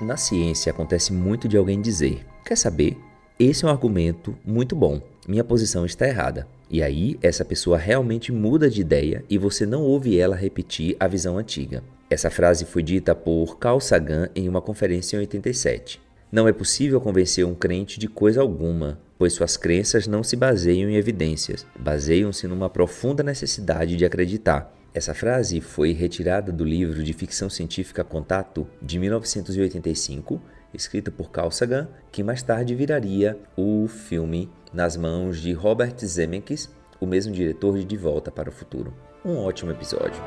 Na 0.00 0.16
ciência 0.16 0.70
acontece 0.70 1.12
muito 1.12 1.48
de 1.48 1.56
alguém 1.56 1.80
dizer: 1.80 2.24
Quer 2.44 2.56
saber? 2.56 2.96
Esse 3.38 3.64
é 3.64 3.68
um 3.68 3.70
argumento 3.70 4.36
muito 4.44 4.76
bom. 4.76 5.00
Minha 5.26 5.42
posição 5.42 5.84
está 5.84 6.06
errada. 6.06 6.46
E 6.70 6.82
aí, 6.82 7.18
essa 7.20 7.44
pessoa 7.44 7.76
realmente 7.76 8.30
muda 8.30 8.70
de 8.70 8.80
ideia 8.80 9.24
e 9.28 9.36
você 9.36 9.66
não 9.66 9.82
ouve 9.82 10.18
ela 10.18 10.36
repetir 10.36 10.96
a 11.00 11.08
visão 11.08 11.36
antiga. 11.36 11.82
Essa 12.08 12.30
frase 12.30 12.64
foi 12.64 12.82
dita 12.82 13.14
por 13.14 13.58
Carl 13.58 13.80
Sagan 13.80 14.28
em 14.34 14.48
uma 14.48 14.60
conferência 14.60 15.16
em 15.16 15.20
87. 15.20 16.00
Não 16.30 16.46
é 16.46 16.52
possível 16.52 17.00
convencer 17.00 17.44
um 17.44 17.54
crente 17.54 17.98
de 17.98 18.06
coisa 18.06 18.40
alguma, 18.40 19.00
pois 19.18 19.32
suas 19.32 19.56
crenças 19.56 20.06
não 20.06 20.22
se 20.22 20.36
baseiam 20.36 20.88
em 20.88 20.96
evidências, 20.96 21.66
baseiam-se 21.78 22.46
numa 22.46 22.70
profunda 22.70 23.22
necessidade 23.22 23.96
de 23.96 24.04
acreditar. 24.04 24.77
Essa 24.94 25.14
frase 25.14 25.60
foi 25.60 25.92
retirada 25.92 26.50
do 26.50 26.64
livro 26.64 27.02
de 27.02 27.12
ficção 27.12 27.50
científica 27.50 28.02
Contato, 28.02 28.66
de 28.80 28.98
1985, 28.98 30.40
escrito 30.72 31.12
por 31.12 31.30
Carl 31.30 31.50
Sagan, 31.50 31.88
que 32.10 32.22
mais 32.22 32.42
tarde 32.42 32.74
viraria 32.74 33.38
o 33.56 33.86
filme 33.86 34.50
nas 34.72 34.96
mãos 34.96 35.40
de 35.40 35.52
Robert 35.52 35.94
Zemeckis, 36.04 36.70
o 37.00 37.06
mesmo 37.06 37.32
diretor 37.32 37.76
de 37.78 37.84
De 37.84 37.96
Volta 37.96 38.30
para 38.30 38.48
o 38.48 38.52
Futuro. 38.52 38.92
Um 39.24 39.36
ótimo 39.36 39.70
episódio. 39.70 40.22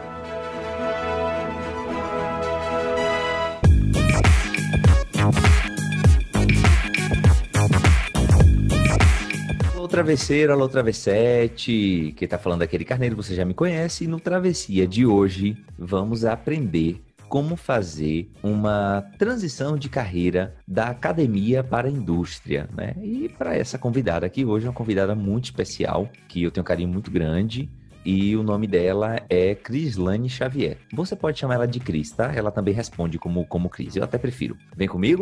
Travesseiro, 9.92 10.54
alô 10.54 10.70
travessete, 10.70 12.14
que 12.16 12.26
tá 12.26 12.38
falando 12.38 12.62
aquele 12.62 12.86
carneiro, 12.86 13.18
você 13.18 13.36
já 13.36 13.44
me 13.44 13.54
conhece. 13.54 14.06
E 14.06 14.08
no 14.08 14.22
Travessia 14.22 14.88
de 14.88 15.06
hoje, 15.06 15.58
vamos 15.78 16.24
aprender 16.24 17.02
como 17.28 17.58
fazer 17.58 18.32
uma 18.42 19.04
transição 19.18 19.78
de 19.78 19.90
carreira 19.90 20.56
da 20.66 20.88
academia 20.88 21.62
para 21.62 21.90
a 21.90 21.92
indústria, 21.92 22.70
né? 22.76 22.96
E 23.02 23.28
para 23.38 23.56
essa 23.56 23.78
convidada 23.78 24.26
aqui 24.26 24.46
hoje, 24.46 24.66
uma 24.66 24.74
convidada 24.74 25.14
muito 25.14 25.46
especial, 25.46 26.10
que 26.30 26.42
eu 26.42 26.52
tenho 26.52 26.62
um 26.62 26.66
carinho 26.66 26.90
muito 26.90 27.12
grande, 27.12 27.70
e 28.06 28.36
o 28.36 28.44
nome 28.44 28.68
dela 28.68 29.18
é 29.30 29.54
Crislane 29.56 30.30
Xavier. 30.30 30.78
Você 30.94 31.18
pode 31.18 31.38
chamar 31.38 31.56
ela 31.56 31.68
de 31.68 31.82
Cris, 31.82 32.12
tá? 32.12 32.34
Ela 32.34 32.50
também 32.50 32.74
responde 32.74 33.20
como, 33.20 33.46
como 33.46 33.70
Cris, 33.70 33.98
eu 33.98 34.04
até 34.04 34.18
prefiro. 34.18 34.58
Vem 34.76 34.88
comigo? 34.88 35.22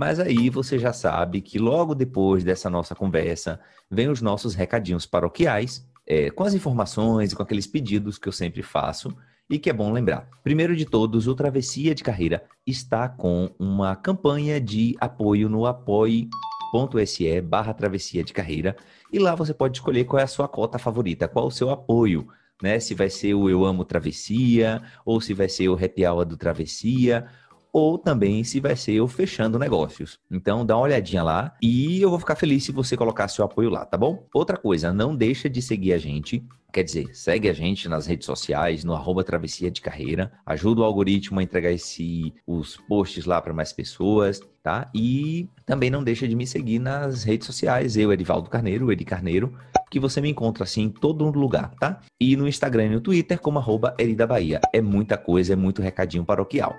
Mas 0.00 0.18
aí 0.18 0.48
você 0.48 0.78
já 0.78 0.94
sabe 0.94 1.42
que 1.42 1.58
logo 1.58 1.94
depois 1.94 2.42
dessa 2.42 2.70
nossa 2.70 2.94
conversa, 2.94 3.60
vem 3.90 4.08
os 4.08 4.22
nossos 4.22 4.54
recadinhos 4.54 5.04
paroquiais, 5.04 5.86
é, 6.06 6.30
com 6.30 6.42
as 6.42 6.54
informações 6.54 7.32
e 7.32 7.36
com 7.36 7.42
aqueles 7.42 7.66
pedidos 7.66 8.16
que 8.16 8.26
eu 8.26 8.32
sempre 8.32 8.62
faço 8.62 9.14
e 9.50 9.58
que 9.58 9.68
é 9.68 9.74
bom 9.74 9.92
lembrar. 9.92 10.26
Primeiro 10.42 10.74
de 10.74 10.86
todos, 10.86 11.28
o 11.28 11.34
Travessia 11.34 11.94
de 11.94 12.02
Carreira 12.02 12.42
está 12.66 13.10
com 13.10 13.50
uma 13.58 13.94
campanha 13.94 14.58
de 14.58 14.96
apoio 14.98 15.50
no 15.50 15.66
apoie.se 15.66 17.42
barra 17.42 17.74
Travessia 17.74 18.24
de 18.24 18.32
Carreira 18.32 18.74
e 19.12 19.18
lá 19.18 19.34
você 19.34 19.52
pode 19.52 19.76
escolher 19.76 20.04
qual 20.04 20.18
é 20.18 20.22
a 20.22 20.26
sua 20.26 20.48
cota 20.48 20.78
favorita, 20.78 21.28
qual 21.28 21.48
o 21.48 21.52
seu 21.52 21.68
apoio. 21.68 22.26
Né, 22.62 22.78
se 22.78 22.94
vai 22.94 23.08
ser 23.08 23.32
o 23.32 23.48
Eu 23.48 23.64
Amo 23.64 23.86
Travessia, 23.86 24.82
ou 25.02 25.18
se 25.18 25.32
vai 25.32 25.48
ser 25.48 25.70
o 25.70 25.82
Happy 25.82 26.06
Hour 26.06 26.26
do 26.26 26.36
Travessia, 26.36 27.26
ou 27.72 27.98
também 27.98 28.44
se 28.44 28.60
vai 28.60 28.76
ser 28.76 29.00
o 29.00 29.08
fechando 29.08 29.58
negócios. 29.58 30.18
Então 30.30 30.64
dá 30.64 30.76
uma 30.76 30.84
olhadinha 30.84 31.22
lá 31.22 31.54
e 31.62 32.00
eu 32.00 32.10
vou 32.10 32.18
ficar 32.18 32.36
feliz 32.36 32.64
se 32.64 32.72
você 32.72 32.96
colocar 32.96 33.28
seu 33.28 33.44
apoio 33.44 33.70
lá, 33.70 33.84
tá 33.84 33.96
bom? 33.96 34.26
Outra 34.34 34.56
coisa, 34.56 34.92
não 34.92 35.14
deixa 35.14 35.48
de 35.48 35.62
seguir 35.62 35.92
a 35.92 35.98
gente. 35.98 36.44
Quer 36.72 36.84
dizer, 36.84 37.14
segue 37.14 37.48
a 37.48 37.52
gente 37.52 37.88
nas 37.88 38.06
redes 38.06 38.26
sociais, 38.26 38.84
no 38.84 38.94
arroba 38.94 39.24
Travessia 39.24 39.70
de 39.70 39.80
Carreira. 39.80 40.30
Ajuda 40.46 40.82
o 40.82 40.84
algoritmo 40.84 41.40
a 41.40 41.42
entregar 41.42 41.72
esse, 41.72 42.32
os 42.46 42.76
posts 42.76 43.24
lá 43.24 43.42
para 43.42 43.52
mais 43.52 43.72
pessoas, 43.72 44.40
tá? 44.62 44.88
E 44.94 45.48
também 45.66 45.90
não 45.90 46.04
deixa 46.04 46.28
de 46.28 46.36
me 46.36 46.46
seguir 46.46 46.78
nas 46.78 47.24
redes 47.24 47.46
sociais, 47.46 47.96
eu, 47.96 48.12
Edivaldo 48.12 48.48
Carneiro, 48.48 48.92
Edi 48.92 49.04
Carneiro, 49.04 49.52
que 49.90 49.98
você 49.98 50.20
me 50.20 50.30
encontra 50.30 50.62
assim 50.62 50.82
em 50.82 50.90
todo 50.90 51.28
lugar, 51.30 51.74
tá? 51.74 52.00
E 52.20 52.36
no 52.36 52.46
Instagram 52.46 52.86
e 52.86 52.90
no 52.90 53.00
Twitter 53.00 53.40
como 53.40 53.58
arroba 53.58 53.94
Erida 53.98 54.26
Bahia. 54.26 54.60
É 54.72 54.80
muita 54.80 55.18
coisa, 55.18 55.54
é 55.54 55.56
muito 55.56 55.82
recadinho 55.82 56.24
paroquial. 56.24 56.76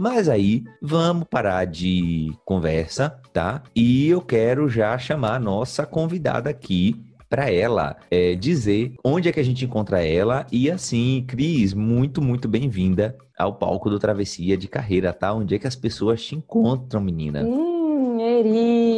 Mas 0.00 0.30
aí, 0.30 0.64
vamos 0.80 1.26
parar 1.28 1.66
de 1.66 2.32
conversa, 2.46 3.20
tá? 3.34 3.62
E 3.76 4.08
eu 4.08 4.22
quero 4.22 4.66
já 4.66 4.96
chamar 4.96 5.34
a 5.34 5.38
nossa 5.38 5.84
convidada 5.84 6.48
aqui 6.48 6.96
para 7.28 7.50
ela 7.50 7.94
é, 8.10 8.34
dizer 8.34 8.94
onde 9.04 9.28
é 9.28 9.32
que 9.32 9.38
a 9.38 9.42
gente 9.44 9.66
encontra 9.66 10.02
ela. 10.02 10.46
E 10.50 10.70
assim, 10.70 11.22
Cris, 11.28 11.74
muito, 11.74 12.22
muito 12.22 12.48
bem-vinda 12.48 13.14
ao 13.38 13.56
palco 13.56 13.90
do 13.90 13.98
Travessia 13.98 14.56
de 14.56 14.68
Carreira, 14.68 15.12
tá? 15.12 15.34
Onde 15.34 15.54
é 15.54 15.58
que 15.58 15.66
as 15.66 15.76
pessoas 15.76 16.24
te 16.24 16.34
encontram, 16.34 17.02
menina? 17.02 17.42
Hum, 17.44 18.18
Eri, 18.18 18.89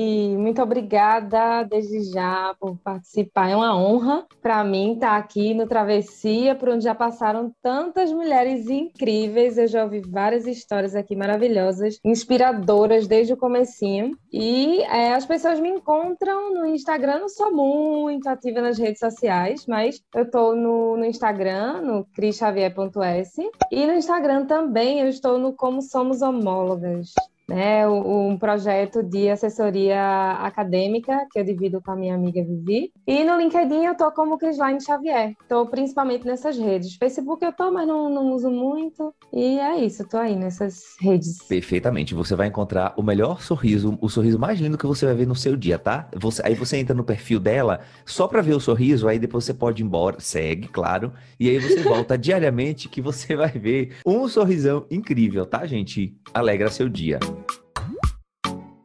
muito 0.53 0.63
obrigada 0.63 1.63
desde 1.65 2.13
já 2.13 2.55
por 2.61 2.77
participar. 2.77 3.49
É 3.49 3.57
uma 3.57 3.75
honra 3.75 4.27
para 4.43 4.63
mim 4.63 4.93
estar 4.93 5.17
aqui 5.17 5.55
no 5.55 5.67
Travessia, 5.67 6.55
por 6.55 6.69
onde 6.69 6.85
já 6.85 6.95
passaram 6.95 7.51
tantas 7.63 8.13
mulheres 8.13 8.69
incríveis. 8.69 9.57
Eu 9.57 9.67
já 9.67 9.83
ouvi 9.83 10.01
várias 10.01 10.47
histórias 10.47 10.95
aqui 10.95 11.17
maravilhosas, 11.17 11.99
inspiradoras 12.05 13.07
desde 13.07 13.33
o 13.33 13.37
comecinho. 13.37 14.15
E 14.31 14.83
é, 14.83 15.15
as 15.15 15.25
pessoas 15.25 15.59
me 15.59 15.71
encontram 15.71 16.53
no 16.53 16.67
Instagram. 16.67 17.21
Não 17.21 17.29
sou 17.31 17.51
muito 17.51 18.29
ativa 18.29 18.61
nas 18.61 18.77
redes 18.77 19.01
sociais, 19.01 19.65
mas 19.67 20.03
eu 20.15 20.25
estou 20.25 20.55
no, 20.55 20.99
no 20.99 21.07
Instagram, 21.07 21.81
no 21.81 22.05
crisxavier.s. 22.15 23.51
E 23.71 23.87
no 23.87 23.95
Instagram 23.95 24.45
também 24.45 25.01
eu 25.01 25.09
estou 25.09 25.39
no 25.39 25.55
Como 25.55 25.81
Somos 25.81 26.21
Homólogas 26.21 27.15
né, 27.48 27.86
um 27.88 28.36
projeto 28.38 29.03
de 29.03 29.28
assessoria 29.28 30.32
acadêmica 30.41 31.26
que 31.30 31.38
eu 31.38 31.44
divido 31.44 31.80
com 31.82 31.92
a 31.92 31.97
minha 31.97 32.14
amiga 32.14 32.42
Vivi. 32.42 32.92
E 33.06 33.25
no 33.25 33.36
LinkedIn 33.36 33.84
eu 33.84 33.97
tô 33.97 34.10
como 34.12 34.38
Crislaine 34.38 34.80
Xavier. 34.80 35.34
Tô 35.48 35.66
principalmente 35.66 36.26
nessas 36.26 36.56
redes. 36.56 36.97
Facebook 36.97 37.44
eu 37.44 37.53
tô, 37.53 37.70
mas 37.70 37.86
não, 37.86 38.08
não 38.08 38.32
uso 38.32 38.50
muito. 38.50 39.14
E 39.32 39.58
é 39.58 39.84
isso, 39.84 40.08
tô 40.08 40.16
aí 40.16 40.36
nessas 40.36 40.82
redes. 41.00 41.42
Perfeitamente. 41.47 42.14
Você 42.14 42.34
vai 42.34 42.48
encontrar 42.48 42.94
o 42.97 43.03
melhor 43.03 43.42
sorriso, 43.42 43.98
o 44.00 44.09
sorriso 44.09 44.38
mais 44.38 44.60
lindo 44.60 44.78
que 44.78 44.86
você 44.86 45.06
vai 45.06 45.14
ver 45.14 45.26
no 45.26 45.34
seu 45.34 45.56
dia, 45.56 45.78
tá? 45.78 46.09
Você, 46.14 46.42
aí 46.44 46.54
você 46.54 46.76
entra 46.76 46.94
no 46.94 47.04
perfil 47.04 47.41
dela 47.41 47.80
só 48.04 48.28
para 48.28 48.42
ver 48.42 48.54
o 48.54 48.60
sorriso, 48.60 49.09
aí 49.09 49.19
depois 49.19 49.44
você 49.44 49.54
pode 49.54 49.82
ir 49.82 49.86
embora, 49.86 50.16
segue, 50.20 50.69
claro. 50.69 51.12
E 51.38 51.48
aí 51.48 51.59
você 51.59 51.82
volta 51.82 52.16
diariamente 52.19 52.88
que 52.88 53.00
você 53.00 53.36
vai 53.36 53.50
ver 53.50 53.97
um 54.06 54.28
sorrisão 54.28 54.86
incrível, 54.91 55.44
tá, 55.44 55.66
gente? 55.66 56.16
Alegra 56.32 56.70
seu 56.70 56.88
dia. 56.88 57.19
you. 57.32 57.62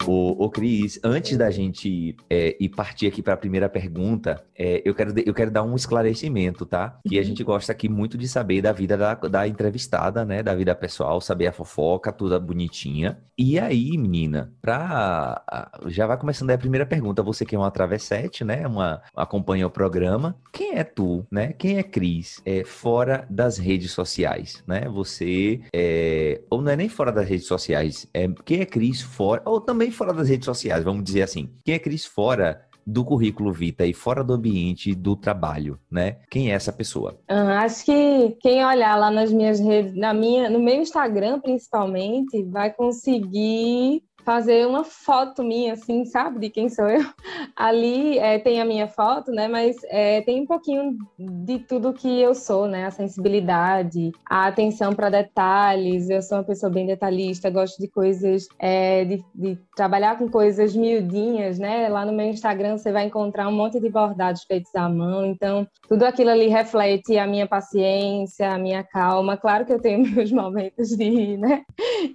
O, 0.07 0.45
o 0.45 0.49
Cris, 0.49 0.99
antes 1.03 1.37
da 1.37 1.51
gente 1.51 2.15
é, 2.29 2.55
ir 2.59 2.69
partir 2.69 3.07
aqui 3.07 3.21
para 3.21 3.33
a 3.33 3.37
primeira 3.37 3.67
pergunta, 3.67 4.41
é, 4.55 4.81
eu, 4.85 4.95
quero, 4.95 5.13
eu 5.25 5.33
quero 5.33 5.51
dar 5.51 5.63
um 5.63 5.75
esclarecimento, 5.75 6.65
tá? 6.65 6.97
Que 7.07 7.19
a 7.19 7.23
gente 7.23 7.43
gosta 7.43 7.73
aqui 7.73 7.89
muito 7.89 8.17
de 8.17 8.27
saber 8.27 8.61
da 8.61 8.71
vida 8.71 8.97
da, 8.97 9.15
da 9.15 9.47
entrevistada, 9.47 10.23
né? 10.23 10.41
Da 10.41 10.55
vida 10.55 10.73
pessoal, 10.73 11.19
saber 11.19 11.47
a 11.47 11.51
fofoca, 11.51 12.11
tudo 12.11 12.39
bonitinha. 12.39 13.19
E 13.37 13.59
aí, 13.59 13.97
menina, 13.97 14.51
pra, 14.61 15.43
já 15.87 16.07
vai 16.07 16.17
começando 16.17 16.51
a 16.51 16.57
primeira 16.57 16.85
pergunta. 16.85 17.21
Você 17.21 17.45
que 17.45 17.55
é 17.55 17.59
uma 17.59 17.69
travessete, 17.69 18.43
né? 18.43 18.65
Uma, 18.65 19.01
acompanha 19.15 19.67
o 19.67 19.69
programa. 19.69 20.35
Quem 20.53 20.77
é 20.77 20.83
tu, 20.83 21.25
né? 21.29 21.53
Quem 21.53 21.77
é 21.77 21.83
Cris? 21.83 22.41
É, 22.45 22.63
fora 22.63 23.27
das 23.29 23.57
redes 23.57 23.91
sociais, 23.91 24.63
né? 24.65 24.87
Você, 24.89 25.61
é, 25.73 26.41
ou 26.49 26.61
não 26.61 26.71
é 26.71 26.75
nem 26.75 26.89
fora 26.89 27.11
das 27.11 27.27
redes 27.27 27.45
sociais, 27.45 28.07
é, 28.13 28.27
quem 28.45 28.61
é 28.61 28.65
Cris 28.65 29.01
fora, 29.01 29.41
ou 29.45 29.59
também 29.59 29.91
fora 29.97 30.13
das 30.13 30.29
redes 30.29 30.45
sociais, 30.45 30.83
vamos 30.83 31.03
dizer 31.03 31.23
assim. 31.23 31.49
Quem 31.65 31.75
é 31.75 31.79
Cris 31.79 32.05
fora 32.05 32.61
do 32.85 33.03
currículo 33.03 33.51
Vita 33.51 33.85
e 33.85 33.93
fora 33.93 34.23
do 34.23 34.33
ambiente 34.33 34.95
do 34.95 35.13
trabalho, 35.17 35.77
né? 35.91 36.19
Quem 36.31 36.49
é 36.49 36.53
essa 36.55 36.71
pessoa? 36.71 37.19
Uhum, 37.29 37.49
acho 37.49 37.83
que 37.83 38.37
quem 38.39 38.63
olhar 38.65 38.95
lá 38.95 39.11
nas 39.11 39.29
minhas 39.29 39.59
redes, 39.59 39.93
na 39.93 40.13
minha, 40.13 40.49
no 40.49 40.59
meu 40.59 40.75
Instagram 40.75 41.41
principalmente, 41.41 42.41
vai 42.43 42.71
conseguir 42.71 44.01
fazer 44.27 44.67
uma 44.67 44.83
foto 44.83 45.41
minha, 45.41 45.71
assim, 45.71 46.03
sabe, 46.03 46.37
de 46.37 46.49
quem 46.49 46.67
sou 46.67 46.89
eu. 46.89 46.99
Ali 47.55 48.19
é, 48.19 48.37
tem 48.37 48.59
a 48.59 48.65
minha 48.65 48.85
foto, 48.85 49.31
né, 49.31 49.47
mas 49.47 49.77
é, 49.85 50.19
tem 50.19 50.41
um 50.41 50.45
pouquinho 50.45 50.97
de 51.17 51.59
tudo 51.59 51.93
que 51.93 52.19
eu 52.19 52.35
sou, 52.35 52.67
né, 52.67 52.87
a 52.87 52.91
sensibilidade, 52.91 54.11
a 54.29 54.47
atenção 54.47 54.93
para 54.93 55.09
detalhes. 55.09 56.09
Eu 56.09 56.21
sou 56.21 56.39
uma 56.39 56.43
pessoa 56.43 56.69
bem 56.69 56.85
detalhista, 56.85 57.49
gosto 57.49 57.79
de 57.81 57.87
coisas, 57.87 58.49
é, 58.59 59.05
de, 59.05 59.23
de, 59.33 59.57
trabalhar 59.77 60.17
com 60.17 60.27
coisas 60.27 60.75
miudinhas, 60.75 61.57
né. 61.57 61.87
Lá 61.87 62.05
no 62.05 62.11
meu 62.11 62.25
Instagram 62.25 62.77
você 62.77 62.91
vai 62.91 63.05
encontrar 63.05 63.47
um 63.47 63.55
monte 63.55 63.79
de 63.79 63.89
bordados 63.89 64.43
feitos 64.43 64.75
à 64.75 64.89
mão, 64.89 65.25
então 65.25 65.65
tudo 65.87 66.03
aquilo 66.03 66.31
ali 66.31 66.47
reflete 66.47 67.17
a 67.17 67.25
minha 67.25 67.47
paciência, 67.47 68.51
a 68.51 68.57
minha 68.57 68.83
calma. 68.83 69.37
Claro 69.37 69.65
que 69.65 69.71
eu 69.71 69.79
tenho 69.79 70.03
meus 70.13 70.33
momentos 70.33 70.89
de, 70.89 71.37
né, 71.37 71.63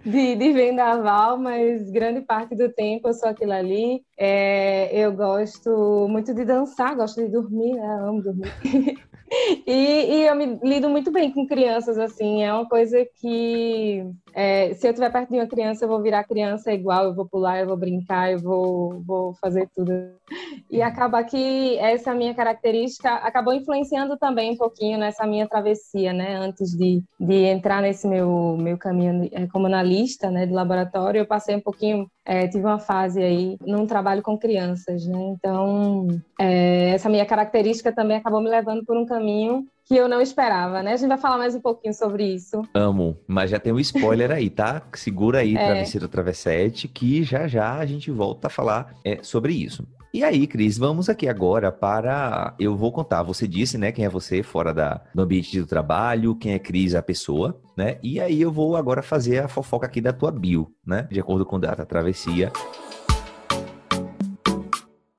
de, 0.05 0.37
de 0.37 0.53
vendaval, 0.53 1.39
mas 1.39 1.91
grande 2.03 2.21
parte 2.23 2.57
do 2.57 2.69
tempo 2.69 3.09
eu 3.09 3.15
sou 3.15 3.29
aquilo 3.29 3.53
ali. 3.53 4.05
É, 4.19 4.91
eu 4.99 5.13
gosto 5.13 6.09
muito 6.11 6.35
de 6.35 6.45
dançar, 6.45 6.97
gosto 6.97 7.23
de 7.23 7.29
dormir, 7.29 7.75
né? 7.75 7.87
Amo 8.01 8.21
dormir. 8.21 8.53
E, 9.67 9.73
e, 9.73 10.27
eu 10.27 10.35
me 10.35 10.59
lido 10.63 10.89
muito 10.89 11.11
bem 11.11 11.33
com 11.33 11.47
crianças, 11.47 11.99
assim, 11.99 12.43
é 12.43 12.53
uma 12.53 12.69
coisa 12.69 13.07
que 13.17 14.05
é, 14.35 14.75
se 14.75 14.87
eu 14.87 14.91
estiver 14.91 15.11
perto 15.11 15.31
de 15.31 15.37
uma 15.37 15.47
criança, 15.47 15.85
eu 15.85 15.89
vou 15.89 16.03
virar 16.03 16.25
criança 16.25 16.73
igual, 16.73 17.05
eu 17.05 17.15
vou 17.15 17.27
pular, 17.27 17.61
eu 17.61 17.67
vou 17.67 17.77
brincar, 17.77 18.33
eu 18.33 18.39
vou, 18.39 19.03
vou 19.07 19.35
fazer 19.35 19.69
tudo. 19.75 19.93
E 20.71 20.83
acaba 20.83 21.23
que 21.23 21.77
essa 21.79 22.15
minha 22.15 22.35
característica 22.35 23.11
acabou 23.15 23.55
influenciando 23.55 24.17
também 24.19 24.53
um 24.53 24.57
pouquinho 24.57 24.99
nessa 24.99 25.27
minha 25.27 25.47
travessia, 25.47 26.13
né? 26.13 26.37
Antes 26.37 26.71
de, 26.71 27.03
de 27.19 27.35
entrar 27.45 27.83
nesse 27.83 28.07
meu, 28.07 28.57
meu 28.59 28.79
caminho 28.79 29.29
é, 29.33 29.47
como 29.47 29.67
analista 29.67 30.31
né, 30.31 30.47
de 30.47 30.53
laboratório, 30.53 31.21
eu 31.21 31.27
passei 31.27 31.57
um 31.57 31.61
pouquinho, 31.61 32.07
é, 32.25 32.49
tive 32.49 32.65
uma 32.65 32.79
fase 32.79 33.23
aí 33.23 33.57
num 33.61 33.87
trabalho 33.87 34.23
com 34.23 34.39
crianças, 34.39 35.07
né? 35.07 35.19
Então, 35.37 36.07
é, 36.41 36.91
essa 36.91 37.09
minha 37.09 37.27
característica 37.27 37.93
também 37.93 38.17
acabou 38.17 38.41
me 38.41 38.49
levando 38.49 38.85
por 38.85 38.97
um 38.97 39.05
caminho 39.05 39.22
que 39.85 39.97
eu 39.97 40.09
não 40.09 40.21
esperava, 40.21 40.83
né? 40.83 40.93
A 40.93 40.97
gente 40.97 41.09
vai 41.09 41.19
falar 41.19 41.39
mais 41.39 41.55
um 41.55 41.61
pouquinho 41.61 41.93
sobre 41.93 42.25
isso. 42.35 42.63
Amo, 42.73 43.19
mas 43.27 43.51
já 43.51 43.59
tem 43.59 43.73
um 43.73 43.81
spoiler 43.81 44.31
aí, 44.31 44.49
tá? 44.49 44.83
Segura 44.95 45.41
aí, 45.41 45.57
é. 45.57 45.67
Travesseiro 45.67 46.09
Travessete, 46.09 46.89
que 46.89 47.23
já 47.23 47.47
já 47.47 47.75
a 47.75 47.87
gente 47.87 48.11
volta 48.11 48.47
a 48.47 48.51
falar 48.51 48.95
é, 49.05 49.19
sobre 49.23 49.53
isso. 49.53 49.87
E 50.15 50.23
aí, 50.23 50.47
Cris, 50.47 50.77
vamos 50.77 51.09
aqui 51.09 51.27
agora 51.27 51.73
para. 51.73 52.55
Eu 52.59 52.77
vou 52.77 52.93
contar. 52.93 53.23
Você 53.23 53.49
disse, 53.49 53.79
né, 53.79 53.91
quem 53.91 54.05
é 54.05 54.11
você 54.11 54.43
fora 54.43 54.75
da, 54.75 55.01
do 55.15 55.23
ambiente 55.23 55.59
do 55.59 55.67
trabalho, 55.67 56.37
quem 56.37 56.53
é 56.53 56.59
Cris, 56.59 56.95
a 56.95 57.03
pessoa, 57.03 57.59
né? 57.77 57.99
E 58.03 58.21
aí 58.21 58.41
eu 58.41 58.53
vou 58.53 58.77
agora 58.77 59.03
fazer 59.03 59.43
a 59.43 59.49
fofoca 59.49 59.87
aqui 59.87 60.03
da 60.03 60.13
tua 60.13 60.31
bio, 60.31 60.71
né? 60.87 61.09
De 61.11 61.19
acordo 61.19 61.47
com 61.47 61.59
data 61.59 61.87
travessia. 61.87 62.53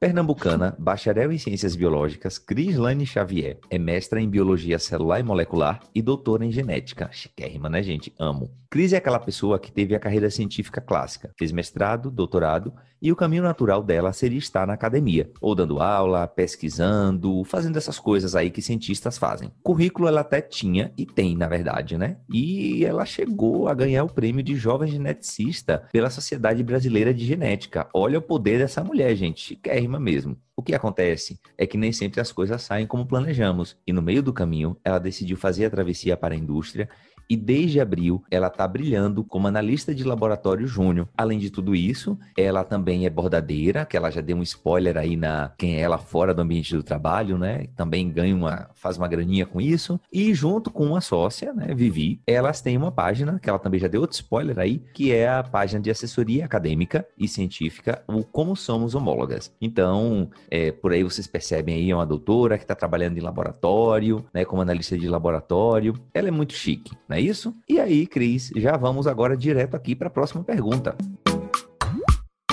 Pernambucana, 0.04 0.76
bacharel 0.78 1.32
em 1.32 1.38
Ciências 1.38 1.78
Biológicas, 1.78 2.38
Crislane 2.38 3.06
Xavier 3.06 3.58
é 3.70 3.80
mestra 3.80 4.20
em 4.20 4.30
Biologia 4.30 4.78
Celular 4.78 5.22
e 5.22 5.24
Molecular 5.24 5.80
e 5.96 6.02
doutora 6.02 6.46
em 6.46 6.52
Genética. 6.52 7.08
Chiquérrima, 7.10 7.70
né, 7.70 7.82
gente? 7.82 8.14
Amo. 8.20 8.52
Cris 8.74 8.92
é 8.92 8.98
aquela 8.98 9.20
pessoa 9.20 9.60
que 9.60 9.72
teve 9.72 9.94
a 9.94 10.00
carreira 10.00 10.32
científica 10.32 10.82
clássica, 10.82 11.30
fez 11.38 11.52
mestrado, 11.52 12.10
doutorado, 12.10 12.74
e 13.00 13.12
o 13.12 13.16
caminho 13.16 13.44
natural 13.44 13.84
dela 13.84 14.12
seria 14.12 14.40
estar 14.40 14.66
na 14.66 14.74
academia, 14.74 15.30
ou 15.40 15.54
dando 15.54 15.80
aula, 15.80 16.26
pesquisando, 16.26 17.44
fazendo 17.44 17.78
essas 17.78 18.00
coisas 18.00 18.36
aí 18.36 18.50
que 18.50 18.64
cientistas 18.64 19.16
fazem. 19.16 19.52
Currículo 19.62 20.08
ela 20.08 20.22
até 20.22 20.42
tinha, 20.42 20.92
e 20.98 21.06
tem, 21.06 21.38
na 21.38 21.48
verdade, 21.48 22.00
né? 22.00 22.18
E 22.34 22.84
ela 22.84 23.06
chegou 23.06 23.68
a 23.68 23.76
ganhar 23.76 24.06
o 24.06 24.10
prêmio 24.12 24.42
de 24.42 24.56
jovem 24.56 24.90
geneticista 24.90 25.88
pela 25.92 26.10
Sociedade 26.10 26.64
Brasileira 26.64 27.14
de 27.14 27.24
Genética. 27.26 27.88
Olha 27.94 28.18
o 28.18 28.24
poder 28.24 28.58
dessa 28.58 28.84
mulher, 28.84 29.16
gente. 29.16 29.50
Chiquérrima 29.50 30.00
mesmo. 30.00 30.36
O 30.56 30.64
que 30.64 30.74
acontece 30.74 31.40
é 31.58 31.68
que 31.68 31.78
nem 31.78 31.92
sempre 31.92 32.22
as 32.22 32.32
coisas 32.32 32.62
saem 32.62 32.88
como 32.88 33.06
planejamos, 33.06 33.76
e 33.86 33.94
no 33.94 34.02
meio 34.02 34.24
do 34.24 34.32
caminho 34.32 34.78
ela 34.84 35.00
decidiu 35.00 35.36
fazer 35.36 35.66
a 35.66 35.70
travessia 35.70 36.16
para 36.16 36.34
a 36.34 36.38
indústria 36.38 36.88
e 37.30 37.36
desde 37.36 37.80
abril 37.80 38.24
ela 38.30 38.48
está 38.48 38.68
brilhando 38.68 39.24
como 39.24 39.48
analista 39.48 39.94
de 39.94 40.04
laboratório 40.04 40.68
júnior. 40.68 41.08
Além 41.18 41.40
de 41.40 41.50
tudo 41.50 41.76
isso, 41.76 42.18
ela 42.38 42.64
também 42.64 43.06
é 43.06 43.10
bordadeira, 43.10 43.86
que 43.86 43.98
ela 43.98 44.10
já 44.10 44.22
deu 44.22 44.38
um 44.38 44.44
spoiler 44.44 44.98
aí 44.98 45.16
na 45.16 45.52
quem 45.58 45.76
é 45.76 45.82
ela 45.82 45.98
fora 45.98 46.34
do 46.34 46.42
ambiente 46.42 46.76
do 46.76 46.84
trabalho, 46.84 47.38
né? 47.38 47.68
Também 47.76 48.10
ganha 48.10 48.36
uma, 48.36 48.70
faz 48.74 48.98
uma 48.98 49.08
graninha 49.08 49.46
com 49.46 49.60
isso. 49.60 50.00
E 50.12 50.34
junto 50.34 50.72
com 50.72 50.86
uma 50.86 51.02
sócia, 51.02 51.54
né, 51.54 51.74
Vivi, 51.74 52.22
elas 52.26 52.62
têm 52.62 52.78
uma 52.78 52.92
página, 52.92 53.40
que 53.40 53.50
ela 53.50 53.60
também 53.60 53.80
já 53.80 53.88
deu 53.88 54.02
outro 54.02 54.16
spoiler 54.16 54.60
aí, 54.60 54.82
que 54.94 55.12
é 55.12 55.30
a 55.30 55.44
página 55.44 55.82
de 55.82 55.90
assessoria 55.90 56.46
acadêmica 56.46 57.06
e 57.18 57.28
científica, 57.28 58.04
o 58.08 58.24
Como 58.24 58.56
Somos 58.56 58.96
Homólogas. 58.96 59.54
Então, 59.62 60.30
é, 60.50 60.72
por 60.72 60.92
aí 60.92 61.04
vocês 61.04 61.28
percebem 61.28 61.76
aí, 61.76 61.92
é 61.92 61.96
uma 61.96 62.06
doutora 62.06 62.58
que 62.58 62.64
está 62.64 62.76
trabalhando 62.76 63.18
em 63.18 63.22
laboratório, 63.22 64.26
né, 64.34 64.46
como 64.46 64.62
analista 64.62 64.98
de 64.98 65.08
laboratório. 65.08 65.96
Ela 66.14 66.28
é 66.28 66.32
muito 66.32 66.54
chique, 66.54 66.96
não 67.14 67.18
é 67.20 67.22
isso? 67.22 67.54
E 67.70 67.80
aí, 67.80 68.08
Cris, 68.08 68.52
já 68.56 68.76
vamos 68.76 69.06
agora 69.06 69.38
direto 69.38 69.76
aqui 69.76 69.94
para 69.94 70.08
a 70.08 70.12
próxima 70.12 70.44
pergunta. 70.44 70.98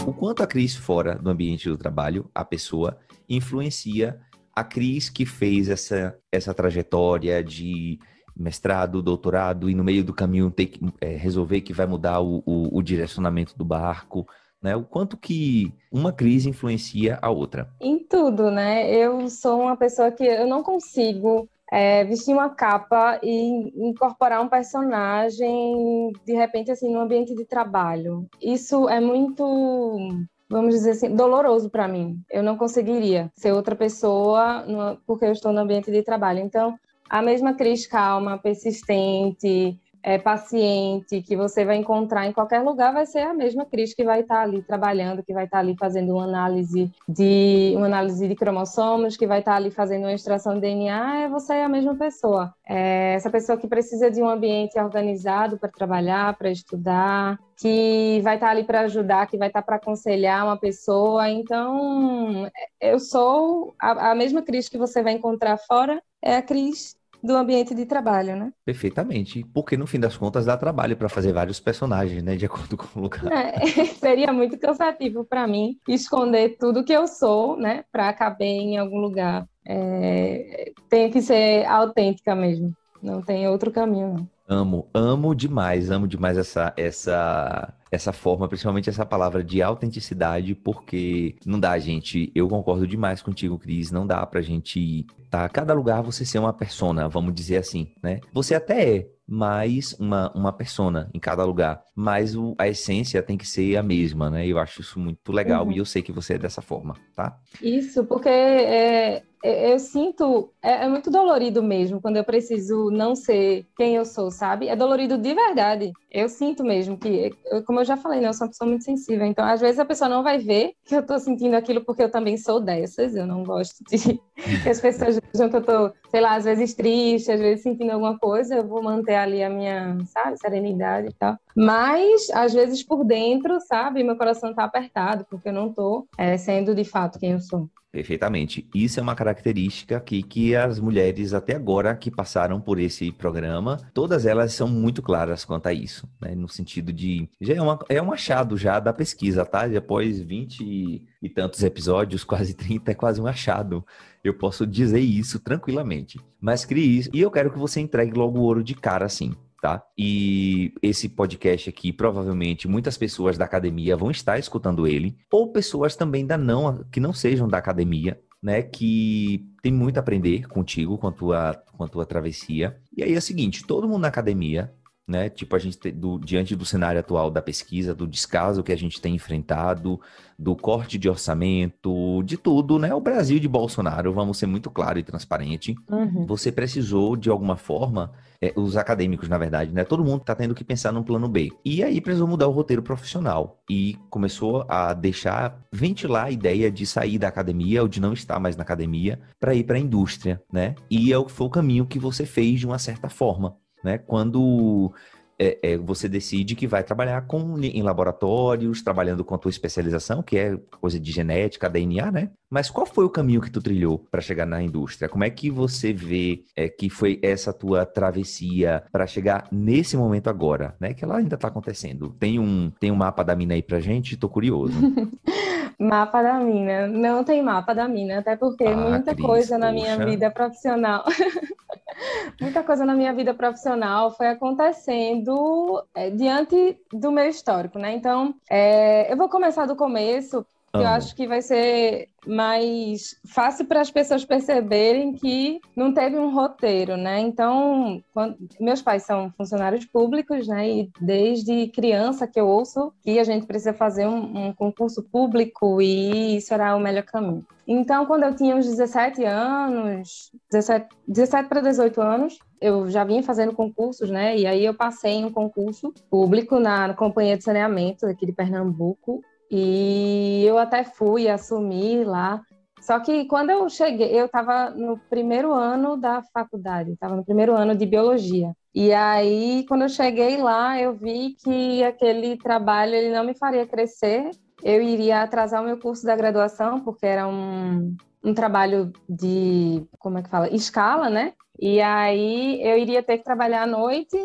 O 0.07 0.12
quanto 0.12 0.43
a 0.43 0.47
Cris 0.47 0.77
fora 0.77 1.15
do 1.15 1.31
ambiente 1.31 1.67
do 1.67 1.79
trabalho, 1.79 2.31
a 2.35 2.45
pessoa, 2.45 2.99
influencia 3.27 4.21
a 4.55 4.62
Cris 4.62 5.09
que 5.09 5.25
fez 5.25 5.71
essa, 5.71 6.15
essa 6.31 6.53
trajetória 6.53 7.43
de 7.43 7.99
mestrado, 8.37 9.01
doutorado 9.01 9.71
e 9.71 9.75
no 9.75 9.83
meio 9.83 10.05
do 10.05 10.12
caminho 10.12 10.51
ter 10.51 10.67
que 10.67 10.81
é, 11.01 11.17
resolver 11.17 11.62
que 11.62 11.73
vai 11.73 11.87
mudar 11.87 12.21
o, 12.21 12.43
o, 12.45 12.77
o 12.79 12.83
direcionamento 12.83 13.57
do 13.57 13.65
barco, 13.65 14.27
né? 14.62 14.77
O 14.77 14.83
quanto 14.83 15.17
que 15.17 15.73
uma 15.91 16.12
crise 16.12 16.51
influencia 16.51 17.19
a 17.23 17.31
outra? 17.31 17.71
Em 17.81 17.99
tudo, 17.99 18.51
né? 18.51 18.95
Eu 18.95 19.27
sou 19.31 19.62
uma 19.62 19.77
pessoa 19.77 20.12
que 20.12 20.25
eu 20.25 20.47
não 20.47 20.62
consigo 20.62 21.49
é, 21.70 22.05
vestir 22.05 22.32
uma 22.32 22.50
capa 22.50 23.20
e 23.22 23.88
incorporar 23.88 24.43
um 24.43 24.49
personagem 24.49 26.12
de 26.25 26.32
repente 26.32 26.70
assim 26.70 26.93
no 26.93 27.00
ambiente 27.00 27.34
de 27.34 27.44
trabalho. 27.44 28.26
Isso 28.43 28.88
é 28.88 29.00
muito 29.00 30.08
vamos 30.50 30.75
dizer 30.75 30.90
assim, 30.90 31.14
doloroso 31.14 31.70
para 31.70 31.87
mim. 31.87 32.20
Eu 32.28 32.43
não 32.43 32.56
conseguiria 32.56 33.31
ser 33.34 33.52
outra 33.52 33.76
pessoa 33.76 34.64
porque 35.06 35.25
eu 35.25 35.32
estou 35.32 35.52
no 35.52 35.61
ambiente 35.61 35.93
de 35.93 36.02
trabalho. 36.02 36.40
Então, 36.40 36.76
a 37.08 37.22
mesma 37.22 37.55
Cris 37.55 37.87
calma, 37.87 38.37
persistente, 38.37 39.78
é, 40.02 40.19
paciente 40.19 41.23
que 41.23 41.37
você 41.37 41.64
vai 41.64 41.76
encontrar 41.76 42.26
em 42.26 42.32
qualquer 42.32 42.61
lugar 42.61 42.93
vai 42.93 43.06
ser 43.06 43.20
a 43.20 43.35
mesma 43.35 43.64
Cris 43.64 43.94
que 43.94 44.05
vai 44.05 44.20
estar 44.20 44.41
ali 44.41 44.62
trabalhando, 44.62 45.23
que 45.23 45.32
vai 45.32 45.44
estar 45.44 45.58
ali 45.58 45.76
fazendo 45.76 46.14
uma 46.14 46.25
análise 46.25 46.91
de 47.08 47.75
uma 47.76 47.87
análise 47.87 48.26
de 48.26 48.35
cromossomos, 48.35 49.17
que 49.17 49.26
vai 49.26 49.41
estar 49.41 49.55
ali 49.55 49.70
fazendo 49.70 50.02
uma 50.02 50.12
extração 50.12 50.55
de 50.55 50.61
DNA, 50.61 51.20
é 51.20 51.29
você 51.29 51.55
é 51.55 51.64
a 51.64 51.69
mesma 51.69 51.94
pessoa. 51.94 52.55
É 52.67 53.14
essa 53.14 53.31
pessoa 53.31 53.58
que 53.58 53.69
precisa 53.69 54.11
de 54.11 54.23
um 54.23 54.29
ambiente 54.29 54.79
organizado 54.79 55.58
para 55.58 55.69
trabalhar, 55.69 56.37
para 56.37 56.50
estudar, 56.50 57.38
que 57.56 58.20
vai 58.23 58.37
estar 58.37 58.50
ali 58.50 58.64
para 58.64 58.81
ajudar, 58.82 59.26
que 59.26 59.37
vai 59.37 59.49
estar 59.49 59.62
para 59.62 59.76
aconselhar 59.76 60.44
uma 60.44 60.56
pessoa. 60.56 61.29
Então, 61.29 62.49
eu 62.81 62.99
sou 62.99 63.75
a, 63.79 64.12
a 64.12 64.14
mesma 64.14 64.43
Cris 64.43 64.69
que 64.69 64.79
você 64.79 65.02
vai 65.02 65.12
encontrar 65.12 65.58
fora, 65.58 66.02
é 66.23 66.37
a 66.37 66.43
Cris 66.43 67.00
do 67.22 67.37
ambiente 67.37 67.75
de 67.75 67.87
trabalho, 67.87 68.37
né? 68.37 68.52
Perfeitamente. 68.64 69.44
Porque 69.52 69.76
no 69.76 69.87
fim 69.87 70.00
das 70.00 70.17
contas 70.17 70.46
dá 70.46 70.56
trabalho 70.56 70.96
para 70.96 71.08
fazer 71.08 71.32
vários 71.32 71.61
personagens, 71.61 72.22
né? 72.22 72.37
De 72.37 72.46
acordo 72.46 72.76
com 72.76 72.99
o 72.99 73.02
lugar. 73.02 73.26
É, 73.31 73.64
seria 73.99 74.32
muito 74.32 74.58
cansativo 74.58 75.25
para 75.25 75.46
mim 75.46 75.78
esconder 75.88 76.56
tudo 76.58 76.84
que 76.84 76.93
eu 76.93 77.06
sou, 77.06 77.56
né? 77.56 77.84
Para 77.93 78.12
caber 78.12 78.47
em 78.47 78.78
algum 78.78 78.99
lugar. 78.99 79.47
É, 79.66 80.73
tem 80.88 81.11
que 81.11 81.21
ser 81.21 81.64
autêntica 81.66 82.35
mesmo. 82.35 82.75
Não 83.02 83.23
tem 83.23 83.49
outro 83.49 83.71
caminho, 83.71 84.14
não. 84.14 84.28
Amo, 84.52 84.90
amo 84.92 85.33
demais, 85.33 85.92
amo 85.92 86.09
demais 86.09 86.37
essa, 86.37 86.75
essa, 86.76 87.73
essa 87.88 88.12
forma, 88.12 88.49
principalmente 88.49 88.90
essa 88.90 89.07
palavra 89.07 89.45
de 89.45 89.62
autenticidade, 89.62 90.57
porque 90.57 91.37
não 91.47 91.61
dá, 91.61 91.78
gente. 91.78 92.33
Eu 92.35 92.49
concordo 92.49 92.85
demais 92.85 93.23
contigo, 93.23 93.57
Cris. 93.57 93.92
Não 93.92 94.04
dá 94.04 94.26
pra 94.26 94.42
gente 94.42 95.07
tá? 95.30 95.49
Cada 95.49 95.73
lugar 95.73 96.02
você 96.02 96.25
ser 96.25 96.40
uma 96.40 96.52
persona, 96.52 97.09
vamos 97.09 97.33
dizer 97.33 97.59
assim, 97.59 97.87
né? 98.02 98.21
Você 98.33 98.54
até 98.54 98.97
é, 98.97 99.07
mais 99.26 99.92
uma, 99.92 100.33
uma 100.35 100.52
persona 100.52 101.09
em 101.14 101.21
cada 101.21 101.45
lugar. 101.45 101.83
Mas 101.95 102.35
o, 102.35 102.54
a 102.59 102.66
essência 102.66 103.23
tem 103.23 103.37
que 103.37 103.47
ser 103.47 103.76
a 103.76 103.83
mesma, 103.83 104.28
né? 104.28 104.47
Eu 104.47 104.59
acho 104.59 104.80
isso 104.80 104.99
muito 104.99 105.33
legal 105.33 105.64
uhum. 105.64 105.73
e 105.73 105.78
eu 105.78 105.85
sei 105.85 106.02
que 106.02 106.11
você 106.11 106.35
é 106.35 106.38
dessa 106.38 106.61
forma, 106.61 106.97
tá? 107.14 107.38
Isso, 107.62 108.04
porque 108.04 108.28
é, 108.28 109.14
é, 109.14 109.23
eu 109.42 109.78
sinto, 109.78 110.52
é, 110.62 110.85
é, 110.85 110.88
muito 110.88 111.11
dolorido 111.11 111.62
mesmo 111.62 112.00
quando 112.00 112.16
eu 112.16 112.25
preciso 112.25 112.90
não 112.90 113.16
ser 113.16 113.66
quem 113.76 113.97
eu 113.97 114.04
sou, 114.04 114.30
sabe? 114.30 114.68
É 114.68 114.76
dolorido 114.76 115.16
de 115.16 115.35
verdade. 115.35 115.92
Eu 116.11 116.28
sinto 116.28 116.62
mesmo 116.62 116.99
que, 116.99 117.30
como 117.66 117.80
eu 117.80 117.85
já 117.85 117.97
falei, 117.97 118.20
né, 118.20 118.28
eu 118.28 118.35
sou 118.35 118.47
uma 118.47 118.50
pessoa 118.50 118.68
muito 118.68 118.85
sensível. 118.85 119.25
Então, 119.26 119.44
às 119.44 119.61
vezes 119.61 119.78
a 119.78 119.85
pessoa 119.85 120.11
não 120.11 120.23
vai 120.23 120.38
ver 120.38 120.73
que 120.85 120.94
eu 120.94 121.04
tô 121.04 121.18
sentindo 121.18 121.54
aquilo 121.54 121.82
porque 121.85 122.02
eu 122.02 122.11
também 122.11 122.37
sou 122.37 122.61
dessas. 122.61 123.14
Eu 123.14 123.26
não 123.26 123.42
gosto 123.42 123.82
de 123.85 124.20
que 124.62 124.68
as 124.68 124.80
pessoas 124.80 125.18
vejam 125.32 125.49
que 125.49 125.56
eu 125.56 125.64
tô, 125.64 125.92
sei 126.11 126.20
lá, 126.20 126.35
às 126.35 126.44
vezes 126.44 126.75
triste, 126.75 127.32
às 127.32 127.40
vezes 127.40 127.62
sentindo 127.62 127.92
alguma 127.92 128.18
coisa. 128.18 128.56
Eu 128.56 128.66
vou 128.66 128.82
manter 128.82 129.14
ali 129.14 129.42
a 129.42 129.49
minha, 129.49 129.97
sabe, 130.06 130.38
serenidade 130.38 131.09
e 131.09 131.12
tal. 131.14 131.38
Mas, 131.57 132.30
às 132.30 132.52
vezes, 132.52 132.83
por 132.83 133.04
dentro, 133.04 133.61
sabe, 133.61 134.04
meu 134.04 134.16
coração 134.16 134.54
tá 134.54 134.64
apertado 134.64 135.25
porque 135.28 135.49
eu 135.49 135.52
não 135.52 135.73
tô 135.73 136.07
é, 136.16 136.37
sendo 136.37 136.75
de 136.75 136.85
fato 136.85 137.19
quem 137.19 137.33
eu 137.33 137.40
sou. 137.40 137.69
Perfeitamente. 137.92 138.69
Isso 138.73 139.00
é 139.00 139.02
uma 139.02 139.16
característica 139.16 139.99
que, 140.00 140.23
que 140.23 140.54
as 140.54 140.78
mulheres 140.78 141.35
até 141.35 141.57
agora 141.57 141.97
que 141.97 142.09
passaram 142.09 142.61
por 142.61 142.78
esse 142.78 143.11
programa, 143.11 143.78
todas 143.92 144.26
elas 144.26 144.52
são 144.52 144.69
muito 144.69 145.02
claras 145.02 145.45
quanto 145.45 145.66
a 145.66 145.73
isso, 145.73 146.09
né? 146.21 146.35
No 146.37 146.49
sentido 146.49 146.92
de. 146.92 147.28
Já 147.40 147.54
é, 147.54 147.61
uma, 147.61 147.78
é 147.88 148.00
um 148.00 148.12
achado 148.12 148.57
já 148.57 148.78
da 148.78 148.92
pesquisa, 148.92 149.45
tá? 149.45 149.66
Depois 149.66 150.21
20 150.21 151.04
e 151.21 151.28
tantos 151.28 151.64
episódios, 151.64 152.23
quase 152.25 152.54
30, 152.54 152.92
é 152.92 152.95
quase 152.95 153.21
um 153.21 153.26
achado. 153.26 153.85
Eu 154.23 154.35
posso 154.35 154.64
dizer 154.64 155.00
isso 155.00 155.40
tranquilamente. 155.40 156.21
Mas, 156.40 156.64
Cris, 156.64 157.11
e 157.12 157.21
eu 157.21 157.30
quero 157.30 157.50
que 157.50 157.59
você 157.59 157.80
entregue 157.80 158.16
logo 158.16 158.38
o 158.38 158.42
ouro 158.42 158.62
de 158.62 158.75
cara 158.75 159.07
assim. 159.07 159.35
Tá? 159.61 159.83
E 159.97 160.73
esse 160.83 161.09
podcast 161.09 161.69
aqui, 161.69 161.93
provavelmente, 161.93 162.67
muitas 162.67 162.97
pessoas 162.97 163.37
da 163.37 163.45
academia 163.45 163.97
vão 163.97 164.11
estar 164.11 164.38
escutando 164.38 164.87
ele, 164.87 165.17
ou 165.31 165.52
pessoas 165.52 165.95
também 165.95 166.26
da 166.26 166.38
não, 166.38 166.85
que 166.90 167.00
não 167.00 167.12
sejam 167.12 167.47
da 167.47 167.59
academia, 167.59 168.21
né, 168.43 168.62
que 168.62 169.47
tem 169.62 169.73
muito 169.73 169.99
a 169.99 170.00
aprender 170.00 170.49
contigo 170.49 170.97
com 170.97 171.09
a 171.09 171.12
tua, 171.12 171.62
com 171.76 171.85
a 171.85 171.88
tua 171.88 172.07
travessia. 172.07 172.81
E 172.97 173.02
aí 173.02 173.14
é 173.14 173.19
o 173.19 173.23
seguinte, 173.23 173.67
todo 173.67 173.87
mundo 173.87 174.02
na 174.02 174.09
academia 174.09 174.73
né? 175.11 175.29
Tipo, 175.29 175.57
a 175.57 175.59
gente 175.59 175.76
tem, 175.76 175.93
do, 175.93 176.19
diante 176.19 176.55
do 176.55 176.64
cenário 176.64 177.00
atual 177.00 177.31
da 177.31 177.43
pesquisa, 177.43 177.95
do 177.95 178.07
descaso 178.07 178.62
que 178.62 178.73
a 178.73 178.76
gente 178.76 179.00
tem 179.00 179.17
enfrentado, 179.17 180.00
do 180.38 180.57
corte 180.57 180.97
de 180.97 181.09
orçamento, 181.09 182.23
de 182.23 182.38
tudo, 182.38 182.79
né? 182.79 182.95
O 182.95 183.00
Brasil 183.00 183.38
de 183.38 183.49
Bolsonaro, 183.49 184.12
vamos 184.12 184.38
ser 184.38 184.47
muito 184.47 184.71
claro 184.71 184.99
e 184.99 185.02
transparente. 185.02 185.75
Uhum. 185.90 186.25
Você 186.26 186.50
precisou, 186.50 187.17
de 187.17 187.29
alguma 187.29 187.57
forma, 187.57 188.12
é, 188.40 188.52
os 188.57 188.76
acadêmicos, 188.76 189.29
na 189.29 189.37
verdade, 189.37 189.73
né? 189.75 189.85
Todo 189.85 190.05
mundo 190.05 190.21
está 190.21 190.35
tendo 190.35 190.55
que 190.55 190.64
pensar 190.64 190.93
num 190.93 191.02
plano 191.02 191.29
B. 191.29 191.50
E 191.64 191.83
aí 191.83 192.00
precisou 192.00 192.26
mudar 192.26 192.47
o 192.47 192.52
roteiro 192.52 192.83
profissional. 192.83 193.61
E 193.69 193.99
começou 194.09 194.64
a 194.69 194.95
deixar, 194.95 195.61
ventilar 195.73 196.26
a 196.26 196.31
ideia 196.31 196.71
de 196.71 196.87
sair 196.87 197.19
da 197.19 197.29
academia 197.29 197.83
ou 197.83 197.88
de 197.88 198.00
não 198.00 198.12
estar 198.12 198.38
mais 198.38 198.57
na 198.57 198.62
academia 198.62 199.21
para 199.38 199.55
ir 199.55 199.64
para 199.64 199.76
a 199.76 199.81
indústria, 199.81 200.40
né? 200.50 200.75
E 200.88 201.12
é 201.12 201.29
foi 201.29 201.47
o 201.47 201.50
caminho 201.50 201.85
que 201.85 201.99
você 201.99 202.25
fez 202.25 202.61
de 202.61 202.67
uma 202.67 202.79
certa 202.79 203.09
forma 203.09 203.57
né? 203.82 203.99
Quando 203.99 204.92
é, 205.40 205.58
é, 205.62 205.76
você 205.78 206.06
decide 206.06 206.54
que 206.54 206.66
vai 206.66 206.84
trabalhar 206.84 207.22
com, 207.22 207.58
em 207.58 207.82
laboratórios, 207.82 208.82
trabalhando 208.82 209.25
com 209.25 209.34
a 209.34 209.38
tua 209.38 209.49
especialização, 209.49 210.22
que 210.22 210.37
é 210.37 210.58
coisa 210.78 211.00
de 211.00 211.10
genética, 211.10 211.66
DNA, 211.66 212.12
né? 212.12 212.30
Mas 212.50 212.68
qual 212.68 212.84
foi 212.84 213.06
o 213.06 213.10
caminho 213.10 213.40
que 213.40 213.50
tu 213.50 213.62
trilhou 213.62 213.99
para 214.10 214.20
chegar 214.20 214.44
na 214.44 214.62
indústria? 214.62 215.08
Como 215.08 215.25
é 215.25 215.30
que 215.30 215.50
você 215.50 215.94
vê 215.94 216.44
é, 216.54 216.68
que 216.68 216.90
foi 216.90 217.18
essa 217.22 217.54
tua 217.54 217.87
travessia 217.87 218.84
para 218.92 219.06
chegar 219.06 219.49
nesse 219.50 219.96
momento 219.96 220.28
agora, 220.28 220.76
né? 220.78 220.92
Que 220.92 221.04
ela 221.04 221.16
ainda 221.16 221.37
está 221.37 221.49
acontecendo. 221.49 222.14
Tem 222.18 222.38
um, 222.38 222.70
tem 222.78 222.90
um 222.90 222.96
mapa 222.96 223.22
da 223.22 223.34
mina 223.34 223.54
aí 223.54 223.62
pra 223.62 223.80
gente? 223.80 224.18
Tô 224.18 224.28
curioso. 224.28 224.75
mapa 225.80 226.22
da 226.22 226.34
mina. 226.34 226.87
Não 226.87 227.25
tem 227.25 227.42
mapa 227.42 227.75
da 227.75 227.88
mina, 227.88 228.18
até 228.18 228.37
porque 228.37 228.64
ah, 228.64 228.76
muita 228.76 229.14
Cris, 229.14 229.26
coisa 229.26 229.58
na 229.58 229.72
minha 229.72 229.96
vida 230.04 230.30
profissional 230.30 231.04
muita 232.40 232.62
coisa 232.62 232.84
na 232.84 232.94
minha 232.94 233.12
vida 233.12 233.34
profissional 233.34 234.10
foi 234.10 234.28
acontecendo 234.28 235.82
é, 235.94 236.10
diante 236.10 236.78
do 236.92 237.10
meu 237.10 237.28
histórico, 237.28 237.78
né? 237.78 237.92
Então, 237.94 238.34
é, 238.49 239.12
eu 239.12 239.16
vou 239.16 239.28
começar 239.28 239.66
do 239.66 239.76
começo, 239.76 240.44
eu 240.73 240.87
acho 240.87 241.17
que 241.17 241.27
vai 241.27 241.43
ser 241.43 242.09
mais 242.27 243.17
fácil 243.27 243.65
para 243.65 243.81
as 243.81 243.91
pessoas 243.91 244.25
perceberem 244.25 245.15
que 245.15 245.59
não 245.75 245.93
teve 245.93 246.17
um 246.17 246.33
roteiro, 246.33 246.97
né? 246.97 247.19
Então, 247.19 248.03
quando... 248.12 248.37
meus 248.61 248.81
pais 248.81 249.03
são 249.03 249.33
funcionários 249.37 249.85
públicos, 249.85 250.47
né? 250.47 250.69
E 250.69 250.91
desde 251.00 251.69
criança 251.69 252.29
que 252.29 252.39
eu 252.39 252.47
ouço 252.47 252.93
que 253.03 253.19
a 253.19 253.25
gente 253.25 253.47
precisa 253.47 253.73
fazer 253.73 254.07
um, 254.07 254.49
um 254.49 254.53
concurso 254.53 255.03
público 255.03 255.81
e 255.83 256.37
isso 256.37 256.55
era 256.55 256.77
o 256.77 256.81
melhor 256.81 257.05
caminho. 257.05 257.45
Então, 257.67 258.07
quando 258.07 258.25
eu 258.25 258.35
tinha 258.35 258.55
uns 258.55 258.67
17 258.67 259.25
anos, 259.25 260.31
17, 260.50 260.89
17 261.07 261.49
para 261.49 261.61
18 261.61 262.00
anos, 262.00 262.39
eu 262.61 262.91
já 262.91 263.05
vinha 263.05 263.23
fazendo 263.23 263.53
concursos, 263.55 264.11
né? 264.11 264.37
E 264.37 264.47
aí 264.47 264.65
eu 264.65 264.75
passei 264.75 265.12
em 265.12 265.25
um 265.25 265.33
concurso 265.33 265.93
público 266.11 266.61
na 266.61 266.93
Companhia 266.95 267.37
de 267.37 267.45
Saneamento 267.45 268.07
aqui 268.07 268.27
de 268.27 268.33
Pernambuco 268.33 269.23
e 269.50 270.45
eu 270.47 270.59
até 270.59 270.85
fui 270.85 271.28
assumir 271.28 272.04
lá. 272.04 272.40
Só 272.80 272.99
que 273.00 273.26
quando 273.26 273.50
eu 273.50 273.69
cheguei, 273.69 274.19
eu 274.19 274.26
estava 274.26 274.71
no 274.71 274.99
primeiro 275.11 275.52
ano 275.52 275.97
da 275.97 276.23
faculdade, 276.33 276.92
estava 276.92 277.16
no 277.16 277.25
primeiro 277.25 277.54
ano 277.54 277.75
de 277.75 277.85
biologia. 277.85 278.52
E 278.75 278.92
aí, 278.92 279.66
quando 279.69 279.83
eu 279.83 279.88
cheguei 279.88 280.37
lá, 280.37 280.80
eu 280.80 280.95
vi 280.95 281.37
que 281.45 281.83
aquele 281.85 282.37
trabalho 282.37 282.95
ele 282.95 283.12
não 283.12 283.25
me 283.25 283.35
faria 283.35 283.66
crescer. 283.66 284.30
Eu 284.62 284.80
iria 284.80 285.23
atrasar 285.23 285.61
o 285.62 285.66
meu 285.66 285.78
curso 285.78 286.07
da 286.07 286.16
graduação, 286.16 286.80
porque 286.80 287.04
era 287.04 287.26
um, 287.26 287.97
um 288.25 288.33
trabalho 288.33 288.92
de, 289.09 289.85
como 289.99 290.19
é 290.19 290.23
que 290.23 290.30
fala? 290.30 290.49
Escala, 290.54 291.11
né? 291.11 291.33
E 291.61 291.80
aí 291.80 292.62
eu 292.62 292.78
iria 292.78 293.02
ter 293.02 293.19
que 293.19 293.25
trabalhar 293.25 293.64
à 293.64 293.66
noite 293.66 294.16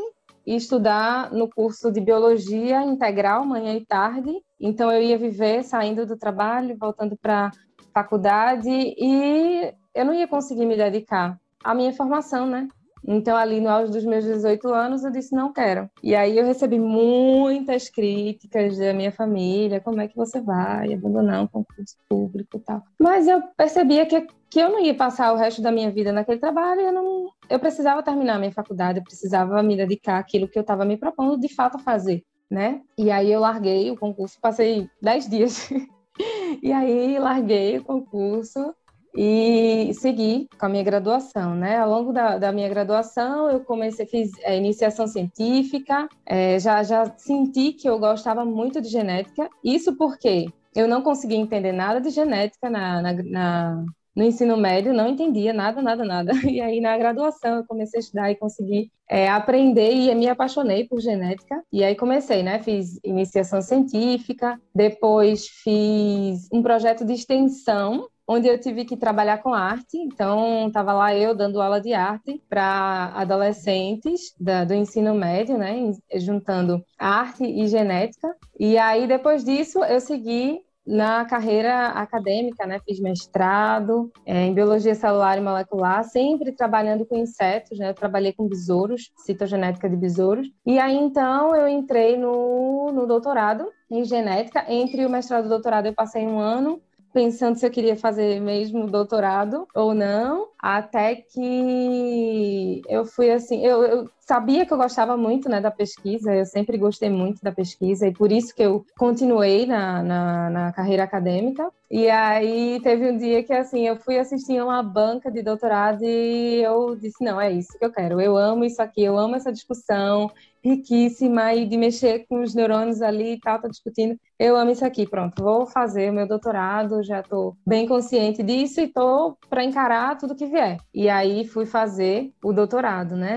e 0.46 0.56
estudar 0.56 1.32
no 1.32 1.50
curso 1.50 1.92
de 1.92 2.00
biologia 2.00 2.84
integral, 2.84 3.46
manhã 3.46 3.74
e 3.74 3.86
tarde. 3.86 4.32
Então 4.60 4.92
eu 4.92 5.02
ia 5.02 5.18
viver 5.18 5.64
saindo 5.64 6.06
do 6.06 6.18
trabalho, 6.18 6.78
voltando 6.80 7.18
para 7.18 7.52
faculdade 7.94 8.70
e 8.70 9.74
eu 9.94 10.06
não 10.06 10.14
ia 10.14 10.28
conseguir 10.28 10.66
me 10.66 10.76
dedicar 10.76 11.38
à 11.64 11.74
minha 11.74 11.94
formação, 11.94 12.46
né? 12.46 12.68
Então, 13.08 13.38
ali 13.38 13.62
no 13.62 13.70
auge 13.70 13.92
dos 13.92 14.04
meus 14.04 14.24
18 14.24 14.68
anos, 14.74 15.04
eu 15.04 15.12
disse: 15.12 15.36
não 15.36 15.54
quero. 15.54 15.90
E 16.02 16.16
aí 16.16 16.38
eu 16.38 16.46
recebi 16.46 16.80
muitas 16.80 17.90
críticas 17.90 18.78
da 18.78 18.94
minha 18.94 19.12
família: 19.12 19.80
como 19.80 20.02
é 20.02 20.08
que 20.08 20.16
você 20.16 20.42
vai 20.42 20.94
abandonar 20.94 21.44
um 21.44 21.48
concurso 21.48 21.96
público 22.10 22.58
e 22.58 22.60
tal. 22.60 22.82
Mas 23.00 23.28
eu 23.28 23.42
percebia 23.56 24.06
que, 24.06 24.28
que 24.50 24.60
eu 24.60 24.70
não 24.70 24.80
ia 24.80 24.96
passar 24.96 25.32
o 25.34 25.38
resto 25.38 25.62
da 25.62 25.72
minha 25.72 25.92
vida 25.92 26.12
naquele 26.12 26.40
trabalho, 26.40 26.82
eu, 26.82 26.92
não, 26.92 27.30
eu 27.50 27.60
precisava 27.60 28.02
terminar 28.02 28.36
a 28.36 28.40
minha 28.40 28.52
faculdade, 28.52 29.00
eu 29.00 29.04
precisava 29.04 29.62
me 29.62 29.78
dedicar 29.78 30.18
àquilo 30.18 30.48
que 30.48 30.58
eu 30.58 30.62
estava 30.62 30.84
me 30.86 30.98
propondo 30.98 31.40
de 31.40 31.54
fato 31.54 31.78
a 31.78 31.80
fazer. 31.80 32.24
Né? 32.50 32.82
E 32.98 33.10
aí 33.10 33.32
eu 33.32 33.40
larguei 33.40 33.90
o 33.90 33.98
concurso, 33.98 34.40
passei 34.40 34.88
10 35.02 35.30
dias. 35.30 35.70
e 36.62 36.72
aí 36.72 37.18
larguei 37.20 37.80
o 37.80 37.84
concurso 37.84 38.74
e 39.16 39.94
segui 39.94 40.48
com 40.60 40.66
a 40.66 40.70
minha 40.70 40.84
graduação, 40.84 41.56
né? 41.56 41.78
Ao 41.78 41.90
longo 41.90 42.12
da, 42.12 42.38
da 42.38 42.52
minha 42.52 42.70
graduação, 42.70 43.50
eu 43.50 43.62
comecei, 43.62 44.06
fiz 44.06 44.32
é, 44.42 44.58
iniciação 44.58 45.08
científica, 45.08 46.08
é, 46.26 46.60
já, 46.60 46.84
já 46.84 47.06
senti 47.18 47.74
que 47.74 47.88
eu 47.88 47.98
gostava 47.98 48.44
muito 48.44 48.82
de 48.82 48.90
genética, 48.90 49.50
isso 49.64 49.96
porque 49.96 50.48
eu 50.76 50.88
não 50.88 51.02
conseguia 51.02 51.38
entender 51.38 51.72
nada 51.72 52.02
de 52.02 52.10
genética 52.10 52.70
na, 52.70 53.02
na, 53.02 53.14
na 53.14 53.86
no 54.16 54.24
ensino 54.24 54.56
médio, 54.56 54.94
não 54.94 55.10
entendia 55.10 55.52
nada, 55.52 55.82
nada, 55.82 56.06
nada. 56.06 56.32
E 56.50 56.62
aí, 56.62 56.80
na 56.80 56.98
graduação, 56.98 57.58
eu 57.58 57.66
comecei 57.66 58.00
a 58.00 58.02
estudar 58.02 58.32
e 58.32 58.36
consegui 58.36 58.90
é, 59.10 59.28
aprender 59.28 59.92
e 59.92 60.16
me 60.16 60.30
apaixonei 60.30 60.88
por 60.88 61.02
genética. 61.02 61.62
E 61.72 61.84
aí 61.84 61.96
comecei, 61.96 62.42
né? 62.42 62.60
Fiz 62.64 62.98
iniciação 63.04 63.62
científica, 63.62 64.60
depois 64.74 65.48
fiz 65.48 66.48
um 66.52 66.64
projeto 66.64 67.06
de 67.06 67.14
extensão 67.14 68.08
onde 68.28 68.48
eu 68.48 68.60
tive 68.60 68.86
que 68.86 68.98
trabalhar 68.98 69.40
com 69.40 69.54
arte. 69.54 69.98
Então, 69.98 70.68
estava 70.68 70.94
lá 70.94 71.16
eu 71.16 71.36
dando 71.36 71.62
aula 71.62 71.80
de 71.80 71.94
arte 71.94 72.42
para 72.50 73.12
adolescentes 73.16 74.34
da, 74.40 74.64
do 74.64 74.74
ensino 74.74 75.14
médio, 75.14 75.58
né, 75.58 75.92
juntando 76.16 76.84
arte 76.98 77.44
e 77.44 77.68
genética. 77.68 78.36
E 78.60 78.78
aí, 78.78 79.08
depois 79.08 79.44
disso, 79.44 79.84
eu 79.84 80.00
segui 80.00 80.66
na 80.86 81.26
carreira 81.26 81.88
acadêmica, 81.90 82.66
né? 82.68 82.80
Fiz 82.86 83.00
mestrado 83.00 84.12
é, 84.26 84.46
em 84.46 84.54
biologia 84.54 84.94
celular 84.94 85.38
e 85.38 85.42
molecular, 85.42 86.04
sempre 86.04 86.52
trabalhando 86.52 87.06
com 87.06 87.18
insetos, 87.18 87.80
né? 87.80 87.90
Eu 87.90 87.96
trabalhei 87.96 88.32
com 88.34 88.48
besouros, 88.48 89.12
citogenética 89.18 89.90
de 89.90 89.96
besouros. 89.96 90.48
E 90.66 90.78
aí 90.78 90.96
então 90.96 91.56
eu 91.56 91.68
entrei 91.68 92.18
no, 92.18 92.92
no 92.92 93.08
doutorado 93.08 93.68
em 93.90 94.04
genética. 94.04 94.66
Entre 94.72 95.06
o 95.06 95.10
mestrado 95.10 95.46
e 95.46 95.48
o 95.48 95.50
doutorado 95.50 95.88
eu 95.88 95.94
passei 95.94 96.26
um 96.28 96.40
ano 96.40 96.80
pensando 97.16 97.58
se 97.58 97.66
eu 97.66 97.72
queria 97.72 97.96
fazer 97.96 98.42
mesmo 98.42 98.88
doutorado 98.88 99.66
ou 99.74 99.94
não, 99.94 100.50
até 100.60 101.16
que 101.16 102.82
eu 102.90 103.06
fui 103.06 103.32
assim, 103.32 103.66
eu, 103.66 103.84
eu, 103.86 104.10
sabia 104.20 104.66
que 104.66 104.74
eu 104.74 104.78
gostava 104.78 105.16
muito 105.16 105.48
né, 105.48 105.62
da 105.62 105.72
pesquisa, 105.72 106.36
eu 106.36 106.46
sempre 106.46 106.78
gostei 106.78 107.10
muito 107.10 107.42
da 107.42 107.54
pesquisa, 107.54 108.06
e 108.06 108.14
por 108.14 108.34
isso 108.34 108.54
que 108.54 108.62
eu 108.62 108.86
continuei 108.98 109.66
na, 109.66 110.04
na, 110.04 110.50
na 110.50 110.74
carreira 110.74 111.04
acadêmica. 111.04 111.72
E 111.90 112.10
aí 112.10 112.82
teve 112.84 113.10
um 113.10 113.18
dia 113.18 113.42
que 113.44 113.54
assim, 113.54 113.88
eu 113.88 113.96
fui 113.96 114.20
assistir 114.20 114.62
uma 114.62 114.84
banca 114.84 115.32
de 115.32 115.42
doutorado 115.42 116.04
e 116.04 116.62
eu 116.62 116.98
disse, 116.98 117.24
não, 117.24 117.40
é 117.40 117.50
isso 117.50 117.80
que 117.80 117.86
eu 117.86 117.94
quero, 117.94 118.20
eu 118.20 118.36
amo 118.36 118.66
isso 118.66 118.82
aqui, 118.82 119.02
eu 119.04 119.18
amo 119.18 119.38
essa 119.38 119.54
discussão, 119.54 120.30
riquíssima 120.62 121.54
e 121.54 121.66
de 121.66 121.78
mexer 121.78 122.26
com 122.28 122.42
os 122.42 122.54
neurônios 122.54 123.02
ali 123.02 123.36
e 123.36 123.40
tal, 123.40 123.62
tá 123.62 123.70
discutindo. 123.70 124.20
Eu 124.38 124.58
amo 124.58 124.72
isso 124.72 124.84
aqui, 124.84 125.08
pronto, 125.08 125.42
vou 125.42 125.66
fazer 125.66 126.12
o 126.12 126.14
meu 126.14 126.28
doutorado, 126.28 127.02
já 127.02 127.22
estou 127.22 127.56
bem 127.66 127.88
consciente 127.88 128.44
disso 128.44 128.82
e 128.82 128.84
estou 128.84 129.38
para 129.50 129.64
encarar 129.64 130.18
tudo 130.18 130.36
que 130.36 130.46
vier. 130.46 130.78
E 130.94 131.08
aí 131.08 131.46
fui 131.46 131.66
fazer 131.66 132.34
o 132.44 132.52
doutorado, 132.52 133.16
né? 133.16 133.36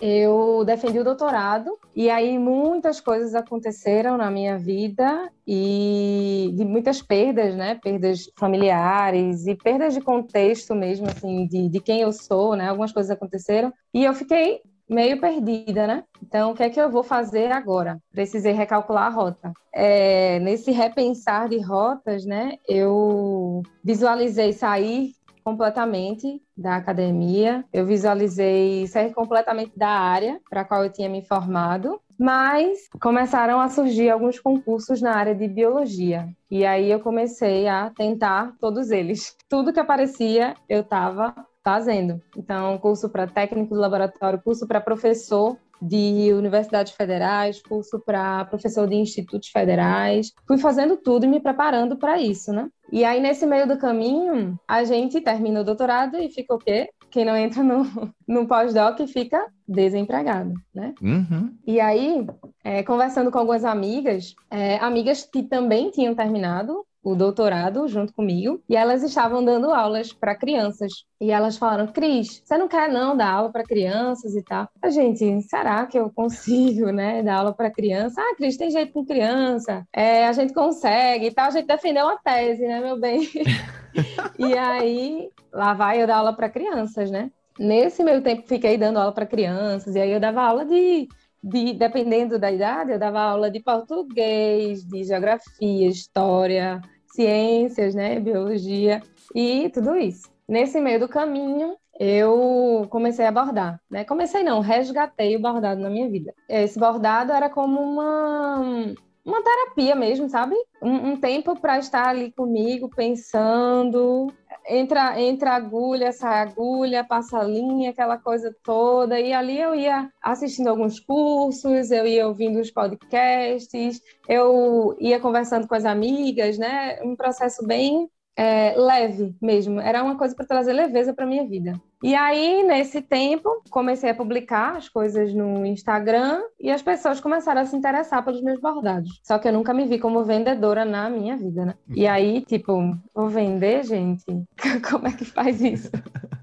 eu 0.00 0.64
defendi 0.64 0.98
o 0.98 1.04
doutorado 1.04 1.76
e 1.94 2.08
aí 2.08 2.38
muitas 2.38 3.00
coisas 3.00 3.34
aconteceram 3.34 4.16
na 4.16 4.30
minha 4.30 4.56
vida 4.56 5.30
e 5.46 6.52
de 6.54 6.64
muitas 6.64 7.02
perdas, 7.02 7.54
né? 7.56 7.74
Perdas 7.74 8.30
familiares 8.36 9.46
e 9.46 9.54
perdas 9.56 9.94
de 9.94 10.00
contexto 10.00 10.74
mesmo, 10.74 11.06
assim, 11.08 11.46
de, 11.46 11.68
de 11.68 11.80
quem 11.80 12.00
eu 12.00 12.12
sou, 12.12 12.54
né? 12.54 12.68
Algumas 12.68 12.92
coisas 12.92 13.10
aconteceram 13.10 13.72
e 13.92 14.04
eu 14.04 14.14
fiquei 14.14 14.60
meio 14.88 15.20
perdida, 15.20 15.86
né? 15.86 16.04
Então, 16.22 16.52
o 16.52 16.54
que 16.54 16.62
é 16.62 16.70
que 16.70 16.80
eu 16.80 16.90
vou 16.90 17.02
fazer 17.02 17.52
agora? 17.52 17.98
Precisei 18.12 18.52
recalcular 18.52 19.06
a 19.06 19.10
rota. 19.10 19.52
É, 19.72 20.38
nesse 20.40 20.70
repensar 20.70 21.48
de 21.48 21.60
rotas, 21.60 22.24
né? 22.24 22.54
Eu 22.66 23.62
visualizei 23.84 24.52
sair 24.52 25.12
completamente 25.44 26.42
da 26.54 26.76
academia, 26.76 27.64
eu 27.72 27.86
visualizei 27.86 28.86
sair 28.86 29.14
completamente 29.14 29.72
da 29.78 29.88
área 29.88 30.38
para 30.50 30.60
a 30.60 30.64
qual 30.64 30.84
eu 30.84 30.92
tinha 30.92 31.08
me 31.08 31.22
formado, 31.22 31.98
mas 32.18 32.80
começaram 33.00 33.58
a 33.58 33.68
surgir 33.70 34.10
alguns 34.10 34.38
concursos 34.38 35.00
na 35.00 35.14
área 35.14 35.34
de 35.34 35.48
biologia. 35.48 36.28
E 36.50 36.66
aí 36.66 36.90
eu 36.90 37.00
comecei 37.00 37.66
a 37.66 37.90
tentar 37.96 38.52
todos 38.60 38.90
eles. 38.90 39.36
Tudo 39.48 39.72
que 39.72 39.80
aparecia, 39.80 40.54
eu 40.68 40.80
estava 40.80 41.34
fazendo. 41.68 42.18
Então, 42.34 42.78
curso 42.78 43.10
para 43.10 43.26
técnico 43.26 43.74
de 43.74 43.80
laboratório, 43.80 44.40
curso 44.42 44.66
para 44.66 44.80
professor 44.80 45.58
de 45.82 46.32
universidades 46.32 46.94
federais, 46.94 47.60
curso 47.60 48.00
para 48.00 48.46
professor 48.46 48.88
de 48.88 48.96
institutos 48.96 49.50
federais. 49.50 50.32
Fui 50.46 50.56
fazendo 50.56 50.96
tudo 50.96 51.26
e 51.26 51.28
me 51.28 51.40
preparando 51.40 51.98
para 51.98 52.18
isso, 52.18 52.54
né? 52.54 52.70
E 52.90 53.04
aí, 53.04 53.20
nesse 53.20 53.44
meio 53.44 53.68
do 53.68 53.76
caminho, 53.76 54.58
a 54.66 54.82
gente 54.82 55.20
termina 55.20 55.60
o 55.60 55.64
doutorado 55.64 56.16
e 56.16 56.30
fica 56.30 56.54
o 56.54 56.58
quê? 56.58 56.88
Quem 57.10 57.26
não 57.26 57.36
entra 57.36 57.62
no, 57.62 57.84
no 58.26 58.48
pós-doc 58.48 58.98
fica 59.06 59.46
desempregado, 59.68 60.54
né? 60.74 60.94
Uhum. 61.02 61.54
E 61.66 61.78
aí, 61.80 62.26
é, 62.64 62.82
conversando 62.82 63.30
com 63.30 63.38
algumas 63.38 63.64
amigas, 63.66 64.34
é, 64.50 64.78
amigas 64.78 65.28
que 65.30 65.42
também 65.42 65.90
tinham 65.90 66.14
terminado 66.14 66.82
o 67.10 67.16
doutorado 67.16 67.88
junto 67.88 68.12
comigo 68.12 68.62
e 68.68 68.76
elas 68.76 69.02
estavam 69.02 69.42
dando 69.42 69.72
aulas 69.72 70.12
para 70.12 70.34
crianças. 70.34 70.92
E 71.20 71.30
elas 71.30 71.56
falaram: 71.56 71.86
Cris, 71.86 72.42
você 72.44 72.58
não 72.58 72.68
quer 72.68 72.90
não 72.90 73.16
dar 73.16 73.30
aula 73.30 73.50
para 73.50 73.64
crianças 73.64 74.34
e 74.34 74.42
tal? 74.42 74.68
A 74.82 74.90
gente, 74.90 75.42
será 75.42 75.86
que 75.86 75.98
eu 75.98 76.10
consigo, 76.10 76.90
né, 76.90 77.22
dar 77.22 77.38
aula 77.38 77.54
para 77.54 77.70
criança? 77.70 78.20
Ah, 78.20 78.34
Cris, 78.36 78.56
tem 78.56 78.70
jeito 78.70 78.92
com 78.92 79.04
criança, 79.04 79.86
é, 79.92 80.26
a 80.26 80.32
gente 80.32 80.52
consegue 80.52 81.26
e 81.26 81.30
tal. 81.30 81.46
A 81.46 81.50
gente 81.50 81.66
defendeu 81.66 82.04
uma 82.04 82.18
tese, 82.18 82.66
né, 82.66 82.80
meu 82.80 82.98
bem? 83.00 83.20
e 84.38 84.56
aí, 84.56 85.30
lá 85.52 85.72
vai 85.72 86.02
eu 86.02 86.06
dar 86.06 86.18
aula 86.18 86.32
para 86.34 86.50
crianças, 86.50 87.10
né? 87.10 87.30
Nesse 87.58 88.04
meio 88.04 88.22
tempo, 88.22 88.46
fiquei 88.46 88.76
dando 88.76 88.98
aula 88.98 89.12
para 89.12 89.26
crianças, 89.26 89.96
e 89.96 90.00
aí 90.00 90.12
eu 90.12 90.20
dava 90.20 90.42
aula 90.42 90.64
de 90.64 91.08
de, 91.42 91.72
dependendo 91.72 92.38
da 92.38 92.50
idade, 92.50 92.92
eu 92.92 92.98
dava 92.98 93.20
aula 93.20 93.50
de 93.50 93.60
português, 93.60 94.84
de 94.84 95.04
geografia, 95.04 95.88
história, 95.88 96.80
ciências, 97.18 97.96
né, 97.96 98.20
biologia 98.20 99.02
e 99.34 99.68
tudo 99.70 99.96
isso. 99.96 100.30
Nesse 100.48 100.80
meio 100.80 101.00
do 101.00 101.08
caminho, 101.08 101.76
eu 101.98 102.86
comecei 102.90 103.26
a 103.26 103.32
bordar, 103.32 103.80
né? 103.90 104.04
Comecei 104.04 104.44
não, 104.44 104.60
resgatei 104.60 105.36
o 105.36 105.40
bordado 105.40 105.80
na 105.80 105.90
minha 105.90 106.08
vida. 106.08 106.32
Esse 106.48 106.78
bordado 106.78 107.32
era 107.32 107.50
como 107.50 107.80
uma 107.80 108.94
uma 109.28 109.42
terapia 109.42 109.94
mesmo, 109.94 110.28
sabe? 110.28 110.54
Um, 110.82 111.10
um 111.10 111.16
tempo 111.20 111.54
para 111.60 111.78
estar 111.78 112.08
ali 112.08 112.32
comigo, 112.32 112.88
pensando, 112.88 114.32
entra, 114.66 115.20
entra 115.20 115.52
agulha, 115.52 116.12
sai 116.12 116.40
agulha, 116.40 117.04
passa 117.04 117.42
linha, 117.42 117.90
aquela 117.90 118.16
coisa 118.16 118.54
toda. 118.64 119.20
E 119.20 119.32
ali 119.32 119.60
eu 119.60 119.74
ia 119.74 120.10
assistindo 120.22 120.68
alguns 120.68 120.98
cursos, 120.98 121.90
eu 121.90 122.06
ia 122.06 122.26
ouvindo 122.26 122.58
os 122.58 122.70
podcasts, 122.70 124.00
eu 124.26 124.96
ia 124.98 125.20
conversando 125.20 125.68
com 125.68 125.74
as 125.74 125.84
amigas, 125.84 126.56
né? 126.56 126.98
Um 127.02 127.14
processo 127.14 127.66
bem 127.66 128.08
é, 128.34 128.74
leve 128.76 129.36
mesmo. 129.42 129.78
Era 129.78 130.02
uma 130.02 130.16
coisa 130.16 130.34
para 130.34 130.46
trazer 130.46 130.72
leveza 130.72 131.12
para 131.12 131.26
minha 131.26 131.46
vida. 131.46 131.78
E 132.02 132.14
aí, 132.14 132.62
nesse 132.62 133.02
tempo, 133.02 133.62
comecei 133.70 134.10
a 134.10 134.14
publicar 134.14 134.76
as 134.76 134.88
coisas 134.88 135.34
no 135.34 135.66
Instagram 135.66 136.42
e 136.60 136.70
as 136.70 136.80
pessoas 136.80 137.20
começaram 137.20 137.60
a 137.60 137.64
se 137.64 137.76
interessar 137.76 138.24
pelos 138.24 138.40
meus 138.40 138.60
bordados. 138.60 139.20
Só 139.24 139.38
que 139.38 139.48
eu 139.48 139.52
nunca 139.52 139.74
me 139.74 139.84
vi 139.84 139.98
como 139.98 140.24
vendedora 140.24 140.84
na 140.84 141.10
minha 141.10 141.36
vida, 141.36 141.64
né? 141.66 141.74
E 141.94 142.06
aí, 142.06 142.40
tipo, 142.42 142.96
vou 143.12 143.28
vender, 143.28 143.84
gente? 143.84 144.24
como 144.88 145.08
é 145.08 145.12
que 145.12 145.24
faz 145.24 145.60
isso? 145.60 145.90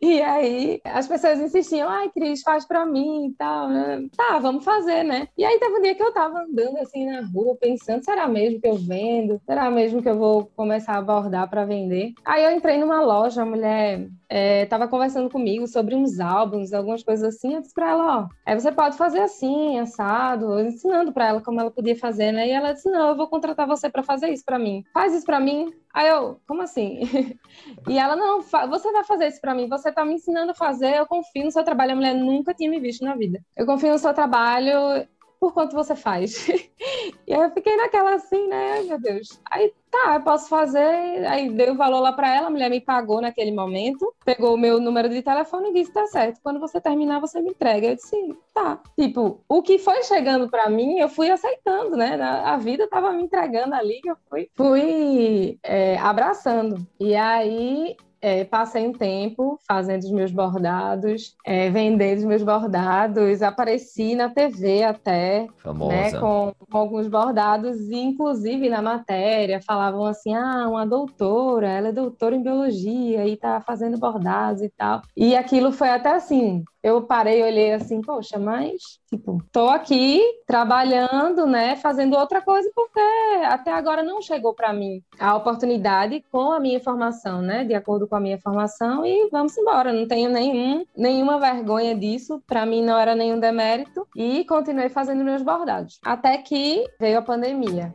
E 0.00 0.22
aí 0.22 0.80
as 0.84 1.06
pessoas 1.06 1.40
insistiam, 1.40 1.88
ai, 1.88 2.08
Cris, 2.10 2.40
faz 2.42 2.64
pra 2.64 2.86
mim 2.86 3.26
e 3.26 3.34
tal. 3.34 3.68
Né? 3.68 4.06
Tá, 4.16 4.38
vamos 4.38 4.64
fazer, 4.64 5.02
né? 5.02 5.28
E 5.36 5.44
aí 5.44 5.58
teve 5.58 5.76
um 5.76 5.82
dia 5.82 5.94
que 5.94 6.02
eu 6.02 6.12
tava 6.12 6.42
andando 6.42 6.78
assim 6.78 7.04
na 7.04 7.22
rua, 7.26 7.56
pensando, 7.60 8.04
será 8.04 8.28
mesmo 8.28 8.60
que 8.60 8.68
eu 8.68 8.76
vendo? 8.76 9.40
Será 9.44 9.70
mesmo 9.70 10.02
que 10.02 10.08
eu 10.08 10.16
vou 10.16 10.50
começar 10.56 10.94
a 10.94 10.98
abordar 10.98 11.50
para 11.50 11.64
vender? 11.64 12.12
Aí 12.24 12.44
eu 12.44 12.52
entrei 12.52 12.78
numa 12.78 13.00
loja, 13.02 13.42
a 13.42 13.46
mulher 13.46 14.08
é, 14.30 14.64
tava 14.66 14.86
conversando 14.86 15.28
comigo 15.28 15.66
sobre 15.66 15.96
uns 15.96 16.20
álbuns, 16.20 16.72
algumas 16.72 17.02
coisas 17.02 17.34
assim, 17.34 17.54
eu 17.54 17.60
disse 17.60 17.74
pra 17.74 17.90
ela, 17.90 18.18
ó, 18.20 18.28
aí 18.46 18.58
você 18.58 18.70
pode 18.70 18.96
fazer 18.96 19.18
assim, 19.18 19.76
assado, 19.80 20.60
ensinando 20.60 21.12
para 21.12 21.26
ela 21.26 21.40
como 21.42 21.60
ela 21.60 21.70
podia 21.70 21.96
fazer, 21.96 22.30
né? 22.30 22.46
E 22.46 22.52
ela 22.52 22.72
disse, 22.72 22.88
não, 22.88 23.08
eu 23.08 23.16
vou 23.16 23.26
contratar 23.26 23.66
você 23.66 23.90
para 23.90 24.04
fazer 24.04 24.30
isso 24.30 24.44
para 24.44 24.58
mim. 24.58 24.84
Faz 24.94 25.12
isso 25.12 25.26
para 25.26 25.40
mim. 25.40 25.74
Aí 25.92 26.08
eu, 26.08 26.40
como 26.46 26.62
assim? 26.62 27.00
e 27.88 27.98
ela, 27.98 28.14
não, 28.14 28.40
você 28.40 28.92
vai 28.92 29.02
fazer 29.02 29.26
isso 29.26 29.40
para 29.40 29.54
mim, 29.54 29.68
você 29.68 29.90
tá 29.90 30.04
me 30.04 30.14
ensinando 30.14 30.52
a 30.52 30.54
fazer, 30.54 30.96
eu 30.96 31.06
confio 31.06 31.44
no 31.44 31.50
seu 31.50 31.64
trabalho. 31.64 31.92
A 31.92 31.96
mulher 31.96 32.14
nunca 32.14 32.54
tinha 32.54 32.70
me 32.70 32.78
visto 32.78 33.04
na 33.04 33.16
vida. 33.16 33.40
Eu 33.56 33.66
confio 33.66 33.90
no 33.90 33.98
seu 33.98 34.14
trabalho, 34.14 35.04
por 35.40 35.54
quanto 35.54 35.74
você 35.74 35.96
faz? 35.96 36.46
e 37.26 37.32
aí 37.32 37.40
eu 37.40 37.50
fiquei 37.50 37.74
naquela 37.74 38.14
assim, 38.14 38.46
né? 38.46 38.82
Meu 38.82 39.00
Deus. 39.00 39.40
Aí 39.50 39.72
tá, 39.90 40.16
eu 40.16 40.20
posso 40.20 40.48
fazer. 40.48 41.26
Aí 41.26 41.48
dei 41.50 41.70
o 41.70 41.76
valor 41.76 42.00
lá 42.00 42.12
para 42.12 42.34
ela, 42.36 42.48
a 42.48 42.50
mulher 42.50 42.68
me 42.68 42.80
pagou 42.80 43.22
naquele 43.22 43.50
momento, 43.50 44.14
pegou 44.22 44.54
o 44.54 44.58
meu 44.58 44.78
número 44.78 45.08
de 45.08 45.22
telefone 45.22 45.70
e 45.70 45.72
disse: 45.72 45.92
tá 45.92 46.06
certo, 46.06 46.40
quando 46.42 46.60
você 46.60 46.78
terminar, 46.78 47.20
você 47.20 47.40
me 47.40 47.50
entrega. 47.50 47.86
Eu 47.86 47.96
disse: 47.96 48.36
tá. 48.52 48.82
Tipo, 48.98 49.40
o 49.48 49.62
que 49.62 49.78
foi 49.78 50.02
chegando 50.02 50.50
para 50.50 50.68
mim, 50.68 50.98
eu 50.98 51.08
fui 51.08 51.30
aceitando, 51.30 51.96
né? 51.96 52.20
A 52.20 52.58
vida 52.58 52.86
tava 52.86 53.10
me 53.12 53.22
entregando 53.22 53.74
ali, 53.74 54.00
eu 54.04 54.16
fui, 54.28 54.50
fui 54.54 55.58
é, 55.62 55.96
abraçando. 55.98 56.86
E 57.00 57.14
aí 57.14 57.96
é, 58.20 58.44
passei 58.44 58.86
um 58.86 58.92
tempo 58.92 59.58
fazendo 59.66 60.02
os 60.02 60.10
meus 60.10 60.30
bordados, 60.30 61.34
é, 61.44 61.70
vendendo 61.70 62.18
os 62.18 62.24
meus 62.24 62.42
bordados, 62.42 63.42
apareci 63.42 64.14
na 64.14 64.28
TV 64.28 64.82
até, 64.82 65.46
né, 65.88 66.12
com, 66.12 66.52
com, 66.70 66.78
alguns 66.78 67.08
bordados, 67.08 67.78
e 67.88 67.96
inclusive 67.96 68.68
na 68.68 68.82
matéria 68.82 69.60
falavam 69.60 70.04
assim, 70.04 70.34
ah, 70.34 70.68
uma 70.68 70.86
doutora, 70.86 71.68
ela 71.68 71.88
é 71.88 71.92
doutora 71.92 72.36
em 72.36 72.42
biologia 72.42 73.26
e 73.26 73.36
tá 73.36 73.60
fazendo 73.60 73.98
bordados 73.98 74.62
e 74.62 74.68
tal. 74.68 75.02
E 75.16 75.34
aquilo 75.34 75.72
foi 75.72 75.90
até 75.90 76.14
assim, 76.14 76.64
eu 76.82 77.02
parei 77.02 77.40
e 77.40 77.42
olhei 77.42 77.72
assim, 77.72 78.00
poxa, 78.00 78.38
mas, 78.38 78.98
tipo, 79.08 79.42
tô 79.52 79.68
aqui 79.68 80.22
trabalhando, 80.46 81.46
né, 81.46 81.76
fazendo 81.76 82.16
outra 82.16 82.40
coisa, 82.40 82.70
porque 82.74 83.00
até 83.44 83.72
agora 83.72 84.02
não 84.02 84.22
chegou 84.22 84.54
para 84.54 84.72
mim 84.72 85.02
a 85.18 85.36
oportunidade 85.36 86.24
com 86.30 86.52
a 86.52 86.60
minha 86.60 86.80
formação, 86.80 87.42
né, 87.42 87.64
de 87.64 87.74
acordo 87.74 88.06
com 88.06 88.16
a 88.16 88.20
minha 88.20 88.38
formação, 88.38 89.04
e 89.04 89.28
vamos 89.30 89.56
embora. 89.56 89.92
Não 89.92 90.06
tenho 90.06 90.30
nenhum, 90.30 90.84
nenhuma 90.96 91.38
vergonha 91.38 91.94
disso, 91.94 92.42
para 92.46 92.64
mim 92.64 92.82
não 92.82 92.98
era 92.98 93.14
nenhum 93.14 93.38
demérito, 93.38 94.06
e 94.16 94.44
continuei 94.44 94.88
fazendo 94.88 95.24
meus 95.24 95.42
bordados. 95.42 95.98
Até 96.04 96.38
que 96.38 96.84
veio 96.98 97.18
a 97.18 97.22
pandemia. 97.22 97.92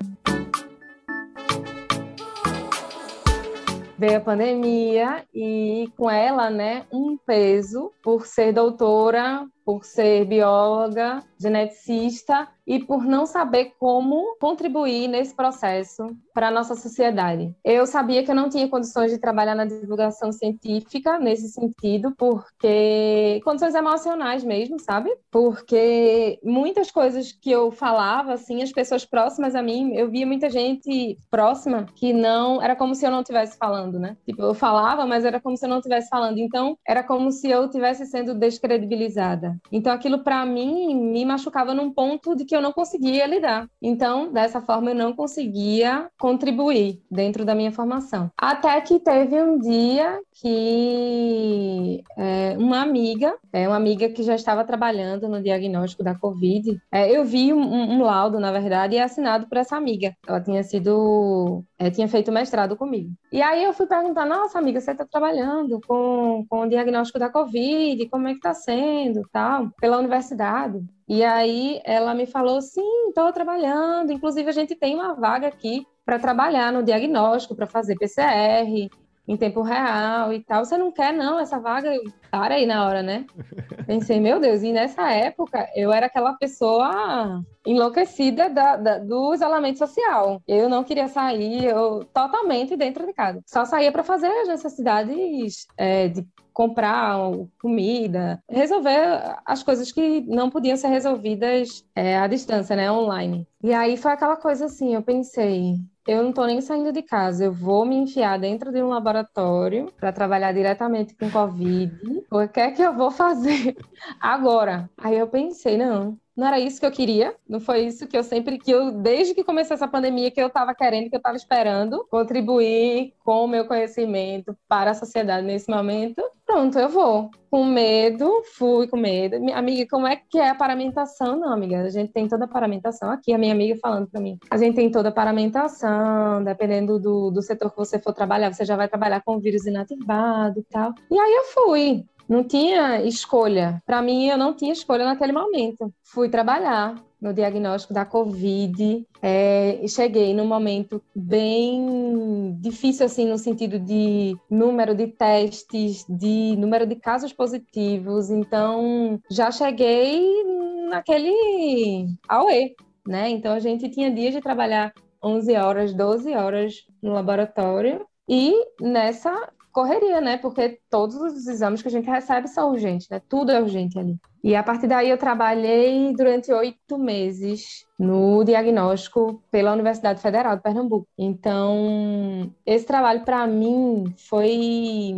Veio 3.98 4.18
a 4.18 4.22
pandemia 4.22 5.26
e 5.34 5.90
com 5.98 6.10
ela, 6.10 6.50
né, 6.50 6.86
um 6.92 7.18
peso 7.18 7.92
por 8.04 8.26
ser 8.26 8.54
doutora, 8.54 9.48
por 9.64 9.84
ser 9.84 10.26
bióloga, 10.26 11.24
geneticista 11.40 12.48
e 12.68 12.80
por 12.84 13.04
não 13.04 13.26
saber 13.26 13.74
como 13.80 14.38
contribuir 14.40 15.08
nesse 15.08 15.34
processo 15.34 16.16
para 16.36 16.50
a 16.50 16.52
nossa 16.52 16.76
sociedade. 16.76 17.56
Eu 17.64 17.88
sabia 17.88 18.22
que 18.22 18.30
eu 18.30 18.36
não 18.36 18.50
tinha 18.50 18.68
condições 18.68 19.10
de 19.10 19.18
trabalhar 19.18 19.56
na 19.56 19.64
divulgação 19.64 20.34
científica 20.34 21.18
nesse 21.18 21.48
sentido, 21.48 22.14
porque 22.18 23.40
condições 23.46 23.74
emocionais 23.74 24.44
mesmo, 24.44 24.78
sabe? 24.78 25.10
Porque 25.32 26.38
muitas 26.44 26.92
coisas 26.92 27.32
que 27.32 27.50
eu 27.50 27.72
falava, 27.72 28.34
assim, 28.34 28.62
as 28.62 28.74
pessoas 28.74 29.06
próximas 29.06 29.56
a 29.56 29.62
mim, 29.62 29.96
eu 29.96 30.12
via 30.12 30.28
muita 30.28 30.50
gente 30.50 31.18
próxima 31.32 31.86
que 31.96 32.12
não, 32.12 32.62
era 32.62 32.76
como 32.76 32.94
se 32.94 33.06
eu 33.06 33.12
não 33.12 33.22
estivesse 33.22 33.58
falando, 33.58 33.98
né? 33.98 34.18
Tipo, 34.26 34.42
eu 34.42 34.54
falava, 34.54 35.06
mas 35.06 35.24
era 35.24 35.40
como 35.40 35.56
se 35.56 35.66
eu 35.66 35.70
não 35.70 35.78
estivesse 35.78 36.10
falando. 36.10 36.38
Então, 36.38 36.78
era 36.86 37.02
como 37.02 37.32
se 37.32 37.50
eu 37.50 37.66
estivesse 37.66 38.06
sendo 38.06 38.36
descredibilizada. 38.36 39.56
Então, 39.72 39.94
aquilo 39.94 40.20
para 40.20 40.46
mim 40.46 40.94
me 40.96 41.24
machucava 41.24 41.74
num 41.74 41.94
ponto 41.94 42.36
de 42.36 42.44
que 42.44 42.56
eu 42.56 42.62
não 42.62 42.74
conseguia 42.74 43.26
lidar. 43.26 43.70
Então, 43.82 44.34
dessa 44.34 44.60
forma, 44.60 44.92
eu 44.92 44.96
não 44.96 45.14
conseguia 45.14 46.10
contribuir 46.26 47.04
dentro 47.12 47.46
da 47.46 47.54
minha 47.54 47.72
formação. 47.72 48.32
Até 48.36 48.82
que 48.82 49.00
teve 49.00 49.40
um 49.40 49.60
dia 49.60 50.20
que 50.42 52.04
é, 52.18 52.56
uma 52.58 52.82
amiga, 52.82 53.38
é, 53.54 53.68
uma 53.68 53.78
amiga 53.78 54.10
que 54.10 54.24
já 54.24 54.34
estava 54.34 54.66
trabalhando 54.66 55.30
no 55.30 55.40
diagnóstico 55.40 56.04
da 56.04 56.18
Covid, 56.18 56.82
é, 56.92 57.16
eu 57.16 57.24
vi 57.24 57.54
um, 57.54 57.62
um, 57.62 58.02
laudo, 58.02 58.40
na 58.40 58.52
verdade, 58.52 58.98
assinado 58.98 59.48
por 59.48 59.60
essa 59.60 59.78
amiga. 59.78 60.16
Ela 60.28 60.42
tinha 60.42 60.64
sido, 60.64 61.64
é, 61.78 61.92
tinha 61.92 62.08
feito 62.08 62.32
mestrado 62.32 62.76
comigo. 62.76 63.12
E 63.32 63.40
aí 63.40 63.64
eu 63.64 63.72
fui 63.72 63.86
perguntar, 63.86 64.26
nossa 64.26 64.58
amiga, 64.58 64.82
você 64.82 64.94
está 64.94 65.06
trabalhando 65.06 65.80
com, 65.88 66.44
com 66.50 66.62
o 66.62 66.68
diagnóstico 66.68 67.20
da 67.20 67.30
Covid, 67.30 68.10
como 68.10 68.28
é 68.28 68.32
que 68.32 68.38
está 68.38 68.56
sendo, 68.56 69.22
tal, 69.32 69.70
pela 69.80 70.00
universidade? 70.00 70.84
E 71.08 71.24
aí 71.24 71.80
ela 71.84 72.16
me 72.16 72.26
falou: 72.26 72.60
sim, 72.64 73.10
estou 73.10 73.32
trabalhando. 73.32 74.12
Inclusive, 74.12 74.50
a 74.50 74.54
gente 74.54 74.76
tem 74.76 74.96
uma 74.96 75.14
vaga 75.14 75.48
aqui 75.48 75.86
para 76.06 76.20
trabalhar 76.20 76.72
no 76.72 76.84
diagnóstico, 76.84 77.56
para 77.56 77.68
fazer 77.68 77.96
PCR. 77.98 78.90
em 79.28 79.36
tempo 79.36 79.62
real 79.62 80.32
e 80.32 80.44
tal. 80.44 80.64
Você 80.64 80.78
não 80.78 80.92
quer, 80.92 81.12
não, 81.12 81.40
essa 81.40 81.60
vaga? 81.60 81.92
Para 82.30 82.56
aí 82.56 82.66
na 82.66 82.86
hora, 82.86 83.02
né? 83.02 83.26
Pensei, 83.88 84.20
meu 84.20 84.40
Deus, 84.40 84.62
e 84.62 84.72
nessa 84.72 85.12
época 85.12 85.68
eu 85.76 85.92
era 85.92 86.06
aquela 86.06 86.34
pessoa 86.34 87.44
enlouquecida 87.66 88.50
da, 88.50 88.78
da, 88.78 88.98
do 89.00 89.34
isolamento 89.34 89.80
social. 89.80 90.42
Eu 90.48 90.70
não 90.70 90.84
queria 90.84 91.08
sair, 91.08 91.66
eu 91.66 92.06
totalmente 92.14 92.76
dentro 92.76 93.06
de 93.06 93.14
casa. 93.14 93.42
Só 93.48 93.66
saía 93.66 93.92
para 93.92 94.04
fazer 94.04 94.28
as 94.28 94.48
necessidades 94.48 95.66
é, 95.78 96.08
de 96.08 96.28
comprar 96.54 97.18
comida, 97.60 98.42
resolver 98.50 99.38
as 99.46 99.62
coisas 99.62 99.92
que 99.92 100.22
não 100.22 100.50
podiam 100.50 100.78
ser 100.78 100.88
resolvidas 100.88 101.86
é, 101.94 102.18
à 102.18 102.28
distância, 102.28 102.78
né, 102.78 102.90
online. 102.90 103.46
E 103.62 103.74
aí 103.74 103.98
foi 103.98 104.14
aquela 104.14 104.38
coisa 104.38 104.66
assim, 104.66 104.94
eu 104.96 105.02
pensei, 105.02 105.76
eu 106.08 106.22
não 106.22 106.30
estou 106.30 106.46
nem 106.46 106.62
saindo 106.62 106.92
de 106.92 107.02
casa, 107.02 107.46
eu 107.46 107.52
vou 107.52 107.86
me 107.86 107.96
enfiar 107.96 108.40
dentro 108.40 108.72
de 108.72 108.82
um 108.82 108.90
laboratório 108.90 109.92
para 110.00 110.12
trabalhar 110.12 110.52
diretamente 110.52 111.16
com 111.16 111.32
Covid. 111.32 112.24
O 112.32 112.48
que 112.48 112.60
é 112.60 112.72
que 112.72 112.82
eu 112.82 112.94
vou 112.94 113.12
fazer 113.12 113.76
agora? 114.22 114.90
Aí 114.98 115.18
eu 115.18 115.28
pensei, 115.28 115.78
não, 115.78 116.18
não 116.36 116.48
era 116.48 116.60
isso 116.60 116.80
que 116.80 116.86
eu 116.86 116.92
queria, 116.92 117.36
não 117.48 117.60
foi 117.60 117.86
isso 117.86 118.08
que 118.08 118.18
eu 118.18 118.24
sempre, 118.24 118.60
que 118.60 118.70
eu, 118.70 118.92
desde 118.92 119.34
que 119.34 119.44
começou 119.44 119.74
essa 119.74 119.88
pandemia, 119.88 120.30
que 120.30 120.42
eu 120.42 120.48
estava 120.48 120.76
querendo, 120.76 121.10
que 121.10 121.16
eu 121.16 121.20
estava 121.20 121.38
esperando, 121.38 122.06
contribuir 122.10 123.14
com 123.24 123.46
o 123.46 123.48
meu 123.48 123.66
conhecimento 123.66 124.56
para 124.68 124.92
a 124.92 124.96
sociedade 124.96 125.46
nesse 125.48 125.70
momento. 125.72 126.22
Pronto, 126.46 126.78
eu 126.78 126.90
vou. 126.90 127.32
Com 127.50 127.64
medo, 127.66 128.44
fui 128.54 128.88
com 128.88 128.98
medo. 128.98 129.40
Minha 129.40 129.58
amiga, 129.58 129.88
como 129.90 130.06
é 130.06 130.16
que 130.16 130.38
é 130.38 130.50
a 130.50 130.56
paramentação? 130.56 131.36
Não, 131.36 131.52
amiga, 131.52 131.82
a 131.82 131.90
gente 131.90 132.14
tem 132.14 132.28
toda 132.28 132.46
a 132.46 132.48
paramentação 132.48 133.10
aqui, 133.10 133.34
a 133.34 133.38
minha 133.38 133.54
amiga 133.54 133.80
falando 133.82 134.08
para 134.08 134.22
mim. 134.22 134.38
A 134.50 134.58
gente 134.58 134.76
tem 134.76 134.92
toda 134.92 135.10
a 135.10 135.12
paramentação, 135.12 136.44
dependendo 136.44 137.00
do, 137.00 137.32
do 137.32 137.42
setor 137.42 137.72
que 137.72 137.78
você 137.78 138.00
for 138.00 138.14
trabalhar, 138.14 138.54
você 138.54 138.64
já 138.64 138.76
vai 138.76 138.88
trabalhar 138.88 139.22
com 139.26 139.40
vírus 139.40 139.66
inativado 139.66 140.60
e 140.60 140.64
tal. 140.64 140.94
E 141.10 141.20
aí 141.20 141.34
eu 141.34 141.44
fui 141.46 142.06
não 142.28 142.44
tinha 142.44 143.04
escolha. 143.04 143.82
Para 143.86 144.02
mim, 144.02 144.28
eu 144.28 144.38
não 144.38 144.56
tinha 144.56 144.74
escolha 144.74 145.06
naquele 145.06 145.32
momento. 145.32 145.94
Fui 146.04 146.28
trabalhar 146.28 146.96
no 147.22 147.34
diagnóstico 147.34 147.94
da 147.94 148.06
Covid 148.06 149.06
é, 149.22 149.86
cheguei 149.88 150.34
num 150.34 150.46
momento 150.46 151.02
bem 151.16 152.56
difícil, 152.60 153.06
assim, 153.06 153.28
no 153.28 153.38
sentido 153.38 153.80
de 153.80 154.38
número 154.50 154.94
de 154.94 155.08
testes, 155.08 156.06
de 156.08 156.56
número 156.58 156.86
de 156.86 156.96
casos 156.96 157.34
positivos. 157.34 158.30
Então, 158.30 159.20
já 159.30 159.52
cheguei 159.52 160.44
naquele 160.90 162.08
AUE, 162.28 162.76
né? 163.08 163.30
Então, 163.30 163.54
a 163.54 163.60
gente 163.60 163.90
tinha 163.90 164.12
dias 164.12 164.34
de 164.34 164.42
trabalhar 164.42 164.94
11 165.24 165.56
horas, 165.56 165.94
12 165.94 166.34
horas 166.34 166.86
no 167.02 167.14
laboratório 167.14 168.06
e 168.30 168.54
nessa 168.82 169.50
correria, 169.76 170.22
né? 170.22 170.38
Porque 170.38 170.80
todos 170.90 171.16
os 171.18 171.46
exames 171.48 171.82
que 171.82 171.90
a 171.90 171.92
gente 171.92 172.10
recebe 172.10 172.48
são 172.48 172.72
urgentes, 172.72 173.10
né? 173.10 173.22
Tudo 173.28 173.52
é 173.52 173.60
urgente 173.60 174.00
ali. 174.00 174.18
E 174.42 174.56
a 174.56 174.64
partir 174.64 174.88
daí 174.88 175.10
eu 175.10 175.18
trabalhei 175.18 176.14
durante 176.16 176.50
oito 176.54 176.98
meses 176.98 177.86
no 178.00 178.42
diagnóstico 178.46 179.44
pela 179.52 179.74
Universidade 179.74 180.22
Federal 180.22 180.56
de 180.56 180.64
Pernambuco. 180.64 181.06
Então, 181.18 182.50
esse 182.66 182.86
trabalho 182.86 183.26
para 183.26 183.46
mim 183.48 184.06
foi 184.30 185.14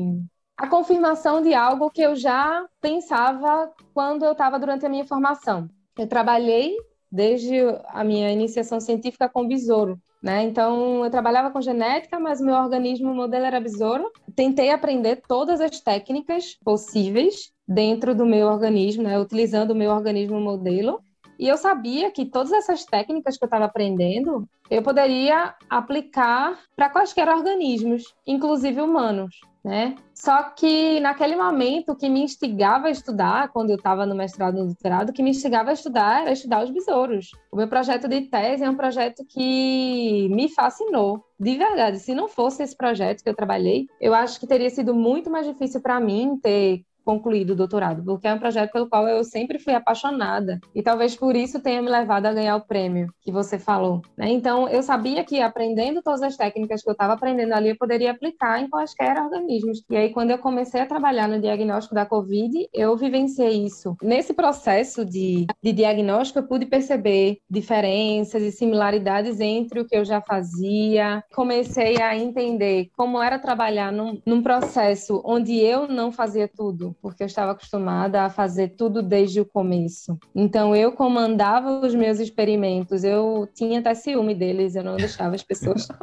a 0.58 0.68
confirmação 0.68 1.40
de 1.40 1.54
algo 1.54 1.92
que 1.92 2.02
eu 2.02 2.16
já 2.16 2.66
pensava 2.82 3.72
quando 3.94 4.26
eu 4.26 4.32
estava 4.32 4.58
durante 4.58 4.88
a 4.88 4.90
minha 4.90 5.06
formação. 5.06 5.70
Eu 5.96 6.08
trabalhei 6.08 6.76
desde 7.12 7.60
a 7.90 8.04
minha 8.04 8.32
iniciação 8.32 8.80
científica 8.80 9.30
com 9.30 9.48
besouro. 9.48 10.00
Né? 10.22 10.44
Então, 10.44 11.04
eu 11.04 11.12
trabalhava 11.12 11.52
com 11.52 11.62
genética, 11.62 12.20
mas 12.20 12.42
o 12.42 12.46
meu 12.46 12.56
organismo, 12.56 13.14
modelo 13.14 13.46
era 13.46 13.60
besouro. 13.60 14.12
Tentei 14.36 14.72
aprender 14.72 15.22
todas 15.28 15.62
as 15.62 15.80
técnicas 15.80 16.58
possíveis 16.64 17.52
dentro 17.68 18.16
do 18.16 18.26
meu 18.26 18.48
organismo, 18.48 19.04
né? 19.04 19.20
utilizando 19.20 19.72
o 19.72 19.76
meu 19.76 19.92
organismo 19.92 20.40
modelo. 20.40 21.02
E 21.40 21.48
eu 21.48 21.56
sabia 21.56 22.10
que 22.12 22.26
todas 22.26 22.52
essas 22.52 22.84
técnicas 22.84 23.38
que 23.38 23.44
eu 23.44 23.48
estava 23.48 23.66
aprendendo, 23.66 24.50
eu 24.72 24.82
poderia 24.82 25.54
aplicar 25.70 26.58
para 26.76 26.90
quaisquer 26.90 27.30
organismos, 27.30 28.16
inclusive 28.26 28.82
humanos 28.82 29.36
né? 29.68 29.96
Só 30.14 30.44
que 30.52 31.00
naquele 31.00 31.36
momento 31.36 31.92
o 31.92 31.96
que 31.96 32.10
me 32.10 32.22
instigava 32.24 32.88
a 32.88 32.92
estudar, 32.92 33.50
quando 33.50 33.70
eu 33.70 33.76
estava 33.76 34.06
no 34.06 34.16
mestrado 34.16 34.58
e 34.58 34.60
no 34.62 34.68
doutorado, 34.68 35.10
o 35.10 35.14
que 35.14 35.22
me 35.22 35.30
instigava 35.30 35.70
a 35.70 35.74
estudar 35.74 36.22
era 36.22 36.32
estudar 36.32 36.64
os 36.64 36.72
besouros. 36.72 37.32
O 37.52 37.58
meu 37.58 37.68
projeto 37.68 38.08
de 38.08 38.22
tese 38.22 38.64
é 38.64 38.70
um 38.70 38.76
projeto 38.76 39.24
que 39.28 40.28
me 40.30 40.50
fascinou. 40.50 41.24
De 41.40 41.56
verdade, 41.56 42.00
se 42.00 42.16
não 42.16 42.28
fosse 42.28 42.64
esse 42.64 42.76
projeto 42.76 43.22
que 43.22 43.30
eu 43.30 43.36
trabalhei, 43.36 43.86
eu 44.02 44.14
acho 44.14 44.40
que 44.40 44.48
teria 44.48 44.70
sido 44.70 44.96
muito 44.96 45.30
mais 45.30 45.46
difícil 45.46 45.82
para 45.82 46.00
mim 46.00 46.40
ter 46.42 46.84
concluído 47.08 47.52
o 47.52 47.56
doutorado, 47.56 48.04
porque 48.04 48.28
é 48.28 48.34
um 48.34 48.38
projeto 48.38 48.74
pelo 48.74 48.90
qual 48.90 49.08
eu 49.08 49.24
sempre 49.24 49.60
fui 49.60 49.74
apaixonada 49.74 50.60
e 50.76 50.84
talvez 50.84 51.16
por 51.16 51.38
isso 51.38 51.62
tenha 51.62 51.82
me 51.82 51.90
levado 51.90 52.26
a 52.26 52.34
ganhar 52.34 52.58
o 52.58 52.66
prêmio 52.68 53.08
que 53.22 53.32
você 53.32 53.58
falou. 53.58 54.02
Né? 54.18 54.30
Então, 54.30 54.68
eu 54.68 54.84
sabia 54.84 55.24
que 55.24 55.40
aprendendo 55.40 56.02
todas 56.04 56.22
as 56.22 56.36
técnicas 56.36 56.84
que 56.84 56.90
eu 56.90 56.92
estava 56.92 57.14
aprendendo 57.14 57.54
ali, 57.54 57.70
eu 57.70 57.78
poderia 57.78 58.12
aplicar 58.12 58.62
em 58.62 58.70
quaisquer 58.70 59.18
organismos. 59.24 59.86
E 59.90 59.96
aí, 59.96 60.10
quando 60.10 60.32
eu 60.32 60.38
comecei 60.38 60.82
a 60.82 60.86
trabalhar 60.86 61.30
no 61.30 61.40
diagnóstico 61.40 61.96
da 61.96 62.06
Covid, 62.06 62.68
eu 62.74 62.98
vivenciei 62.98 63.66
isso. 63.66 63.96
Nesse 64.04 64.34
processo 64.34 65.06
de, 65.06 65.46
de 65.64 65.72
diagnóstico, 65.72 66.40
eu 66.40 66.48
pude 66.48 66.66
perceber 66.66 67.38
diferenças 67.50 68.44
e 68.44 68.52
similaridades 68.52 69.40
entre 69.40 69.80
o 69.80 69.88
que 69.88 69.96
eu 69.96 70.04
já 70.04 70.20
fazia. 70.20 71.24
Comecei 71.34 72.02
a 72.02 72.18
entender 72.18 72.90
como 72.98 73.24
era 73.24 73.40
trabalhar 73.40 73.94
num, 73.94 74.22
num 74.26 74.44
processo 74.44 75.22
onde 75.24 75.58
eu 75.58 75.88
não 75.88 76.12
fazia 76.12 76.50
tudo, 76.50 76.97
porque 77.02 77.24
eu 77.24 77.28
estava 77.28 77.52
acostumada 77.52 78.24
a 78.24 78.30
fazer 78.30 78.70
tudo 78.70 79.02
desde 79.02 79.40
o 79.42 79.46
começo. 79.46 80.18
Então 80.36 80.76
eu 80.76 80.92
comandava 80.92 81.80
os 81.86 81.94
meus 81.94 82.20
experimentos, 82.20 83.04
eu 83.04 83.48
tinha 83.54 83.80
até 83.80 83.94
ciúme 83.94 84.34
deles, 84.34 84.76
eu 84.76 84.84
não 84.84 84.98
deixava 84.98 85.36
as 85.36 85.44
pessoas 85.44 85.88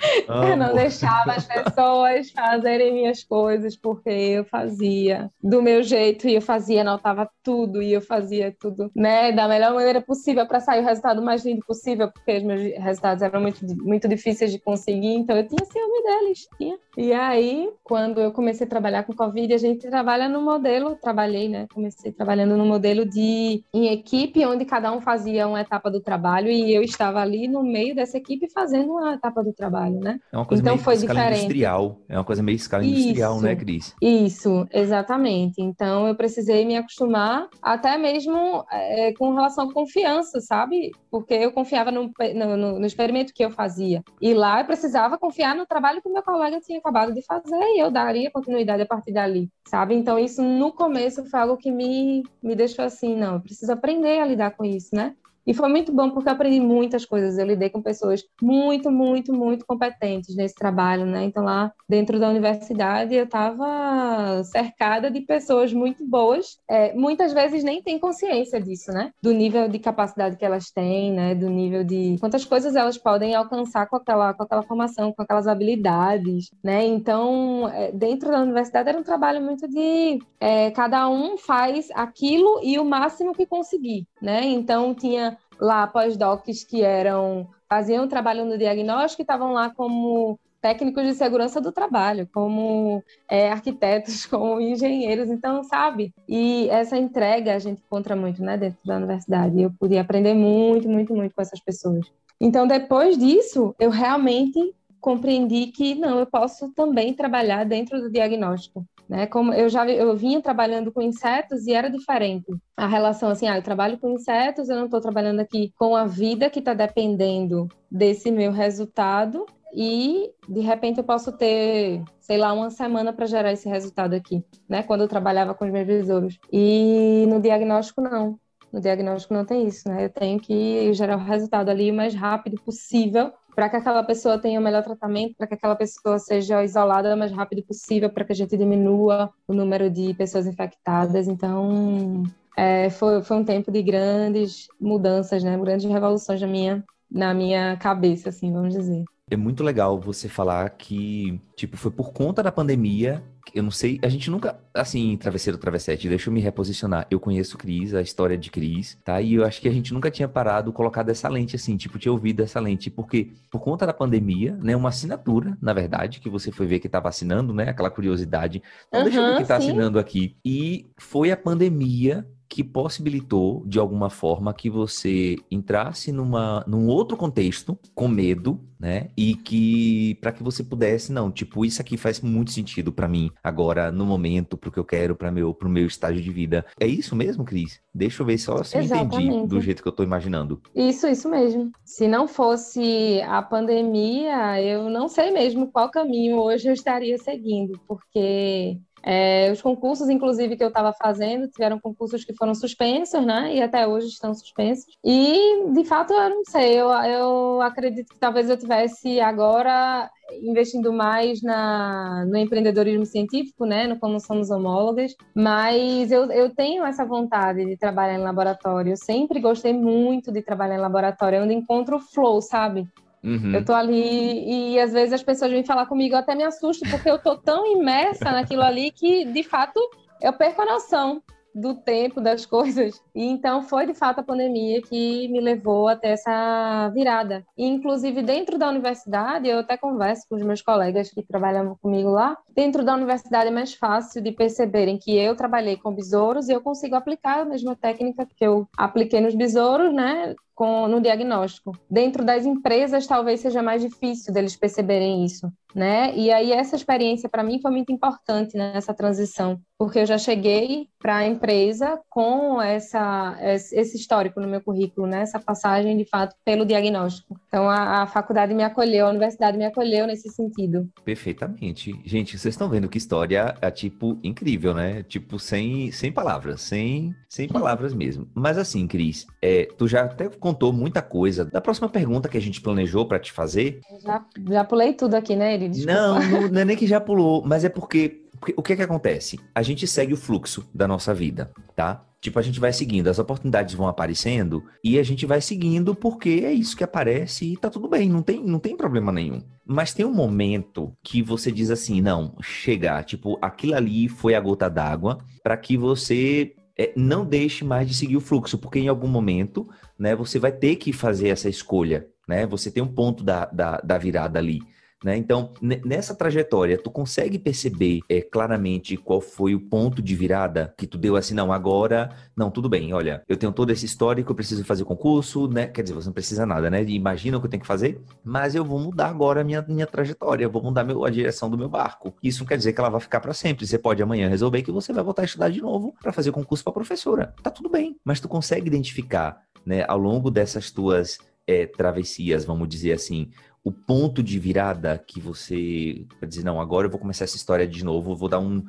eu 0.28 0.56
não 0.56 0.74
deixava 0.74 1.32
as 1.32 1.46
pessoas 1.46 2.30
fazerem 2.30 2.92
minhas 2.92 3.24
coisas 3.24 3.76
porque 3.76 4.10
eu 4.10 4.44
fazia 4.44 5.30
do 5.42 5.62
meu 5.62 5.82
jeito 5.82 6.28
e 6.28 6.34
eu 6.34 6.42
fazia, 6.42 6.82
anotava 6.82 7.28
tudo 7.42 7.82
e 7.82 7.92
eu 7.92 8.00
fazia 8.00 8.54
tudo, 8.58 8.90
né, 8.94 9.32
da 9.32 9.48
melhor 9.48 9.74
maneira 9.74 10.00
possível 10.00 10.46
para 10.46 10.60
sair 10.60 10.80
o 10.80 10.84
resultado 10.84 11.22
mais 11.22 11.44
lindo 11.44 11.64
possível, 11.66 12.10
porque 12.12 12.38
os 12.38 12.42
meus 12.42 12.60
resultados 12.78 13.22
eram 13.22 13.40
muito, 13.40 13.64
muito 13.82 14.08
difíceis 14.08 14.50
de 14.52 14.58
conseguir, 14.58 15.14
então 15.14 15.36
eu 15.36 15.46
tinha 15.46 15.64
ciúme 15.64 16.02
deles, 16.02 16.46
tinha. 16.56 16.78
E 16.96 17.12
aí, 17.12 17.70
quando 17.84 18.20
eu 18.20 18.32
comecei 18.32 18.66
a 18.66 18.70
trabalhar 18.70 19.04
com 19.04 19.14
Covid, 19.14 19.52
a 19.54 19.58
gente 19.58 19.88
trabalha 19.88 20.28
no 20.28 20.42
modelo, 20.42 20.96
trabalhei, 20.96 21.48
né, 21.48 21.66
comecei 21.72 22.12
trabalhando 22.12 22.56
no 22.56 22.66
modelo 22.66 23.04
de 23.06 23.62
em 23.72 23.88
equipe, 23.88 24.44
onde 24.44 24.64
cada 24.64 24.92
um 24.92 25.00
fazia 25.00 25.46
uma 25.46 25.60
etapa 25.60 25.90
do 25.90 26.00
trabalho 26.00 26.48
e 26.50 26.74
eu 26.74 26.82
estava 26.82 27.20
ali 27.20 27.48
no 27.48 27.62
meio 27.62 27.94
dessa 27.94 28.18
equipe 28.18 28.50
fazendo 28.50 28.92
uma 28.92 29.14
etapa 29.14 29.42
do 29.42 29.52
trabalho, 29.52 29.87
né? 29.90 30.20
É 30.32 30.36
uma 30.36 30.46
coisa 30.46 30.62
então, 30.62 30.74
meio 30.74 30.84
foi 30.84 30.94
escala 30.94 31.12
diferente. 31.14 31.38
industrial. 31.38 32.00
É 32.08 32.16
uma 32.16 32.24
coisa 32.24 32.42
meio 32.42 32.56
escala 32.56 32.84
isso, 32.84 32.94
industrial, 32.94 33.40
né, 33.40 33.56
Cris? 33.56 33.94
Isso, 34.00 34.66
exatamente. 34.72 35.60
Então 35.60 36.06
eu 36.06 36.14
precisei 36.14 36.64
me 36.64 36.76
acostumar 36.76 37.48
até 37.62 37.96
mesmo 37.96 38.64
é, 38.70 39.12
com 39.14 39.34
relação 39.34 39.68
à 39.68 39.72
confiança, 39.72 40.40
sabe? 40.40 40.90
Porque 41.10 41.34
eu 41.34 41.52
confiava 41.52 41.90
no, 41.90 42.10
no, 42.34 42.78
no, 42.78 42.86
experimento 42.86 43.32
que 43.32 43.44
eu 43.44 43.50
fazia. 43.50 44.02
E 44.20 44.34
lá 44.34 44.60
eu 44.60 44.66
precisava 44.66 45.18
confiar 45.18 45.54
no 45.54 45.66
trabalho 45.66 46.02
que 46.02 46.08
o 46.08 46.12
meu 46.12 46.22
colega 46.22 46.60
tinha 46.60 46.78
acabado 46.78 47.12
de 47.12 47.22
fazer 47.22 47.54
e 47.54 47.80
eu 47.80 47.90
daria 47.90 48.30
continuidade 48.30 48.82
a 48.82 48.86
partir 48.86 49.12
dali, 49.12 49.48
sabe? 49.66 49.94
Então 49.94 50.18
isso 50.18 50.42
no 50.42 50.72
começo 50.72 51.24
foi 51.24 51.40
algo 51.40 51.56
que 51.56 51.70
me, 51.70 52.22
me 52.42 52.54
deixou 52.54 52.84
assim, 52.84 53.16
não, 53.16 53.34
eu 53.34 53.40
preciso 53.40 53.72
aprender 53.72 54.20
a 54.20 54.26
lidar 54.26 54.52
com 54.52 54.64
isso, 54.64 54.94
né? 54.94 55.14
E 55.48 55.54
foi 55.54 55.66
muito 55.70 55.90
bom 55.90 56.10
porque 56.10 56.28
eu 56.28 56.32
aprendi 56.34 56.60
muitas 56.60 57.06
coisas. 57.06 57.38
Eu 57.38 57.46
lidei 57.46 57.70
com 57.70 57.80
pessoas 57.80 58.22
muito, 58.42 58.90
muito, 58.90 59.32
muito 59.32 59.64
competentes 59.64 60.36
nesse 60.36 60.54
trabalho, 60.54 61.06
né? 61.06 61.24
Então, 61.24 61.42
lá 61.42 61.72
dentro 61.88 62.20
da 62.20 62.28
universidade, 62.28 63.14
eu 63.14 63.24
estava 63.24 64.44
cercada 64.44 65.10
de 65.10 65.22
pessoas 65.22 65.72
muito 65.72 66.06
boas. 66.06 66.58
É, 66.68 66.92
muitas 66.92 67.32
vezes 67.32 67.64
nem 67.64 67.82
têm 67.82 67.98
consciência 67.98 68.60
disso, 68.60 68.92
né? 68.92 69.10
Do 69.22 69.32
nível 69.32 69.70
de 69.70 69.78
capacidade 69.78 70.36
que 70.36 70.44
elas 70.44 70.70
têm, 70.70 71.14
né? 71.14 71.34
Do 71.34 71.48
nível 71.48 71.82
de 71.82 72.18
quantas 72.20 72.44
coisas 72.44 72.76
elas 72.76 72.98
podem 72.98 73.34
alcançar 73.34 73.88
com 73.88 73.96
aquela, 73.96 74.34
com 74.34 74.42
aquela 74.42 74.62
formação, 74.62 75.14
com 75.14 75.22
aquelas 75.22 75.48
habilidades, 75.48 76.50
né? 76.62 76.84
Então, 76.84 77.66
é, 77.70 77.90
dentro 77.90 78.30
da 78.30 78.42
universidade 78.42 78.90
era 78.90 78.98
um 78.98 79.02
trabalho 79.02 79.40
muito 79.40 79.66
de 79.66 80.18
é, 80.38 80.70
cada 80.72 81.08
um 81.08 81.38
faz 81.38 81.88
aquilo 81.94 82.60
e 82.62 82.78
o 82.78 82.84
máximo 82.84 83.32
que 83.32 83.46
conseguir, 83.46 84.06
né? 84.20 84.44
Então, 84.44 84.94
tinha 84.94 85.37
lá 85.60 85.86
pós-docs 85.86 86.64
que 86.64 86.82
eram 86.82 87.48
faziam 87.68 88.08
trabalho 88.08 88.44
no 88.44 88.56
diagnóstico 88.56 89.20
e 89.20 89.24
estavam 89.24 89.52
lá 89.52 89.70
como 89.70 90.38
técnicos 90.60 91.04
de 91.04 91.14
segurança 91.14 91.60
do 91.60 91.70
trabalho, 91.70 92.28
como 92.32 93.02
é, 93.28 93.50
arquitetos, 93.50 94.26
como 94.26 94.60
engenheiros, 94.60 95.28
então, 95.28 95.62
sabe? 95.62 96.12
E 96.28 96.68
essa 96.70 96.96
entrega 96.96 97.54
a 97.54 97.58
gente 97.58 97.82
encontra 97.84 98.16
muito, 98.16 98.42
né, 98.42 98.56
dentro 98.56 98.78
da 98.84 98.96
universidade. 98.96 99.60
Eu 99.60 99.70
pude 99.78 99.96
aprender 99.96 100.34
muito, 100.34 100.88
muito, 100.88 101.14
muito 101.14 101.34
com 101.34 101.42
essas 101.42 101.60
pessoas. 101.60 102.06
Então, 102.40 102.66
depois 102.66 103.18
disso, 103.18 103.74
eu 103.78 103.90
realmente 103.90 104.74
compreendi 105.00 105.66
que 105.68 105.94
não, 105.94 106.18
eu 106.18 106.26
posso 106.26 106.72
também 106.72 107.14
trabalhar 107.14 107.64
dentro 107.64 108.00
do 108.00 108.10
diagnóstico. 108.10 108.84
Né? 109.08 109.26
Como 109.26 109.54
eu 109.54 109.68
já 109.68 109.88
eu 109.88 110.14
vinha 110.14 110.42
trabalhando 110.42 110.92
com 110.92 111.00
insetos 111.00 111.66
e 111.66 111.72
era 111.72 111.88
diferente. 111.88 112.46
A 112.76 112.86
relação 112.86 113.30
assim, 113.30 113.48
ah, 113.48 113.56
eu 113.56 113.62
trabalho 113.62 113.98
com 113.98 114.10
insetos, 114.10 114.68
eu 114.68 114.76
não 114.76 114.84
estou 114.84 115.00
trabalhando 115.00 115.40
aqui 115.40 115.72
com 115.78 115.96
a 115.96 116.04
vida 116.04 116.50
que 116.50 116.58
está 116.58 116.74
dependendo 116.74 117.68
desse 117.90 118.30
meu 118.30 118.52
resultado 118.52 119.46
e 119.74 120.30
de 120.46 120.60
repente 120.60 120.98
eu 120.98 121.04
posso 121.04 121.32
ter, 121.32 122.02
sei 122.20 122.36
lá, 122.36 122.52
uma 122.52 122.70
semana 122.70 123.12
para 123.12 123.26
gerar 123.26 123.52
esse 123.52 123.68
resultado 123.68 124.14
aqui, 124.14 124.44
né? 124.68 124.82
Quando 124.82 125.02
eu 125.02 125.08
trabalhava 125.08 125.54
com 125.54 125.64
os 125.64 125.70
meus 125.70 125.86
besouros. 125.86 126.38
E 126.52 127.24
no 127.28 127.40
diagnóstico 127.40 128.00
não. 128.00 128.38
No 128.70 128.80
diagnóstico 128.80 129.32
não 129.32 129.46
tem 129.46 129.66
isso, 129.66 129.88
né? 129.88 130.04
Eu 130.04 130.10
tenho 130.10 130.38
que 130.38 130.92
gerar 130.92 131.16
o 131.16 131.24
resultado 131.24 131.70
ali 131.70 131.90
o 131.90 131.94
mais 131.94 132.14
rápido 132.14 132.60
possível 132.62 133.32
para 133.58 133.68
que 133.68 133.74
aquela 133.74 134.04
pessoa 134.04 134.38
tenha 134.38 134.60
o 134.60 134.62
melhor 134.62 134.84
tratamento, 134.84 135.34
para 135.36 135.48
que 135.48 135.54
aquela 135.54 135.74
pessoa 135.74 136.16
seja 136.20 136.62
isolada 136.62 137.12
o 137.12 137.18
mais 137.18 137.32
rápido 137.32 137.60
possível, 137.64 138.08
para 138.08 138.24
que 138.24 138.30
a 138.30 138.34
gente 138.36 138.56
diminua 138.56 139.30
o 139.48 139.52
número 139.52 139.90
de 139.90 140.14
pessoas 140.14 140.46
infectadas. 140.46 141.26
Então, 141.26 142.22
é, 142.56 142.88
foi, 142.88 143.20
foi 143.20 143.36
um 143.36 143.44
tempo 143.44 143.72
de 143.72 143.82
grandes 143.82 144.68
mudanças, 144.80 145.42
né? 145.42 145.58
Grandes 145.58 145.90
revoluções 145.90 146.40
na 146.40 146.46
minha, 146.46 146.84
na 147.10 147.34
minha 147.34 147.76
cabeça, 147.78 148.28
assim, 148.28 148.52
vamos 148.52 148.74
dizer. 148.74 149.02
É 149.28 149.36
muito 149.36 149.64
legal 149.64 149.98
você 149.98 150.28
falar 150.28 150.70
que, 150.70 151.40
tipo, 151.56 151.76
foi 151.76 151.90
por 151.90 152.12
conta 152.12 152.44
da 152.44 152.52
pandemia. 152.52 153.24
Eu 153.54 153.62
não 153.62 153.70
sei, 153.70 153.98
a 154.02 154.08
gente 154.08 154.30
nunca, 154.30 154.58
assim, 154.74 155.16
travesseiro 155.16 155.58
travessete, 155.58 156.08
deixa 156.08 156.28
eu 156.28 156.34
me 156.34 156.40
reposicionar. 156.40 157.06
Eu 157.10 157.20
conheço 157.20 157.58
Cris, 157.58 157.94
a 157.94 158.02
história 158.02 158.36
de 158.36 158.50
Cris, 158.50 158.98
tá? 159.04 159.20
E 159.20 159.34
eu 159.34 159.44
acho 159.44 159.60
que 159.60 159.68
a 159.68 159.72
gente 159.72 159.92
nunca 159.92 160.10
tinha 160.10 160.28
parado, 160.28 160.72
colocado 160.72 161.10
essa 161.10 161.28
lente, 161.28 161.56
assim, 161.56 161.76
tipo, 161.76 161.98
tinha 161.98 162.12
ouvido 162.12 162.42
essa 162.42 162.60
lente, 162.60 162.90
porque 162.90 163.32
por 163.50 163.60
conta 163.60 163.86
da 163.86 163.92
pandemia, 163.92 164.56
né, 164.62 164.76
uma 164.76 164.88
assinatura, 164.88 165.56
na 165.60 165.72
verdade, 165.72 166.20
que 166.20 166.28
você 166.28 166.50
foi 166.50 166.66
ver 166.66 166.78
que 166.78 166.86
estava 166.86 167.08
assinando, 167.08 167.52
né, 167.52 167.68
aquela 167.70 167.90
curiosidade. 167.90 168.62
Então, 168.88 169.00
uhum, 169.00 169.04
deixa 169.04 169.20
eu 169.20 169.26
ver 169.28 169.36
quem 169.36 169.46
tá 169.46 169.56
assinando 169.56 169.98
aqui. 169.98 170.36
E 170.44 170.86
foi 170.96 171.30
a 171.30 171.36
pandemia 171.36 172.26
que 172.48 172.64
possibilitou, 172.64 173.62
de 173.66 173.78
alguma 173.78 174.08
forma, 174.08 174.54
que 174.54 174.70
você 174.70 175.36
entrasse 175.50 176.10
numa, 176.10 176.64
num 176.66 176.86
outro 176.86 177.16
contexto, 177.16 177.78
com 177.94 178.08
medo, 178.08 178.58
né? 178.78 179.08
E 179.16 179.34
que, 179.34 180.16
para 180.20 180.32
que 180.32 180.42
você 180.42 180.62
pudesse, 180.62 181.12
não, 181.12 181.30
tipo, 181.30 181.64
isso 181.64 181.80
aqui 181.80 181.96
faz 181.96 182.20
muito 182.20 182.52
sentido 182.52 182.92
para 182.92 183.08
mim, 183.08 183.30
agora, 183.42 183.90
no 183.90 184.06
momento, 184.06 184.56
pro 184.56 184.70
que 184.70 184.78
eu 184.78 184.84
quero, 184.84 185.16
para 185.16 185.30
meu, 185.30 185.52
pro 185.52 185.68
meu 185.68 185.86
estágio 185.86 186.22
de 186.22 186.30
vida. 186.30 186.64
É 186.78 186.86
isso 186.86 187.16
mesmo, 187.16 187.44
Cris? 187.44 187.80
Deixa 187.92 188.22
eu 188.22 188.26
ver 188.26 188.38
só 188.38 188.62
se 188.62 188.78
eu 188.78 188.82
entendi 188.82 189.46
do 189.46 189.60
jeito 189.60 189.82
que 189.82 189.88
eu 189.88 189.92
tô 189.92 190.02
imaginando. 190.02 190.62
Isso, 190.74 191.06
isso 191.08 191.28
mesmo. 191.28 191.72
Se 191.84 192.06
não 192.06 192.28
fosse 192.28 193.20
a 193.26 193.42
pandemia, 193.42 194.62
eu 194.62 194.88
não 194.88 195.08
sei 195.08 195.30
mesmo 195.32 195.70
qual 195.70 195.90
caminho 195.90 196.36
hoje 196.36 196.68
eu 196.68 196.72
estaria 196.72 197.18
seguindo, 197.18 197.78
porque 197.88 198.78
é, 199.02 199.50
os 199.52 199.62
concursos, 199.62 200.08
inclusive, 200.08 200.56
que 200.56 200.64
eu 200.64 200.68
estava 200.68 200.92
fazendo, 200.92 201.48
tiveram 201.48 201.78
concursos 201.78 202.24
que 202.24 202.34
foram 202.34 202.54
suspensos, 202.54 203.24
né? 203.24 203.54
E 203.54 203.62
até 203.62 203.86
hoje 203.86 204.08
estão 204.08 204.34
suspensos. 204.34 204.86
E, 205.04 205.70
de 205.72 205.84
fato, 205.84 206.12
eu 206.12 206.30
não 206.30 206.42
sei, 206.46 206.74
eu, 206.80 206.88
eu 206.88 207.62
acredito 207.62 208.12
que 208.12 208.18
talvez 208.18 208.48
eu 208.48 208.56
tivesse 208.56 209.20
agora 209.20 210.10
investindo 210.42 210.92
mais 210.92 211.42
na, 211.42 212.24
no 212.26 212.36
empreendedorismo 212.36 213.06
científico, 213.06 213.64
né, 213.64 213.86
no 213.86 213.98
como 213.98 214.20
somos 214.20 214.50
homólogas, 214.50 215.14
mas 215.34 216.12
eu, 216.12 216.30
eu 216.30 216.54
tenho 216.54 216.84
essa 216.84 217.04
vontade 217.04 217.64
de 217.64 217.76
trabalhar 217.76 218.14
em 218.14 218.22
laboratório. 218.22 218.92
Eu 218.92 218.96
sempre 218.96 219.40
gostei 219.40 219.72
muito 219.72 220.30
de 220.30 220.42
trabalhar 220.42 220.76
em 220.76 220.80
laboratório, 220.80 221.36
é 221.36 221.42
onde 221.42 221.54
encontro 221.54 221.96
o 221.96 222.00
flow, 222.00 222.40
sabe? 222.40 222.86
Uhum. 223.22 223.54
Eu 223.54 223.64
tô 223.64 223.72
ali 223.72 224.74
e 224.74 224.80
às 224.80 224.92
vezes 224.92 225.12
as 225.12 225.22
pessoas 225.22 225.50
vêm 225.50 225.64
falar 225.64 225.86
comigo, 225.86 226.14
eu 226.14 226.18
até 226.18 226.34
me 226.34 226.44
assusto, 226.44 226.88
porque 226.90 227.10
eu 227.10 227.18
tô 227.18 227.36
tão 227.36 227.66
imersa 227.66 228.30
naquilo 228.30 228.62
ali 228.62 228.90
que, 228.90 229.24
de 229.24 229.42
fato, 229.42 229.80
eu 230.20 230.32
perco 230.32 230.62
a 230.62 230.66
noção 230.66 231.22
do 231.54 231.74
tempo, 231.74 232.20
das 232.20 232.46
coisas. 232.46 233.02
E 233.14 233.24
então 233.24 233.62
foi 233.62 233.86
de 233.86 233.94
fato 233.94 234.20
a 234.20 234.22
pandemia 234.22 234.80
que 234.82 235.28
me 235.28 235.40
levou 235.40 235.88
até 235.88 236.10
essa 236.12 236.88
virada. 236.90 237.44
E, 237.56 237.66
inclusive 237.66 238.22
dentro 238.22 238.58
da 238.58 238.68
universidade, 238.68 239.48
eu 239.48 239.58
até 239.58 239.76
converso 239.76 240.26
com 240.28 240.36
os 240.36 240.42
meus 240.42 240.62
colegas 240.62 241.10
que 241.10 241.22
trabalham 241.22 241.76
comigo 241.80 242.10
lá. 242.10 242.36
Dentro 242.54 242.84
da 242.84 242.94
universidade 242.94 243.48
é 243.48 243.52
mais 243.52 243.74
fácil 243.74 244.22
de 244.22 244.32
perceberem 244.32 244.98
que 244.98 245.16
eu 245.16 245.34
trabalhei 245.34 245.76
com 245.76 245.92
besouros 245.92 246.48
e 246.48 246.52
eu 246.52 246.60
consigo 246.60 246.94
aplicar 246.94 247.40
a 247.40 247.44
mesma 247.44 247.74
técnica 247.74 248.26
que 248.26 248.44
eu 248.44 248.68
apliquei 248.76 249.20
nos 249.20 249.34
besouros, 249.34 249.92
né? 249.92 250.34
Com, 250.58 250.88
no 250.88 251.00
diagnóstico. 251.00 251.78
Dentro 251.88 252.24
das 252.24 252.44
empresas, 252.44 253.06
talvez 253.06 253.38
seja 253.38 253.62
mais 253.62 253.80
difícil 253.80 254.34
deles 254.34 254.56
perceberem 254.56 255.24
isso, 255.24 255.52
né? 255.72 256.12
E 256.16 256.32
aí 256.32 256.50
essa 256.50 256.74
experiência 256.74 257.28
para 257.28 257.44
mim 257.44 257.60
foi 257.62 257.70
muito 257.70 257.92
importante 257.92 258.56
nessa 258.56 258.92
transição, 258.92 259.60
porque 259.78 260.00
eu 260.00 260.06
já 260.06 260.18
cheguei 260.18 260.88
para 260.98 261.18
a 261.18 261.26
empresa 261.28 262.00
com 262.10 262.60
essa 262.60 263.38
esse 263.40 263.96
histórico 263.96 264.40
no 264.40 264.48
meu 264.48 264.60
currículo, 264.60 265.06
né? 265.06 265.20
Essa 265.20 265.38
passagem 265.38 265.96
de 265.96 266.04
fato 266.04 266.34
pelo 266.44 266.66
diagnóstico. 266.66 267.38
Então 267.46 267.70
a, 267.70 268.02
a 268.02 268.06
faculdade 268.08 268.52
me 268.52 268.64
acolheu, 268.64 269.06
a 269.06 269.10
universidade 269.10 269.56
me 269.56 269.64
acolheu 269.64 270.08
nesse 270.08 270.28
sentido. 270.30 270.88
Perfeitamente, 271.04 271.94
gente. 272.04 272.36
Vocês 272.36 272.54
estão 272.54 272.68
vendo 272.68 272.88
que 272.88 272.98
história 272.98 273.54
é 273.60 273.70
tipo 273.70 274.18
incrível, 274.24 274.74
né? 274.74 275.04
Tipo 275.04 275.38
sem 275.38 275.92
sem 275.92 276.10
palavras, 276.10 276.62
sem 276.62 277.14
sem 277.28 277.46
palavras 277.46 277.94
mesmo. 277.94 278.28
Mas 278.34 278.58
assim, 278.58 278.88
Cris, 278.88 279.24
é, 279.40 279.68
tu 279.78 279.86
já 279.86 280.02
até 280.02 280.28
contou 280.48 280.72
muita 280.72 281.02
coisa. 281.02 281.44
Da 281.44 281.60
próxima 281.60 281.88
pergunta 281.88 282.28
que 282.28 282.38
a 282.38 282.40
gente 282.40 282.60
planejou 282.60 283.06
para 283.06 283.18
te 283.18 283.32
fazer. 283.32 283.80
Já, 284.02 284.24
já 284.48 284.64
pulei 284.64 284.94
tudo 284.94 285.14
aqui, 285.14 285.36
né, 285.36 285.54
Eri? 285.54 285.68
Não, 285.84 286.18
não, 286.18 286.48
não 286.48 286.60
é 286.60 286.64
nem 286.64 286.76
que 286.76 286.86
já 286.86 287.00
pulou, 287.00 287.42
mas 287.44 287.64
é 287.64 287.68
porque 287.68 288.22
o 288.56 288.62
que 288.62 288.72
é 288.72 288.76
que 288.76 288.82
acontece? 288.82 289.38
A 289.54 289.62
gente 289.62 289.86
segue 289.86 290.14
o 290.14 290.16
fluxo 290.16 290.68
da 290.74 290.88
nossa 290.88 291.12
vida, 291.12 291.50
tá? 291.74 292.04
Tipo, 292.20 292.38
a 292.38 292.42
gente 292.42 292.58
vai 292.58 292.72
seguindo, 292.72 293.08
as 293.08 293.18
oportunidades 293.18 293.74
vão 293.74 293.86
aparecendo 293.86 294.64
e 294.82 294.98
a 294.98 295.02
gente 295.04 295.24
vai 295.24 295.40
seguindo 295.40 295.94
porque 295.94 296.42
é 296.44 296.52
isso 296.52 296.76
que 296.76 296.82
aparece 296.82 297.52
e 297.52 297.56
tá 297.56 297.70
tudo 297.70 297.88
bem, 297.88 298.08
não 298.08 298.22
tem, 298.22 298.42
não 298.42 298.58
tem 298.58 298.76
problema 298.76 299.12
nenhum. 299.12 299.40
Mas 299.64 299.94
tem 299.94 300.04
um 300.04 300.12
momento 300.12 300.92
que 301.02 301.22
você 301.22 301.52
diz 301.52 301.70
assim, 301.70 302.00
não, 302.00 302.34
chegar, 302.40 303.04
tipo, 303.04 303.38
aquilo 303.40 303.74
ali 303.74 304.08
foi 304.08 304.34
a 304.34 304.40
gota 304.40 304.68
d'água 304.68 305.18
para 305.44 305.56
que 305.56 305.76
você 305.76 306.54
é, 306.78 306.92
não 306.94 307.26
deixe 307.26 307.64
mais 307.64 307.88
de 307.88 307.94
seguir 307.94 308.16
o 308.16 308.20
fluxo, 308.20 308.56
porque 308.56 308.78
em 308.78 308.88
algum 308.88 309.08
momento, 309.08 309.68
né, 309.98 310.14
você 310.14 310.38
vai 310.38 310.52
ter 310.52 310.76
que 310.76 310.92
fazer 310.92 311.28
essa 311.28 311.48
escolha, 311.48 312.06
né? 312.28 312.46
Você 312.46 312.70
tem 312.70 312.82
um 312.82 312.94
ponto 312.94 313.24
da, 313.24 313.46
da, 313.46 313.78
da 313.78 313.98
virada 313.98 314.38
ali. 314.38 314.60
Né? 315.04 315.16
Então, 315.16 315.52
nessa 315.84 316.14
trajetória, 316.14 316.76
tu 316.76 316.90
consegue 316.90 317.38
perceber 317.38 318.00
é, 318.08 318.20
claramente 318.20 318.96
qual 318.96 319.20
foi 319.20 319.54
o 319.54 319.60
ponto 319.60 320.02
de 320.02 320.14
virada 320.16 320.74
que 320.76 320.88
tu 320.88 320.98
deu 320.98 321.14
assim, 321.14 321.34
não, 321.34 321.52
agora, 321.52 322.10
não, 322.36 322.50
tudo 322.50 322.68
bem, 322.68 322.92
olha, 322.92 323.22
eu 323.28 323.36
tenho 323.36 323.52
todo 323.52 323.70
esse 323.70 323.86
histórico, 323.86 324.32
eu 324.32 324.34
preciso 324.36 324.64
fazer 324.64 324.84
concurso, 324.84 325.46
né? 325.46 325.68
Quer 325.68 325.82
dizer, 325.82 325.94
você 325.94 326.08
não 326.08 326.12
precisa 326.12 326.44
nada, 326.44 326.68
né? 326.68 326.82
Imagina 326.82 327.36
o 327.36 327.40
que 327.40 327.46
eu 327.46 327.50
tenho 327.50 327.60
que 327.60 327.66
fazer, 327.66 328.00
mas 328.24 328.56
eu 328.56 328.64
vou 328.64 328.80
mudar 328.80 329.08
agora 329.08 329.42
a 329.42 329.44
minha, 329.44 329.62
minha 329.62 329.86
trajetória, 329.86 330.44
eu 330.44 330.50
vou 330.50 330.62
mudar 330.62 330.82
meu, 330.82 331.04
a 331.04 331.10
direção 331.10 331.48
do 331.48 331.56
meu 331.56 331.68
barco. 331.68 332.14
Isso 332.20 332.40
não 332.40 332.46
quer 332.46 332.56
dizer 332.56 332.72
que 332.72 332.80
ela 332.80 332.90
vai 332.90 333.00
ficar 333.00 333.20
para 333.20 333.32
sempre. 333.32 333.66
Você 333.66 333.78
pode 333.78 334.02
amanhã 334.02 334.28
resolver 334.28 334.62
que 334.62 334.72
você 334.72 334.92
vai 334.92 335.04
voltar 335.04 335.22
a 335.22 335.24
estudar 335.26 335.48
de 335.48 335.60
novo 335.60 335.94
para 336.02 336.12
fazer 336.12 336.32
concurso 336.32 336.64
para 336.64 336.72
professora. 336.72 337.34
Tá 337.40 337.50
tudo 337.50 337.68
bem, 337.68 337.96
mas 338.04 338.18
tu 338.18 338.28
consegue 338.28 338.66
identificar, 338.66 339.42
né, 339.64 339.84
ao 339.86 339.98
longo 339.98 340.28
dessas 340.28 340.72
tuas 340.72 341.18
é, 341.48 341.64
travessias, 341.66 342.44
vamos 342.44 342.68
dizer 342.68 342.92
assim, 342.92 343.30
o 343.64 343.72
ponto 343.72 344.22
de 344.22 344.38
virada 344.38 345.02
que 345.06 345.20
você 345.20 346.06
vai 346.20 346.28
dizer, 346.28 346.44
não, 346.44 346.60
agora 346.60 346.86
eu 346.86 346.90
vou 346.90 347.00
começar 347.00 347.24
essa 347.24 347.36
história 347.36 347.66
de 347.66 347.84
novo, 347.84 348.16
vou 348.16 348.28
dar 348.28 348.38
um. 348.38 348.64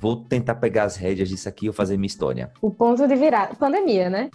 Vou 0.00 0.16
tentar 0.16 0.56
pegar 0.56 0.84
as 0.84 0.96
rédeas 0.96 1.28
disso 1.28 1.48
aqui 1.48 1.68
e 1.68 1.72
fazer 1.72 1.96
minha 1.96 2.06
história. 2.06 2.52
O 2.60 2.70
ponto 2.70 3.06
de 3.06 3.14
virada. 3.14 3.54
Pandemia, 3.54 4.10
né? 4.10 4.28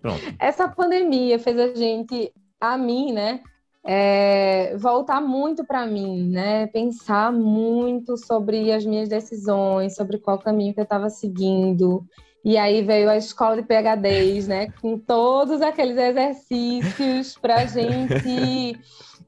Pronto. 0.00 0.20
Essa 0.38 0.68
pandemia 0.68 1.38
fez 1.38 1.58
a 1.58 1.74
gente, 1.74 2.32
a 2.60 2.78
mim, 2.78 3.12
né? 3.12 3.40
É, 3.84 4.76
voltar 4.76 5.20
muito 5.20 5.64
para 5.64 5.86
mim, 5.86 6.28
né? 6.30 6.66
Pensar 6.68 7.32
muito 7.32 8.16
sobre 8.16 8.72
as 8.72 8.86
minhas 8.86 9.08
decisões, 9.08 9.96
sobre 9.96 10.18
qual 10.18 10.38
caminho 10.38 10.72
que 10.72 10.80
eu 10.80 10.84
estava 10.84 11.10
seguindo. 11.10 12.04
E 12.44 12.56
aí 12.56 12.82
veio 12.82 13.10
a 13.10 13.16
escola 13.16 13.56
de 13.56 13.62
PHDs, 13.62 14.48
né? 14.48 14.68
Com 14.80 14.98
todos 14.98 15.60
aqueles 15.60 15.96
exercícios 15.96 17.36
para 17.36 17.66
gente 17.66 18.78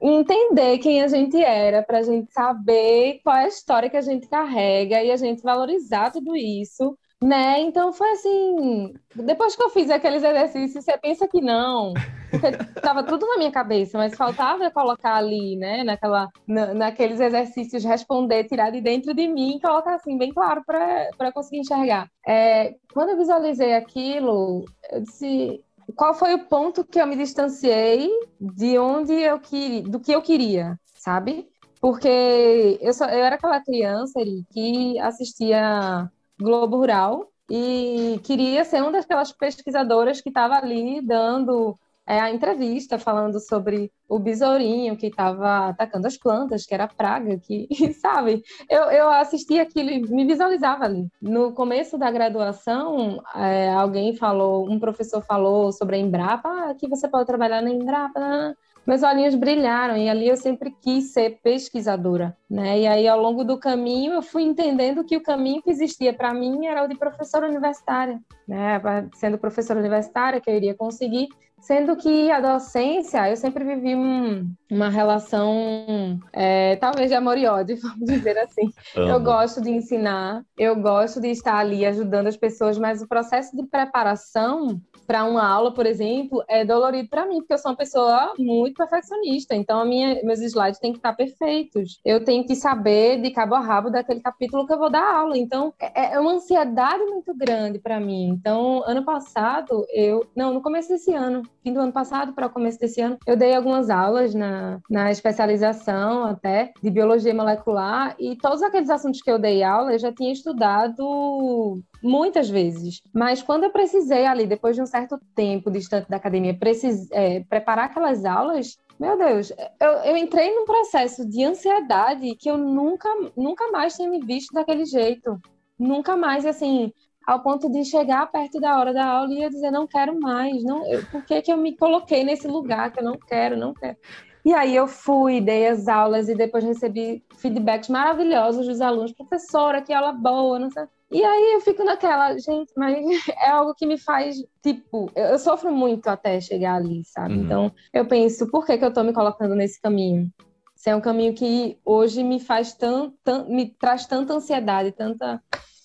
entender 0.03 0.79
quem 0.79 1.03
a 1.03 1.09
gente 1.09 1.41
era, 1.41 1.83
para 1.83 1.99
a 1.99 2.03
gente 2.03 2.33
saber 2.33 3.21
qual 3.23 3.37
é 3.37 3.45
a 3.45 3.49
história 3.49 3.89
que 3.89 3.97
a 3.97 4.03
gente 4.03 4.29
carrega 4.29 5.03
e 5.03 5.11
a 5.13 5.17
gente 5.17 5.43
valorizar 5.43 6.11
tudo 6.11 6.35
isso, 6.35 6.99
né? 7.23 7.61
Então 7.61 7.93
foi 7.93 8.11
assim, 8.11 8.95
depois 9.15 9.55
que 9.55 9.63
eu 9.63 9.71
fiz 9.71 9.89
aqueles 9.91 10.25
exercícios, 10.25 10.85
você 10.85 10.99
pensa 10.99 11.29
que 11.29 11.41
não, 11.41 11.95
porque 12.31 12.47
estava 12.77 13.05
tudo 13.05 13.27
na 13.27 13.39
minha 13.39 13.53
cabeça, 13.53 13.97
mas 13.97 14.17
faltava 14.17 14.71
colocar 14.73 15.15
ali, 15.15 15.57
né, 15.57 15.85
naquela, 15.85 16.29
na, 16.49 16.75
naqueles 16.75 17.21
exercícios, 17.21 17.85
responder, 17.85 18.45
tirar 18.45 18.71
de 18.71 18.81
dentro 18.81 19.15
de 19.15 19.29
mim 19.29 19.57
e 19.57 19.61
colocar 19.61 19.95
assim, 19.95 20.19
bem 20.19 20.33
claro 20.33 20.65
para 20.67 21.33
conseguir 21.33 21.61
enxergar. 21.61 22.09
É, 22.27 22.75
quando 22.93 23.11
eu 23.11 23.19
visualizei 23.19 23.75
aquilo, 23.75 24.65
eu 24.91 25.01
disse, 25.03 25.63
qual 25.97 26.15
foi 26.15 26.35
o 26.35 26.47
ponto 26.47 26.85
que 26.85 27.01
eu 27.01 27.07
me 27.07 27.17
distanciei 27.17 28.09
de 28.41 28.79
onde 28.79 29.13
eu 29.13 29.39
queria, 29.39 29.83
do 29.83 30.01
que 30.01 30.13
eu 30.13 30.23
queria, 30.23 30.79
sabe? 30.95 31.49
Porque 31.81 32.79
eu, 32.81 32.95
só, 32.95 33.07
eu 33.07 33.25
era 33.25 33.37
aquela 33.37 33.61
criança 33.61 34.21
ali, 34.21 34.45
que 34.53 34.99
assistia 35.01 36.11
Globo 36.39 36.77
Rural 36.77 37.29
e 37.51 38.21
queria 38.23 38.65
ser 38.65 38.83
uma 38.83 38.93
daquelas 38.93 39.33
pesquisadoras 39.33 40.21
que 40.21 40.31
estava 40.31 40.55
ali 40.55 41.01
dando 41.05 41.79
é, 42.07 42.19
a 42.19 42.31
entrevista 42.31 42.99
falando 42.99 43.39
sobre 43.39 43.91
o 44.09 44.19
besourinho 44.19 44.97
que 44.97 45.07
estava 45.07 45.69
atacando 45.69 46.07
as 46.07 46.17
plantas, 46.17 46.67
que 46.67 46.75
era 46.75 46.89
praga, 46.89 47.39
que, 47.39 47.69
sabe? 48.01 48.43
Eu, 48.69 48.83
eu 48.91 49.09
assisti 49.09 49.59
aquilo 49.59 49.91
e 49.91 50.01
me 50.01 50.25
visualizava 50.25 50.85
ali. 50.85 51.09
No 51.21 51.53
começo 51.53 51.97
da 51.97 52.11
graduação, 52.11 53.23
é, 53.35 53.71
alguém 53.71 54.17
falou, 54.17 54.69
um 54.69 54.79
professor 54.79 55.23
falou 55.23 55.73
sobre 55.73 55.97
a 55.97 55.99
Embrapa, 55.99 56.49
ah, 56.49 56.75
que 56.75 56.89
você 56.89 57.09
pode 57.09 57.27
trabalhar 57.27 57.63
na 57.63 57.71
Embrapa, 57.71 58.19
né? 58.19 58.55
meus 58.87 59.03
olhinhos 59.03 59.35
brilharam 59.35 59.97
e 59.97 60.09
ali 60.09 60.29
eu 60.29 60.37
sempre 60.37 60.75
quis 60.81 61.13
ser 61.13 61.39
pesquisadora, 61.43 62.37
né? 62.51 62.81
E 62.81 62.87
aí 62.87 63.07
ao 63.07 63.21
longo 63.21 63.45
do 63.45 63.57
caminho 63.59 64.13
eu 64.13 64.23
fui 64.23 64.43
entendendo 64.43 65.05
que 65.05 65.17
o 65.17 65.23
caminho 65.23 65.63
que 65.63 65.71
existia 65.71 66.13
para 66.13 66.35
mim 66.35 66.67
era 66.67 66.85
o 66.85 66.89
de 66.89 66.97
professora 66.97 67.49
universitária, 67.49 68.21
né? 68.47 68.81
Sendo 69.15 69.39
professora 69.39 69.79
universitária 69.79 70.41
que 70.41 70.51
eu 70.51 70.57
iria 70.57 70.75
conseguir 70.75 71.29
Sendo 71.63 71.97
que 71.97 72.29
a 72.29 72.41
docência, 72.41 73.31
eu 73.31 73.37
sempre 73.37 73.65
vivi 73.65 73.95
um, 73.95 74.53
uma 74.69 74.89
relação, 74.89 76.19
é, 76.33 76.75
talvez 76.75 77.09
de 77.09 77.15
amor 77.15 77.39
e 77.39 77.47
ódio, 77.47 77.79
vamos 77.81 78.09
dizer 78.09 78.37
assim. 78.37 78.69
Amo. 78.97 79.09
Eu 79.09 79.21
gosto 79.21 79.63
de 79.63 79.71
ensinar, 79.71 80.43
eu 80.59 80.75
gosto 80.75 81.21
de 81.21 81.29
estar 81.29 81.57
ali 81.57 81.87
ajudando 81.87 82.27
as 82.27 82.37
pessoas, 82.37 82.77
mas 82.77 83.01
o 83.01 83.07
processo 83.07 83.57
de 83.57 83.65
preparação 83.65 84.83
para 85.07 85.25
uma 85.25 85.47
aula, 85.47 85.73
por 85.73 85.87
exemplo, 85.87 86.43
é 86.49 86.65
dolorido 86.65 87.09
para 87.09 87.27
mim, 87.27 87.39
porque 87.39 87.53
eu 87.53 87.59
sou 87.59 87.71
uma 87.71 87.77
pessoa 87.77 88.35
muito 88.39 88.75
perfeccionista. 88.77 89.55
Então, 89.55 89.81
a 89.81 89.85
minha, 89.85 90.23
meus 90.23 90.41
slides 90.41 90.81
têm 90.81 90.93
que 90.93 90.99
estar 90.99 91.15
perfeitos. 91.15 92.01
Eu 92.05 92.25
tenho 92.25 92.47
que 92.47 92.55
saber 92.55 93.21
de 93.21 93.31
cabo 93.31 93.55
a 93.55 93.61
rabo 93.61 93.91
daquele 93.91 94.21
capítulo 94.21 94.67
que 94.67 94.73
eu 94.73 94.79
vou 94.79 94.91
dar 94.91 95.15
aula. 95.15 95.37
Então, 95.37 95.73
é, 95.81 96.15
é 96.15 96.21
uma 96.21 96.33
ansiedade 96.33 97.05
muito 97.05 97.35
grande 97.35 97.79
para 97.79 98.01
mim. 98.01 98.29
Então, 98.29 98.83
ano 98.87 99.05
passado, 99.05 99.87
eu. 99.93 100.27
Não, 100.35 100.53
no 100.53 100.63
começo 100.63 100.89
desse 100.89 101.13
ano, 101.13 101.43
fim 101.63 101.73
do 101.73 101.81
ano 101.81 101.93
passado 101.93 102.33
para 102.33 102.47
o 102.47 102.51
começo 102.51 102.79
desse 102.79 103.01
ano, 103.01 103.19
eu 103.27 103.37
dei 103.37 103.55
algumas 103.55 103.91
aulas 103.91 104.35
na, 104.35 104.81
na 104.91 105.11
especialização 105.11 106.25
até 106.25 106.73
de 106.83 106.91
biologia 106.91 107.35
molecular 107.35 108.15
e 108.19 108.37
todos 108.37 108.63
aqueles 108.63 108.91
assuntos 108.91 109.21
que 109.21 109.31
eu 109.31 109.39
dei 109.39 109.63
aula 109.63 109.93
eu 109.93 109.99
já 109.99 110.13
tinha 110.13 110.33
estudado 110.33 111.83
muitas 112.03 112.49
vezes. 112.49 113.01
Mas 113.15 113.43
quando 113.43 113.65
eu 113.65 113.71
precisei 113.71 114.27
ali, 114.27 114.47
depois 114.47 114.75
de 114.75 114.83
um 114.83 114.87
certo 114.87 115.02
tempo 115.35 115.71
distante 115.71 116.09
da 116.09 116.17
academia, 116.17 116.55
precis, 116.55 117.11
é, 117.11 117.41
preparar 117.41 117.87
aquelas 117.87 118.25
aulas, 118.25 118.79
meu 118.99 119.17
Deus, 119.19 119.51
eu, 119.81 119.91
eu, 120.05 120.17
entrei 120.17 120.55
num 120.55 120.65
processo 120.65 121.29
de 121.29 121.43
ansiedade 121.45 122.37
que 122.37 122.49
eu 122.49 122.57
nunca, 122.57 123.09
nunca 123.37 123.71
mais 123.71 123.95
tinha 123.95 124.09
me 124.09 124.21
visto 124.21 124.53
daquele 124.53 124.85
jeito. 124.85 125.41
Nunca 125.79 126.17
mais, 126.17 126.47
assim, 126.47 126.93
ao 127.27 127.43
ponto 127.43 127.71
de 127.71 127.85
chegar 127.85 128.31
perto 128.31 128.61
da 128.61 128.79
hora 128.79 128.93
da 128.93 129.05
aula 129.05 129.33
e 129.33 129.43
eu 129.43 129.51
dizer, 129.51 129.71
não 129.71 129.87
quero 129.87 130.19
mais, 130.21 130.63
não, 130.63 130.87
eu, 130.87 131.05
por 131.07 131.25
que, 131.25 131.43
que 131.43 131.53
eu 131.53 131.57
me 131.57 131.77
coloquei 131.77 132.25
nesse 132.25 132.47
lugar 132.47 132.93
que 132.93 133.01
eu 133.01 133.05
não 133.05 133.19
quero, 133.19 133.57
não 133.57 133.75
quero. 133.75 133.97
E 134.45 134.53
aí 134.53 134.75
eu 134.75 134.89
fui, 134.89 135.41
dei 135.41 135.69
as 135.69 135.87
aulas 135.87 136.29
e 136.29 136.35
depois 136.35 136.65
recebi 136.65 137.25
feedbacks 137.37 137.89
maravilhosos 137.89 138.67
dos 138.67 138.81
alunos, 138.81 139.13
professora, 139.13 139.81
que 139.81 139.93
aula 139.93 140.13
boa, 140.13 140.59
não 140.59 140.71
sei. 140.71 140.85
E 141.13 141.23
aí 141.23 141.53
eu 141.53 141.61
fico 141.61 141.85
naquela, 141.85 142.37
gente, 142.39 142.73
mas 142.77 142.97
é 143.39 143.51
algo 143.51 143.75
que 143.75 143.87
me 143.87 143.99
faz, 143.99 144.37
tipo, 144.63 145.11
eu, 145.15 145.39
sofro 145.39 145.71
muito 145.71 146.09
até 146.09 146.41
chegar 146.41 146.77
ali, 146.77 147.03
sabe? 147.05 147.35
Uhum. 147.35 147.45
Então 147.45 147.73
eu 147.93 148.07
penso, 148.07 148.51
por 148.51 148.65
que, 148.65 148.79
que 148.79 148.85
eu 148.85 148.93
tô 148.93 149.05
me 149.05 149.13
colocando 149.13 149.55
nesse 149.55 149.81
caminho? 149.81 150.31
Se 150.75 150.91
é 150.91 150.97
um 150.97 151.01
caminho 151.01 151.35
que 151.35 151.79
hoje 151.85 152.25
me 152.25 152.41
faz 152.41 152.73
tão, 152.73 153.13
tão 153.23 153.49
me 153.49 153.67
traz 153.67 154.07
tanta 154.07 154.33
ansiedade, 154.33 154.91
tanta 154.91 155.41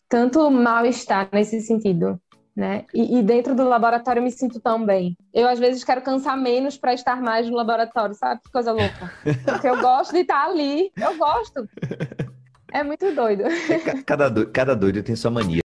tanto 0.09 0.49
mal-estar 0.49 1.29
nesse 1.31 1.61
sentido. 1.61 2.19
Né? 2.55 2.85
E, 2.91 3.19
e, 3.19 3.21
dentro 3.21 3.53
do 3.53 3.63
laboratório 3.63 4.19
eu 4.19 4.23
me 4.23 4.31
sinto 4.31 4.59
tão 4.59 4.83
bem. 4.83 5.15
Eu, 5.31 5.47
às 5.47 5.59
vezes, 5.59 5.83
quero 5.83 6.01
cansar 6.01 6.35
menos 6.35 6.75
para 6.75 6.91
estar 6.91 7.21
mais 7.21 7.47
no 7.47 7.55
laboratório, 7.55 8.15
sabe? 8.15 8.41
Que 8.41 8.51
coisa 8.51 8.71
louca. 8.71 9.13
Porque 9.45 9.67
eu 9.69 9.79
gosto 9.79 10.13
de 10.13 10.21
estar 10.21 10.43
ali. 10.43 10.91
Eu 10.97 11.15
gosto. 11.19 11.69
É 12.73 12.83
muito 12.83 13.13
doido. 13.13 13.43
É, 13.43 14.01
cada, 14.03 14.29
doido, 14.29 14.51
cada 14.51 14.75
doido 14.75 15.03
tem 15.03 15.15
sua 15.15 15.31
mania. 15.31 15.61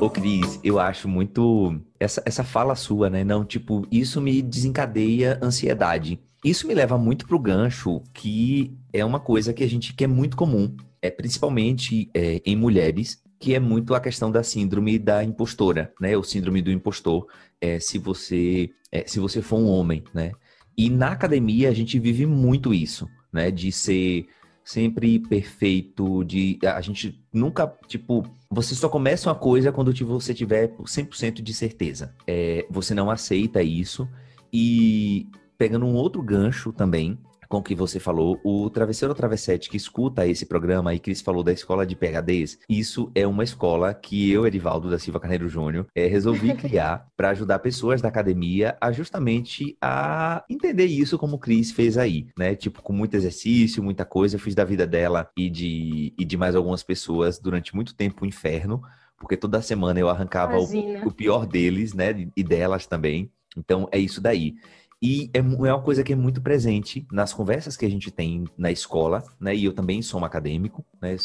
Ô, 0.00 0.08
Cris, 0.08 0.58
eu 0.64 0.78
acho 0.78 1.08
muito. 1.08 1.78
Essa, 1.98 2.22
essa 2.24 2.42
fala 2.42 2.74
sua, 2.74 3.10
né? 3.10 3.22
Não, 3.22 3.44
tipo, 3.44 3.86
isso 3.90 4.20
me 4.20 4.40
desencadeia 4.42 5.38
ansiedade. 5.42 6.20
Isso 6.44 6.66
me 6.66 6.74
leva 6.74 6.96
muito 6.96 7.26
pro 7.26 7.38
gancho, 7.38 8.02
que 8.14 8.74
é 8.92 9.04
uma 9.04 9.20
coisa 9.20 9.52
que 9.52 9.62
a 9.62 9.68
gente 9.68 9.92
que 9.92 10.04
é 10.04 10.06
muito 10.06 10.36
comum 10.36 10.74
é 11.02 11.10
principalmente 11.10 12.10
é, 12.14 12.42
em 12.44 12.54
mulheres, 12.54 13.22
que 13.38 13.54
é 13.54 13.60
muito 13.60 13.94
a 13.94 14.00
questão 14.00 14.30
da 14.30 14.42
síndrome 14.42 14.98
da 14.98 15.24
impostora, 15.24 15.92
né? 16.00 16.16
O 16.16 16.22
síndrome 16.22 16.60
do 16.60 16.70
impostor, 16.70 17.26
é, 17.60 17.80
se 17.80 17.98
você 17.98 18.70
é, 18.92 19.06
se 19.06 19.18
você 19.18 19.40
for 19.40 19.58
um 19.58 19.66
homem, 19.66 20.04
né? 20.12 20.32
E 20.76 20.90
na 20.90 21.12
academia 21.12 21.70
a 21.70 21.74
gente 21.74 21.98
vive 21.98 22.26
muito 22.26 22.74
isso, 22.74 23.08
né? 23.32 23.50
De 23.50 23.72
ser 23.72 24.26
sempre 24.64 25.18
perfeito, 25.18 26.24
de 26.24 26.58
a 26.64 26.80
gente 26.80 27.20
nunca, 27.32 27.66
tipo, 27.86 28.24
você 28.50 28.74
só 28.74 28.88
começa 28.88 29.28
uma 29.28 29.34
coisa 29.34 29.72
quando 29.72 29.92
você 30.04 30.34
tiver 30.34 30.68
100% 30.68 31.42
de 31.42 31.54
certeza. 31.54 32.14
É, 32.26 32.66
você 32.70 32.94
não 32.94 33.10
aceita 33.10 33.62
isso 33.62 34.08
e 34.52 35.28
pegando 35.56 35.86
um 35.86 35.94
outro 35.94 36.22
gancho 36.22 36.72
também, 36.72 37.18
com 37.50 37.58
o 37.58 37.62
que 37.62 37.74
você 37.74 37.98
falou, 37.98 38.40
o 38.44 38.70
travesseiro 38.70 39.10
ou 39.10 39.16
travessete 39.16 39.68
que 39.68 39.76
escuta 39.76 40.24
esse 40.24 40.46
programa 40.46 40.94
e 40.94 41.00
Cris 41.00 41.20
falou 41.20 41.42
da 41.42 41.52
escola 41.52 41.84
de 41.84 41.96
PHDs, 41.96 42.60
isso 42.68 43.10
é 43.12 43.26
uma 43.26 43.42
escola 43.42 43.92
que 43.92 44.30
eu, 44.30 44.46
Edivaldo 44.46 44.88
da 44.88 45.00
Silva 45.00 45.18
Carneiro 45.18 45.48
Júnior, 45.48 45.88
é, 45.92 46.06
resolvi 46.06 46.54
criar 46.54 47.08
para 47.16 47.30
ajudar 47.30 47.58
pessoas 47.58 48.00
da 48.00 48.06
academia 48.08 48.78
a 48.80 48.92
justamente 48.92 49.76
a 49.82 50.44
entender 50.48 50.86
isso 50.86 51.18
como 51.18 51.40
Cris 51.40 51.72
fez 51.72 51.98
aí, 51.98 52.28
né? 52.38 52.54
Tipo, 52.54 52.82
com 52.82 52.92
muito 52.92 53.16
exercício, 53.16 53.82
muita 53.82 54.04
coisa, 54.04 54.36
eu 54.36 54.40
fiz 54.40 54.54
da 54.54 54.64
vida 54.64 54.86
dela 54.86 55.28
e 55.36 55.50
de, 55.50 56.14
e 56.16 56.24
de 56.24 56.36
mais 56.36 56.54
algumas 56.54 56.84
pessoas 56.84 57.40
durante 57.40 57.74
muito 57.74 57.96
tempo 57.96 58.24
o 58.24 58.28
inferno, 58.28 58.80
porque 59.18 59.36
toda 59.36 59.60
semana 59.60 59.98
eu 59.98 60.08
arrancava 60.08 60.56
o, 60.56 61.08
o 61.08 61.10
pior 61.10 61.44
deles, 61.46 61.94
né? 61.94 62.28
E 62.36 62.44
delas 62.44 62.86
também. 62.86 63.28
Então 63.56 63.88
é 63.90 63.98
isso 63.98 64.20
daí. 64.20 64.54
E 65.02 65.30
é, 65.32 65.38
é 65.38 65.42
uma 65.42 65.82
coisa 65.82 66.04
que 66.04 66.12
é 66.12 66.16
muito 66.16 66.42
presente 66.42 67.06
nas 67.10 67.32
conversas 67.32 67.76
que 67.76 67.86
a 67.86 67.90
gente 67.90 68.10
tem 68.10 68.44
na 68.56 68.70
escola, 68.70 69.24
né? 69.40 69.54
E 69.54 69.64
eu 69.64 69.72
também 69.72 70.02
sou 70.02 70.20
um 70.20 70.24
acadêmico, 70.24 70.84
né? 71.00 71.16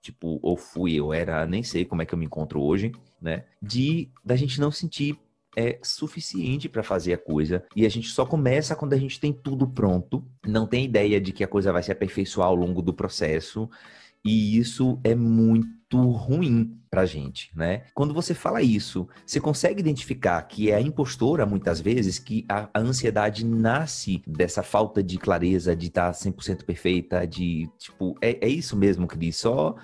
Tipo, 0.00 0.38
ou 0.42 0.56
fui, 0.56 0.94
eu 0.94 1.12
era, 1.12 1.46
nem 1.46 1.62
sei 1.62 1.84
como 1.84 2.02
é 2.02 2.06
que 2.06 2.14
eu 2.14 2.18
me 2.18 2.26
encontro 2.26 2.60
hoje, 2.60 2.92
né? 3.20 3.44
De 3.60 4.08
da 4.24 4.36
gente 4.36 4.60
não 4.60 4.70
sentir 4.70 5.18
é 5.56 5.78
suficiente 5.82 6.68
para 6.68 6.82
fazer 6.82 7.12
a 7.12 7.18
coisa 7.18 7.64
e 7.76 7.86
a 7.86 7.88
gente 7.88 8.08
só 8.08 8.26
começa 8.26 8.74
quando 8.74 8.92
a 8.92 8.98
gente 8.98 9.20
tem 9.20 9.32
tudo 9.32 9.68
pronto, 9.68 10.24
não 10.44 10.66
tem 10.66 10.84
ideia 10.84 11.20
de 11.20 11.32
que 11.32 11.44
a 11.44 11.48
coisa 11.48 11.72
vai 11.72 11.82
se 11.82 11.92
aperfeiçoar 11.92 12.48
ao 12.48 12.56
longo 12.56 12.82
do 12.82 12.92
processo 12.92 13.70
e 14.24 14.58
isso 14.58 14.98
é 15.04 15.14
muito 15.14 15.68
ruim 16.02 16.78
pra 16.90 17.04
gente, 17.04 17.50
né? 17.56 17.82
Quando 17.94 18.14
você 18.14 18.34
fala 18.34 18.62
isso, 18.62 19.08
você 19.26 19.40
consegue 19.40 19.80
identificar 19.80 20.40
que 20.42 20.70
é 20.70 20.76
a 20.76 20.80
impostora, 20.80 21.44
muitas 21.44 21.80
vezes, 21.80 22.18
que 22.18 22.44
a, 22.48 22.68
a 22.72 22.80
ansiedade 22.80 23.44
nasce 23.44 24.22
dessa 24.26 24.62
falta 24.62 25.02
de 25.02 25.18
clareza, 25.18 25.74
de 25.74 25.88
estar 25.88 26.12
100% 26.12 26.64
perfeita, 26.64 27.26
de, 27.26 27.68
tipo, 27.78 28.14
é, 28.20 28.46
é 28.46 28.48
isso 28.48 28.76
mesmo, 28.76 29.06
Cris? 29.06 29.36
Só 29.36 29.74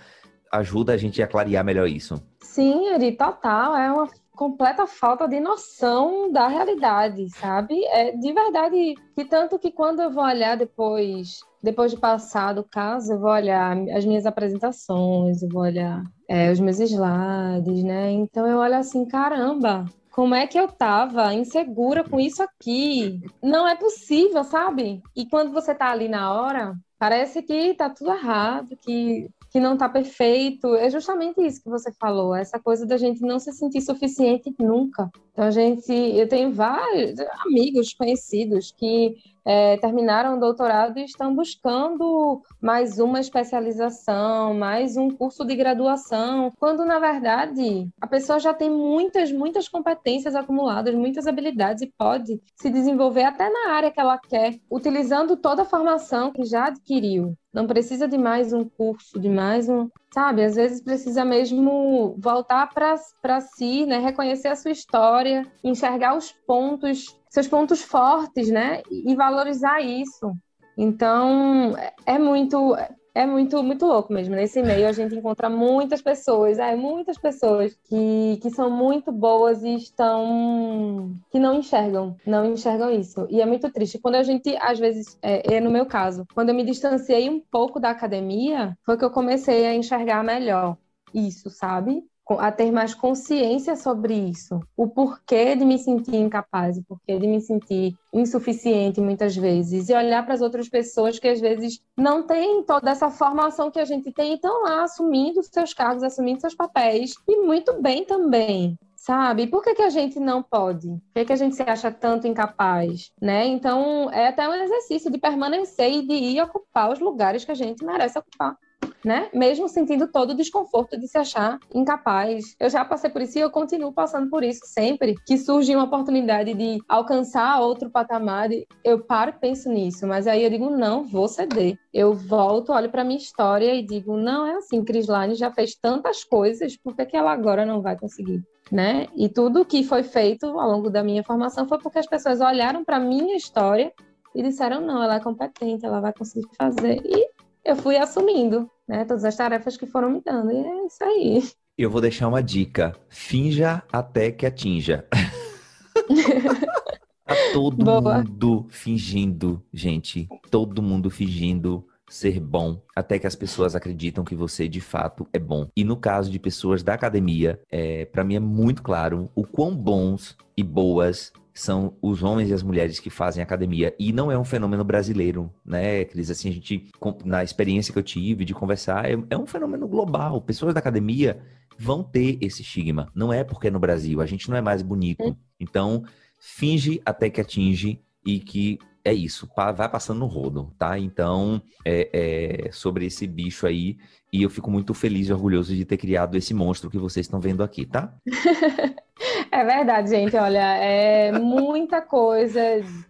ajuda 0.53 0.92
a 0.92 0.96
gente 0.96 1.23
a 1.23 1.27
clarear 1.27 1.64
melhor 1.64 1.88
isso. 1.88 2.23
Sim, 2.40 2.88
Eri, 2.88 3.12
total. 3.12 3.77
É 3.77 3.90
uma 3.90 4.09
completa 4.40 4.87
falta 4.87 5.29
de 5.29 5.38
noção 5.38 6.33
da 6.33 6.48
realidade, 6.48 7.29
sabe? 7.29 7.85
É 7.88 8.12
de 8.12 8.33
verdade 8.33 8.94
que 9.14 9.22
tanto 9.26 9.59
que 9.59 9.70
quando 9.70 10.00
eu 10.00 10.11
vou 10.11 10.24
olhar 10.24 10.57
depois, 10.57 11.40
depois 11.62 11.90
de 11.90 11.98
passar 11.98 12.55
do 12.55 12.64
caso, 12.64 13.12
eu 13.12 13.20
vou 13.20 13.29
olhar 13.29 13.76
as 13.94 14.03
minhas 14.07 14.24
apresentações, 14.24 15.42
eu 15.42 15.48
vou 15.50 15.61
olhar 15.61 16.03
é, 16.26 16.51
os 16.51 16.59
meus 16.59 16.80
slides, 16.80 17.84
né? 17.84 18.12
Então 18.12 18.47
eu 18.47 18.57
olho 18.57 18.76
assim, 18.76 19.05
caramba, 19.05 19.84
como 20.11 20.34
é 20.34 20.47
que 20.47 20.59
eu 20.59 20.68
tava 20.68 21.34
insegura 21.34 22.03
com 22.03 22.18
isso 22.18 22.43
aqui? 22.43 23.20
Não 23.43 23.68
é 23.68 23.76
possível, 23.76 24.43
sabe? 24.43 25.03
E 25.14 25.26
quando 25.26 25.53
você 25.53 25.74
tá 25.74 25.91
ali 25.91 26.09
na 26.09 26.32
hora, 26.32 26.74
parece 26.99 27.43
que 27.43 27.74
tá 27.74 27.91
tudo 27.91 28.11
errado, 28.11 28.74
que 28.80 29.28
que 29.51 29.61
não 29.61 29.74
está 29.74 29.88
perfeito. 29.88 30.74
É 30.76 30.88
justamente 30.88 31.44
isso 31.44 31.62
que 31.62 31.68
você 31.68 31.92
falou, 31.92 32.34
essa 32.34 32.59
coisa 32.59 32.86
da 32.86 32.96
gente 32.96 33.20
não 33.20 33.38
se 33.38 33.53
sentir 33.53 33.80
suficiente 33.80 34.55
nunca. 34.59 35.11
Então 35.32 35.44
a 35.44 35.51
gente, 35.51 35.92
eu 35.92 36.28
tenho 36.28 36.53
vários 36.53 37.18
amigos 37.46 37.92
conhecidos 37.94 38.72
que 38.76 39.16
é, 39.45 39.76
terminaram 39.78 40.36
o 40.36 40.41
doutorado 40.41 40.99
e 40.99 41.05
estão 41.05 41.34
buscando 41.34 42.43
mais 42.61 42.99
uma 42.99 43.20
especialização, 43.20 44.55
mais 44.55 44.97
um 44.97 45.11
curso 45.11 45.45
de 45.45 45.55
graduação, 45.55 46.53
quando 46.59 46.84
na 46.84 46.99
verdade 46.99 47.88
a 48.01 48.07
pessoa 48.07 48.38
já 48.38 48.53
tem 48.53 48.70
muitas, 48.70 49.32
muitas 49.32 49.68
competências 49.68 50.34
acumuladas, 50.34 50.95
muitas 50.95 51.26
habilidades 51.26 51.82
e 51.82 51.93
pode 51.97 52.41
se 52.57 52.70
desenvolver 52.70 53.24
até 53.24 53.49
na 53.49 53.72
área 53.72 53.91
que 53.91 54.01
ela 54.01 54.18
quer, 54.18 54.59
utilizando 54.70 55.36
toda 55.36 55.62
a 55.62 55.66
formação 55.66 56.32
que 56.32 56.45
já 56.45 56.66
adquiriu. 56.66 57.34
Não 57.53 57.66
precisa 57.66 58.07
de 58.07 58.16
mais 58.16 58.53
um 58.53 58.64
curso, 58.64 59.18
de 59.18 59.28
mais 59.28 59.68
um. 59.68 59.88
Sabe, 60.14 60.45
às 60.45 60.55
vezes 60.55 60.80
precisa 60.82 61.24
mesmo 61.24 62.14
voltar 62.18 62.68
para 62.72 63.41
si, 63.41 63.86
né? 63.86 63.99
reconhecer 63.99 64.49
a 64.49 64.57
sua 64.57 64.70
história, 64.70 65.45
enxergar 65.62 66.16
os 66.16 66.30
pontos, 66.47 67.20
seus 67.31 67.49
pontos 67.49 67.81
fortes, 67.81 68.51
né? 68.51 68.83
E 68.91 69.14
valorizar 69.14 69.81
isso. 69.81 70.33
Então, 70.76 71.74
é 72.05 72.18
muito 72.18 72.76
é 73.14 73.26
muito, 73.26 73.62
muito 73.62 73.87
louco 73.87 74.12
mesmo. 74.12 74.35
Nesse 74.35 74.62
meio 74.62 74.87
a 74.89 74.93
gente 74.93 75.14
encontra 75.14 75.51
muitas 75.51 76.01
pessoas, 76.01 76.59
é, 76.59 76.76
muitas 76.76 77.18
pessoas 77.18 77.76
que, 77.85 78.39
que 78.41 78.51
são 78.51 78.70
muito 78.70 79.11
boas 79.11 79.62
e 79.62 79.74
estão. 79.74 81.16
que 81.31 81.39
não 81.39 81.55
enxergam, 81.55 82.16
não 82.26 82.45
enxergam 82.47 82.91
isso. 82.91 83.26
E 83.31 83.41
é 83.41 83.47
muito 83.47 83.70
triste. 83.70 83.99
Quando 83.99 84.14
a 84.16 84.22
gente, 84.22 84.57
às 84.61 84.78
vezes, 84.78 85.18
é, 85.22 85.57
é 85.57 85.61
no 85.61 85.70
meu 85.70 85.87
caso, 85.87 86.26
quando 86.35 86.51
eu 86.51 86.55
me 86.55 86.64
distanciei 86.64 87.28
um 87.28 87.41
pouco 87.41 87.81
da 87.81 87.91
academia, 87.91 88.76
foi 88.85 88.97
que 88.97 89.05
eu 89.05 89.11
comecei 89.11 89.66
a 89.66 89.74
enxergar 89.74 90.22
melhor 90.22 90.76
isso, 91.12 91.51
sabe? 91.51 92.05
A 92.39 92.53
ter 92.53 92.70
mais 92.70 92.95
consciência 92.95 93.76
sobre 93.76 94.14
isso. 94.14 94.61
O 94.76 94.89
porquê 94.89 95.57
de 95.57 95.64
me 95.64 95.78
sentir 95.78 96.16
incapaz, 96.16 96.78
o 96.78 96.85
porquê 96.85 97.18
de 97.18 97.26
me 97.26 97.41
sentir 97.41 97.95
insuficiente 98.12 99.01
muitas 99.01 99.37
vezes. 99.37 99.89
E 99.89 99.95
olhar 99.95 100.24
para 100.24 100.35
as 100.35 100.41
outras 100.41 100.68
pessoas 100.68 101.18
que 101.18 101.28
às 101.28 101.41
vezes 101.41 101.81
não 101.97 102.22
têm 102.22 102.62
toda 102.62 102.91
essa 102.91 103.11
formação 103.11 103.70
que 103.70 103.78
a 103.78 103.85
gente 103.85 104.12
tem 104.12 104.33
e 104.33 104.35
estão 104.35 104.62
lá 104.62 104.85
assumindo 104.85 105.43
seus 105.43 105.72
cargos, 105.72 106.03
assumindo 106.03 106.41
seus 106.41 106.55
papéis. 106.55 107.14
E 107.28 107.37
muito 107.43 107.81
bem 107.81 108.05
também 108.05 108.76
sabe? 109.01 109.47
Por 109.47 109.62
que, 109.62 109.74
que 109.74 109.83
a 109.83 109.89
gente 109.89 110.20
não 110.20 110.43
pode? 110.43 110.89
Por 110.89 111.14
que, 111.14 111.24
que 111.24 111.33
a 111.33 111.37
gente 111.37 111.57
se 111.57 111.62
acha 111.62 111.91
tanto 111.91 112.28
incapaz, 112.28 113.11
né? 113.20 113.47
Então, 113.47 114.11
é 114.12 114.28
até 114.28 114.47
um 114.47 114.53
exercício 114.53 115.11
de 115.11 115.16
permanecer 115.16 115.91
e 115.91 116.07
de 116.07 116.12
ir 116.12 116.43
ocupar 116.43 116.93
os 116.93 117.01
lugares 117.01 117.43
que 117.43 117.51
a 117.51 117.55
gente 117.55 117.83
merece 117.83 118.18
ocupar 118.18 118.59
né? 119.05 119.28
Mesmo 119.32 119.68
sentindo 119.68 120.07
todo 120.07 120.30
o 120.30 120.36
desconforto 120.36 120.98
de 120.98 121.09
se 121.09 121.18
achar 121.18 121.59
incapaz. 121.74 122.55
Eu 122.59 122.68
já 122.68 122.84
passei 122.84 123.11
por 123.11 123.22
isso 123.22 123.38
e 123.38 123.40
eu 123.40 123.51
continuo 123.51 123.92
passando 123.92 124.28
por 124.28 124.42
isso 124.42 124.61
sempre 124.64 125.14
que 125.26 125.38
surge 125.38 125.74
uma 125.74 125.84
oportunidade 125.84 126.55
de 126.55 126.78
alcançar 126.88 127.61
outro 127.61 127.90
patamar, 127.90 128.48
eu 128.84 129.01
paro 129.01 129.30
e 129.30 129.40
penso 129.40 129.68
nisso, 129.70 130.07
mas 130.07 130.26
aí 130.26 130.44
eu 130.44 130.51
digo 130.51 130.70
não, 130.70 131.05
vou 131.05 131.28
ceder. 131.28 131.76
Eu 131.92 132.14
volto, 132.14 132.72
olho 132.72 132.90
para 132.90 133.05
minha 133.05 133.18
história 133.18 133.74
e 133.74 133.82
digo 133.82 134.16
não 134.16 134.46
é 134.46 134.57
assim, 134.57 134.84
Cris 134.84 135.07
Lane 135.07 135.34
já 135.34 135.51
fez 135.51 135.74
tantas 135.74 136.24
coisas, 136.24 136.76
por 136.76 136.94
que, 136.94 137.07
que 137.07 137.16
ela 137.16 137.32
agora 137.32 137.64
não 137.66 137.80
vai 137.80 137.98
conseguir? 137.98 138.42
Né? 138.70 139.09
E 139.16 139.28
tudo 139.28 139.64
que 139.64 139.82
foi 139.82 140.05
feito 140.05 140.46
ao 140.46 140.70
longo 140.70 140.90
da 140.90 141.03
minha 141.03 141.24
formação 141.24 141.66
foi 141.66 141.78
porque 141.78 141.98
as 141.98 142.07
pessoas 142.07 142.40
olharam 142.40 142.84
para 142.84 143.01
minha 143.01 143.36
história 143.36 143.92
e 144.34 144.42
disseram 144.42 144.80
não, 144.80 145.03
ela 145.03 145.16
é 145.16 145.20
competente, 145.20 145.84
ela 145.84 146.01
vai 146.01 146.12
conseguir 146.12 146.46
fazer. 146.57 147.01
E 147.05 147.28
eu 147.64 147.76
fui 147.76 147.96
assumindo, 147.96 148.70
né, 148.91 149.05
todas 149.05 149.24
as 149.24 149.36
tarefas 149.36 149.76
que 149.76 149.86
foram 149.86 150.11
me 150.11 150.20
dando. 150.20 150.51
E 150.51 150.57
é 150.57 150.86
isso 150.86 151.05
aí. 151.05 151.49
Eu 151.78 151.88
vou 151.88 152.01
deixar 152.01 152.26
uma 152.26 152.43
dica: 152.43 152.97
finja 153.09 153.82
até 153.93 154.32
que 154.32 154.45
atinja. 154.45 155.07
tá 157.24 157.36
todo 157.53 157.84
Boa. 157.84 158.18
mundo 158.18 158.66
fingindo, 158.68 159.64
gente. 159.72 160.28
Todo 160.51 160.82
mundo 160.82 161.09
fingindo 161.09 161.86
ser 162.11 162.41
bom, 162.41 162.83
até 162.95 163.19
que 163.19 163.27
as 163.27 163.37
pessoas 163.37 163.77
acreditam 163.77 164.25
que 164.25 164.35
você 164.35 164.67
de 164.69 164.81
fato 164.81 165.27
é 165.33 165.39
bom. 165.39 165.69
E 165.77 165.85
no 165.85 165.97
caso 165.97 166.31
de 166.31 166.41
pessoas 166.41 166.83
da 166.83 166.93
academia, 166.93 167.61
é, 167.71 168.05
para 168.05 168.25
mim 168.25 168.35
é 168.35 168.41
muito 168.41 168.83
claro 168.83 169.31
o 169.35 169.47
quão 169.47 169.75
bons 169.75 170.37
e 170.57 170.63
boas 170.63 171.33
são 171.55 171.95
os 172.03 172.23
homens 172.23 172.51
e 172.51 172.53
as 172.53 172.63
mulheres 172.63 172.99
que 172.99 173.11
fazem 173.11 173.43
academia. 173.43 173.95
E 173.99 174.13
não 174.13 174.31
é 174.31 174.37
um 174.37 174.45
fenômeno 174.45 174.83
brasileiro, 174.83 175.53
né, 175.65 176.05
Cris? 176.05 176.31
Assim, 176.31 176.49
a 176.49 176.53
gente, 176.53 176.89
na 177.25 177.45
experiência 177.45 177.93
que 177.93 177.99
eu 177.99 178.03
tive 178.03 178.45
de 178.45 178.55
conversar, 178.55 179.09
é, 179.09 179.17
é 179.31 179.39
um 179.39 179.47
fenômeno 179.47 179.87
global. 179.87 180.41
Pessoas 180.41 180.75
da 180.75 180.81
academia 180.81 181.41
vão 181.79 182.03
ter 182.03 182.39
esse 182.41 182.63
estigma. 182.63 183.09
Não 183.15 183.33
é 183.33 183.45
porque 183.45 183.69
é 183.69 183.71
no 183.71 183.79
Brasil, 183.79 184.21
a 184.21 184.27
gente 184.27 184.51
não 184.51 184.57
é 184.57 184.61
mais 184.61 184.83
bonito. 184.83 185.37
Então, 185.59 186.05
finge 186.41 187.01
até 187.05 187.31
que 187.31 187.41
atinge 187.41 188.01
e 188.27 188.41
que 188.41 188.79
é 189.05 189.12
isso, 189.12 189.48
vai 189.57 189.88
passando 189.88 190.20
no 190.20 190.26
rodo, 190.26 190.74
tá? 190.78 190.98
Então, 190.98 191.62
é, 191.84 192.66
é, 192.68 192.72
sobre 192.72 193.07
esse 193.07 193.26
bicho 193.26 193.66
aí, 193.66 193.98
e 194.33 194.43
eu 194.43 194.51
fico 194.51 194.70
muito 194.70 194.95
feliz 194.95 195.28
e 195.28 195.33
orgulhoso 195.33 195.74
de 195.74 195.85
ter 195.85 195.97
criado 195.97 196.37
esse 196.37 196.55
monstro 196.55 196.91
que 196.91 196.99
vocês 196.99 197.26
estão 197.26 197.41
vendo 197.41 197.62
aqui, 197.62 197.87
tá? 197.87 198.14
É 199.53 199.64
verdade, 199.64 200.09
gente. 200.09 200.37
Olha, 200.37 200.76
é 200.76 201.33
muita 201.33 202.01
coisa 202.01 202.61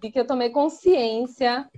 de 0.03 0.11
que 0.11 0.19
eu 0.19 0.27
tomei 0.27 0.51
consciência 0.51 1.69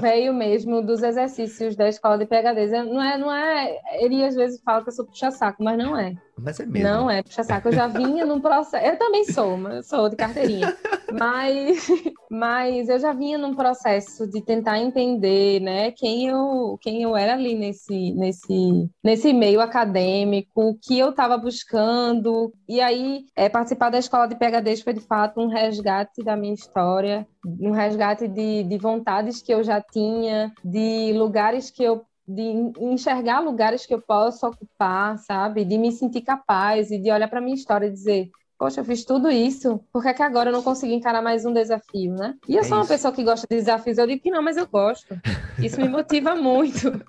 veio 0.00 0.32
mesmo 0.32 0.80
dos 0.80 1.02
exercícios 1.02 1.76
da 1.76 1.88
escola 1.88 2.16
de 2.16 2.26
PHDs. 2.26 2.70
Não 2.70 3.02
é, 3.02 3.18
não 3.18 3.32
é. 3.32 3.78
Ele 4.00 4.24
às 4.24 4.34
vezes 4.34 4.60
fala 4.62 4.82
que 4.82 4.88
eu 4.88 4.92
sou 4.92 5.04
puxa-saco, 5.04 5.62
mas 5.62 5.76
não 5.76 5.98
é. 5.98 6.14
Mas 6.38 6.58
é 6.60 6.66
mesmo. 6.66 6.88
Não 6.88 7.10
é 7.10 7.22
puxa-saco. 7.22 7.68
Eu 7.68 7.72
já 7.72 7.88
vinha 7.88 8.24
num 8.24 8.40
processo. 8.40 8.84
Eu 8.84 8.96
também 8.96 9.24
sou, 9.24 9.56
mas 9.56 9.86
sou 9.86 10.08
de 10.08 10.16
carteirinha. 10.16 10.74
Mas, 11.12 11.88
mas 12.30 12.88
eu 12.88 12.98
já 12.98 13.12
vinha 13.12 13.36
num 13.36 13.54
processo 13.54 14.26
de 14.26 14.40
tentar 14.42 14.78
entender, 14.78 15.60
né, 15.60 15.90
quem 15.90 16.28
eu, 16.28 16.78
quem 16.80 17.02
eu 17.02 17.14
era 17.14 17.34
ali 17.34 17.54
nesse, 17.54 18.12
nesse, 18.14 18.88
nesse 19.02 19.32
meio 19.32 19.60
acadêmico, 19.60 20.78
que 20.82 20.98
eu 20.98 21.10
estava 21.10 21.36
buscando. 21.36 22.52
E 22.68 22.80
aí, 22.80 23.24
é, 23.34 23.48
participar 23.48 23.90
da 23.90 23.98
escola 23.98 24.28
de 24.28 24.36
PHDs 24.36 24.82
foi 24.82 24.92
de 24.92 25.00
fato 25.00 25.40
um 25.40 25.48
resgate 25.48 26.22
da 26.22 26.36
minha 26.36 26.54
história, 26.54 27.26
um 27.44 27.72
resgate 27.72 28.28
de, 28.28 28.62
de 28.62 28.78
vontades 28.78 29.42
que 29.42 29.52
eu 29.52 29.62
já 29.64 29.80
tinha, 29.80 30.52
de 30.64 31.12
lugares 31.14 31.70
que 31.70 31.82
eu 31.82 32.04
de 32.26 32.72
enxergar 32.80 33.40
lugares 33.40 33.84
que 33.84 33.92
eu 33.92 34.00
posso 34.00 34.46
ocupar, 34.46 35.18
sabe? 35.18 35.64
De 35.64 35.76
me 35.76 35.90
sentir 35.90 36.22
capaz 36.22 36.90
e 36.90 36.98
de 36.98 37.10
olhar 37.10 37.28
para 37.28 37.40
minha 37.40 37.54
história 37.54 37.86
e 37.86 37.90
dizer, 37.90 38.30
poxa, 38.62 38.80
eu 38.80 38.84
fiz 38.84 39.04
tudo 39.04 39.28
isso, 39.28 39.80
por 39.92 40.04
que, 40.04 40.08
é 40.08 40.14
que 40.14 40.22
agora 40.22 40.50
eu 40.50 40.52
não 40.52 40.62
consigo 40.62 40.92
encarar 40.92 41.20
mais 41.20 41.44
um 41.44 41.52
desafio, 41.52 42.14
né? 42.14 42.36
E 42.48 42.54
eu 42.54 42.60
é 42.60 42.62
sou 42.62 42.78
uma 42.78 42.86
pessoa 42.86 43.12
que 43.12 43.24
gosta 43.24 43.44
de 43.50 43.56
desafios, 43.56 43.98
eu 43.98 44.06
digo 44.06 44.22
que 44.22 44.30
não, 44.30 44.40
mas 44.40 44.56
eu 44.56 44.68
gosto. 44.68 45.20
Isso 45.58 45.80
me 45.80 45.88
motiva 45.88 46.36
muito. 46.36 46.92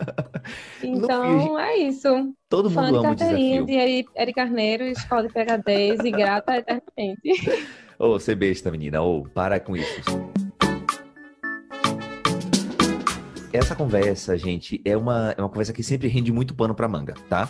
Então, 0.84 1.58
é 1.58 1.78
isso. 1.78 2.10
Todo 2.50 2.70
mundo 2.70 2.74
Fã 2.74 2.92
de 2.92 2.98
ama 2.98 3.16
carteirinha 3.16 3.64
de 3.64 3.74
Eri 4.14 4.34
Carneiro, 4.34 4.84
escola 4.84 5.26
de 5.26 5.30
PHDs 5.30 6.04
e 6.04 6.12
grata 6.12 6.58
eternamente. 6.58 7.50
Ô, 7.98 8.08
oh, 8.08 8.20
você 8.20 8.36
besta, 8.36 8.70
menina. 8.70 9.02
Ô, 9.02 9.20
oh, 9.20 9.30
para 9.30 9.58
com 9.62 9.78
isso. 9.78 10.02
Essa 13.54 13.74
conversa, 13.74 14.38
gente, 14.38 14.82
é 14.84 14.98
uma, 14.98 15.34
é 15.38 15.42
uma 15.42 15.48
conversa 15.48 15.72
que 15.72 15.82
sempre 15.82 16.10
rende 16.10 16.34
muito 16.34 16.54
pano 16.54 16.76
pra 16.76 16.90
manga, 16.90 17.14
tá? 17.30 17.50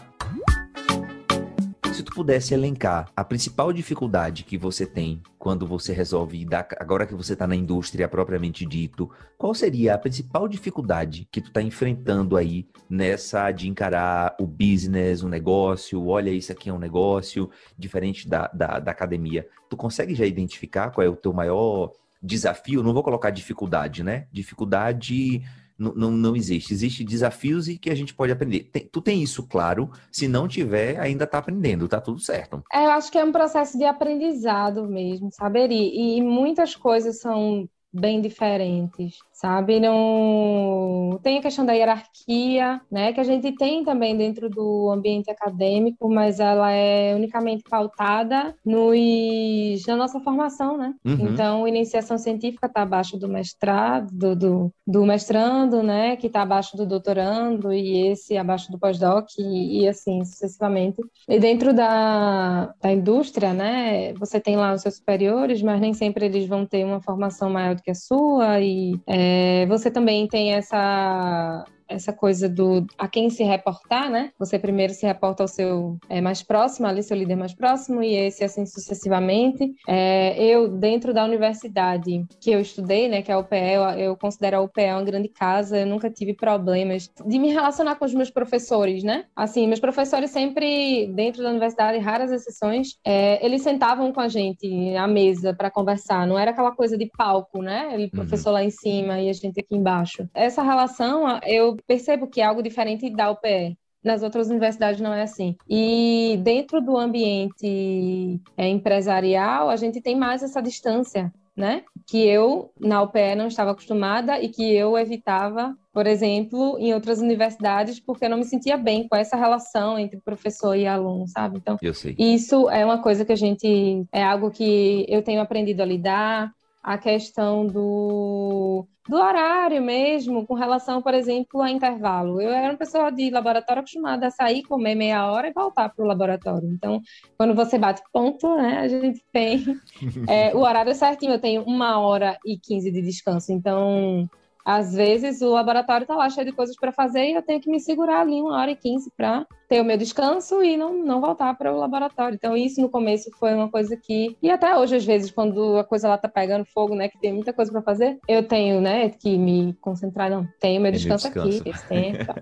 Pudesse 2.13 2.53
elencar 2.53 3.09
a 3.15 3.23
principal 3.23 3.73
dificuldade 3.73 4.43
que 4.43 4.55
você 4.55 4.85
tem 4.85 5.19
quando 5.39 5.65
você 5.65 5.93
resolve 5.93 6.45
dar, 6.45 6.67
agora 6.79 7.07
que 7.07 7.15
você 7.15 7.33
está 7.33 7.47
na 7.47 7.55
indústria 7.55 8.07
propriamente 8.07 8.67
dito, 8.67 9.09
qual 9.35 9.55
seria 9.55 9.95
a 9.95 9.97
principal 9.97 10.47
dificuldade 10.47 11.27
que 11.31 11.41
tu 11.41 11.47
está 11.47 11.59
enfrentando 11.59 12.37
aí 12.37 12.67
nessa 12.87 13.49
de 13.51 13.67
encarar 13.67 14.35
o 14.39 14.45
business, 14.45 15.23
o 15.23 15.27
negócio, 15.27 16.05
olha, 16.05 16.29
isso 16.29 16.51
aqui 16.51 16.69
é 16.69 16.73
um 16.73 16.77
negócio, 16.77 17.49
diferente 17.75 18.29
da, 18.29 18.47
da, 18.53 18.79
da 18.79 18.91
academia. 18.91 19.47
Tu 19.67 19.75
consegue 19.75 20.13
já 20.13 20.25
identificar 20.25 20.91
qual 20.91 21.05
é 21.05 21.09
o 21.09 21.15
teu 21.15 21.33
maior 21.33 21.91
desafio? 22.21 22.83
Não 22.83 22.93
vou 22.93 23.01
colocar 23.01 23.31
dificuldade, 23.31 24.03
né? 24.03 24.27
Dificuldade 24.31 25.41
não, 25.77 26.11
não 26.11 26.35
existe. 26.35 26.73
Existem 26.73 27.05
desafios 27.05 27.67
e 27.67 27.77
que 27.77 27.89
a 27.89 27.95
gente 27.95 28.13
pode 28.13 28.31
aprender. 28.31 28.69
Tem, 28.71 28.87
tu 28.91 29.01
tem 29.01 29.21
isso 29.21 29.43
claro. 29.43 29.89
Se 30.11 30.27
não 30.27 30.47
tiver, 30.47 30.99
ainda 30.99 31.23
está 31.23 31.37
aprendendo, 31.37 31.87
tá 31.87 31.99
tudo 31.99 32.19
certo. 32.19 32.63
É, 32.71 32.85
eu 32.85 32.91
acho 32.91 33.11
que 33.11 33.17
é 33.17 33.23
um 33.23 33.31
processo 33.31 33.77
de 33.77 33.85
aprendizado 33.85 34.87
mesmo, 34.87 35.31
saber 35.31 35.71
E, 35.71 36.17
e 36.17 36.21
muitas 36.21 36.75
coisas 36.75 37.19
são 37.19 37.67
bem 37.93 38.21
diferentes 38.21 39.17
sabe? 39.43 39.77
Não 39.77 41.19
tem 41.21 41.37
a 41.37 41.41
questão 41.41 41.65
da 41.65 41.73
hierarquia, 41.73 42.79
né, 42.89 43.11
que 43.11 43.19
a 43.19 43.25
gente 43.25 43.51
tem 43.51 43.83
também 43.83 44.15
dentro 44.15 44.49
do 44.49 44.89
ambiente 44.89 45.29
acadêmico, 45.29 46.09
mas 46.09 46.39
ela 46.39 46.71
é 46.71 47.13
unicamente 47.13 47.61
pautada 47.69 48.55
nos 48.65 49.85
na 49.85 49.97
nossa 49.97 50.21
formação, 50.21 50.77
né? 50.77 50.93
Uhum. 51.03 51.27
Então, 51.27 51.67
iniciação 51.67 52.17
científica 52.17 52.67
está 52.67 52.83
abaixo 52.83 53.17
do 53.17 53.27
mestrado, 53.27 54.09
do, 54.13 54.35
do, 54.35 54.73
do, 54.87 55.05
mestrando, 55.05 55.83
né, 55.83 56.15
que 56.15 56.27
está 56.27 56.43
abaixo 56.43 56.77
do 56.77 56.85
doutorando 56.85 57.73
e 57.73 58.07
esse 58.07 58.37
abaixo 58.37 58.71
do 58.71 58.79
pós-doc 58.79 59.27
e, 59.37 59.81
e, 59.81 59.87
assim 59.89 60.23
sucessivamente. 60.23 61.01
E 61.27 61.37
dentro 61.37 61.73
da, 61.73 62.73
da 62.81 62.91
indústria, 62.93 63.53
né, 63.53 64.13
você 64.13 64.39
tem 64.39 64.55
lá 64.55 64.73
os 64.73 64.81
seus 64.81 64.95
superiores, 64.95 65.61
mas 65.61 65.81
nem 65.81 65.93
sempre 65.93 66.27
eles 66.27 66.47
vão 66.47 66.65
ter 66.65 66.85
uma 66.85 67.01
formação 67.01 67.49
maior 67.49 67.75
do 67.75 67.81
que 67.81 67.91
a 67.91 67.95
sua, 67.95 68.61
e 68.61 68.93
é, 69.05 69.32
você 69.67 69.91
também 69.91 70.27
tem 70.27 70.53
essa 70.53 71.65
essa 71.87 72.13
coisa 72.13 72.49
do 72.49 72.85
a 72.97 73.07
quem 73.07 73.29
se 73.29 73.43
reportar, 73.43 74.09
né? 74.09 74.31
Você 74.39 74.57
primeiro 74.57 74.93
se 74.93 75.05
reporta 75.05 75.43
ao 75.43 75.47
seu 75.47 75.97
é, 76.09 76.21
mais 76.21 76.41
próximo, 76.41 76.87
ali 76.87 77.03
seu 77.03 77.17
líder 77.17 77.35
mais 77.35 77.53
próximo, 77.53 78.01
e 78.01 78.15
esse 78.15 78.43
assim 78.43 78.65
sucessivamente. 78.65 79.73
É, 79.87 80.41
eu, 80.43 80.67
dentro 80.67 81.13
da 81.13 81.23
universidade 81.23 82.25
que 82.39 82.51
eu 82.51 82.59
estudei, 82.59 83.07
né, 83.07 83.21
que 83.21 83.31
é 83.31 83.35
a 83.35 83.39
UPE, 83.39 83.55
eu, 83.55 83.81
eu 83.99 84.17
considero 84.17 84.57
a 84.57 84.61
UPE 84.61 84.91
uma 84.93 85.03
grande 85.03 85.27
casa, 85.29 85.79
eu 85.79 85.85
nunca 85.85 86.09
tive 86.09 86.33
problemas 86.33 87.09
de 87.25 87.39
me 87.39 87.49
relacionar 87.49 87.95
com 87.95 88.05
os 88.05 88.13
meus 88.13 88.29
professores, 88.29 89.03
né? 89.03 89.25
Assim, 89.35 89.67
meus 89.67 89.79
professores 89.79 90.31
sempre, 90.31 91.07
dentro 91.13 91.43
da 91.43 91.49
universidade, 91.49 91.97
raras 91.99 92.31
exceções, 92.31 92.97
é, 93.05 93.43
eles 93.45 93.61
sentavam 93.61 94.11
com 94.11 94.19
a 94.19 94.27
gente 94.27 94.95
à 94.95 95.07
mesa 95.07 95.53
para 95.53 95.69
conversar, 95.69 96.27
não 96.27 96.37
era 96.37 96.51
aquela 96.51 96.71
coisa 96.71 96.97
de 96.97 97.09
palco, 97.17 97.61
né? 97.61 97.95
O 97.95 98.01
uhum. 98.01 98.09
professor 98.09 98.49
uhum. 98.49 98.55
lá 98.55 98.63
em 98.63 98.69
cima 98.69 99.19
e 99.19 99.29
a 99.29 99.33
gente 99.33 99.59
aqui 99.59 99.75
embaixo. 99.75 100.27
Essa 100.33 100.63
relação, 100.63 101.39
eu 101.45 101.72
percebo 101.87 102.27
que 102.27 102.41
é 102.41 102.45
algo 102.45 102.63
diferente 102.63 103.09
da 103.09 103.31
UPE. 103.31 103.77
Nas 104.03 104.21
outras 104.21 104.49
universidades 104.49 104.99
não 104.99 105.13
é 105.13 105.21
assim. 105.21 105.55
E 105.69 106.37
dentro 106.43 106.81
do 106.81 106.97
ambiente 106.97 108.41
é, 108.57 108.67
empresarial, 108.67 109.69
a 109.69 109.77
gente 109.77 110.01
tem 110.01 110.15
mais 110.15 110.43
essa 110.43 110.61
distância, 110.61 111.33
né? 111.55 111.83
Que 112.05 112.27
eu, 112.27 112.69
na 112.77 113.01
UPE, 113.01 113.35
não 113.37 113.47
estava 113.47 113.71
acostumada 113.71 114.41
e 114.41 114.49
que 114.49 114.75
eu 114.75 114.97
evitava, 114.97 115.73
por 115.93 116.05
exemplo, 116.05 116.77
em 116.79 116.93
outras 116.93 117.21
universidades, 117.21 117.97
porque 117.97 118.25
eu 118.25 118.29
não 118.29 118.39
me 118.39 118.43
sentia 118.43 118.75
bem 118.75 119.07
com 119.07 119.15
essa 119.15 119.37
relação 119.37 119.97
entre 119.97 120.19
professor 120.19 120.75
e 120.75 120.85
aluno, 120.85 121.25
sabe? 121.27 121.59
Então, 121.59 121.77
isso 122.19 122.69
é 122.69 122.83
uma 122.83 123.01
coisa 123.01 123.23
que 123.23 123.31
a 123.31 123.37
gente. 123.37 124.05
É 124.11 124.21
algo 124.21 124.51
que 124.51 125.05
eu 125.07 125.21
tenho 125.21 125.39
aprendido 125.39 125.81
a 125.81 125.85
lidar 125.85 126.51
a 126.83 126.97
questão 126.97 127.65
do, 127.65 128.85
do 129.07 129.15
horário 129.15 129.81
mesmo, 129.81 130.45
com 130.45 130.53
relação, 130.53 131.01
por 131.01 131.13
exemplo, 131.13 131.61
a 131.61 131.71
intervalo. 131.71 132.41
Eu 132.41 132.51
era 132.51 132.71
uma 132.71 132.77
pessoa 132.77 133.09
de 133.09 133.29
laboratório 133.29 133.79
acostumada 133.79 134.27
a 134.27 134.31
sair, 134.31 134.63
comer 134.63 134.93
meia 134.93 135.31
hora 135.31 135.47
e 135.47 135.53
voltar 135.53 135.87
para 135.89 136.03
o 136.03 136.07
laboratório. 136.07 136.69
Então, 136.69 137.01
quando 137.37 137.55
você 137.55 137.77
bate 137.77 138.01
ponto, 138.11 138.53
né, 138.57 138.79
a 138.79 138.87
gente 138.89 139.23
tem 139.31 139.63
é, 140.27 140.53
o 140.53 140.59
horário 140.59 140.93
certinho. 140.93 141.31
Eu 141.31 141.39
tenho 141.39 141.63
uma 141.63 141.99
hora 141.99 142.37
e 142.45 142.57
quinze 142.57 142.91
de 142.91 143.01
descanso. 143.01 143.53
Então, 143.53 144.29
às 144.65 144.93
vezes 144.93 145.41
o 145.41 145.49
laboratório 145.49 146.03
está 146.03 146.15
lá 146.15 146.29
cheio 146.29 146.45
de 146.45 146.53
coisas 146.53 146.75
para 146.75 146.91
fazer 146.91 147.29
e 147.29 147.33
eu 147.33 147.41
tenho 147.41 147.59
que 147.59 147.69
me 147.69 147.79
segurar 147.79 148.21
ali 148.21 148.41
uma 148.41 148.57
hora 148.57 148.71
e 148.71 148.75
quinze 148.75 149.11
para 149.15 149.45
ter 149.67 149.81
o 149.81 149.85
meu 149.85 149.97
descanso 149.97 150.63
e 150.63 150.77
não, 150.77 150.93
não 151.03 151.19
voltar 151.19 151.53
para 151.55 151.73
o 151.73 151.79
laboratório. 151.79 152.35
Então, 152.35 152.55
isso 152.55 152.79
no 152.79 152.89
começo 152.89 153.29
foi 153.39 153.53
uma 153.53 153.69
coisa 153.69 153.97
que. 153.97 154.37
E 154.41 154.49
até 154.49 154.77
hoje, 154.77 154.95
às 154.95 155.05
vezes, 155.05 155.31
quando 155.31 155.77
a 155.77 155.83
coisa 155.83 156.07
lá 156.07 156.17
tá 156.17 156.29
pegando 156.29 156.65
fogo, 156.65 156.95
né, 156.95 157.09
que 157.09 157.19
tem 157.19 157.33
muita 157.33 157.51
coisa 157.51 157.71
para 157.71 157.81
fazer, 157.81 158.19
eu 158.27 158.47
tenho, 158.47 158.79
né, 158.79 159.09
que 159.09 159.37
me 159.37 159.73
concentrar. 159.81 160.29
Não, 160.29 160.47
tenho 160.59 160.81
meu 160.81 160.91
descanso, 160.91 161.27
descanso. 161.27 161.59
aqui, 161.59 161.69
esse 161.69 161.87
tempo. 161.87 162.33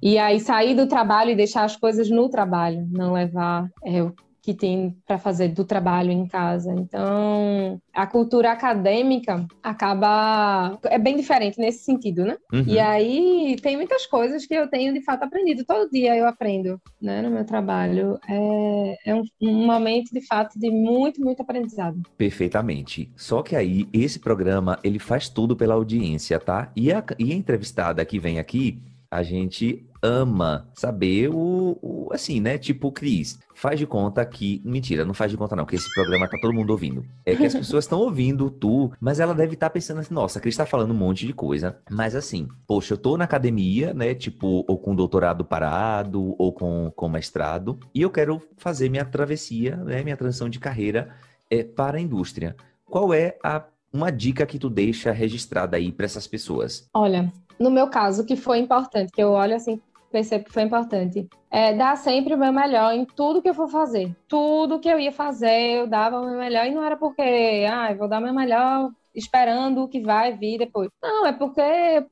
e 0.00 0.16
aí, 0.16 0.40
sair 0.40 0.74
do 0.74 0.86
trabalho 0.86 1.30
e 1.30 1.36
deixar 1.36 1.64
as 1.64 1.76
coisas 1.76 2.08
no 2.08 2.28
trabalho, 2.28 2.86
não 2.90 3.12
levar 3.12 3.68
é, 3.84 4.00
que 4.44 4.52
tem 4.52 4.94
para 5.06 5.18
fazer 5.18 5.48
do 5.48 5.64
trabalho 5.64 6.10
em 6.10 6.26
casa. 6.26 6.70
Então, 6.74 7.80
a 7.94 8.06
cultura 8.06 8.52
acadêmica 8.52 9.46
acaba 9.62 10.78
é 10.84 10.98
bem 10.98 11.16
diferente 11.16 11.58
nesse 11.58 11.82
sentido, 11.82 12.26
né? 12.26 12.36
Uhum. 12.52 12.64
E 12.66 12.78
aí 12.78 13.56
tem 13.62 13.74
muitas 13.74 14.04
coisas 14.04 14.44
que 14.44 14.52
eu 14.52 14.68
tenho 14.68 14.92
de 14.92 15.00
fato 15.00 15.22
aprendido. 15.22 15.64
Todo 15.64 15.90
dia 15.90 16.14
eu 16.14 16.26
aprendo, 16.26 16.78
né, 17.00 17.22
no 17.22 17.30
meu 17.30 17.46
trabalho. 17.46 18.18
É, 18.28 19.10
é 19.12 19.14
um, 19.14 19.22
um 19.40 19.66
momento 19.66 20.10
de 20.12 20.20
fato 20.26 20.58
de 20.58 20.70
muito, 20.70 21.22
muito 21.22 21.40
aprendizado. 21.40 22.02
Perfeitamente. 22.18 23.10
Só 23.16 23.42
que 23.42 23.56
aí 23.56 23.88
esse 23.94 24.18
programa 24.18 24.78
ele 24.84 24.98
faz 24.98 25.26
tudo 25.26 25.56
pela 25.56 25.72
audiência, 25.72 26.38
tá? 26.38 26.70
E 26.76 26.92
a, 26.92 27.02
e 27.18 27.32
a 27.32 27.34
entrevistada 27.34 28.04
que 28.04 28.18
vem 28.18 28.38
aqui 28.38 28.78
a 29.10 29.22
gente 29.22 29.86
ama 30.04 30.68
saber 30.74 31.30
o, 31.30 31.78
o, 31.80 32.08
assim, 32.12 32.38
né? 32.38 32.58
Tipo, 32.58 32.92
Cris, 32.92 33.38
faz 33.54 33.78
de 33.78 33.86
conta 33.86 34.24
que. 34.26 34.60
Mentira, 34.62 35.04
não 35.04 35.14
faz 35.14 35.30
de 35.30 35.36
conta, 35.36 35.56
não, 35.56 35.64
que 35.64 35.74
esse 35.74 35.92
programa 35.94 36.28
tá 36.28 36.36
todo 36.38 36.52
mundo 36.52 36.70
ouvindo. 36.70 37.04
É 37.24 37.34
que 37.34 37.46
as 37.46 37.54
pessoas 37.54 37.84
estão 37.84 38.00
ouvindo 38.00 38.50
tu, 38.50 38.92
mas 39.00 39.18
ela 39.18 39.34
deve 39.34 39.54
estar 39.54 39.68
tá 39.68 39.72
pensando 39.72 40.00
assim, 40.00 40.12
nossa, 40.12 40.38
a 40.38 40.42
Cris 40.42 40.56
tá 40.56 40.66
falando 40.66 40.90
um 40.90 40.96
monte 40.96 41.26
de 41.26 41.32
coisa. 41.32 41.78
Mas 41.90 42.14
assim, 42.14 42.46
poxa, 42.66 42.92
eu 42.92 42.98
tô 42.98 43.16
na 43.16 43.24
academia, 43.24 43.94
né? 43.94 44.14
Tipo, 44.14 44.64
ou 44.68 44.78
com 44.78 44.94
doutorado 44.94 45.44
parado, 45.44 46.34
ou 46.38 46.52
com, 46.52 46.92
com 46.94 47.08
mestrado, 47.08 47.80
e 47.94 48.02
eu 48.02 48.10
quero 48.10 48.42
fazer 48.58 48.90
minha 48.90 49.04
travessia, 49.06 49.76
né? 49.76 50.04
Minha 50.04 50.16
transição 50.16 50.50
de 50.50 50.60
carreira 50.60 51.14
é, 51.50 51.64
para 51.64 51.96
a 51.96 52.00
indústria. 52.00 52.54
Qual 52.84 53.14
é 53.14 53.38
a 53.42 53.64
uma 53.90 54.10
dica 54.10 54.44
que 54.44 54.58
tu 54.58 54.68
deixa 54.68 55.12
registrada 55.12 55.76
aí 55.76 55.92
para 55.92 56.04
essas 56.04 56.26
pessoas? 56.26 56.88
Olha, 56.92 57.32
no 57.58 57.70
meu 57.70 57.88
caso, 57.88 58.24
que 58.24 58.36
foi 58.36 58.58
importante, 58.58 59.12
que 59.12 59.22
eu 59.22 59.30
olho 59.30 59.54
assim, 59.54 59.80
percebo 60.14 60.44
que 60.44 60.52
foi 60.52 60.62
importante, 60.62 61.28
é 61.50 61.74
dar 61.74 61.96
sempre 61.96 62.34
o 62.34 62.38
meu 62.38 62.52
melhor 62.52 62.94
em 62.94 63.04
tudo 63.04 63.42
que 63.42 63.48
eu 63.48 63.54
for 63.54 63.66
fazer. 63.68 64.14
Tudo 64.28 64.78
que 64.78 64.88
eu 64.88 65.00
ia 65.00 65.10
fazer, 65.10 65.80
eu 65.80 65.88
dava 65.88 66.20
o 66.20 66.24
meu 66.24 66.38
melhor, 66.38 66.66
e 66.66 66.70
não 66.70 66.84
era 66.84 66.96
porque, 66.96 67.66
ah, 67.68 67.90
eu 67.90 67.98
vou 67.98 68.08
dar 68.08 68.20
o 68.20 68.22
meu 68.22 68.32
melhor 68.32 68.92
esperando 69.12 69.82
o 69.82 69.88
que 69.88 70.00
vai 70.00 70.36
vir 70.36 70.58
depois. 70.58 70.88
Não, 71.02 71.26
é 71.26 71.32
porque 71.32 71.60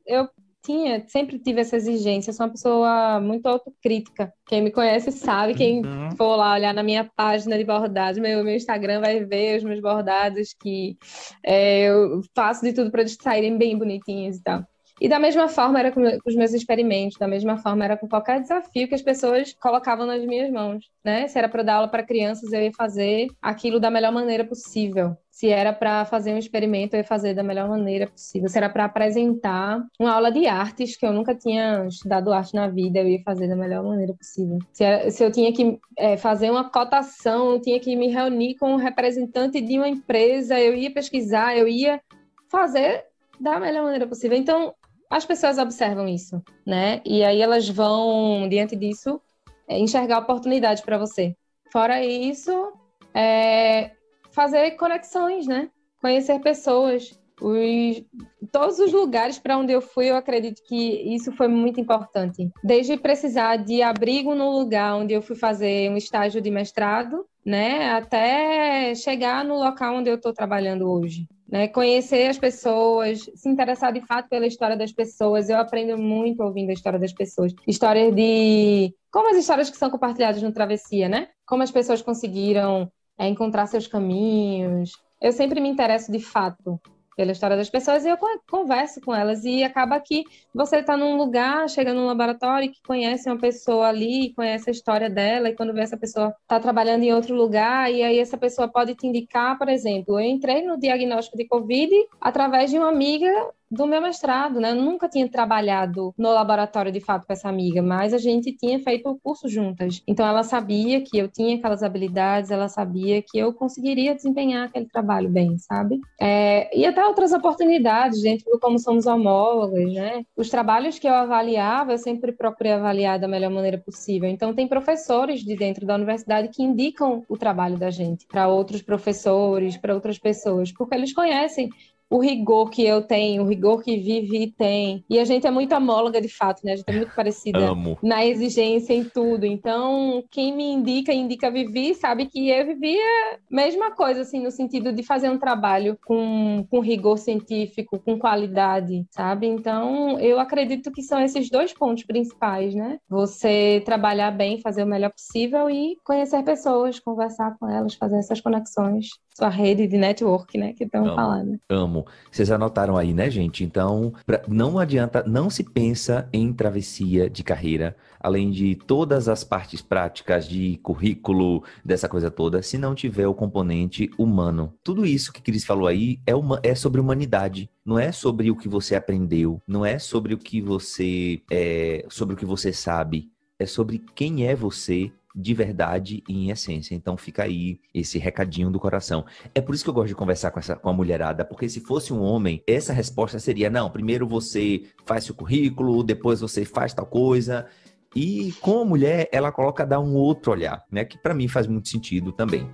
eu 0.04 0.28
tinha, 0.64 1.04
sempre 1.08 1.38
tive 1.38 1.60
essa 1.60 1.76
exigência, 1.76 2.30
eu 2.30 2.34
sou 2.34 2.46
uma 2.46 2.52
pessoa 2.52 3.20
muito 3.20 3.46
autocrítica. 3.46 4.32
Quem 4.46 4.62
me 4.62 4.72
conhece 4.72 5.12
sabe, 5.12 5.54
quem 5.54 5.84
uhum. 5.84 6.16
for 6.16 6.34
lá 6.34 6.54
olhar 6.54 6.74
na 6.74 6.82
minha 6.82 7.08
página 7.16 7.56
de 7.56 7.64
bordados, 7.64 8.20
meu, 8.20 8.42
meu 8.42 8.56
Instagram 8.56 9.00
vai 9.00 9.24
ver 9.24 9.58
os 9.58 9.64
meus 9.64 9.80
bordados 9.80 10.54
que 10.60 10.96
é, 11.44 11.84
eu 11.84 12.20
faço 12.34 12.64
de 12.64 12.72
tudo 12.72 12.90
para 12.90 13.02
eles 13.02 13.16
saírem 13.20 13.56
bem 13.56 13.78
bonitinhos 13.78 14.38
e 14.38 14.42
tal. 14.42 14.64
E 15.02 15.08
da 15.08 15.18
mesma 15.18 15.48
forma 15.48 15.80
era 15.80 15.90
com 15.90 16.00
os 16.24 16.36
meus 16.36 16.54
experimentos, 16.54 17.18
da 17.18 17.26
mesma 17.26 17.58
forma 17.58 17.84
era 17.84 17.96
com 17.96 18.08
qualquer 18.08 18.40
desafio 18.40 18.86
que 18.86 18.94
as 18.94 19.02
pessoas 19.02 19.52
colocavam 19.54 20.06
nas 20.06 20.24
minhas 20.24 20.48
mãos, 20.48 20.88
né? 21.04 21.26
Se 21.26 21.36
era 21.36 21.48
para 21.48 21.64
dar 21.64 21.74
aula 21.74 21.88
para 21.88 22.04
crianças, 22.04 22.52
eu 22.52 22.62
ia 22.62 22.72
fazer 22.72 23.26
aquilo 23.42 23.80
da 23.80 23.90
melhor 23.90 24.12
maneira 24.12 24.44
possível. 24.44 25.16
Se 25.28 25.48
era 25.48 25.72
para 25.72 26.04
fazer 26.04 26.32
um 26.32 26.38
experimento, 26.38 26.94
eu 26.94 26.98
ia 26.98 27.04
fazer 27.04 27.34
da 27.34 27.42
melhor 27.42 27.68
maneira 27.68 28.06
possível. 28.06 28.48
Se 28.48 28.56
era 28.56 28.70
para 28.70 28.84
apresentar 28.84 29.84
uma 29.98 30.12
aula 30.12 30.30
de 30.30 30.46
artes, 30.46 30.96
que 30.96 31.04
eu 31.04 31.12
nunca 31.12 31.34
tinha 31.34 31.84
estudado 31.88 32.32
arte 32.32 32.54
na 32.54 32.68
vida, 32.68 33.00
eu 33.00 33.08
ia 33.08 33.22
fazer 33.24 33.48
da 33.48 33.56
melhor 33.56 33.82
maneira 33.82 34.14
possível. 34.14 34.60
Se, 34.72 34.84
era, 34.84 35.10
se 35.10 35.24
eu 35.24 35.32
tinha 35.32 35.52
que 35.52 35.80
é, 35.98 36.16
fazer 36.16 36.48
uma 36.48 36.70
cotação, 36.70 37.54
eu 37.54 37.60
tinha 37.60 37.80
que 37.80 37.96
me 37.96 38.06
reunir 38.06 38.54
com 38.54 38.74
um 38.74 38.76
representante 38.76 39.60
de 39.60 39.78
uma 39.78 39.88
empresa, 39.88 40.60
eu 40.60 40.76
ia 40.76 40.92
pesquisar, 40.92 41.56
eu 41.56 41.66
ia 41.66 42.00
fazer 42.48 43.04
da 43.40 43.58
melhor 43.58 43.82
maneira 43.82 44.06
possível. 44.06 44.38
Então, 44.38 44.72
as 45.12 45.26
pessoas 45.26 45.58
observam 45.58 46.08
isso, 46.08 46.42
né? 46.66 47.02
E 47.04 47.22
aí 47.22 47.42
elas 47.42 47.68
vão, 47.68 48.48
diante 48.48 48.74
disso, 48.74 49.20
é, 49.68 49.78
enxergar 49.78 50.20
oportunidade 50.20 50.82
para 50.82 50.96
você. 50.96 51.36
Fora 51.70 52.02
isso, 52.02 52.72
é, 53.14 53.90
fazer 54.30 54.70
conexões, 54.72 55.46
né? 55.46 55.70
Conhecer 56.00 56.40
pessoas. 56.40 57.20
Os, 57.40 58.02
todos 58.50 58.78
os 58.78 58.92
lugares 58.92 59.38
para 59.38 59.58
onde 59.58 59.72
eu 59.72 59.82
fui, 59.82 60.06
eu 60.10 60.16
acredito 60.16 60.62
que 60.66 61.14
isso 61.14 61.30
foi 61.32 61.48
muito 61.48 61.78
importante. 61.78 62.50
Desde 62.64 62.96
precisar 62.96 63.56
de 63.56 63.82
abrigo 63.82 64.34
no 64.34 64.50
lugar 64.50 64.94
onde 64.94 65.12
eu 65.12 65.20
fui 65.20 65.36
fazer 65.36 65.90
um 65.90 65.96
estágio 65.96 66.40
de 66.40 66.50
mestrado, 66.50 67.26
né, 67.44 67.90
até 67.92 68.94
chegar 68.94 69.44
no 69.44 69.56
local 69.56 69.96
onde 69.96 70.10
eu 70.10 70.16
estou 70.16 70.32
trabalhando 70.32 70.90
hoje 70.90 71.26
né? 71.52 71.68
Conhecer 71.68 72.28
as 72.28 72.38
pessoas, 72.38 73.30
se 73.34 73.46
interessar 73.46 73.92
de 73.92 74.00
fato 74.00 74.26
pela 74.30 74.46
história 74.46 74.74
das 74.74 74.90
pessoas. 74.90 75.50
Eu 75.50 75.58
aprendo 75.58 75.98
muito 75.98 76.42
ouvindo 76.42 76.70
a 76.70 76.72
história 76.72 76.98
das 76.98 77.12
pessoas. 77.12 77.52
Histórias 77.68 78.14
de. 78.14 78.94
Como 79.12 79.30
as 79.30 79.36
histórias 79.36 79.68
que 79.68 79.76
são 79.76 79.90
compartilhadas 79.90 80.42
no 80.42 80.50
Travessia, 80.50 81.10
né? 81.10 81.28
Como 81.46 81.62
as 81.62 81.70
pessoas 81.70 82.00
conseguiram 82.00 82.90
é, 83.18 83.28
encontrar 83.28 83.66
seus 83.66 83.86
caminhos. 83.86 84.92
Eu 85.20 85.30
sempre 85.30 85.60
me 85.60 85.68
interesso 85.68 86.10
de 86.10 86.20
fato 86.20 86.80
pela 87.16 87.32
história 87.32 87.56
das 87.56 87.70
pessoas 87.70 88.04
e 88.04 88.08
eu 88.08 88.16
converso 88.50 89.00
com 89.00 89.14
elas 89.14 89.44
e 89.44 89.62
acaba 89.62 89.98
que 90.00 90.24
você 90.54 90.76
está 90.78 90.96
num 90.96 91.16
lugar, 91.16 91.68
chega 91.68 91.92
num 91.92 92.06
laboratório 92.06 92.70
que 92.70 92.82
conhece 92.82 93.28
uma 93.28 93.38
pessoa 93.38 93.88
ali, 93.88 94.32
conhece 94.34 94.70
a 94.70 94.72
história 94.72 95.10
dela 95.10 95.48
e 95.48 95.54
quando 95.54 95.72
vê 95.72 95.80
essa 95.80 95.96
pessoa 95.96 96.34
está 96.42 96.58
trabalhando 96.58 97.02
em 97.02 97.12
outro 97.12 97.34
lugar 97.34 97.92
e 97.92 98.02
aí 98.02 98.18
essa 98.18 98.36
pessoa 98.36 98.68
pode 98.68 98.94
te 98.94 99.06
indicar, 99.06 99.58
por 99.58 99.68
exemplo, 99.68 100.18
eu 100.18 100.24
entrei 100.24 100.62
no 100.62 100.78
diagnóstico 100.78 101.36
de 101.36 101.46
COVID 101.46 101.92
através 102.20 102.70
de 102.70 102.78
uma 102.78 102.88
amiga 102.88 103.30
do 103.72 103.86
meu 103.86 104.02
mestrado, 104.02 104.60
né? 104.60 104.72
Eu 104.72 104.76
nunca 104.76 105.08
tinha 105.08 105.26
trabalhado 105.28 106.14
no 106.18 106.30
laboratório 106.30 106.92
de 106.92 107.00
fato 107.00 107.26
com 107.26 107.32
essa 107.32 107.48
amiga, 107.48 107.80
mas 107.80 108.12
a 108.12 108.18
gente 108.18 108.52
tinha 108.52 108.78
feito 108.78 109.08
o 109.08 109.18
curso 109.18 109.48
juntas. 109.48 110.02
Então 110.06 110.26
ela 110.26 110.42
sabia 110.42 111.00
que 111.00 111.16
eu 111.16 111.26
tinha 111.26 111.56
aquelas 111.56 111.82
habilidades, 111.82 112.50
ela 112.50 112.68
sabia 112.68 113.22
que 113.22 113.38
eu 113.38 113.52
conseguiria 113.54 114.14
desempenhar 114.14 114.66
aquele 114.66 114.86
trabalho 114.86 115.30
bem, 115.30 115.56
sabe? 115.56 115.98
É, 116.20 116.76
e 116.76 116.84
até 116.84 117.04
outras 117.06 117.32
oportunidades 117.32 118.20
do 118.44 118.60
como 118.60 118.78
somos 118.78 119.06
homólogas, 119.06 119.90
né? 119.92 120.22
Os 120.36 120.50
trabalhos 120.50 120.98
que 120.98 121.08
eu 121.08 121.14
avaliava, 121.14 121.92
eu 121.92 121.98
sempre 121.98 122.32
procurei 122.32 122.72
avaliar 122.72 123.18
da 123.18 123.26
melhor 123.26 123.50
maneira 123.50 123.78
possível. 123.78 124.28
Então 124.28 124.54
tem 124.54 124.68
professores 124.68 125.40
de 125.40 125.56
dentro 125.56 125.86
da 125.86 125.94
universidade 125.94 126.48
que 126.48 126.62
indicam 126.62 127.24
o 127.26 127.38
trabalho 127.38 127.78
da 127.78 127.90
gente 127.90 128.26
para 128.26 128.48
outros 128.48 128.82
professores, 128.82 129.78
para 129.78 129.94
outras 129.94 130.18
pessoas, 130.18 130.70
porque 130.70 130.94
eles 130.94 131.14
conhecem 131.14 131.70
o 132.12 132.18
rigor 132.18 132.68
que 132.68 132.84
eu 132.84 133.00
tenho, 133.00 133.42
o 133.42 133.48
rigor 133.48 133.82
que 133.82 133.96
Vivi 133.96 134.52
tem. 134.52 135.02
E 135.08 135.18
a 135.18 135.24
gente 135.24 135.46
é 135.46 135.50
muito 135.50 135.74
homóloga 135.74 136.20
de 136.20 136.28
fato, 136.28 136.60
né? 136.62 136.72
A 136.72 136.76
gente 136.76 136.88
é 136.88 136.92
muito 136.92 137.14
parecida 137.14 137.70
Amo. 137.70 137.98
na 138.02 138.24
exigência 138.24 138.92
em 138.92 139.02
tudo. 139.02 139.46
Então, 139.46 140.22
quem 140.30 140.54
me 140.54 140.70
indica, 140.70 141.10
indica 141.10 141.50
Vivi, 141.50 141.94
sabe 141.94 142.26
que 142.26 142.50
eu 142.50 142.66
Vivi 142.66 142.98
é 142.98 143.34
a 143.34 143.38
mesma 143.50 143.92
coisa, 143.92 144.20
assim, 144.20 144.42
no 144.42 144.50
sentido 144.50 144.92
de 144.92 145.02
fazer 145.02 145.30
um 145.30 145.38
trabalho 145.38 145.98
com, 146.04 146.66
com 146.70 146.80
rigor 146.80 147.16
científico, 147.16 147.98
com 147.98 148.18
qualidade, 148.18 149.06
sabe? 149.10 149.46
Então, 149.46 150.20
eu 150.20 150.38
acredito 150.38 150.92
que 150.92 151.02
são 151.02 151.18
esses 151.18 151.48
dois 151.48 151.72
pontos 151.72 152.04
principais, 152.04 152.74
né? 152.74 152.98
Você 153.08 153.82
trabalhar 153.86 154.30
bem, 154.32 154.60
fazer 154.60 154.84
o 154.84 154.86
melhor 154.86 155.10
possível 155.10 155.70
e 155.70 155.96
conhecer 156.04 156.42
pessoas, 156.42 157.00
conversar 157.00 157.56
com 157.58 157.70
elas, 157.70 157.94
fazer 157.94 158.16
essas 158.16 158.40
conexões 158.40 159.08
sua 159.34 159.48
rede 159.48 159.86
de 159.86 159.96
network, 159.96 160.56
né? 160.58 160.72
Que 160.74 160.84
estão 160.84 161.14
falando. 161.14 161.58
Amo. 161.68 162.01
Vocês 162.30 162.50
anotaram 162.50 162.96
aí, 162.96 163.12
né, 163.12 163.30
gente? 163.30 163.64
Então, 163.64 164.12
pra, 164.26 164.42
não 164.48 164.78
adianta, 164.78 165.24
não 165.26 165.48
se 165.48 165.64
pensa 165.64 166.28
em 166.32 166.52
travessia 166.52 167.28
de 167.28 167.42
carreira, 167.42 167.96
além 168.20 168.50
de 168.50 168.74
todas 168.74 169.28
as 169.28 169.42
partes 169.42 169.82
práticas 169.82 170.48
de 170.48 170.78
currículo, 170.82 171.64
dessa 171.84 172.08
coisa 172.08 172.30
toda, 172.30 172.62
se 172.62 172.78
não 172.78 172.94
tiver 172.94 173.26
o 173.26 173.34
componente 173.34 174.10
humano. 174.16 174.72
Tudo 174.82 175.04
isso 175.04 175.32
que 175.32 175.42
Cris 175.42 175.64
falou 175.64 175.86
aí 175.86 176.20
é, 176.26 176.34
uma, 176.34 176.60
é 176.62 176.74
sobre 176.74 177.00
humanidade. 177.00 177.68
Não 177.84 177.98
é 177.98 178.12
sobre 178.12 178.50
o 178.50 178.56
que 178.56 178.68
você 178.68 178.94
aprendeu, 178.94 179.60
não 179.66 179.84
é 179.84 179.98
sobre 179.98 180.34
o 180.34 180.38
que 180.38 180.60
você 180.60 181.42
é, 181.50 182.06
sobre 182.08 182.34
o 182.34 182.36
que 182.36 182.46
você 182.46 182.72
sabe, 182.72 183.28
é 183.58 183.66
sobre 183.66 184.02
quem 184.14 184.46
é 184.46 184.54
você 184.54 185.12
de 185.34 185.54
verdade 185.54 186.22
e 186.28 186.46
em 186.46 186.50
essência. 186.50 186.94
Então 186.94 187.16
fica 187.16 187.44
aí 187.44 187.80
esse 187.94 188.18
recadinho 188.18 188.70
do 188.70 188.80
coração. 188.80 189.24
É 189.54 189.60
por 189.60 189.74
isso 189.74 189.84
que 189.84 189.90
eu 189.90 189.94
gosto 189.94 190.08
de 190.08 190.14
conversar 190.14 190.50
com 190.50 190.58
essa 190.58 190.76
com 190.76 190.88
a 190.88 190.92
mulherada, 190.92 191.44
porque 191.44 191.68
se 191.68 191.80
fosse 191.80 192.12
um 192.12 192.20
homem, 192.20 192.62
essa 192.66 192.92
resposta 192.92 193.38
seria: 193.38 193.70
não, 193.70 193.90
primeiro 193.90 194.26
você 194.26 194.82
faz 195.04 195.24
seu 195.24 195.34
currículo, 195.34 196.02
depois 196.02 196.40
você 196.40 196.64
faz 196.64 196.92
tal 196.92 197.06
coisa. 197.06 197.66
E 198.14 198.52
com 198.60 198.82
a 198.82 198.84
mulher, 198.84 199.28
ela 199.32 199.50
coloca 199.50 199.86
dar 199.86 199.98
um 199.98 200.14
outro 200.14 200.52
olhar, 200.52 200.84
né, 200.90 201.02
que 201.02 201.16
para 201.16 201.32
mim 201.32 201.48
faz 201.48 201.66
muito 201.66 201.88
sentido 201.88 202.30
também. 202.30 202.68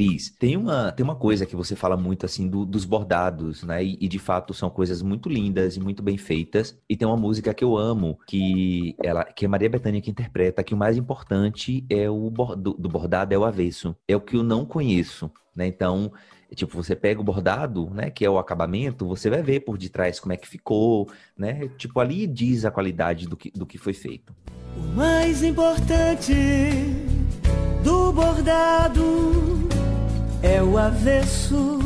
Cris, 0.00 0.30
tem 0.30 0.56
uma, 0.56 0.90
tem 0.92 1.04
uma 1.04 1.14
coisa 1.14 1.44
que 1.44 1.54
você 1.54 1.76
fala 1.76 1.94
muito 1.94 2.24
assim 2.24 2.48
do, 2.48 2.64
dos 2.64 2.86
bordados, 2.86 3.62
né? 3.62 3.84
E, 3.84 3.98
e, 4.00 4.08
de 4.08 4.18
fato 4.18 4.54
são 4.54 4.70
coisas 4.70 5.02
muito 5.02 5.28
lindas 5.28 5.76
e 5.76 5.80
muito 5.80 6.02
bem 6.02 6.16
feitas. 6.16 6.74
E 6.88 6.96
tem 6.96 7.06
uma 7.06 7.18
música 7.18 7.52
que 7.52 7.62
eu 7.62 7.76
amo, 7.76 8.18
que 8.26 8.96
ela 9.04 9.24
que 9.24 9.44
é 9.44 9.48
Maria 9.48 9.68
Bethânia 9.68 10.00
que 10.00 10.10
interpreta, 10.10 10.64
que 10.64 10.72
o 10.72 10.76
mais 10.76 10.96
importante 10.96 11.84
é 11.90 12.08
o 12.08 12.30
do, 12.56 12.72
do 12.72 12.88
bordado 12.88 13.34
é 13.34 13.38
o 13.38 13.44
avesso. 13.44 13.94
É 14.08 14.16
o 14.16 14.22
que 14.22 14.36
eu 14.38 14.42
não 14.42 14.64
conheço, 14.64 15.30
né? 15.54 15.66
Então, 15.66 16.10
tipo, 16.54 16.82
você 16.82 16.96
pega 16.96 17.20
o 17.20 17.24
bordado, 17.24 17.90
né, 17.90 18.08
que 18.08 18.24
é 18.24 18.30
o 18.30 18.38
acabamento, 18.38 19.06
você 19.06 19.28
vai 19.28 19.42
ver 19.42 19.60
por 19.60 19.76
detrás 19.76 20.18
como 20.18 20.32
é 20.32 20.36
que 20.38 20.48
ficou, 20.48 21.10
né? 21.36 21.68
Tipo, 21.76 22.00
ali 22.00 22.26
diz 22.26 22.64
a 22.64 22.70
qualidade 22.70 23.28
do 23.28 23.36
que, 23.36 23.50
do 23.50 23.66
que 23.66 23.76
foi 23.76 23.92
feito. 23.92 24.34
O 24.74 24.96
mais 24.96 25.42
importante 25.42 26.32
do 27.84 28.10
bordado 28.14 29.68
é 30.42 30.62
o 30.62 30.78
avesso, 30.78 31.78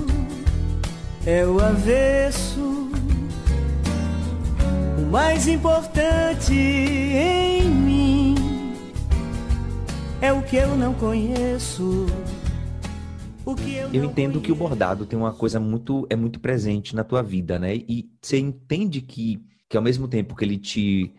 é 1.27 1.45
o 1.47 1.61
avesso. 1.61 2.91
O 4.99 5.07
mais 5.11 5.47
importante 5.49 6.53
em 6.53 7.65
mim 7.69 8.35
é 10.21 10.33
o 10.33 10.43
que 10.43 10.57
eu 10.57 10.77
não 10.77 10.95
conheço. 10.95 12.07
O 13.45 13.55
que 13.55 13.75
eu, 13.75 13.89
eu 13.93 14.05
entendo 14.05 14.33
conheço. 14.33 14.41
que 14.41 14.53
o 14.53 14.57
bordado 14.57 15.05
tem 15.05 15.19
uma 15.19 15.33
coisa 15.33 15.61
muito 15.61 16.07
é 16.09 16.17
muito 16.17 16.41
presente 16.41 16.95
na 16.95 17.05
tua 17.05 17.23
vida, 17.23 17.59
né? 17.59 17.75
E 17.77 18.09
você 18.21 18.39
entende 18.39 19.01
que 19.01 19.43
que 19.69 19.77
ao 19.77 19.83
mesmo 19.83 20.07
tempo 20.07 20.35
que 20.37 20.45
ele 20.45 20.59
te 20.59 21.13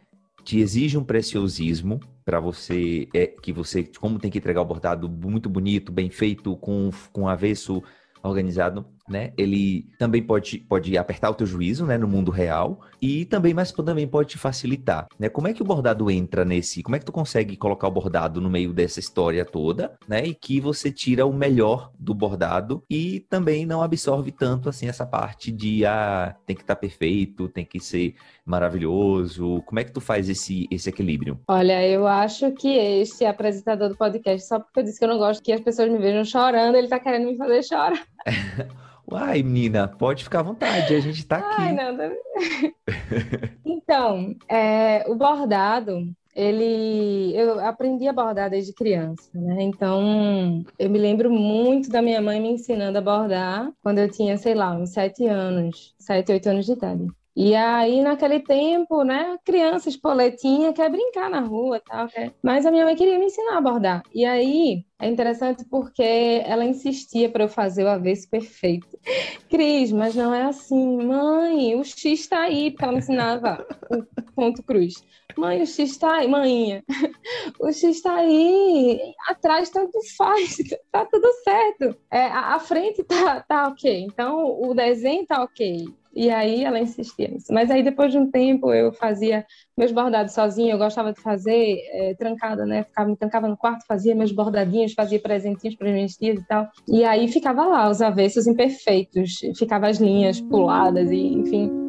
te 0.43 0.59
exige 0.59 0.97
um 0.97 1.03
preciosismo, 1.03 1.99
para 2.25 2.39
você 2.39 3.07
é 3.13 3.27
que 3.27 3.53
você 3.53 3.83
como 3.99 4.19
tem 4.19 4.31
que 4.31 4.39
entregar 4.39 4.61
o 4.61 4.65
bordado 4.65 5.09
muito 5.09 5.49
bonito, 5.49 5.91
bem 5.91 6.09
feito, 6.09 6.57
com 6.57 6.89
com 7.13 7.27
avesso 7.29 7.83
organizado, 8.23 8.85
né? 9.07 9.31
Ele 9.37 9.87
também 9.97 10.21
pode, 10.21 10.59
pode 10.59 10.97
apertar 10.97 11.29
o 11.29 11.33
teu 11.33 11.45
juízo, 11.45 11.85
né, 11.85 11.97
no 11.97 12.07
mundo 12.07 12.31
real, 12.31 12.81
e 13.01 13.25
também, 13.25 13.53
mas 13.53 13.71
também 13.71 14.07
pode 14.07 14.29
te 14.29 14.37
facilitar, 14.37 15.07
né? 15.19 15.29
Como 15.29 15.47
é 15.47 15.53
que 15.53 15.61
o 15.61 15.65
bordado 15.65 16.09
entra 16.09 16.43
nesse? 16.43 16.81
Como 16.81 16.95
é 16.95 16.99
que 16.99 17.05
tu 17.05 17.11
consegue 17.11 17.55
colocar 17.55 17.87
o 17.87 17.91
bordado 17.91 18.41
no 18.41 18.49
meio 18.49 18.73
dessa 18.73 18.99
história 18.99 19.45
toda, 19.45 19.93
né? 20.07 20.25
E 20.25 20.33
que 20.33 20.59
você 20.59 20.91
tira 20.91 21.25
o 21.25 21.33
melhor 21.33 21.91
do 21.99 22.13
bordado 22.13 22.83
e 22.89 23.19
também 23.29 23.65
não 23.65 23.81
absorve 23.81 24.31
tanto 24.31 24.69
assim 24.69 24.87
essa 24.87 25.05
parte 25.05 25.51
de 25.51 25.85
ah, 25.85 26.35
tem 26.45 26.55
que 26.55 26.63
estar 26.63 26.75
tá 26.75 26.81
perfeito, 26.81 27.47
tem 27.47 27.65
que 27.65 27.79
ser 27.79 28.15
maravilhoso. 28.45 29.61
Como 29.65 29.79
é 29.79 29.83
que 29.83 29.91
tu 29.91 30.01
faz 30.01 30.29
esse 30.29 30.67
esse 30.71 30.89
equilíbrio? 30.89 31.39
Olha, 31.47 31.87
eu 31.87 32.07
acho 32.07 32.51
que 32.53 32.69
este 32.69 33.25
apresentador 33.25 33.89
do 33.89 33.97
podcast, 33.97 34.47
só 34.47 34.59
porque 34.59 34.79
eu 34.79 34.83
disse 34.83 34.99
que 34.99 35.05
eu 35.05 35.09
não 35.09 35.17
gosto 35.17 35.43
que 35.43 35.51
as 35.51 35.61
pessoas 35.61 35.91
me 35.91 35.97
vejam 35.97 36.23
chorando, 36.23 36.75
ele 36.75 36.87
tá 36.87 36.99
querendo 36.99 37.27
me 37.27 37.37
fazer 37.37 37.63
chorar. 37.63 38.14
Uai, 39.09 39.43
menina, 39.43 39.87
pode 39.87 40.23
ficar 40.23 40.39
à 40.39 40.43
vontade, 40.43 40.95
a 40.95 40.99
gente 40.99 41.25
tá 41.25 41.37
aqui. 41.37 41.61
Ai, 41.61 41.73
não... 41.73 41.95
então, 43.63 44.35
é, 44.49 45.03
o 45.07 45.15
bordado, 45.15 46.11
ele 46.35 47.33
eu 47.35 47.59
aprendi 47.59 48.07
a 48.07 48.13
bordar 48.13 48.49
desde 48.49 48.73
criança, 48.73 49.29
né? 49.33 49.61
Então 49.61 50.65
eu 50.77 50.89
me 50.89 50.97
lembro 50.97 51.29
muito 51.29 51.89
da 51.89 52.01
minha 52.01 52.21
mãe 52.21 52.41
me 52.41 52.49
ensinando 52.49 52.97
a 52.97 53.01
bordar 53.01 53.71
quando 53.81 53.99
eu 53.99 54.09
tinha, 54.09 54.37
sei 54.37 54.55
lá, 54.55 54.75
uns 54.75 54.91
sete 54.91 55.25
anos, 55.27 55.95
sete, 55.99 56.31
oito 56.31 56.49
anos 56.49 56.65
de 56.65 56.73
idade. 56.73 57.07
E 57.35 57.53
aí, 57.53 58.01
naquele 58.01 58.39
tempo, 58.39 59.03
né, 59.03 59.37
criança, 59.43 59.89
espoletinha, 59.89 60.71
quer 60.71 60.89
brincar 60.89 61.29
na 61.29 61.41
rua 61.41 61.81
tal, 61.85 62.07
quer... 62.07 62.33
mas 62.41 62.65
a 62.65 62.71
minha 62.71 62.85
mãe 62.85 62.95
queria 62.95 63.19
me 63.19 63.25
ensinar 63.25 63.57
a 63.57 63.61
bordar. 63.61 64.03
E 64.13 64.23
aí, 64.23 64.85
é 64.97 65.09
interessante 65.09 65.65
porque 65.69 66.41
ela 66.45 66.63
insistia 66.63 67.29
para 67.29 67.43
eu 67.43 67.49
fazer 67.49 67.83
o 67.83 67.89
avesso 67.89 68.29
perfeito. 68.29 68.97
Cris, 69.49 69.91
mas 69.91 70.15
não 70.15 70.33
é 70.33 70.43
assim. 70.43 71.05
Mãe, 71.05 71.75
o 71.75 71.83
X 71.83 72.05
está 72.05 72.39
aí, 72.43 72.71
porque 72.71 72.85
ela 72.85 72.93
me 72.93 72.99
ensinava 72.99 73.67
o 73.91 74.23
ponto 74.33 74.63
cruz. 74.63 75.03
Mãe, 75.37 75.61
o 75.61 75.67
X 75.67 75.91
está 75.91 76.15
aí. 76.15 76.29
Mãinha, 76.29 76.83
o 77.59 77.67
X 77.67 77.83
está 77.83 78.15
aí. 78.15 79.13
Atrás 79.27 79.69
tanto 79.69 79.99
faz, 80.17 80.55
tá 80.89 81.05
tudo 81.05 81.27
certo. 81.43 81.97
É, 82.09 82.27
a, 82.27 82.55
a 82.55 82.59
frente 82.59 83.03
tá, 83.03 83.41
tá 83.41 83.67
ok. 83.67 84.01
Então, 84.01 84.61
o 84.61 84.73
desenho 84.73 85.25
tá 85.25 85.43
ok. 85.43 85.85
E 86.15 86.29
aí 86.29 86.63
ela 86.63 86.79
insistia 86.79 87.27
nisso. 87.27 87.53
Mas 87.53 87.69
aí 87.69 87.83
depois 87.83 88.11
de 88.11 88.17
um 88.17 88.31
tempo 88.31 88.73
eu 88.73 88.93
fazia 88.93 89.45
meus 89.77 89.91
bordados 89.91 90.33
sozinha, 90.33 90.73
eu 90.73 90.77
gostava 90.77 91.11
de 91.11 91.21
fazer 91.21 91.77
é, 91.91 92.15
trancada, 92.15 92.65
né? 92.65 92.83
Ficava, 92.83 93.09
me 93.09 93.17
trancava 93.17 93.47
no 93.47 93.57
quarto, 93.57 93.85
fazia 93.85 94.15
meus 94.15 94.31
bordadinhos, 94.31 94.93
fazia 94.93 95.19
presentinhos 95.19 95.75
para 95.75 95.91
minhas 95.91 96.15
tias 96.15 96.39
e 96.39 96.47
tal. 96.47 96.67
E 96.87 97.03
aí 97.03 97.27
ficava 97.27 97.65
lá 97.65 97.89
os 97.89 98.01
avessos 98.01 98.47
imperfeitos, 98.47 99.39
ficava 99.57 99.87
as 99.87 99.97
linhas 99.97 100.39
puladas 100.39 101.11
e 101.11 101.17
enfim 101.17 101.84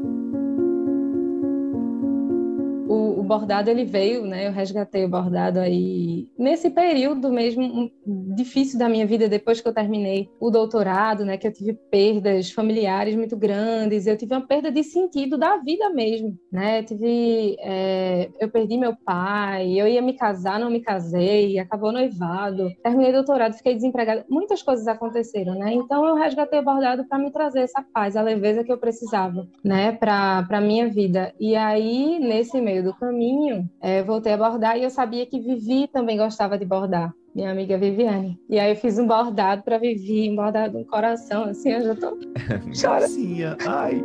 bordado 3.27 3.71
ele 3.71 3.85
veio, 3.85 4.25
né? 4.25 4.47
Eu 4.47 4.53
resgatei 4.53 5.05
o 5.05 5.09
bordado 5.09 5.59
aí 5.59 6.29
nesse 6.39 6.71
período 6.71 7.31
mesmo 7.31 7.91
difícil 8.35 8.79
da 8.79 8.89
minha 8.89 9.07
vida 9.07 9.29
depois 9.29 9.61
que 9.61 9.69
eu 9.69 9.75
terminei 9.75 10.29
o 10.41 10.51
doutorado, 10.51 11.25
né? 11.25 11.37
Que 11.37 11.47
eu 11.47 11.53
tive 11.53 11.75
perdas 11.75 12.51
familiares 12.51 13.17
muito 13.17 13.37
grandes, 13.37 14.07
eu 14.07 14.17
tive 14.17 14.35
uma 14.35 14.47
perda 14.47 14.71
de 14.71 14.83
sentido 14.85 15.37
da 15.37 15.57
vida 15.59 15.91
mesmo, 15.91 16.39
né? 16.53 16.81
Eu 16.81 16.85
tive, 16.85 17.57
é, 17.61 18.31
eu 18.41 18.49
perdi 18.49 18.79
meu 18.79 18.95
pai, 19.05 19.73
eu 19.73 19.89
ia 19.89 20.01
me 20.01 20.15
casar, 20.15 20.61
não 20.61 20.71
me 20.71 20.81
casei, 20.81 21.59
acabou 21.59 21.93
noivado, 21.93 22.71
terminei 22.83 23.13
doutorado, 23.13 23.55
fiquei 23.55 23.75
desempregada, 23.75 24.25
muitas 24.29 24.63
coisas 24.63 24.87
aconteceram, 24.87 25.55
né? 25.55 25.73
Então 25.73 26.07
eu 26.07 26.15
resgatei 26.15 26.61
o 26.61 26.65
bordado 26.65 27.05
para 27.09 27.19
me 27.19 27.31
trazer 27.31 27.61
essa 27.61 27.85
paz, 27.93 28.17
a 28.17 28.23
leveza 28.23 28.63
que 28.63 28.73
eu 28.73 28.79
precisava, 28.79 29.47
né? 29.65 29.93
Para 29.93 30.45
para 30.45 30.61
minha 30.61 30.89
vida. 30.89 31.35
E 31.41 31.57
aí 31.57 32.19
nesse 32.19 32.61
meio 32.61 32.85
do 32.85 32.95
caminho 32.95 33.16
caminho, 33.17 33.69
é, 33.81 34.03
voltei 34.03 34.35
a 34.35 34.37
bordar 34.37 34.77
e 34.77 34.85
eu 34.85 34.91
sabia 34.91 35.25
que 35.25 35.41
Vivi 35.41 35.89
também 35.89 36.19
gostava 36.19 36.59
de 36.59 36.67
bordar, 36.67 37.15
minha 37.35 37.51
amiga 37.51 37.79
Viviane. 37.79 38.39
E 38.49 38.59
aí 38.59 38.73
eu 38.73 38.77
fiz 38.77 38.99
um 38.99 39.07
bordado 39.07 39.63
para 39.63 39.79
Vivi, 39.79 40.31
um 40.31 40.37
bordado 40.37 40.79
no 40.79 40.85
coração, 40.85 41.45
assim, 41.45 41.71
eu 41.73 41.83
já 41.83 41.95
tô 41.95 42.19
chorando. 42.75 43.57
ai. 43.67 44.05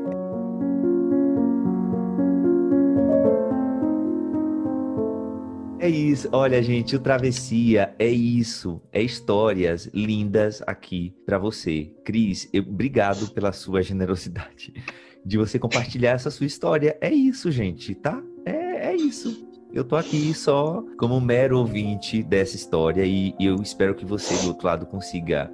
É 5.77 5.89
isso, 5.89 6.29
olha 6.31 6.61
gente, 6.61 6.95
o 6.95 6.99
Travessia 6.99 7.93
é 7.97 8.07
isso, 8.07 8.79
é 8.93 9.01
histórias 9.01 9.89
lindas 9.93 10.61
aqui 10.67 11.13
para 11.25 11.39
você. 11.39 11.91
Cris, 12.05 12.47
eu, 12.53 12.61
obrigado 12.61 13.31
pela 13.31 13.51
sua 13.51 13.81
generosidade 13.81 14.73
de 15.25 15.37
você 15.37 15.57
compartilhar 15.59 16.11
essa 16.11 16.29
sua 16.29 16.45
história. 16.45 16.97
É 17.01 17.11
isso, 17.11 17.51
gente, 17.51 17.95
tá? 17.95 18.21
É, 18.91 18.95
isso. 18.95 19.47
Eu 19.73 19.85
tô 19.85 19.95
aqui 19.95 20.33
só 20.33 20.83
como 20.97 21.21
mero 21.21 21.57
ouvinte 21.57 22.21
dessa 22.21 22.57
história 22.57 23.05
e, 23.05 23.33
e 23.39 23.45
eu 23.45 23.55
espero 23.55 23.95
que 23.95 24.05
você 24.05 24.35
do 24.43 24.49
outro 24.49 24.67
lado 24.67 24.85
consiga 24.85 25.49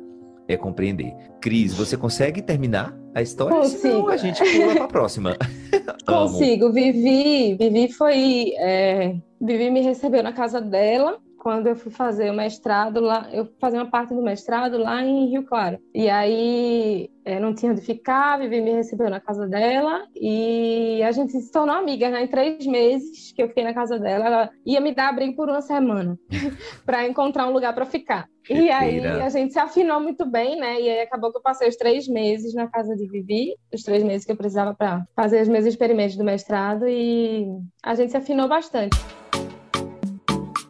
é, 0.48 0.58
compreender. 0.58 1.14
Cris, 1.40 1.74
você 1.76 1.96
consegue 1.96 2.42
terminar 2.42 2.98
a 3.14 3.22
história? 3.22 3.56
Consigo. 3.56 3.80
Senão 3.80 4.08
a 4.08 4.18
gente 4.18 4.44
pula 4.44 4.74
pra 4.74 4.88
próxima. 4.88 5.38
Consigo. 6.04 6.72
Vivi, 6.72 7.56
Vivi 7.56 7.92
foi. 7.92 8.54
É, 8.58 9.16
Vivi 9.40 9.70
me 9.70 9.82
recebeu 9.82 10.24
na 10.24 10.34
casa 10.34 10.60
dela 10.60 11.20
quando 11.48 11.68
eu 11.68 11.78
fui 11.78 11.90
fazer 11.90 12.30
o 12.30 12.34
mestrado 12.34 13.00
lá, 13.00 13.30
eu 13.32 13.48
fazia 13.58 13.80
uma 13.80 13.90
parte 13.90 14.14
do 14.14 14.22
mestrado 14.22 14.78
lá 14.78 15.02
em 15.02 15.30
Rio 15.30 15.46
Claro. 15.46 15.80
E 15.96 16.10
aí 16.10 17.10
é, 17.24 17.40
não 17.40 17.56
tinha 17.56 17.72
onde 17.72 17.80
ficar, 17.80 18.38
Vivi 18.38 18.60
me 18.60 18.74
recebeu 18.74 19.10
na 19.10 19.22
casa 19.22 19.48
dela 19.48 20.06
e 20.14 21.02
a 21.04 21.12
gente 21.14 21.32
se 21.32 21.50
tornou 21.50 21.74
amiga, 21.74 22.10
né? 22.10 22.26
Em 22.26 22.28
três 22.28 22.68
meses 22.68 23.32
que 23.32 23.42
eu 23.42 23.48
fiquei 23.48 23.64
na 23.64 23.74
casa 23.74 23.98
dela, 23.98 24.26
ela 24.26 24.50
ia 24.66 24.82
me 24.82 24.94
dar 24.94 25.08
abrigo 25.08 25.38
por 25.38 25.48
uma 25.48 25.62
semana 25.62 26.20
para 26.86 27.08
encontrar 27.08 27.48
um 27.48 27.54
lugar 27.54 27.74
para 27.74 27.86
ficar. 27.86 28.28
E 28.50 28.70
aí 28.70 29.08
a 29.08 29.30
gente 29.30 29.54
se 29.54 29.60
afinou 29.60 30.02
muito 30.02 30.26
bem, 30.26 30.60
né? 30.60 30.82
E 30.82 30.90
aí 30.90 31.00
acabou 31.00 31.32
que 31.32 31.38
eu 31.38 31.42
passei 31.42 31.70
os 31.70 31.78
três 31.78 32.10
meses 32.10 32.54
na 32.54 32.68
casa 32.68 32.94
de 32.94 33.08
Vivi, 33.08 33.56
os 33.74 33.84
três 33.84 34.04
meses 34.04 34.26
que 34.26 34.34
eu 34.34 34.38
precisava 34.38 34.76
para 34.76 35.06
fazer 35.16 35.42
os 35.42 35.48
meus 35.48 35.66
experimentos 35.66 36.18
do 36.18 36.26
mestrado 36.26 36.86
e 36.90 37.48
a 37.82 37.96
gente 37.96 38.12
se 38.12 38.18
afinou 38.18 38.50
bastante. 38.50 38.98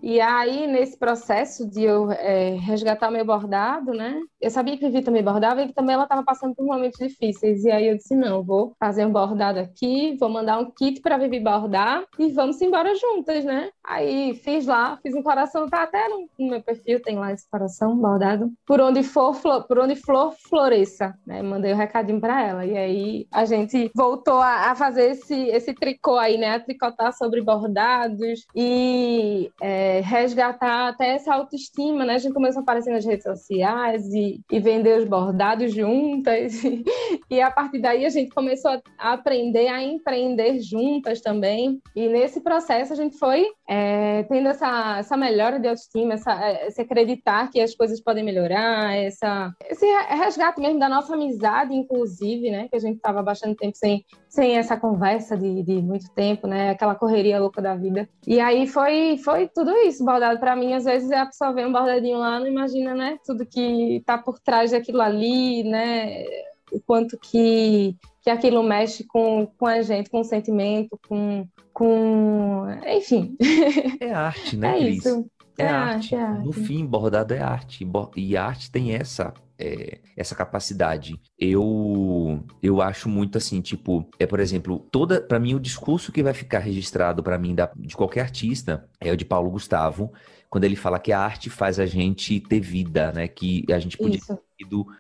E 0.10 0.22
aí, 0.22 0.68
nesse 0.68 0.98
processo 0.98 1.70
de 1.70 1.84
eu 1.84 2.10
é, 2.10 2.52
resgatar 2.52 3.10
o 3.10 3.12
meu 3.12 3.26
bordado, 3.26 3.92
né? 3.92 4.18
Eu 4.40 4.50
sabia 4.50 4.78
que 4.78 4.86
Vivi 4.86 5.02
também 5.02 5.22
bordava 5.22 5.62
e 5.62 5.74
também 5.74 5.96
ela 5.96 6.04
estava 6.04 6.24
passando 6.24 6.56
por 6.56 6.66
momentos 6.66 6.98
difíceis. 6.98 7.66
E 7.66 7.70
aí 7.70 7.90
eu 7.90 7.98
disse: 7.98 8.16
não, 8.16 8.42
vou 8.42 8.74
fazer 8.80 9.06
um 9.06 9.12
bordado 9.12 9.60
aqui, 9.60 10.16
vou 10.18 10.30
mandar 10.30 10.60
um 10.60 10.72
kit 10.72 11.02
para 11.02 11.18
Vivi 11.18 11.42
bordar 11.42 12.06
e 12.18 12.30
vamos 12.30 12.62
embora 12.62 12.96
juntas, 12.96 13.44
né? 13.44 13.70
Aí 13.86 14.34
fiz 14.36 14.66
lá, 14.66 14.98
fiz 15.04 15.14
um 15.14 15.22
coração, 15.22 15.68
tá 15.68 15.84
até 15.84 16.08
no, 16.08 16.30
no 16.40 16.52
meu 16.52 16.62
perfil, 16.62 17.02
tem 17.02 17.18
lá 17.18 17.34
esse 17.34 17.50
coração 17.50 17.98
bordado. 17.98 18.50
Por 18.66 18.80
onde 18.80 19.04
for, 19.04 19.34
flor, 19.34 19.68
por 19.68 19.78
onde 19.78 19.98
flor 19.98 20.34
floresça, 20.50 21.14
né? 21.26 21.42
Mandei 21.42 21.74
o 21.74 21.76
um 21.76 21.78
recadinho 21.78 22.22
para 22.22 22.48
ela. 22.48 22.66
E 22.66 22.78
aí 22.78 23.28
a 23.30 23.44
gente 23.44 23.92
voltou 23.94 24.40
a, 24.40 24.72
a, 24.72 24.76
fazer 24.76 25.12
esse, 25.12 25.36
esse 25.48 25.74
tricô 25.74 26.16
aí, 26.16 26.38
né? 26.38 26.56
A 26.56 26.60
tricotar 26.62 27.12
sobre 27.12 27.42
bordados 27.42 28.46
e. 28.56 29.52
É, 29.62 29.97
resgatar 30.02 30.90
até 30.90 31.16
essa 31.16 31.34
autoestima, 31.34 32.06
né? 32.06 32.16
A 32.16 32.18
gente 32.18 32.34
começou 32.34 32.60
a 32.60 32.64
aparecer 32.64 32.92
nas 32.92 33.06
redes 33.06 33.24
sociais 33.24 34.06
e, 34.14 34.42
e 34.52 34.60
vender 34.60 35.00
os 35.00 35.06
bordados 35.08 35.74
juntas. 35.74 36.54
E, 37.30 37.36
e, 37.36 37.42
a 37.42 37.52
partir 37.52 37.80
daí 37.80 38.06
a 38.06 38.10
gente 38.10 38.34
começou 38.34 38.72
a, 38.72 39.14
aprender 39.14 39.68
a 39.68 39.82
empreender 39.82 40.60
juntas 40.60 41.22
também. 41.22 41.80
E 41.96 42.08
nesse 42.08 42.42
processo 42.42 42.94
a 42.94 42.96
gente 42.96 43.18
foi 43.18 43.46
é, 43.68 44.24
tendo 44.24 44.48
essa, 44.50 44.98
essa 45.00 45.18
melhora 45.18 45.60
de 45.60 45.68
autoestima, 45.68 46.14
essa, 46.14 46.34
é, 46.34 46.68
esse 46.68 46.82
acreditar 46.82 47.50
que 47.52 47.60
as 47.60 47.76
coisas 47.76 48.02
podem 48.02 48.24
melhorar, 48.24 48.96
essa, 48.96 49.52
esse 49.70 49.86
resgate 50.10 50.60
mesmo 50.60 50.80
da 50.80 50.90
nossa 50.90 51.14
amizade, 51.14 51.74
inclusive, 51.74 52.50
né? 52.50 52.68
Que 52.70 52.76
a 52.76 52.80
gente 52.80 52.98
estava 52.98 53.22
bastante 53.22 53.58
tempo 53.58 53.76
sem, 53.76 54.06
sem 54.30 54.58
essa 54.58 54.78
conversa 54.78 55.38
de, 55.38 55.64
de 55.64 55.82
muito 55.82 56.10
tempo, 56.14 56.48
né? 56.48 56.72
Aquela 56.72 56.96
correria 56.96 57.40
louca 57.40 57.62
da 57.62 57.76
vida. 57.76 58.08
E 58.26 58.40
aí 58.40 58.68
foi, 58.68 59.18
foi 59.18 59.48
tudo 59.48 59.72
isso 59.88 60.04
bordado 60.06 60.40
para 60.40 60.56
mim, 60.56 60.74
às 60.74 60.86
vezes 60.86 61.12
a 61.12 61.26
pessoa 61.26 61.54
vê 61.54 61.66
um 61.66 61.72
bordadinho 61.72 62.18
lá, 62.18 62.40
não 62.40 62.48
imagina, 62.48 62.94
né, 62.94 63.18
tudo 63.26 63.46
que 63.46 64.02
tá 64.06 64.18
por 64.18 64.40
trás 64.40 64.72
daquilo 64.72 65.02
ali, 65.02 65.64
né, 65.64 66.24
o 66.72 66.80
quanto 66.80 67.18
que, 67.18 67.96
que 68.22 68.30
aquilo 68.30 68.62
mexe 68.64 69.04
com, 69.04 69.48
com 69.58 69.66
a 69.66 69.82
gente, 69.82 70.10
com 70.10 70.20
o 70.20 70.26
sentimento, 70.26 71.00
com, 71.08 71.48
com... 71.74 72.66
enfim. 72.86 73.36
É 74.00 74.12
arte, 74.12 74.58
né, 74.58 74.76
é 74.78 74.80
Cris? 74.80 75.06
Isso. 75.06 75.26
É, 75.58 75.64
é 75.64 75.68
arte. 75.68 76.14
arte. 76.14 76.16
É 76.16 76.20
arte. 76.20 76.46
No 76.46 76.54
fim, 76.54 76.86
bordado 76.86 77.34
é 77.34 77.40
arte. 77.40 77.88
E 78.16 78.38
arte 78.38 78.72
tem 78.72 78.94
essa 78.94 79.34
é, 79.60 80.00
essa 80.16 80.36
capacidade. 80.36 81.20
Eu 81.38 82.44
eu 82.62 82.82
acho 82.82 83.10
muito 83.10 83.38
assim, 83.38 83.62
tipo, 83.62 84.08
é 84.20 84.26
por 84.26 84.40
exemplo, 84.40 84.80
toda 84.92 85.22
para 85.22 85.40
mim 85.40 85.56
o 85.56 85.60
discurso 85.60 86.12
que 86.12 86.24
vai 86.24 86.34
ficar 86.34 86.60
registrado 86.60 87.24
para 87.24 87.38
mim 87.38 87.56
da, 87.56 87.72
de 87.76 87.96
qualquer 87.96 88.22
artista 88.22 88.88
é 89.00 89.12
o 89.12 89.18
de 89.18 89.26
Paulo 89.26 89.50
Gustavo, 89.50 90.12
quando 90.50 90.64
ele 90.64 90.76
fala 90.76 91.00
que 91.00 91.12
a 91.12 91.20
arte 91.20 91.50
faz 91.50 91.80
a 91.80 91.86
gente 91.86 92.40
ter 92.40 92.60
vida, 92.60 93.12
né? 93.12 93.28
Que 93.28 93.66
a 93.72 93.80
gente 93.80 93.98
podia 93.98 94.18
Isso. 94.18 94.40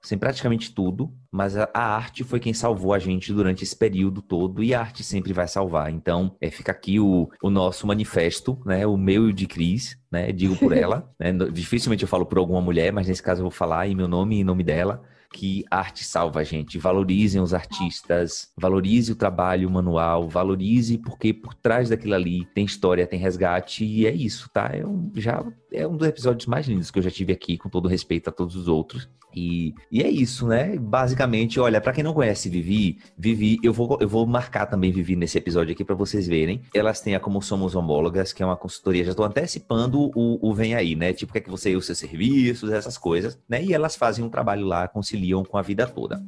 Sem 0.01 0.17
praticamente 0.17 0.73
tudo, 0.73 1.11
mas 1.31 1.57
a, 1.57 1.69
a, 1.73 1.95
arte 1.95 2.23
foi 2.23 2.39
quem 2.39 2.53
salvou 2.53 2.93
a 2.93 2.99
gente 2.99 3.33
durante 3.33 3.63
esse 3.63 3.75
período 3.75 4.21
todo 4.21 4.63
e 4.63 4.73
a 4.73 4.79
arte 4.79 5.03
sempre 5.03 5.33
vai 5.33 5.47
salvar. 5.47 5.91
Então, 5.91 6.35
é, 6.39 6.49
fica 6.49 6.71
aqui 6.71 6.99
o, 6.99 7.29
o 7.41 7.49
nosso 7.49 7.87
manifesto, 7.87 8.59
né? 8.65 8.85
O 8.85 8.97
meu 8.97 9.27
e 9.27 9.31
o 9.31 9.33
de 9.33 9.47
Cris, 9.47 9.97
né? 10.11 10.31
Digo 10.31 10.55
por 10.55 10.71
ela, 10.77 11.09
né? 11.19 11.31
Dificilmente 11.51 12.03
eu 12.03 12.09
falo 12.09 12.25
por 12.25 12.37
alguma 12.37 12.61
mulher, 12.61 12.91
mas 12.91 13.07
nesse 13.07 13.23
caso 13.23 13.39
eu 13.41 13.45
vou 13.45 13.51
falar 13.51 13.87
em 13.87 13.95
meu 13.95 14.07
nome 14.07 14.37
e 14.37 14.39
em 14.41 14.43
nome 14.43 14.63
dela 14.63 15.03
que 15.31 15.65
arte 15.69 16.03
salva 16.03 16.39
a 16.39 16.43
gente. 16.43 16.77
Valorizem 16.77 17.41
os 17.41 17.53
artistas, 17.53 18.51
valorize 18.57 19.11
o 19.11 19.15
trabalho 19.15 19.69
manual, 19.69 20.27
valorize 20.27 20.97
porque 20.97 21.33
por 21.33 21.53
trás 21.53 21.89
daquilo 21.89 22.15
ali 22.15 22.45
tem 22.53 22.65
história, 22.65 23.07
tem 23.07 23.19
resgate 23.19 23.85
e 23.85 24.05
é 24.07 24.11
isso, 24.11 24.49
tá? 24.51 24.71
Um, 24.85 25.11
já 25.15 25.43
é 25.71 25.87
um 25.87 25.95
dos 25.95 26.07
episódios 26.07 26.45
mais 26.45 26.67
lindos 26.67 26.91
que 26.91 26.99
eu 26.99 27.03
já 27.03 27.11
tive 27.11 27.33
aqui, 27.33 27.57
com 27.57 27.69
todo 27.69 27.87
respeito 27.87 28.29
a 28.29 28.33
todos 28.33 28.55
os 28.55 28.67
outros. 28.67 29.09
E, 29.35 29.73
e 29.91 30.01
é 30.01 30.09
isso, 30.09 30.47
né? 30.47 30.77
Basicamente, 30.77 31.59
olha, 31.59 31.79
para 31.79 31.93
quem 31.93 32.03
não 32.03 32.13
conhece 32.13 32.49
Vivi, 32.49 32.97
Vivi, 33.17 33.59
eu 33.61 33.73
vou, 33.73 33.97
eu 34.01 34.07
vou 34.07 34.25
marcar 34.25 34.65
também 34.65 34.91
Vivi 34.91 35.15
nesse 35.15 35.37
episódio 35.37 35.73
aqui 35.73 35.83
para 35.83 35.95
vocês 35.95 36.27
verem. 36.27 36.61
Elas 36.73 37.01
têm 37.01 37.13
a 37.13 37.19
Como 37.19 37.41
Somos 37.41 37.75
Homólogas, 37.75 38.33
que 38.33 38.41
é 38.41 38.45
uma 38.45 38.57
consultoria, 38.57 39.05
já 39.05 39.13
tô 39.13 39.23
antecipando 39.23 40.11
o, 40.15 40.39
o 40.41 40.53
Vem 40.53 40.73
Aí, 40.73 40.95
né? 40.95 41.13
Tipo, 41.13 41.33
quer 41.33 41.41
que 41.41 41.51
você 41.51 41.75
use 41.75 41.85
seus 41.87 41.99
serviços, 41.99 42.71
essas 42.71 42.97
coisas, 42.97 43.37
né? 43.47 43.63
E 43.63 43.73
elas 43.73 43.95
fazem 43.95 44.23
um 44.23 44.29
trabalho 44.29 44.65
lá, 44.65 44.87
conciliam 44.87 45.43
com 45.43 45.57
a 45.57 45.61
vida 45.61 45.85
toda. 45.85 46.23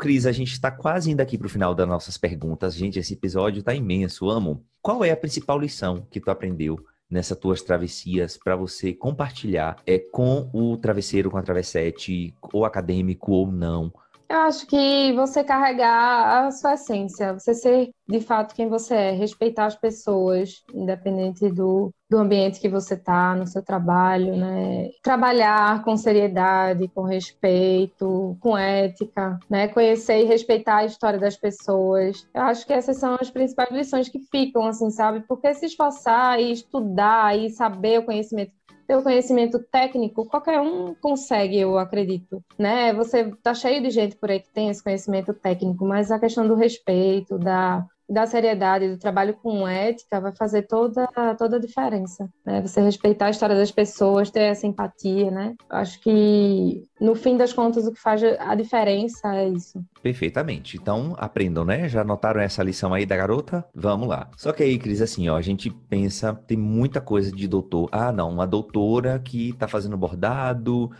Cris, 0.00 0.24
a 0.24 0.32
gente 0.32 0.52
está 0.52 0.70
quase 0.70 1.10
indo 1.10 1.20
aqui 1.20 1.36
para 1.36 1.46
o 1.46 1.50
final 1.50 1.74
das 1.74 1.86
nossas 1.86 2.16
perguntas. 2.16 2.74
Gente, 2.74 2.98
esse 2.98 3.12
episódio 3.12 3.60
está 3.60 3.74
imenso, 3.74 4.30
amo. 4.30 4.64
Qual 4.80 5.04
é 5.04 5.10
a 5.10 5.16
principal 5.16 5.58
lição 5.58 6.06
que 6.10 6.18
tu 6.18 6.30
aprendeu 6.30 6.82
nessas 7.08 7.38
tuas 7.38 7.60
travessias 7.60 8.38
para 8.38 8.56
você 8.56 8.94
compartilhar 8.94 9.76
é, 9.86 9.98
com 9.98 10.48
o 10.54 10.78
travesseiro, 10.78 11.30
com 11.30 11.36
a 11.36 11.42
travessete, 11.42 12.34
ou 12.50 12.64
acadêmico 12.64 13.32
ou 13.32 13.52
não? 13.52 13.92
Eu 14.26 14.38
acho 14.38 14.66
que 14.66 15.12
você 15.12 15.44
carregar 15.44 16.46
a 16.46 16.50
sua 16.50 16.74
essência, 16.74 17.34
você 17.34 17.52
ser 17.52 17.90
de 18.08 18.20
fato 18.20 18.54
quem 18.54 18.70
você 18.70 18.94
é, 18.94 19.10
respeitar 19.10 19.66
as 19.66 19.76
pessoas, 19.76 20.62
independente 20.72 21.50
do, 21.50 21.92
do 22.10 22.18
ambiente 22.18 22.60
que 22.60 22.68
você 22.68 22.94
está, 22.94 23.36
no 23.36 23.46
seu 23.46 23.62
trabalho, 23.62 24.36
né? 24.36 24.90
Trabalhar 25.00 25.84
com 25.84 25.96
seriedade, 25.96 26.88
com 26.88 27.02
respeito, 27.02 28.36
com 28.40 28.58
ética, 28.58 29.38
né? 29.48 29.68
Conhecer 29.68 30.22
e 30.22 30.24
respeitar 30.24 30.78
a 30.78 30.84
história 30.84 31.20
das 31.20 31.36
pessoas. 31.36 32.26
Eu 32.34 32.42
acho 32.42 32.66
que 32.66 32.72
essas 32.72 32.96
são 32.96 33.16
as 33.20 33.30
principais 33.30 33.70
lições 33.70 34.08
que 34.08 34.18
ficam, 34.18 34.66
assim, 34.66 34.90
sabe? 34.90 35.20
Porque 35.28 35.54
se 35.54 35.66
esforçar 35.66 36.40
e 36.40 36.50
estudar 36.50 37.38
e 37.38 37.48
saber 37.50 38.00
o 38.00 38.04
conhecimento 38.04 38.52
pelo 38.88 39.04
conhecimento 39.04 39.60
técnico, 39.70 40.26
qualquer 40.26 40.60
um 40.60 40.92
consegue, 40.96 41.56
eu 41.56 41.78
acredito, 41.78 42.42
né? 42.58 42.92
Você 42.92 43.30
tá 43.40 43.54
cheio 43.54 43.80
de 43.80 43.88
gente 43.88 44.16
por 44.16 44.28
aí 44.28 44.40
que 44.40 44.52
tem 44.52 44.68
esse 44.68 44.82
conhecimento 44.82 45.32
técnico, 45.32 45.84
mas 45.86 46.10
a 46.10 46.18
questão 46.18 46.44
do 46.44 46.56
respeito, 46.56 47.38
da 47.38 47.86
da 48.10 48.26
seriedade 48.26 48.88
do 48.88 48.98
trabalho 48.98 49.34
com 49.34 49.66
ética 49.66 50.20
vai 50.20 50.34
fazer 50.34 50.62
toda, 50.62 51.06
toda 51.38 51.56
a 51.56 51.60
diferença. 51.60 52.28
Né? 52.44 52.60
Você 52.60 52.80
respeitar 52.80 53.26
a 53.26 53.30
história 53.30 53.54
das 53.54 53.70
pessoas, 53.70 54.30
ter 54.30 54.40
essa 54.40 54.66
empatia, 54.66 55.30
né? 55.30 55.54
Acho 55.70 56.00
que, 56.00 56.82
no 57.00 57.14
fim 57.14 57.36
das 57.36 57.52
contas, 57.52 57.86
o 57.86 57.92
que 57.92 58.00
faz 58.00 58.20
a 58.24 58.54
diferença 58.56 59.32
é 59.36 59.48
isso. 59.48 59.80
Perfeitamente. 60.02 60.76
Então, 60.76 61.14
aprendam, 61.18 61.64
né? 61.64 61.88
Já 61.88 62.02
notaram 62.02 62.40
essa 62.40 62.64
lição 62.64 62.92
aí 62.92 63.06
da 63.06 63.16
garota? 63.16 63.64
Vamos 63.72 64.08
lá. 64.08 64.28
Só 64.36 64.52
que 64.52 64.64
aí, 64.64 64.76
Cris, 64.76 65.00
assim, 65.00 65.28
ó, 65.28 65.36
a 65.36 65.42
gente 65.42 65.70
pensa, 65.70 66.34
tem 66.34 66.56
muita 66.56 67.00
coisa 67.00 67.30
de 67.30 67.46
doutor. 67.46 67.88
Ah, 67.92 68.10
não, 68.10 68.28
uma 68.28 68.46
doutora 68.46 69.20
que 69.20 69.52
tá 69.52 69.68
fazendo 69.68 69.96
bordado, 69.96 70.90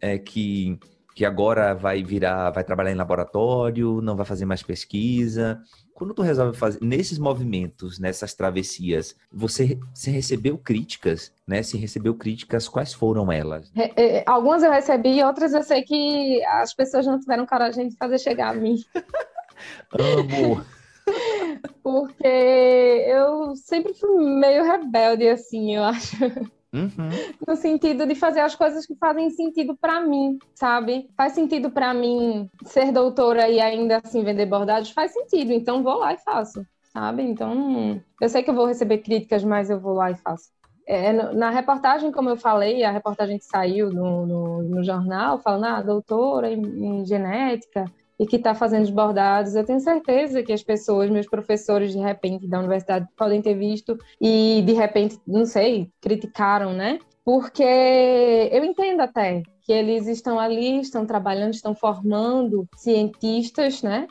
é 0.00 0.18
que 0.18 0.78
que 1.18 1.24
agora 1.24 1.74
vai 1.74 2.00
virar, 2.00 2.50
vai 2.50 2.62
trabalhar 2.62 2.92
em 2.92 2.94
laboratório, 2.94 4.00
não 4.00 4.14
vai 4.14 4.24
fazer 4.24 4.44
mais 4.44 4.62
pesquisa. 4.62 5.60
Quando 5.92 6.14
tu 6.14 6.22
resolve 6.22 6.56
fazer 6.56 6.78
nesses 6.80 7.18
movimentos, 7.18 7.98
nessas 7.98 8.34
travessias, 8.34 9.16
você 9.28 9.80
se 9.92 10.12
recebeu 10.12 10.56
críticas, 10.56 11.32
né? 11.44 11.60
Se 11.60 11.76
recebeu 11.76 12.14
críticas, 12.14 12.68
quais 12.68 12.94
foram 12.94 13.32
elas? 13.32 13.68
É, 13.74 14.18
é, 14.18 14.24
algumas 14.28 14.62
eu 14.62 14.70
recebi, 14.70 15.20
outras 15.24 15.52
eu 15.54 15.64
sei 15.64 15.82
que 15.82 16.40
as 16.44 16.72
pessoas 16.72 17.04
não 17.04 17.18
tiveram 17.18 17.44
coragem 17.46 17.88
de 17.88 17.96
fazer 17.96 18.20
chegar 18.20 18.50
a 18.50 18.54
mim. 18.54 18.76
Amo. 19.98 20.64
Porque 21.82 22.28
eu 23.08 23.56
sempre 23.56 23.92
fui 23.92 24.24
meio 24.24 24.62
rebelde, 24.62 25.26
assim, 25.28 25.74
eu 25.74 25.82
acho. 25.82 26.16
Uhum. 26.72 27.08
No 27.46 27.56
sentido 27.56 28.06
de 28.06 28.14
fazer 28.14 28.40
as 28.40 28.54
coisas 28.54 28.86
que 28.86 28.94
fazem 28.96 29.30
sentido 29.30 29.76
para 29.76 30.00
mim, 30.00 30.38
sabe? 30.54 31.08
Faz 31.16 31.32
sentido 31.32 31.70
para 31.70 31.94
mim 31.94 32.50
ser 32.64 32.92
doutora 32.92 33.48
e 33.48 33.60
ainda 33.60 34.00
assim 34.04 34.22
vender 34.22 34.46
bordados? 34.46 34.90
Faz 34.90 35.12
sentido, 35.12 35.52
então 35.52 35.82
vou 35.82 35.98
lá 35.98 36.12
e 36.12 36.18
faço 36.18 36.62
sabe? 36.98 37.22
Então, 37.22 38.00
eu 38.20 38.28
sei 38.28 38.42
que 38.42 38.50
eu 38.50 38.54
vou 38.54 38.66
receber 38.66 38.98
críticas, 38.98 39.44
mas 39.44 39.70
eu 39.70 39.78
vou 39.78 39.94
lá 39.94 40.10
e 40.10 40.16
faço. 40.16 40.50
É, 40.86 41.12
na 41.12 41.50
reportagem, 41.50 42.10
como 42.10 42.30
eu 42.30 42.36
falei, 42.36 42.82
a 42.82 42.90
reportagem 42.90 43.38
que 43.38 43.44
saiu 43.44 43.90
no, 43.90 44.26
no, 44.26 44.62
no 44.62 44.82
jornal, 44.82 45.38
falando, 45.38 45.64
ah, 45.66 45.82
doutora 45.82 46.50
em, 46.50 46.62
em 46.62 47.04
genética, 47.04 47.84
e 48.18 48.26
que 48.26 48.36
está 48.36 48.54
fazendo 48.54 48.84
os 48.84 48.90
bordados. 48.90 49.54
Eu 49.54 49.64
tenho 49.64 49.80
certeza 49.80 50.42
que 50.42 50.52
as 50.52 50.62
pessoas, 50.62 51.10
meus 51.10 51.26
professores, 51.26 51.92
de 51.92 51.98
repente, 51.98 52.48
da 52.48 52.58
universidade, 52.58 53.06
podem 53.16 53.40
ter 53.40 53.54
visto 53.54 53.96
e, 54.20 54.62
de 54.66 54.72
repente, 54.72 55.18
não 55.26 55.46
sei, 55.46 55.90
criticaram, 56.00 56.72
né? 56.72 56.98
Porque 57.24 57.62
eu 57.62 58.64
entendo 58.64 59.02
até 59.02 59.42
que 59.68 59.72
eles 59.74 60.06
estão 60.06 60.40
ali, 60.40 60.80
estão 60.80 61.04
trabalhando, 61.04 61.52
estão 61.52 61.74
formando 61.74 62.66
cientistas, 62.74 63.82
né, 63.82 64.06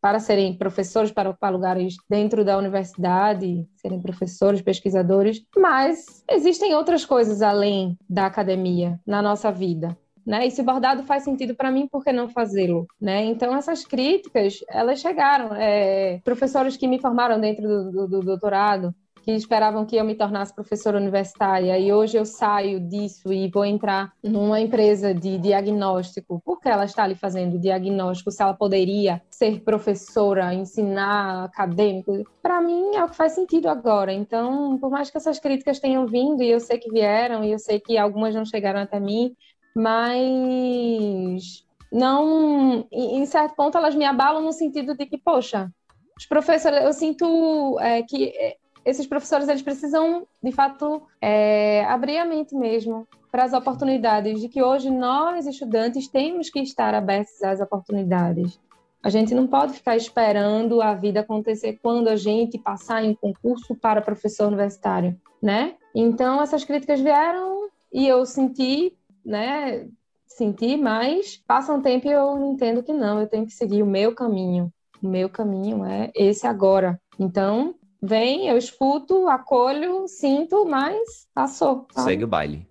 para 0.00 0.18
serem 0.18 0.56
professores, 0.56 1.12
para 1.12 1.28
ocupar 1.28 1.52
lugares 1.52 1.96
dentro 2.08 2.42
da 2.42 2.56
universidade, 2.56 3.68
serem 3.76 4.00
professores, 4.00 4.62
pesquisadores, 4.62 5.44
mas 5.54 6.24
existem 6.30 6.74
outras 6.74 7.04
coisas 7.04 7.42
além 7.42 7.98
da 8.08 8.24
academia 8.24 8.98
na 9.06 9.20
nossa 9.20 9.52
vida. 9.52 9.94
Né? 10.26 10.46
E 10.46 10.50
se 10.50 10.62
bordado 10.62 11.02
faz 11.02 11.24
sentido 11.24 11.54
para 11.54 11.70
mim, 11.70 11.86
por 11.86 12.04
que 12.04 12.12
não 12.12 12.28
fazê-lo? 12.28 12.86
Né? 13.00 13.24
Então, 13.24 13.54
essas 13.54 13.84
críticas, 13.84 14.58
elas 14.68 15.00
chegaram. 15.00 15.54
É, 15.54 16.20
professores 16.24 16.76
que 16.76 16.86
me 16.86 17.00
formaram 17.00 17.40
dentro 17.40 17.66
do, 17.66 17.90
do, 17.90 18.08
do 18.08 18.20
doutorado, 18.20 18.94
que 19.22 19.32
esperavam 19.32 19.86
que 19.86 19.96
eu 19.96 20.04
me 20.04 20.14
tornasse 20.14 20.54
professora 20.54 20.98
universitária 20.98 21.78
e 21.78 21.92
hoje 21.92 22.16
eu 22.16 22.24
saio 22.24 22.80
disso 22.80 23.32
e 23.32 23.48
vou 23.48 23.64
entrar 23.64 24.12
numa 24.22 24.60
empresa 24.60 25.14
de 25.14 25.38
diagnóstico, 25.38 26.42
porque 26.44 26.68
ela 26.68 26.84
está 26.84 27.04
ali 27.04 27.14
fazendo 27.14 27.58
diagnóstico, 27.58 28.30
se 28.30 28.42
ela 28.42 28.54
poderia 28.54 29.22
ser 29.30 29.60
professora, 29.60 30.52
ensinar 30.52 31.44
acadêmico, 31.44 32.24
para 32.42 32.60
mim 32.60 32.96
é 32.96 33.04
o 33.04 33.08
que 33.08 33.16
faz 33.16 33.32
sentido 33.32 33.68
agora. 33.68 34.12
Então, 34.12 34.76
por 34.78 34.90
mais 34.90 35.10
que 35.10 35.16
essas 35.16 35.38
críticas 35.38 35.78
tenham 35.78 36.06
vindo 36.06 36.42
e 36.42 36.50
eu 36.50 36.60
sei 36.60 36.78
que 36.78 36.90
vieram 36.90 37.44
e 37.44 37.52
eu 37.52 37.58
sei 37.58 37.78
que 37.78 37.96
algumas 37.96 38.34
não 38.34 38.44
chegaram 38.44 38.80
até 38.80 38.98
mim, 38.98 39.34
mas 39.74 41.64
não, 41.90 42.86
em 42.90 43.24
certo 43.26 43.54
ponto 43.54 43.76
elas 43.76 43.94
me 43.94 44.04
abalam 44.04 44.42
no 44.42 44.52
sentido 44.52 44.96
de 44.96 45.06
que, 45.06 45.18
poxa, 45.18 45.70
os 46.16 46.26
professores, 46.26 46.82
eu 46.82 46.92
sinto 46.92 47.78
é, 47.80 48.02
que 48.02 48.28
é, 48.28 48.56
esses 48.84 49.06
professores 49.06 49.48
eles 49.48 49.62
precisam, 49.62 50.26
de 50.42 50.52
fato, 50.52 51.02
é, 51.20 51.84
abrir 51.84 52.18
a 52.18 52.24
mente 52.24 52.54
mesmo 52.54 53.06
para 53.30 53.44
as 53.44 53.52
oportunidades, 53.52 54.40
de 54.40 54.48
que 54.48 54.62
hoje 54.62 54.90
nós, 54.90 55.46
estudantes, 55.46 56.08
temos 56.08 56.50
que 56.50 56.60
estar 56.60 56.94
abertos 56.94 57.42
às 57.42 57.60
oportunidades. 57.60 58.60
A 59.02 59.08
gente 59.08 59.34
não 59.34 59.46
pode 59.46 59.72
ficar 59.72 59.96
esperando 59.96 60.80
a 60.80 60.94
vida 60.94 61.20
acontecer 61.20 61.78
quando 61.82 62.08
a 62.08 62.16
gente 62.16 62.58
passar 62.58 63.02
em 63.02 63.14
concurso 63.14 63.74
para 63.74 64.02
professor 64.02 64.46
universitário, 64.46 65.18
né? 65.42 65.74
Então, 65.94 66.42
essas 66.42 66.62
críticas 66.62 67.00
vieram 67.00 67.68
e 67.92 68.06
eu 68.06 68.24
senti 68.24 68.94
né, 69.24 69.86
sentir, 70.26 70.76
mas 70.76 71.36
passa 71.46 71.72
um 71.72 71.82
tempo 71.82 72.06
e 72.06 72.12
eu 72.12 72.52
entendo 72.52 72.82
que 72.82 72.92
não, 72.92 73.20
eu 73.20 73.26
tenho 73.26 73.46
que 73.46 73.52
seguir 73.52 73.82
o 73.82 73.86
meu 73.86 74.14
caminho. 74.14 74.72
O 75.02 75.08
meu 75.08 75.28
caminho 75.28 75.84
é 75.84 76.10
esse 76.14 76.46
agora. 76.46 77.00
Então, 77.18 77.74
vem, 78.00 78.48
eu 78.48 78.56
escuto, 78.56 79.28
acolho, 79.28 80.06
sinto, 80.06 80.64
mas 80.64 81.26
passou. 81.34 81.86
Sabe? 81.90 82.10
Segue 82.10 82.24
o 82.24 82.28
baile. 82.28 82.66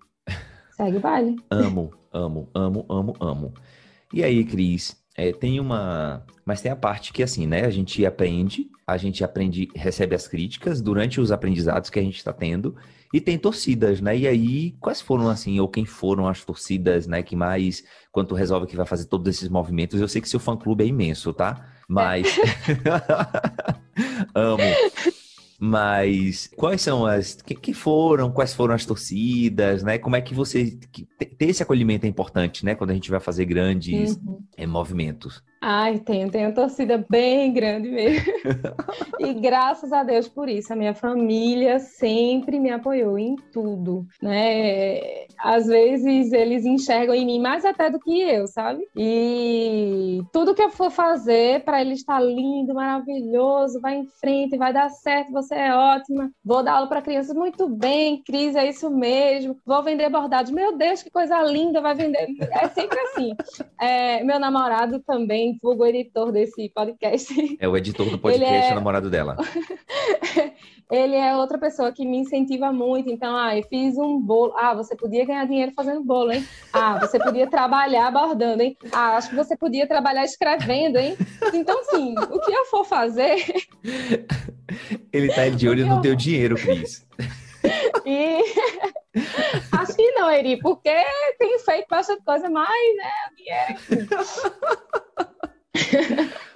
Segue 0.76 0.96
o 0.96 1.00
baile. 1.00 1.36
Amo, 1.50 1.92
amo, 2.12 2.48
amo, 2.54 2.86
amo, 2.88 3.14
amo. 3.20 3.54
E 4.12 4.22
aí, 4.24 4.44
Cris, 4.44 4.96
é, 5.14 5.32
tem 5.32 5.60
uma. 5.60 6.24
Mas 6.44 6.60
tem 6.60 6.72
a 6.72 6.76
parte 6.76 7.12
que, 7.12 7.22
assim, 7.22 7.46
né? 7.46 7.64
A 7.64 7.70
gente 7.70 8.04
aprende, 8.04 8.70
a 8.86 8.96
gente 8.96 9.22
aprende, 9.22 9.68
recebe 9.74 10.14
as 10.14 10.26
críticas 10.26 10.80
durante 10.80 11.20
os 11.20 11.30
aprendizados 11.30 11.90
que 11.90 11.98
a 11.98 12.02
gente 12.02 12.16
está 12.16 12.32
tendo, 12.32 12.76
e 13.12 13.20
tem 13.20 13.38
torcidas, 13.38 14.00
né? 14.00 14.16
E 14.16 14.26
aí, 14.26 14.72
quais 14.80 15.00
foram, 15.00 15.28
assim, 15.28 15.60
ou 15.60 15.68
quem 15.68 15.84
foram 15.84 16.26
as 16.26 16.44
torcidas, 16.44 17.06
né? 17.06 17.22
Que 17.22 17.36
mais, 17.36 17.84
quando 18.10 18.28
tu 18.28 18.34
resolve 18.34 18.66
que 18.66 18.76
vai 18.76 18.86
fazer 18.86 19.06
todos 19.06 19.28
esses 19.28 19.48
movimentos, 19.48 20.00
eu 20.00 20.08
sei 20.08 20.22
que 20.22 20.28
seu 20.28 20.40
fã-clube 20.40 20.82
é 20.82 20.86
imenso, 20.86 21.32
tá? 21.32 21.68
Mas. 21.88 22.26
Amo. 24.34 24.62
Mas 25.60 26.50
quais 26.56 26.80
são 26.80 27.06
as. 27.06 27.34
Que, 27.34 27.54
que, 27.54 27.74
foram? 27.74 28.32
Quais 28.32 28.54
foram 28.54 28.74
as 28.74 28.84
torcidas, 28.84 29.82
né? 29.82 29.98
Como 29.98 30.16
é 30.16 30.20
que 30.20 30.34
você. 30.34 30.78
Que, 30.90 31.04
ter 31.04 31.50
esse 31.50 31.62
acolhimento 31.62 32.06
é 32.06 32.08
importante, 32.08 32.64
né? 32.64 32.74
Quando 32.74 32.90
a 32.90 32.94
gente 32.94 33.10
vai 33.10 33.20
fazer 33.20 33.44
grandes 33.44 34.16
uhum. 34.16 34.42
é, 34.56 34.66
movimentos. 34.66 35.42
Ai, 35.64 36.00
tenho, 36.00 36.28
tenho 36.28 36.48
uma 36.48 36.54
torcida 36.54 37.06
bem 37.08 37.52
grande 37.52 37.88
mesmo. 37.88 38.32
e 39.20 39.32
graças 39.32 39.92
a 39.92 40.02
Deus 40.02 40.28
por 40.28 40.48
isso. 40.48 40.72
A 40.72 40.76
minha 40.76 40.92
família 40.92 41.78
sempre 41.78 42.58
me 42.58 42.68
apoiou 42.68 43.16
em 43.16 43.36
tudo, 43.52 44.04
né? 44.20 44.98
Às 45.38 45.68
vezes 45.68 46.32
eles 46.32 46.66
enxergam 46.66 47.14
em 47.14 47.24
mim 47.24 47.40
mais 47.40 47.64
até 47.64 47.88
do 47.88 48.00
que 48.00 48.20
eu, 48.20 48.48
sabe? 48.48 48.84
E 48.96 50.20
tudo 50.32 50.52
que 50.52 50.62
eu 50.62 50.70
for 50.70 50.90
fazer 50.90 51.62
para 51.62 51.80
ele 51.80 51.92
estar 51.92 52.18
lindo, 52.18 52.74
maravilhoso, 52.74 53.80
vai 53.80 53.98
em 53.98 54.06
frente, 54.20 54.58
vai 54.58 54.72
dar 54.72 54.90
certo, 54.90 55.30
você 55.30 55.54
é 55.54 55.72
ótima. 55.72 56.28
Vou 56.44 56.64
dar 56.64 56.72
aula 56.72 56.88
para 56.88 57.02
crianças 57.02 57.36
muito 57.36 57.68
bem, 57.68 58.20
Cris, 58.24 58.56
é 58.56 58.68
isso 58.68 58.90
mesmo. 58.90 59.56
Vou 59.64 59.80
vender 59.84 60.10
bordados. 60.10 60.50
Meu 60.50 60.76
Deus, 60.76 61.04
que 61.04 61.10
coisa 61.10 61.40
linda, 61.42 61.80
vai 61.80 61.94
vender. 61.94 62.26
É 62.50 62.66
sempre 62.66 62.98
assim. 62.98 63.32
É, 63.80 64.24
meu 64.24 64.40
namorado 64.40 64.98
também 65.00 65.51
vulgo 65.60 65.84
editor 65.86 66.30
desse 66.30 66.68
podcast. 66.68 67.56
É 67.58 67.68
o 67.68 67.76
editor 67.76 68.08
do 68.08 68.18
podcast, 68.18 68.68
é... 68.68 68.72
o 68.72 68.74
namorado 68.74 69.10
dela. 69.10 69.36
ele 70.90 71.16
é 71.16 71.36
outra 71.36 71.58
pessoa 71.58 71.92
que 71.92 72.06
me 72.06 72.18
incentiva 72.18 72.72
muito. 72.72 73.10
Então, 73.10 73.36
ah, 73.36 73.56
eu 73.56 73.62
fiz 73.64 73.96
um 73.96 74.20
bolo. 74.20 74.54
Ah, 74.56 74.74
você 74.74 74.94
podia 74.94 75.24
ganhar 75.24 75.46
dinheiro 75.46 75.72
fazendo 75.74 76.02
bolo, 76.04 76.32
hein? 76.32 76.46
Ah, 76.72 76.98
você 77.00 77.18
podia 77.18 77.46
trabalhar 77.46 78.10
bordando, 78.10 78.62
hein? 78.62 78.76
Ah, 78.92 79.16
acho 79.16 79.30
que 79.30 79.36
você 79.36 79.56
podia 79.56 79.86
trabalhar 79.86 80.24
escrevendo, 80.24 80.98
hein? 80.98 81.16
Então, 81.52 81.80
assim, 81.80 82.14
o 82.18 82.40
que 82.40 82.52
eu 82.52 82.64
for 82.66 82.84
fazer. 82.84 83.44
Ele 85.12 85.28
tá 85.32 85.48
de 85.48 85.68
olho 85.68 85.86
no 85.86 85.96
eu... 85.96 86.00
teu 86.00 86.14
dinheiro, 86.14 86.56
Cris. 86.56 87.06
E 88.04 88.42
acho 89.72 89.94
que 89.94 90.10
não, 90.12 90.30
Eri, 90.30 90.58
porque 90.60 90.92
tem 91.38 91.58
feito 91.58 91.86
bastante 91.88 92.22
coisa, 92.24 92.48
mas 92.48 92.96
né, 92.96 93.10
o 93.30 93.36
dinheiro. 93.36 94.18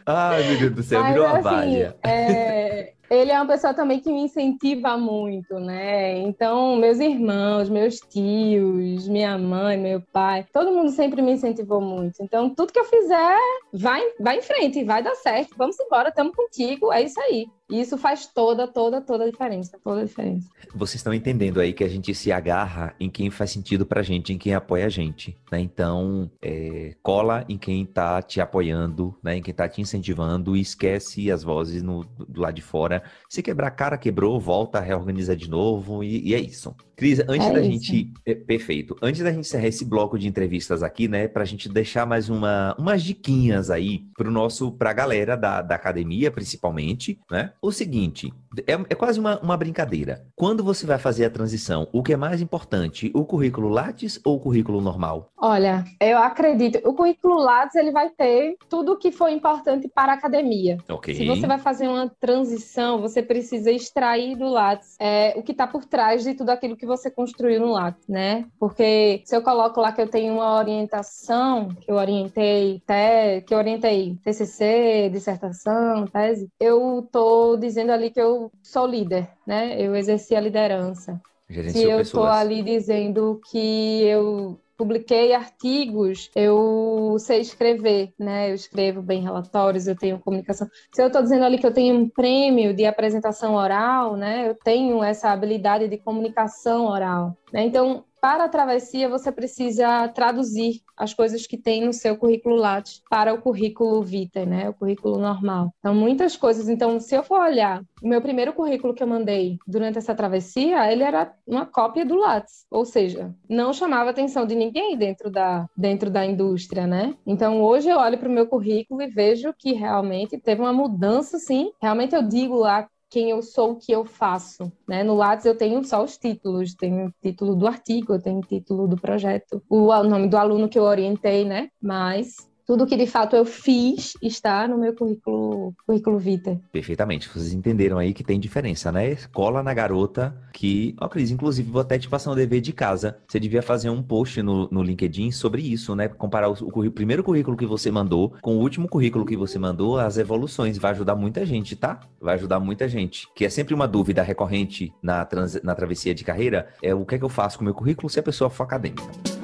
Ai, 0.06 0.44
meu 0.44 0.58
Deus 0.58 0.74
do 0.74 0.82
céu, 0.82 1.00
Mas, 1.00 1.12
virou 1.12 1.26
assim, 1.26 1.82
a 2.02 2.08
É, 2.08 2.92
ele 3.10 3.30
é 3.30 3.36
uma 3.36 3.46
pessoa 3.46 3.72
também 3.72 4.00
que 4.00 4.12
me 4.12 4.20
incentiva 4.20 4.96
muito, 4.96 5.58
né? 5.58 6.18
Então, 6.18 6.76
meus 6.76 6.98
irmãos, 6.98 7.68
meus 7.68 7.96
tios, 7.96 9.08
minha 9.08 9.38
mãe, 9.38 9.76
meu 9.76 10.00
pai, 10.12 10.46
todo 10.52 10.72
mundo 10.72 10.90
sempre 10.90 11.22
me 11.22 11.32
incentivou 11.32 11.80
muito. 11.80 12.22
Então, 12.22 12.50
tudo 12.50 12.72
que 12.72 12.78
eu 12.78 12.84
fizer, 12.84 13.38
vai, 13.72 14.02
vai 14.20 14.38
em 14.38 14.42
frente, 14.42 14.84
vai 14.84 15.02
dar 15.02 15.14
certo. 15.16 15.54
Vamos 15.56 15.78
embora, 15.80 16.10
estamos 16.10 16.34
contigo, 16.34 16.92
é 16.92 17.02
isso 17.02 17.20
aí. 17.20 17.46
E 17.68 17.80
isso 17.80 17.98
faz 17.98 18.26
toda, 18.26 18.68
toda, 18.68 19.00
toda 19.00 19.24
a 19.24 19.30
diferença, 19.30 19.78
toda 19.82 20.02
a 20.02 20.04
diferença. 20.04 20.48
Vocês 20.72 20.96
estão 20.96 21.12
entendendo 21.12 21.58
aí 21.58 21.72
que 21.72 21.82
a 21.82 21.88
gente 21.88 22.14
se 22.14 22.30
agarra 22.30 22.94
em 23.00 23.10
quem 23.10 23.28
faz 23.28 23.50
sentido 23.50 23.84
pra 23.84 24.02
gente, 24.02 24.32
em 24.32 24.38
quem 24.38 24.54
apoia 24.54 24.86
a 24.86 24.88
gente, 24.88 25.36
né? 25.50 25.58
Então, 25.58 26.30
é, 26.40 26.94
cola 27.02 27.44
em 27.48 27.58
quem 27.58 27.84
tá 27.84 28.22
te 28.22 28.40
apoiando, 28.40 29.18
né? 29.22 29.36
Em 29.36 29.42
quem 29.42 29.52
tá 29.52 29.68
te 29.68 29.80
incentivando 29.80 30.56
e 30.56 30.60
esquece 30.60 31.30
as 31.30 31.42
vozes 31.42 31.82
no, 31.82 32.04
do 32.04 32.40
lado 32.40 32.54
de 32.54 32.62
fora. 32.62 33.02
Se 33.28 33.42
quebrar 33.42 33.68
a 33.68 33.72
cara, 33.72 33.98
quebrou, 33.98 34.38
volta, 34.38 34.78
reorganiza 34.78 35.34
de 35.34 35.50
novo 35.50 36.04
e, 36.04 36.28
e 36.28 36.34
é 36.34 36.40
isso. 36.40 36.74
Cris, 36.96 37.20
antes 37.28 37.46
é 37.46 37.52
da 37.52 37.60
isso. 37.60 37.70
gente. 37.70 38.12
É, 38.24 38.34
perfeito. 38.34 38.96
Antes 39.02 39.22
da 39.22 39.30
gente 39.30 39.40
encerrar 39.40 39.66
esse 39.66 39.84
bloco 39.84 40.18
de 40.18 40.26
entrevistas 40.26 40.82
aqui, 40.82 41.06
né? 41.06 41.28
Pra 41.28 41.44
gente 41.44 41.68
deixar 41.68 42.06
mais 42.06 42.30
uma, 42.30 42.74
umas 42.78 43.02
diquinhas 43.02 43.70
aí 43.70 44.06
pro 44.16 44.30
nosso, 44.30 44.72
pra 44.72 44.94
galera 44.94 45.36
da, 45.36 45.60
da 45.60 45.74
academia, 45.74 46.30
principalmente, 46.30 47.20
né? 47.30 47.52
O 47.60 47.70
seguinte: 47.70 48.32
é, 48.66 48.72
é 48.72 48.94
quase 48.94 49.18
uma, 49.18 49.38
uma 49.40 49.56
brincadeira. 49.56 50.24
Quando 50.34 50.62
você 50.62 50.86
vai 50.86 50.98
fazer 50.98 51.24
a 51.24 51.30
transição, 51.30 51.88
o 51.92 52.02
que 52.02 52.12
é 52.12 52.16
mais 52.16 52.40
importante, 52.40 53.10
o 53.14 53.24
currículo 53.24 53.68
Lattes 53.68 54.20
ou 54.24 54.36
o 54.36 54.40
currículo 54.40 54.80
normal? 54.80 55.30
Olha, 55.36 55.84
eu 56.00 56.18
acredito. 56.18 56.80
O 56.88 56.94
currículo 56.94 57.36
Lattes 57.36 57.76
ele 57.76 57.90
vai 57.90 58.10
ter 58.10 58.56
tudo 58.68 58.92
o 58.92 58.96
que 58.96 59.12
foi 59.12 59.32
importante 59.32 59.88
para 59.88 60.12
a 60.12 60.14
academia. 60.14 60.78
Ok. 60.88 61.14
Se 61.14 61.26
você 61.26 61.46
vai 61.46 61.58
fazer 61.58 61.88
uma 61.88 62.08
transição, 62.20 63.00
você 63.00 63.22
precisa 63.22 63.70
extrair 63.70 64.36
do 64.36 64.48
Lattes 64.48 64.96
é, 65.00 65.34
o 65.36 65.42
que 65.42 65.52
está 65.52 65.66
por 65.66 65.84
trás 65.84 66.24
de 66.24 66.34
tudo 66.34 66.50
aquilo 66.50 66.76
que 66.76 66.86
você 66.86 67.10
construiu 67.10 67.60
no 67.60 67.72
Lattes, 67.72 68.06
né? 68.08 68.46
Porque 68.58 69.22
se 69.24 69.36
eu 69.36 69.42
coloco 69.42 69.80
lá 69.80 69.92
que 69.92 70.00
eu 70.00 70.08
tenho 70.08 70.34
uma 70.34 70.56
orientação, 70.56 71.68
que 71.80 71.90
eu 71.90 71.96
orientei, 71.96 72.82
te, 72.86 73.42
que 73.42 73.54
eu 73.54 73.58
orientei 73.58 74.16
TCC, 74.24 75.10
dissertação, 75.12 76.06
tese, 76.06 76.48
eu 76.58 77.06
tô 77.10 77.56
dizendo 77.56 77.90
ali 77.92 78.10
que 78.10 78.20
eu 78.20 78.45
sou 78.62 78.86
líder, 78.86 79.28
né? 79.46 79.80
Eu 79.80 79.94
exerci 79.94 80.34
a 80.34 80.40
liderança. 80.40 81.20
Se 81.68 81.84
eu 81.84 82.00
estou 82.00 82.26
ali 82.26 82.62
dizendo 82.62 83.40
que 83.50 84.02
eu 84.02 84.58
publiquei 84.76 85.32
artigos, 85.32 86.30
eu 86.34 87.16
sei 87.18 87.40
escrever, 87.40 88.12
né? 88.18 88.50
Eu 88.50 88.54
escrevo 88.54 89.00
bem 89.00 89.22
relatórios, 89.22 89.86
eu 89.86 89.96
tenho 89.96 90.18
comunicação. 90.18 90.68
Se 90.92 91.02
eu 91.02 91.06
estou 91.06 91.22
dizendo 91.22 91.44
ali 91.44 91.58
que 91.58 91.66
eu 91.66 91.72
tenho 91.72 91.94
um 91.94 92.08
prêmio 92.08 92.74
de 92.74 92.84
apresentação 92.84 93.54
oral, 93.54 94.16
né? 94.16 94.48
Eu 94.48 94.54
tenho 94.54 95.02
essa 95.02 95.30
habilidade 95.30 95.88
de 95.88 95.96
comunicação 95.96 96.86
oral. 96.86 97.36
Né? 97.52 97.64
Então, 97.64 98.04
para 98.26 98.46
a 98.46 98.48
travessia, 98.48 99.08
você 99.08 99.30
precisa 99.30 100.08
traduzir 100.08 100.82
as 100.96 101.14
coisas 101.14 101.46
que 101.46 101.56
tem 101.56 101.86
no 101.86 101.92
seu 101.92 102.16
currículo 102.16 102.56
Lattes 102.56 103.00
para 103.08 103.32
o 103.32 103.40
currículo 103.40 104.02
Vitae, 104.02 104.44
né? 104.44 104.68
O 104.68 104.74
currículo 104.74 105.16
normal. 105.16 105.72
Então, 105.78 105.94
muitas 105.94 106.36
coisas. 106.36 106.68
Então, 106.68 106.98
se 106.98 107.14
eu 107.14 107.22
for 107.22 107.40
olhar 107.40 107.84
o 108.02 108.08
meu 108.08 108.20
primeiro 108.20 108.52
currículo 108.52 108.94
que 108.94 109.00
eu 109.00 109.06
mandei 109.06 109.58
durante 109.64 109.98
essa 109.98 110.12
travessia, 110.12 110.90
ele 110.90 111.04
era 111.04 111.32
uma 111.46 111.66
cópia 111.66 112.04
do 112.04 112.16
Lattes, 112.16 112.66
ou 112.68 112.84
seja, 112.84 113.32
não 113.48 113.72
chamava 113.72 114.10
atenção 114.10 114.44
de 114.44 114.56
ninguém 114.56 114.96
dentro 114.98 115.30
da, 115.30 115.68
dentro 115.76 116.10
da 116.10 116.26
indústria, 116.26 116.84
né? 116.84 117.14
Então, 117.24 117.62
hoje 117.62 117.88
eu 117.88 117.96
olho 117.96 118.18
para 118.18 118.28
o 118.28 118.32
meu 118.32 118.48
currículo 118.48 119.02
e 119.02 119.06
vejo 119.06 119.54
que 119.56 119.72
realmente 119.72 120.36
teve 120.36 120.60
uma 120.60 120.72
mudança, 120.72 121.38
sim. 121.38 121.70
Realmente 121.80 122.16
eu 122.16 122.22
digo 122.22 122.56
lá 122.56 122.88
quem 123.10 123.30
eu 123.30 123.42
sou, 123.42 123.72
o 123.72 123.76
que 123.76 123.92
eu 123.92 124.04
faço. 124.04 124.70
Né? 124.86 125.02
No 125.02 125.14
Lattes 125.14 125.46
eu 125.46 125.56
tenho 125.56 125.82
só 125.84 126.02
os 126.02 126.16
títulos, 126.16 126.74
tenho 126.74 127.06
o 127.06 127.14
título 127.22 127.54
do 127.54 127.66
artigo, 127.66 128.20
tenho 128.20 128.38
o 128.38 128.46
título 128.46 128.88
do 128.88 128.96
projeto, 128.96 129.62
o 129.68 130.02
nome 130.02 130.28
do 130.28 130.36
aluno 130.36 130.68
que 130.68 130.78
eu 130.78 130.84
orientei, 130.84 131.44
né? 131.44 131.68
Mas 131.80 132.36
tudo 132.66 132.86
que 132.86 132.96
de 132.96 133.06
fato 133.06 133.36
eu 133.36 133.44
fiz 133.44 134.14
está 134.20 134.66
no 134.66 134.76
meu 134.76 134.92
currículo, 134.92 135.72
currículo 135.86 136.18
Vita. 136.18 136.60
Perfeitamente. 136.72 137.28
Vocês 137.28 137.52
entenderam 137.52 137.96
aí 137.96 138.12
que 138.12 138.24
tem 138.24 138.40
diferença, 138.40 138.90
né? 138.90 139.16
Cola 139.32 139.62
na 139.62 139.72
garota 139.72 140.36
que, 140.52 140.94
ó, 141.00 141.08
Cris, 141.08 141.30
inclusive 141.30 141.70
vou 141.70 141.80
até 141.80 141.98
te 141.98 142.08
passar 142.08 142.32
um 142.32 142.34
dever 142.34 142.60
de 142.60 142.72
casa. 142.72 143.18
Você 143.28 143.38
devia 143.38 143.62
fazer 143.62 143.88
um 143.88 144.02
post 144.02 144.42
no, 144.42 144.68
no 144.70 144.82
LinkedIn 144.82 145.30
sobre 145.30 145.62
isso, 145.62 145.94
né? 145.94 146.08
Comparar 146.08 146.50
o, 146.50 146.52
o, 146.52 146.90
primeiro 146.90 147.22
currículo 147.22 147.56
que 147.56 147.66
você 147.66 147.90
mandou 147.90 148.34
com 148.42 148.56
o 148.56 148.60
último 148.60 148.88
currículo 148.88 149.24
que 149.24 149.36
você 149.36 149.58
mandou, 149.58 149.98
as 149.98 150.18
evoluções. 150.18 150.76
Vai 150.76 150.90
ajudar 150.90 151.14
muita 151.14 151.46
gente, 151.46 151.76
tá? 151.76 152.00
Vai 152.20 152.34
ajudar 152.34 152.58
muita 152.58 152.88
gente. 152.88 153.28
Que 153.34 153.44
é 153.44 153.48
sempre 153.48 153.74
uma 153.74 153.86
dúvida 153.86 154.22
recorrente 154.22 154.92
na, 155.00 155.24
trans, 155.24 155.60
na 155.62 155.74
travessia 155.74 156.14
de 156.14 156.24
carreira, 156.24 156.68
é 156.82 156.92
o 156.92 157.04
que 157.04 157.14
é 157.14 157.18
que 157.18 157.24
eu 157.24 157.28
faço 157.28 157.58
com 157.58 157.62
o 157.62 157.66
meu 157.66 157.74
currículo 157.74 158.10
se 158.10 158.18
a 158.18 158.22
pessoa 158.22 158.50
for 158.50 158.64
acadêmica. 158.64 159.35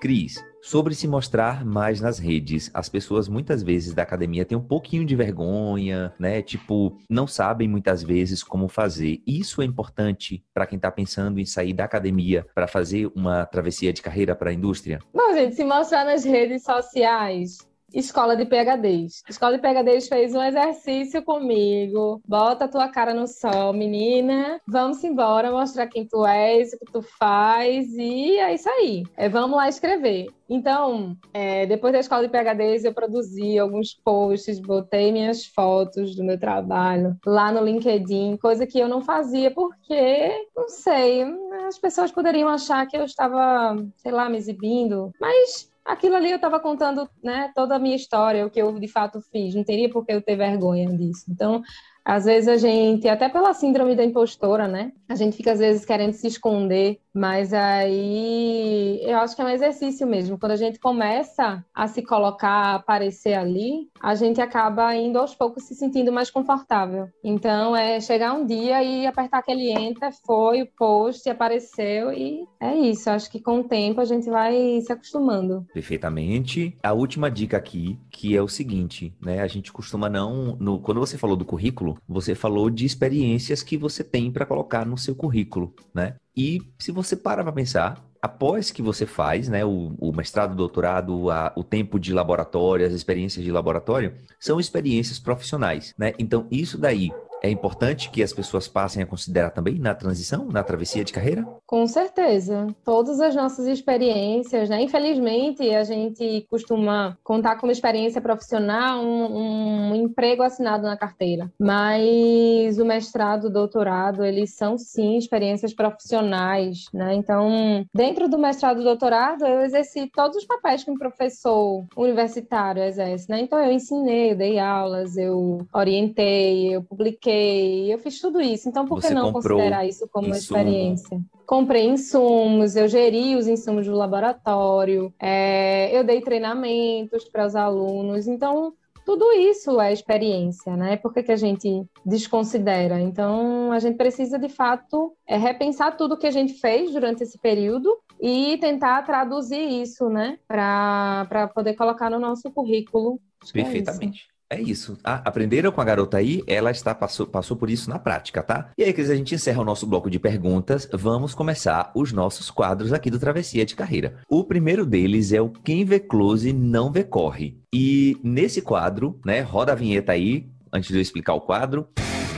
Cris, 0.00 0.42
sobre 0.62 0.94
se 0.94 1.06
mostrar 1.06 1.62
mais 1.62 2.00
nas 2.00 2.18
redes. 2.18 2.70
As 2.72 2.88
pessoas 2.88 3.28
muitas 3.28 3.62
vezes 3.62 3.92
da 3.92 4.02
academia 4.02 4.46
têm 4.46 4.56
um 4.56 4.66
pouquinho 4.66 5.04
de 5.04 5.14
vergonha, 5.14 6.14
né? 6.18 6.40
Tipo, 6.40 6.96
não 7.08 7.26
sabem 7.26 7.68
muitas 7.68 8.02
vezes 8.02 8.42
como 8.42 8.66
fazer. 8.66 9.22
Isso 9.26 9.60
é 9.60 9.64
importante 9.66 10.42
para 10.54 10.66
quem 10.66 10.76
está 10.76 10.90
pensando 10.90 11.38
em 11.38 11.44
sair 11.44 11.74
da 11.74 11.84
academia 11.84 12.46
para 12.54 12.66
fazer 12.66 13.12
uma 13.14 13.44
travessia 13.44 13.92
de 13.92 14.00
carreira 14.00 14.34
para 14.34 14.48
a 14.48 14.54
indústria? 14.54 15.00
Bom, 15.14 15.34
gente, 15.34 15.54
se 15.54 15.64
mostrar 15.64 16.06
nas 16.06 16.24
redes 16.24 16.62
sociais 16.64 17.69
Escola 17.94 18.36
de 18.36 18.44
PHDs. 18.44 19.22
Escola 19.28 19.58
de 19.58 19.62
PHDs 19.62 20.08
fez 20.08 20.34
um 20.34 20.42
exercício 20.42 21.22
comigo. 21.22 22.20
Bota 22.26 22.64
a 22.64 22.68
tua 22.68 22.88
cara 22.88 23.14
no 23.14 23.26
sol, 23.26 23.72
menina. 23.72 24.60
Vamos 24.66 25.02
embora 25.04 25.50
mostrar 25.50 25.86
quem 25.86 26.06
tu 26.06 26.24
és, 26.26 26.72
o 26.72 26.78
que 26.78 26.92
tu 26.92 27.02
faz. 27.02 27.86
E 27.94 28.38
é 28.38 28.54
isso 28.54 28.68
aí. 28.68 29.02
É, 29.16 29.28
vamos 29.28 29.56
lá 29.56 29.68
escrever. 29.68 30.26
Então, 30.48 31.16
é, 31.32 31.64
depois 31.64 31.92
da 31.92 32.00
escola 32.00 32.26
de 32.26 32.28
PHDs, 32.28 32.84
eu 32.84 32.92
produzi 32.92 33.56
alguns 33.56 33.94
posts, 33.94 34.58
botei 34.58 35.12
minhas 35.12 35.46
fotos 35.46 36.16
do 36.16 36.24
meu 36.24 36.40
trabalho 36.40 37.16
lá 37.24 37.52
no 37.52 37.64
LinkedIn, 37.64 38.36
coisa 38.36 38.66
que 38.66 38.80
eu 38.80 38.88
não 38.88 39.00
fazia 39.00 39.52
porque, 39.52 40.48
não 40.56 40.68
sei, 40.68 41.24
as 41.68 41.78
pessoas 41.78 42.10
poderiam 42.10 42.48
achar 42.48 42.84
que 42.88 42.96
eu 42.96 43.04
estava, 43.04 43.76
sei 43.98 44.10
lá, 44.10 44.28
me 44.28 44.38
exibindo. 44.38 45.12
Mas 45.20 45.69
aquilo 45.92 46.16
ali 46.16 46.30
eu 46.30 46.36
estava 46.36 46.60
contando, 46.60 47.08
né, 47.22 47.50
toda 47.54 47.76
a 47.76 47.78
minha 47.78 47.96
história, 47.96 48.46
o 48.46 48.50
que 48.50 48.60
eu 48.60 48.78
de 48.78 48.88
fato 48.88 49.20
fiz, 49.32 49.54
não 49.54 49.64
teria 49.64 49.90
por 49.90 50.04
que 50.04 50.12
eu 50.12 50.22
ter 50.22 50.36
vergonha 50.36 50.88
disso. 50.96 51.24
Então, 51.28 51.62
às 52.04 52.24
vezes 52.24 52.48
a 52.48 52.56
gente, 52.56 53.08
até 53.08 53.28
pela 53.28 53.54
síndrome 53.54 53.94
da 53.94 54.04
impostora, 54.04 54.66
né, 54.66 54.92
a 55.08 55.14
gente 55.14 55.36
fica 55.36 55.52
às 55.52 55.58
vezes 55.58 55.84
querendo 55.84 56.12
se 56.12 56.26
esconder 56.26 57.00
mas 57.12 57.52
aí 57.52 59.00
eu 59.02 59.18
acho 59.18 59.34
que 59.34 59.42
é 59.42 59.44
um 59.44 59.48
exercício 59.48 60.06
mesmo. 60.06 60.38
Quando 60.38 60.52
a 60.52 60.56
gente 60.56 60.78
começa 60.78 61.64
a 61.74 61.86
se 61.88 62.02
colocar, 62.02 62.50
a 62.50 62.74
aparecer 62.76 63.34
ali, 63.34 63.88
a 64.00 64.14
gente 64.14 64.40
acaba 64.40 64.94
indo 64.94 65.18
aos 65.18 65.34
poucos 65.34 65.64
se 65.64 65.74
sentindo 65.74 66.12
mais 66.12 66.30
confortável. 66.30 67.08
Então 67.22 67.76
é 67.76 68.00
chegar 68.00 68.32
um 68.34 68.46
dia 68.46 68.82
e 68.82 69.06
apertar 69.06 69.38
aquele 69.38 69.70
enter, 69.72 70.12
foi 70.24 70.62
o 70.62 70.66
post, 70.66 71.28
apareceu 71.28 72.12
e 72.12 72.44
é 72.60 72.74
isso. 72.74 73.10
Acho 73.10 73.30
que 73.30 73.40
com 73.40 73.60
o 73.60 73.64
tempo 73.64 74.00
a 74.00 74.04
gente 74.04 74.30
vai 74.30 74.80
se 74.80 74.92
acostumando. 74.92 75.66
Perfeitamente. 75.72 76.76
A 76.82 76.92
última 76.92 77.30
dica 77.30 77.56
aqui, 77.56 77.98
que 78.10 78.36
é 78.36 78.42
o 78.42 78.48
seguinte, 78.48 79.12
né? 79.20 79.40
A 79.40 79.46
gente 79.46 79.72
costuma 79.72 80.08
não. 80.08 80.56
No... 80.60 80.80
Quando 80.80 81.00
você 81.00 81.18
falou 81.18 81.36
do 81.36 81.44
currículo, 81.44 81.89
você 82.08 82.34
falou 82.34 82.70
de 82.70 82.84
experiências 82.84 83.62
que 83.62 83.76
você 83.76 84.02
tem 84.02 84.30
para 84.30 84.46
colocar 84.46 84.84
no 84.84 84.98
seu 84.98 85.14
currículo, 85.14 85.74
né? 85.94 86.16
E 86.36 86.60
se 86.78 86.90
você 86.90 87.16
para 87.16 87.42
para 87.42 87.52
pensar, 87.52 88.04
após 88.22 88.70
que 88.70 88.82
você 88.82 89.06
faz, 89.06 89.48
né, 89.48 89.64
o, 89.64 89.94
o 89.98 90.12
mestrado, 90.12 90.52
o 90.52 90.56
doutorado, 90.56 91.30
a, 91.30 91.52
o 91.56 91.64
tempo 91.64 91.98
de 91.98 92.12
laboratório, 92.12 92.86
as 92.86 92.92
experiências 92.92 93.44
de 93.44 93.50
laboratório, 93.50 94.14
são 94.38 94.60
experiências 94.60 95.18
profissionais, 95.18 95.94
né? 95.98 96.12
Então, 96.18 96.46
isso 96.50 96.78
daí 96.78 97.10
é 97.42 97.50
importante 97.50 98.10
que 98.10 98.22
as 98.22 98.32
pessoas 98.32 98.68
passem 98.68 99.02
a 99.02 99.06
considerar 99.06 99.50
também 99.50 99.78
na 99.78 99.94
transição, 99.94 100.46
na 100.46 100.62
travessia 100.62 101.04
de 101.04 101.12
carreira? 101.12 101.46
Com 101.66 101.86
certeza. 101.86 102.66
Todas 102.84 103.20
as 103.20 103.34
nossas 103.34 103.66
experiências, 103.66 104.68
né? 104.68 104.82
Infelizmente, 104.82 105.68
a 105.74 105.84
gente 105.84 106.46
costuma 106.50 107.16
contar 107.24 107.56
como 107.56 107.72
experiência 107.72 108.20
profissional 108.20 109.02
um, 109.02 109.90
um 109.90 109.94
emprego 109.94 110.42
assinado 110.42 110.84
na 110.84 110.96
carteira. 110.96 111.50
Mas 111.58 112.78
o 112.78 112.84
mestrado, 112.84 113.44
o 113.44 113.50
doutorado, 113.50 114.24
eles 114.24 114.54
são 114.54 114.76
sim 114.76 115.16
experiências 115.16 115.72
profissionais, 115.72 116.84
né? 116.92 117.14
Então, 117.14 117.84
dentro 117.94 118.28
do 118.28 118.38
mestrado 118.38 118.80
e 118.80 118.84
doutorado, 118.84 119.46
eu 119.46 119.60
exerci 119.62 120.10
todos 120.14 120.36
os 120.36 120.44
papéis 120.44 120.84
que 120.84 120.90
um 120.90 120.98
professor 120.98 121.84
universitário 121.96 122.82
exerce, 122.82 123.30
né? 123.30 123.40
Então, 123.40 123.58
eu 123.58 123.72
ensinei, 123.72 124.32
eu 124.32 124.36
dei 124.36 124.58
aulas, 124.58 125.16
eu 125.16 125.66
orientei, 125.72 126.74
eu 126.74 126.82
publiquei 126.82 127.29
eu 127.30 127.98
fiz 127.98 128.20
tudo 128.20 128.40
isso. 128.40 128.68
Então, 128.68 128.86
por 128.86 129.00
que 129.00 129.10
não 129.10 129.32
considerar 129.32 129.86
isso 129.86 130.08
como 130.08 130.28
insumo. 130.28 130.58
experiência? 130.58 131.20
Comprei 131.46 131.86
insumos, 131.86 132.76
eu 132.76 132.88
geri 132.88 133.36
os 133.36 133.46
insumos 133.46 133.86
do 133.86 133.94
laboratório, 133.94 135.12
é, 135.18 135.96
eu 135.96 136.04
dei 136.04 136.20
treinamentos 136.20 137.24
para 137.24 137.46
os 137.46 137.56
alunos. 137.56 138.26
Então, 138.26 138.74
tudo 139.04 139.32
isso 139.32 139.80
é 139.80 139.92
experiência, 139.92 140.76
né? 140.76 140.96
Por 140.96 141.12
que, 141.12 141.22
que 141.22 141.32
a 141.32 141.36
gente 141.36 141.84
desconsidera? 142.06 143.00
Então, 143.00 143.72
a 143.72 143.78
gente 143.78 143.96
precisa, 143.96 144.38
de 144.38 144.48
fato, 144.48 145.16
é, 145.26 145.36
repensar 145.36 145.96
tudo 145.96 146.16
que 146.16 146.26
a 146.26 146.30
gente 146.30 146.54
fez 146.54 146.92
durante 146.92 147.22
esse 147.22 147.38
período 147.38 147.98
e 148.20 148.58
tentar 148.58 149.02
traduzir 149.02 149.82
isso, 149.82 150.08
né? 150.08 150.38
Para 150.46 151.50
poder 151.54 151.74
colocar 151.74 152.10
no 152.10 152.20
nosso 152.20 152.50
currículo. 152.50 153.20
É 153.48 153.52
Perfeitamente. 153.52 154.28
É 154.28 154.39
é 154.50 154.60
isso. 154.60 154.98
Ah, 155.04 155.22
aprenderam 155.24 155.70
com 155.70 155.80
a 155.80 155.84
garota 155.84 156.16
aí? 156.16 156.42
Ela 156.44 156.72
está 156.72 156.92
passou, 156.92 157.24
passou 157.24 157.56
por 157.56 157.70
isso 157.70 157.88
na 157.88 158.00
prática, 158.00 158.42
tá? 158.42 158.70
E 158.76 158.82
aí, 158.82 158.92
Cris, 158.92 159.08
a 159.08 159.14
gente 159.14 159.34
encerra 159.34 159.62
o 159.62 159.64
nosso 159.64 159.86
bloco 159.86 160.10
de 160.10 160.18
perguntas. 160.18 160.88
Vamos 160.92 161.34
começar 161.34 161.92
os 161.94 162.12
nossos 162.12 162.50
quadros 162.50 162.92
aqui 162.92 163.10
do 163.10 163.18
Travessia 163.18 163.64
de 163.64 163.76
Carreira. 163.76 164.16
O 164.28 164.42
primeiro 164.42 164.84
deles 164.84 165.32
é 165.32 165.40
o 165.40 165.48
Quem 165.48 165.84
vê 165.84 166.00
close 166.00 166.52
não 166.52 166.90
vê 166.90 167.04
corre. 167.04 167.60
E 167.72 168.18
nesse 168.24 168.60
quadro, 168.60 169.20
né, 169.24 169.40
roda 169.40 169.70
a 169.70 169.76
vinheta 169.76 170.10
aí, 170.10 170.50
antes 170.72 170.88
de 170.88 170.96
eu 170.96 171.00
explicar 171.00 171.34
o 171.34 171.40
quadro. 171.40 171.86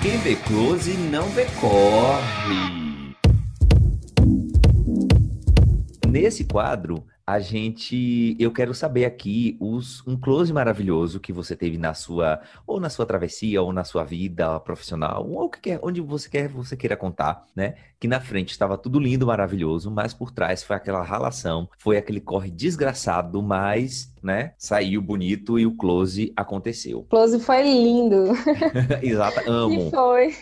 Quem 0.02 0.18
vê 0.18 0.36
close 0.36 0.92
não 1.10 1.26
vê 1.30 1.46
corre. 1.58 2.82
Nesse 6.06 6.44
quadro, 6.44 7.06
a 7.26 7.38
gente, 7.38 8.36
eu 8.38 8.52
quero 8.52 8.74
saber 8.74 9.04
aqui 9.04 9.56
os, 9.60 10.04
um 10.06 10.16
close 10.18 10.52
maravilhoso 10.52 11.20
que 11.20 11.32
você 11.32 11.54
teve 11.54 11.78
na 11.78 11.94
sua, 11.94 12.40
ou 12.66 12.80
na 12.80 12.90
sua 12.90 13.06
travessia, 13.06 13.62
ou 13.62 13.72
na 13.72 13.84
sua 13.84 14.04
vida 14.04 14.58
profissional, 14.60 15.28
ou 15.30 15.48
que 15.48 15.60
quer, 15.60 15.80
onde 15.82 16.00
você 16.00 16.28
quer, 16.28 16.48
você 16.48 16.76
queira 16.76 16.96
contar, 16.96 17.44
né? 17.54 17.74
Que 18.00 18.08
na 18.08 18.20
frente 18.20 18.50
estava 18.50 18.76
tudo 18.76 18.98
lindo, 18.98 19.26
maravilhoso, 19.26 19.90
mas 19.90 20.12
por 20.12 20.32
trás 20.32 20.62
foi 20.64 20.74
aquela 20.74 21.02
ralação, 21.02 21.68
foi 21.78 21.96
aquele 21.96 22.20
corre 22.20 22.50
desgraçado, 22.50 23.40
mas, 23.40 24.12
né? 24.22 24.54
Saiu 24.58 25.00
bonito 25.00 25.58
e 25.58 25.66
o 25.66 25.76
close 25.76 26.32
aconteceu. 26.36 27.00
O 27.00 27.04
close 27.04 27.38
foi 27.38 27.62
lindo. 27.62 28.32
Exato, 29.00 29.48
amo. 29.48 29.84
Que 29.84 29.90
foi, 29.90 30.36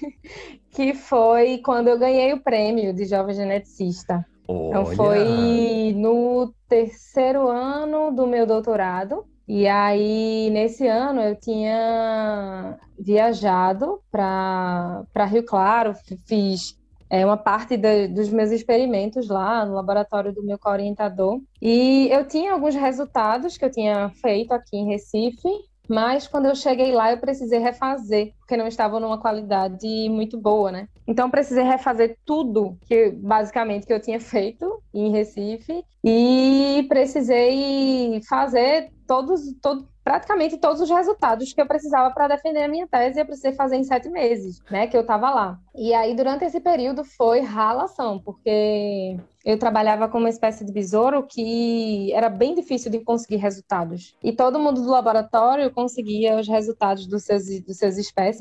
que 0.71 0.95
foi 0.95 1.59
quando 1.59 1.89
eu 1.89 1.99
ganhei 1.99 2.33
o 2.33 2.41
prêmio 2.41 2.95
de 2.95 3.05
jovem 3.05 3.35
geneticista. 3.35 4.25
Então 4.69 4.87
foi 4.87 5.93
no 5.97 6.53
terceiro 6.69 7.49
ano 7.49 8.11
do 8.11 8.27
meu 8.27 8.47
doutorado. 8.47 9.25
E 9.47 9.67
aí, 9.67 10.49
nesse 10.51 10.87
ano, 10.87 11.21
eu 11.21 11.35
tinha 11.35 12.79
viajado 12.99 14.01
para 14.11 15.05
Rio 15.27 15.45
Claro, 15.45 15.93
fiz 16.27 16.79
é, 17.11 17.27
uma 17.27 17.37
parte 17.37 17.77
de, 17.77 18.07
dos 18.07 18.31
meus 18.31 18.53
experimentos 18.53 19.29
lá 19.29 19.67
no 19.67 19.75
laboratório 19.75 20.33
do 20.33 20.45
meu 20.45 20.57
co-orientador. 20.57 21.41
E 21.61 22.09
eu 22.13 22.25
tinha 22.29 22.53
alguns 22.53 22.77
resultados 22.77 23.59
que 23.59 23.65
eu 23.65 23.71
tinha 23.71 24.09
feito 24.23 24.53
aqui 24.53 24.77
em 24.77 24.87
Recife, 24.87 25.49
mas 25.91 26.29
quando 26.29 26.47
eu 26.47 26.55
cheguei 26.55 26.93
lá 26.93 27.11
eu 27.11 27.19
precisei 27.19 27.59
refazer, 27.59 28.33
porque 28.39 28.57
não 28.57 28.69
estavam 28.69 29.01
numa 29.01 29.19
qualidade 29.19 30.09
muito 30.09 30.39
boa, 30.39 30.71
né? 30.71 30.89
Então 31.05 31.27
eu 31.27 31.31
precisei 31.31 31.65
refazer 31.65 32.17
tudo 32.25 32.79
que 32.87 33.11
basicamente 33.11 33.87
que 33.87 33.93
eu 33.93 34.01
tinha 34.01 34.21
feito 34.21 34.81
em 34.95 35.11
Recife 35.11 35.85
e 36.05 36.87
precisei 36.89 38.21
fazer 38.29 38.93
todos, 39.05 39.41
todo, 39.61 39.89
praticamente 40.05 40.59
todos 40.59 40.81
os 40.81 40.89
resultados 40.89 41.53
que 41.53 41.61
eu 41.61 41.67
precisava 41.67 42.15
para 42.15 42.29
defender 42.29 42.63
a 42.63 42.69
minha 42.69 42.87
tese, 42.87 43.21
eu 43.21 43.27
precisei 43.27 43.53
fazer 43.53 43.75
em 43.75 43.83
sete 43.83 44.09
meses, 44.09 44.63
né, 44.71 44.87
que 44.87 44.97
eu 44.97 45.01
estava 45.01 45.29
lá. 45.31 45.59
E 45.75 45.93
aí, 45.93 46.15
durante 46.15 46.45
esse 46.45 46.61
período, 46.61 47.03
foi 47.03 47.41
ralação, 47.41 48.21
porque 48.21 49.19
eu 49.45 49.59
trabalhava 49.59 50.09
com 50.09 50.19
uma 50.19 50.29
espécie 50.29 50.65
de 50.65 50.73
besouro 50.73 51.23
que 51.27 52.13
era 52.13 52.29
bem 52.29 52.55
difícil 52.55 52.91
de 52.91 53.01
conseguir 53.01 53.37
resultados. 53.37 54.15
E 54.23 54.33
todo 54.33 54.59
mundo 54.59 54.83
do 54.83 54.91
laboratório 54.91 55.71
conseguia 55.71 56.39
os 56.39 56.49
resultados 56.49 57.07
dos 57.07 57.25
seus, 57.25 57.45
dos 57.61 57.77
seus 57.77 57.97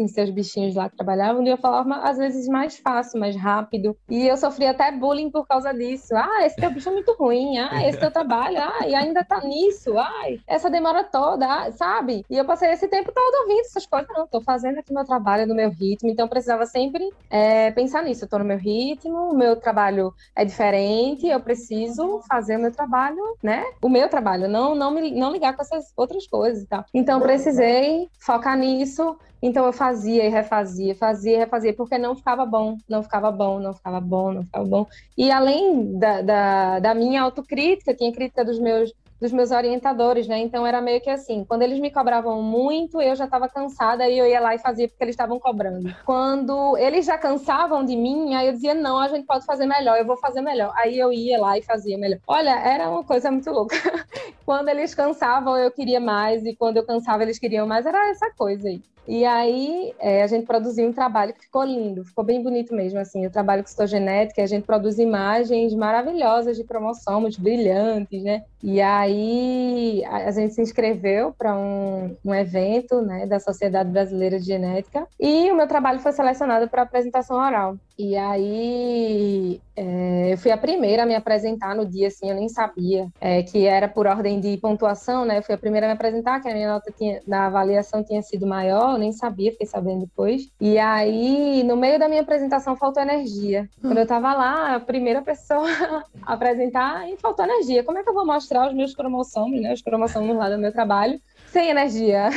seus 0.08 0.30
bichinhos 0.30 0.76
lá 0.76 0.89
que 0.89 0.97
trabalhavam, 0.97 1.43
de 1.43 1.50
uma 1.50 1.58
forma, 1.58 1.97
às 2.04 2.18
vezes, 2.18 2.47
mais 2.47 2.78
fácil, 2.78 3.20
mais 3.20 3.36
rápido. 3.36 3.95
E 4.10 4.28
eu 4.28 4.36
sofria 4.36 4.72
até 4.72 4.91
bullying 4.91 5.30
por 5.30 5.47
causa 5.47 5.74
disso. 5.74 6.16
Ah, 6.16 6.45
esse 6.45 6.56
teu 6.56 6.72
bicho 6.72 6.89
é 6.89 6.91
muito 6.91 7.14
ruim. 7.14 7.58
Ah, 7.58 7.88
esse 7.88 8.00
teu 8.00 8.12
trabalho. 8.12 8.58
Ah, 8.60 8.88
e 8.88 8.93
ainda 8.93 9.24
tá 9.24 9.41
nisso. 9.41 9.97
Ai, 9.97 10.39
essa 10.47 10.70
demora 10.70 11.04
toda, 11.04 11.45
ah, 11.45 11.72
sabe? 11.72 12.26
E 12.30 12.38
eu 12.38 12.45
passei 12.45 12.72
esse 12.72 12.88
tempo 12.88 13.12
todo 13.14 13.41
ouvindo 13.41 13.62
essas 13.62 13.86
coisas. 13.86 14.10
Não, 14.16 14.28
tô 14.28 14.41
fazendo 14.41 14.80
aqui 14.80 14.93
meu 14.93 15.06
trabalho 15.06 15.47
no 15.47 15.56
meu 15.56 15.70
ritmo. 15.70 16.10
Então, 16.10 16.26
eu 16.26 16.30
precisava 16.30 16.66
sempre 16.66 17.08
é, 17.30 17.72
pensar 17.72 18.04
nisso. 18.04 18.26
Eu 18.26 18.30
tô 18.30 18.39
no 18.39 18.45
meu 18.45 18.58
ritmo, 18.58 19.32
o 19.32 19.36
meu 19.36 19.56
trabalho 19.56 20.14
é 20.36 20.43
diferente 20.43 20.89
eu 21.28 21.40
preciso 21.40 22.22
fazer 22.28 22.58
o 22.58 22.60
meu 22.60 22.72
trabalho, 22.72 23.22
né? 23.44 23.64
O 23.82 23.90
meu 23.90 24.10
trabalho, 24.10 24.48
não 24.48 24.76
não 24.76 24.92
me, 24.92 25.12
não 25.12 25.32
ligar 25.32 25.56
com 25.56 25.62
essas 25.62 25.92
outras 25.96 26.28
coisas 26.28 26.66
tal. 26.68 26.86
Então 26.94 27.20
precisei 27.20 28.08
focar 28.20 28.58
nisso. 28.58 29.18
Então 29.42 29.66
eu 29.66 29.72
fazia 29.72 30.26
e 30.26 30.30
refazia, 30.30 30.94
fazia 30.94 31.36
e 31.36 31.38
refazia, 31.38 31.74
porque 31.74 31.98
não 31.98 32.14
ficava 32.14 32.46
bom, 32.46 32.78
não 32.90 33.02
ficava 33.02 33.32
bom, 33.32 33.58
não 33.58 33.74
ficava 33.74 34.02
bom, 34.02 34.34
não 34.34 34.44
ficava 34.44 34.66
bom. 34.66 34.86
E 35.18 35.32
além 35.32 35.98
da, 35.98 36.22
da, 36.22 36.80
da 36.80 36.94
minha 36.94 37.22
autocrítica, 37.22 37.94
tinha 37.94 38.12
crítica 38.12 38.44
dos 38.44 38.60
meus 38.60 38.94
dos 39.20 39.32
meus 39.32 39.52
orientadores, 39.52 40.28
né? 40.28 40.40
Então 40.40 40.66
era 40.66 40.82
meio 40.82 41.02
que 41.02 41.10
assim, 41.10 41.44
quando 41.44 41.62
eles 41.62 41.80
me 41.80 41.92
cobravam 41.92 42.42
muito, 42.42 43.02
eu 43.02 43.16
já 43.16 43.26
estava 43.26 43.50
cansada 43.50 44.08
e 44.08 44.18
eu 44.18 44.26
ia 44.26 44.40
lá 44.40 44.56
e 44.56 44.60
fazia 44.60 44.88
porque 44.88 45.04
eles 45.04 45.14
estavam 45.14 45.40
cobrando. 45.40 45.94
Quando 46.06 46.78
eles 46.78 47.06
já 47.06 47.18
cansavam 47.18 47.84
de 47.84 47.96
mim, 47.96 48.34
aí 48.36 48.48
eu 48.48 48.54
dizia: 48.54 48.74
"Não, 48.74 48.98
a 48.98 49.08
gente 49.08 49.26
pode 49.26 49.46
fazer 49.46 49.66
melhor, 49.66 49.98
eu 49.98 50.06
vou 50.06 50.18
fazer 50.18 50.42
melhor". 50.42 50.72
Aí 50.76 50.98
eu 50.98 51.12
ia 51.12 51.40
lá 51.40 51.58
e 51.58 51.62
fazia 51.62 51.98
melhor. 51.98 52.20
Olha, 52.28 52.58
era 52.60 52.90
uma 52.90 53.04
coisa 53.04 53.30
muito 53.30 53.50
louca. 53.52 53.76
quando 54.46 54.70
eles 54.70 54.96
cansavam, 54.96 55.58
eu 55.58 55.72
queria 55.72 56.00
mais 56.00 56.46
e 56.46 56.56
quando 56.56 56.78
eu 56.78 56.86
cansava, 56.86 57.24
eles 57.24 57.38
queriam 57.40 57.68
mais. 57.68 57.86
Era 57.86 58.10
essa 58.10 58.32
coisa 58.36 58.68
aí. 58.68 58.82
E 59.12 59.26
aí 59.26 59.92
é, 59.98 60.22
a 60.22 60.28
gente 60.28 60.46
produziu 60.46 60.88
um 60.88 60.94
trabalho 60.94 61.34
que 61.34 61.42
ficou 61.42 61.64
lindo, 61.64 62.06
ficou 62.06 62.24
bem 62.24 62.44
bonito 62.44 62.76
mesmo, 62.76 63.00
assim, 63.00 63.26
o 63.26 63.32
trabalho 63.32 63.64
com 63.64 63.70
citogenética, 63.70 64.44
a 64.44 64.46
gente 64.46 64.68
produz 64.68 65.00
imagens 65.00 65.74
maravilhosas 65.74 66.56
de 66.56 66.64
cromossomos, 66.64 67.36
brilhantes, 67.36 68.22
né? 68.22 68.44
E 68.64 68.82
aí 68.82 70.03
a 70.05 70.32
gente 70.32 70.53
se 70.53 70.62
inscreveu 70.62 71.34
para 71.38 71.55
um, 71.55 72.16
um 72.24 72.34
evento, 72.34 73.01
né, 73.01 73.26
da 73.26 73.39
Sociedade 73.39 73.89
Brasileira 73.89 74.39
de 74.39 74.45
Genética, 74.45 75.07
e 75.20 75.51
o 75.51 75.55
meu 75.55 75.68
trabalho 75.68 75.99
foi 75.99 76.12
selecionado 76.12 76.68
para 76.68 76.82
apresentação 76.82 77.38
oral. 77.38 77.78
E 77.97 78.16
aí 78.16 79.62
é, 79.76 80.34
eu 80.34 80.38
fui 80.38 80.51
a 80.51 80.57
primeira 80.57 81.03
a 81.03 81.05
me 81.05 81.16
apresentar 81.16 81.76
no 81.76 81.86
dia, 81.86 82.07
assim, 82.07 82.30
eu 82.30 82.36
nem 82.36 82.47
sabia 82.47 83.07
é, 83.20 83.43
que 83.43 83.66
era 83.66 83.88
por 83.88 84.07
ordem 84.07 84.39
de 84.39 84.57
pontuação, 84.57 85.26
né? 85.26 85.38
Eu 85.38 85.43
fui 85.43 85.55
a 85.55 85.57
primeira 85.57 85.86
a 85.86 85.89
me 85.89 85.93
apresentar, 85.93 86.41
que 86.41 86.49
a 86.49 86.53
minha 86.53 86.72
nota 86.72 86.93
tinha, 86.97 87.22
avaliação 87.30 88.03
tinha 88.03 88.22
sido 88.22 88.45
maior, 88.47 88.93
eu 88.93 88.97
nem 88.97 89.12
sabia, 89.12 89.51
fiquei 89.51 89.68
sabendo 89.68 90.01
depois. 90.01 90.49
E 90.60 90.78
aí, 90.78 91.64
no 91.64 91.76
meio 91.76 91.99
da 91.99 92.07
minha 92.07 92.22
apresentação, 92.22 92.76
faltou 92.76 93.01
energia. 93.03 93.70
Quando 93.82 93.97
eu 93.97 94.07
tava 94.07 94.34
lá, 94.34 94.76
a 94.76 94.80
primeira 94.80 95.22
pessoa 95.22 95.68
a 96.24 96.34
apresentar, 96.34 97.10
e 97.10 97.18
faltou 97.18 97.45
energia. 97.45 97.84
Como 97.84 97.97
é 97.97 98.03
que 98.03 98.10
eu 98.10 98.14
vou 98.14 98.26
mostrar 98.26 98.49
os 98.58 98.74
meus 98.74 98.95
cromossomos, 98.95 99.62
né? 99.62 99.74
Os 99.74 99.82
cromossomos 99.82 100.36
lá 100.36 100.50
do 100.50 100.58
meu 100.58 100.72
trabalho, 100.72 101.20
sem 101.47 101.70
energia? 101.70 102.30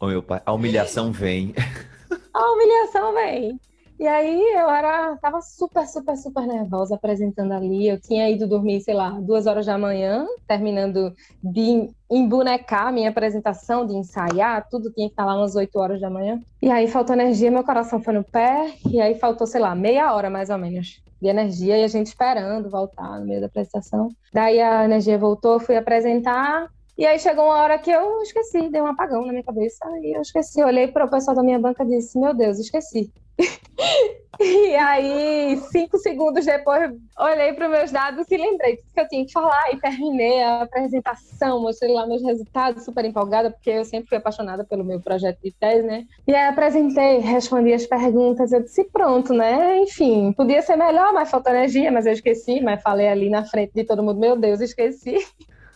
Ô, 0.00 0.06
meu 0.06 0.22
pai, 0.22 0.40
a 0.44 0.52
humilhação 0.52 1.12
vem. 1.12 1.54
A 2.32 2.52
humilhação 2.52 3.14
vem. 3.14 3.60
E 3.98 4.06
aí 4.06 4.40
eu 4.54 4.70
era, 4.70 5.16
tava 5.16 5.40
super, 5.40 5.86
super, 5.86 6.16
super 6.16 6.46
nervosa 6.46 6.94
apresentando 6.94 7.52
ali. 7.52 7.88
Eu 7.88 8.00
tinha 8.00 8.30
ido 8.30 8.46
dormir, 8.46 8.80
sei 8.80 8.94
lá, 8.94 9.10
duas 9.10 9.46
horas 9.46 9.66
da 9.66 9.76
manhã, 9.76 10.24
terminando 10.46 11.12
de 11.42 11.90
embonecar 12.08 12.92
minha 12.92 13.10
apresentação, 13.10 13.84
de 13.84 13.94
ensaiar, 13.94 14.68
tudo 14.70 14.92
tinha 14.92 15.08
que 15.08 15.12
estar 15.12 15.24
lá 15.24 15.36
umas 15.36 15.56
oito 15.56 15.76
horas 15.78 16.00
da 16.00 16.08
manhã. 16.08 16.40
E 16.62 16.70
aí 16.70 16.86
faltou 16.86 17.14
energia, 17.14 17.50
meu 17.50 17.64
coração 17.64 18.00
foi 18.00 18.14
no 18.14 18.22
pé, 18.22 18.72
e 18.88 19.00
aí 19.00 19.16
faltou, 19.16 19.46
sei 19.46 19.60
lá, 19.60 19.74
meia 19.74 20.14
hora 20.14 20.30
mais 20.30 20.48
ou 20.48 20.58
menos 20.58 21.02
de 21.20 21.28
energia, 21.28 21.76
e 21.76 21.82
a 21.82 21.88
gente 21.88 22.06
esperando 22.06 22.70
voltar 22.70 23.18
no 23.18 23.26
meio 23.26 23.40
da 23.40 23.46
apresentação. 23.46 24.08
Daí 24.32 24.60
a 24.60 24.84
energia 24.84 25.18
voltou, 25.18 25.58
fui 25.58 25.76
apresentar, 25.76 26.68
e 26.98 27.06
aí 27.06 27.16
chegou 27.20 27.44
uma 27.44 27.58
hora 27.58 27.78
que 27.78 27.92
eu 27.92 28.20
esqueci, 28.22 28.68
deu 28.70 28.82
um 28.82 28.88
apagão 28.88 29.24
na 29.24 29.30
minha 29.30 29.44
cabeça 29.44 29.88
e 30.02 30.16
eu 30.16 30.20
esqueci. 30.20 30.60
olhei 30.64 30.88
para 30.88 31.04
o 31.04 31.10
pessoal 31.10 31.36
da 31.36 31.44
minha 31.44 31.58
banca 31.58 31.84
e 31.84 31.86
disse: 31.86 32.18
Meu 32.18 32.34
Deus, 32.34 32.58
esqueci. 32.58 33.12
e 34.40 34.74
aí, 34.74 35.56
cinco 35.70 35.96
segundos 35.98 36.44
depois, 36.44 36.90
olhei 37.16 37.52
para 37.52 37.66
os 37.66 37.70
meus 37.70 37.92
dados 37.92 38.28
e 38.28 38.36
lembrei 38.36 38.78
que 38.78 39.00
eu 39.00 39.06
tinha 39.06 39.24
que 39.24 39.30
falar 39.30 39.72
e 39.72 39.76
terminei 39.76 40.42
a 40.42 40.62
apresentação, 40.62 41.62
mostrei 41.62 41.94
lá 41.94 42.04
meus 42.04 42.20
resultados, 42.20 42.84
super 42.84 43.04
empolgada, 43.04 43.52
porque 43.52 43.70
eu 43.70 43.84
sempre 43.84 44.08
fui 44.08 44.18
apaixonada 44.18 44.64
pelo 44.64 44.84
meu 44.84 45.00
projeto 45.00 45.38
de 45.40 45.52
tese, 45.52 45.86
né? 45.86 46.04
E 46.26 46.34
aí 46.34 46.48
apresentei, 46.48 47.18
respondi 47.18 47.72
as 47.72 47.86
perguntas, 47.86 48.50
eu 48.50 48.60
disse 48.60 48.82
pronto, 48.90 49.32
né? 49.32 49.82
Enfim, 49.82 50.32
podia 50.32 50.62
ser 50.62 50.74
melhor, 50.74 51.12
mas 51.12 51.30
faltou 51.30 51.52
energia, 51.52 51.92
mas 51.92 52.06
eu 52.06 52.12
esqueci, 52.12 52.60
mas 52.60 52.82
falei 52.82 53.06
ali 53.06 53.30
na 53.30 53.44
frente 53.44 53.72
de 53.72 53.84
todo 53.84 54.02
mundo, 54.02 54.18
meu 54.18 54.36
Deus, 54.36 54.60
esqueci. 54.60 55.16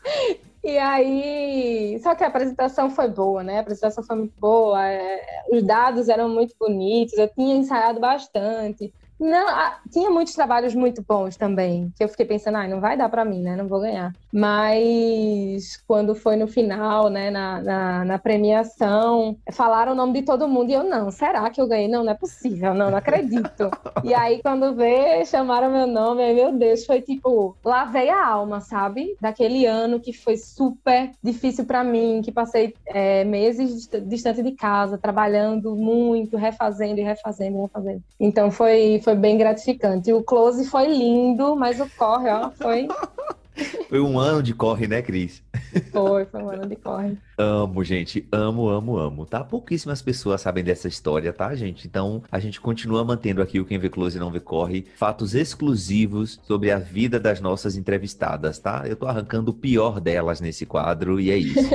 E 0.65 0.79
aí, 0.79 1.99
só 2.03 2.15
que 2.15 2.23
a 2.23 2.29
apresentação 2.29 2.89
foi 2.89 3.09
boa, 3.09 3.43
né? 3.43 3.59
A 3.59 3.61
apresentação 3.63 4.05
foi 4.05 4.17
muito 4.17 4.35
boa, 4.39 4.87
é, 4.87 5.45
os 5.51 5.63
dados 5.65 6.09
eram 6.09 6.29
muito 6.29 6.55
bonitos, 6.59 7.19
eu 7.19 7.29
tinha 7.29 7.57
ensaiado 7.57 7.99
bastante. 7.99 8.95
Não, 9.19 9.47
tinha 9.91 10.11
muitos 10.11 10.35
trabalhos 10.35 10.75
muito 10.75 11.03
bons 11.03 11.37
também, 11.37 11.93
que 11.97 12.05
eu 12.05 12.09
fiquei 12.09 12.27
pensando, 12.27 12.59
ah, 12.59 12.69
não 12.69 12.81
vai 12.81 12.97
dar 12.97 13.09
para 13.09 13.25
mim, 13.25 13.43
né? 13.43 13.57
Não 13.57 13.69
vou 13.69 13.81
ganhar. 13.81 14.13
Mas 14.33 15.77
quando 15.87 16.15
foi 16.15 16.37
no 16.37 16.47
final, 16.47 17.11
né, 17.11 17.31
na, 17.31 17.61
na, 17.61 18.05
na, 18.05 18.19
premiação, 18.19 19.37
falaram 19.53 19.93
o 19.93 19.95
nome 19.95 20.15
de 20.15 20.23
todo 20.23 20.49
mundo 20.49 20.71
e 20.71 20.75
eu, 20.75 20.83
não, 20.83 21.11
será 21.11 21.51
que 21.51 21.61
eu 21.61 21.69
ganhei? 21.69 21.87
Não, 21.87 22.03
não 22.03 22.13
é 22.13 22.15
possível, 22.15 22.73
não, 22.73 22.91
não 22.91 22.97
acredito. 22.97 23.71
e 24.03 24.15
aí, 24.15 24.41
quando 24.41 24.75
vê, 24.75 25.25
chamaram 25.27 25.71
meu 25.71 25.87
nome, 25.87 26.23
aí, 26.23 26.35
meu 26.35 26.53
Deus, 26.53 26.87
foi 26.87 27.03
tipo, 27.03 27.55
lavei 27.63 28.09
a 28.09 28.27
alma, 28.27 28.61
sabe? 28.61 29.17
Daquele 29.21 29.67
ano 29.67 30.01
que 30.01 30.15
foi 30.15 30.39
super 30.39 31.11
difícil 31.23 31.67
para 31.67 31.85
mim, 31.85 32.23
que 32.25 32.33
passei 32.33 32.75
é, 32.87 33.25
meses 33.25 33.87
distante 34.07 34.43
de 34.43 34.53
casa, 34.53 34.97
trabalhando 34.97 35.77
muito, 35.77 36.39
refazendo 36.39 37.01
e 37.01 37.03
refazendo 37.03 37.59
e 37.59 37.61
refazendo. 37.61 38.03
Então 38.19 38.51
foi, 38.51 38.99
foi 39.05 39.15
bem 39.15 39.37
gratificante. 39.37 40.13
O 40.13 40.23
close 40.23 40.65
foi 40.65 40.87
lindo, 40.87 41.55
mas 41.55 41.79
o 41.81 41.89
corre, 41.99 42.31
ó, 42.31 42.51
foi 42.51 42.89
foi 43.89 44.01
um 44.01 44.19
ano 44.19 44.43
de 44.43 44.55
corre, 44.55 44.87
né, 44.87 45.03
Cris? 45.03 45.43
Foi, 45.91 46.25
foi 46.25 46.43
um 46.43 46.51
ano 46.51 46.67
de 46.67 46.77
corre. 46.77 47.17
Amo, 47.37 47.85
gente. 47.85 48.27
Amo, 48.33 48.69
amo, 48.69 48.97
amo. 48.97 49.27
Tá? 49.27 49.45
Pouquíssimas 49.45 50.01
pessoas 50.01 50.41
sabem 50.41 50.65
dessa 50.65 50.89
história, 50.89 51.33
tá, 51.33 51.55
gente? 51.55 51.87
Então, 51.87 52.23
a 52.31 52.39
gente 52.39 52.61
continua 52.61 53.05
mantendo 53.05 53.43
aqui 53.43 53.61
o 53.61 53.65
Quem 53.65 53.79
Vê 53.79 53.89
Close 53.89 54.17
e 54.17 54.21
Não 54.21 54.31
Vê 54.31 54.41
Corre. 54.41 54.87
Fatos 54.97 55.35
exclusivos 55.35 56.41
sobre 56.45 56.71
a 56.71 56.79
vida 56.79 57.21
das 57.21 57.41
nossas 57.41 57.77
entrevistadas, 57.77 58.59
tá? 58.59 58.85
Eu 58.87 58.97
tô 58.97 59.07
arrancando 59.07 59.51
o 59.51 59.55
pior 59.55 60.01
delas 60.01 60.41
nesse 60.41 60.67
quadro 60.67 61.21
e 61.21 61.31
é 61.31 61.37
isso. 61.37 61.61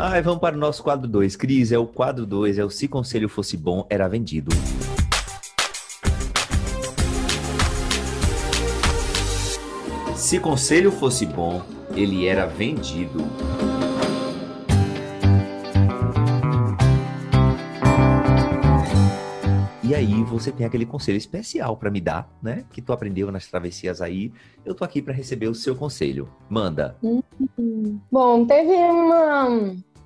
Ai, 0.00 0.22
vamos 0.22 0.40
para 0.40 0.54
o 0.54 0.58
nosso 0.58 0.82
quadro 0.82 1.08
2. 1.08 1.34
Cris, 1.34 1.72
é 1.72 1.78
o 1.78 1.86
quadro 1.86 2.24
2, 2.24 2.58
é 2.58 2.64
o 2.64 2.70
Se 2.70 2.86
Conselho 2.86 3.28
Fosse 3.28 3.56
Bom, 3.56 3.84
Era 3.90 4.06
Vendido. 4.06 4.50
Se 10.28 10.38
conselho 10.38 10.92
fosse 10.92 11.24
bom, 11.24 11.62
ele 11.96 12.26
era 12.26 12.44
vendido. 12.44 13.20
E 19.82 19.94
aí 19.94 20.22
você 20.24 20.52
tem 20.52 20.66
aquele 20.66 20.84
conselho 20.84 21.16
especial 21.16 21.78
para 21.78 21.90
me 21.90 21.98
dar, 21.98 22.30
né? 22.42 22.66
Que 22.70 22.82
tu 22.82 22.92
aprendeu 22.92 23.32
nas 23.32 23.46
travessias 23.46 24.02
aí. 24.02 24.30
Eu 24.66 24.74
tô 24.74 24.84
aqui 24.84 25.00
para 25.00 25.14
receber 25.14 25.48
o 25.48 25.54
seu 25.54 25.74
conselho. 25.74 26.28
Manda. 26.46 26.94
Uhum. 27.02 27.98
Bom, 28.12 28.44
teve 28.44 28.74
uma, 28.74 29.48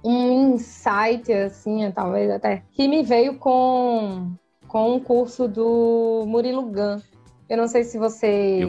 um 0.04 0.52
insight 0.54 1.32
assim, 1.32 1.90
talvez 1.90 2.30
até 2.30 2.62
que 2.70 2.86
me 2.86 3.02
veio 3.02 3.38
com 3.38 4.30
com 4.68 4.94
um 4.94 5.00
curso 5.00 5.46
do 5.46 6.24
Murilo 6.26 6.62
Gun. 6.62 6.98
Eu 7.52 7.58
não 7.58 7.68
sei 7.68 7.84
se 7.84 7.98
você 7.98 8.60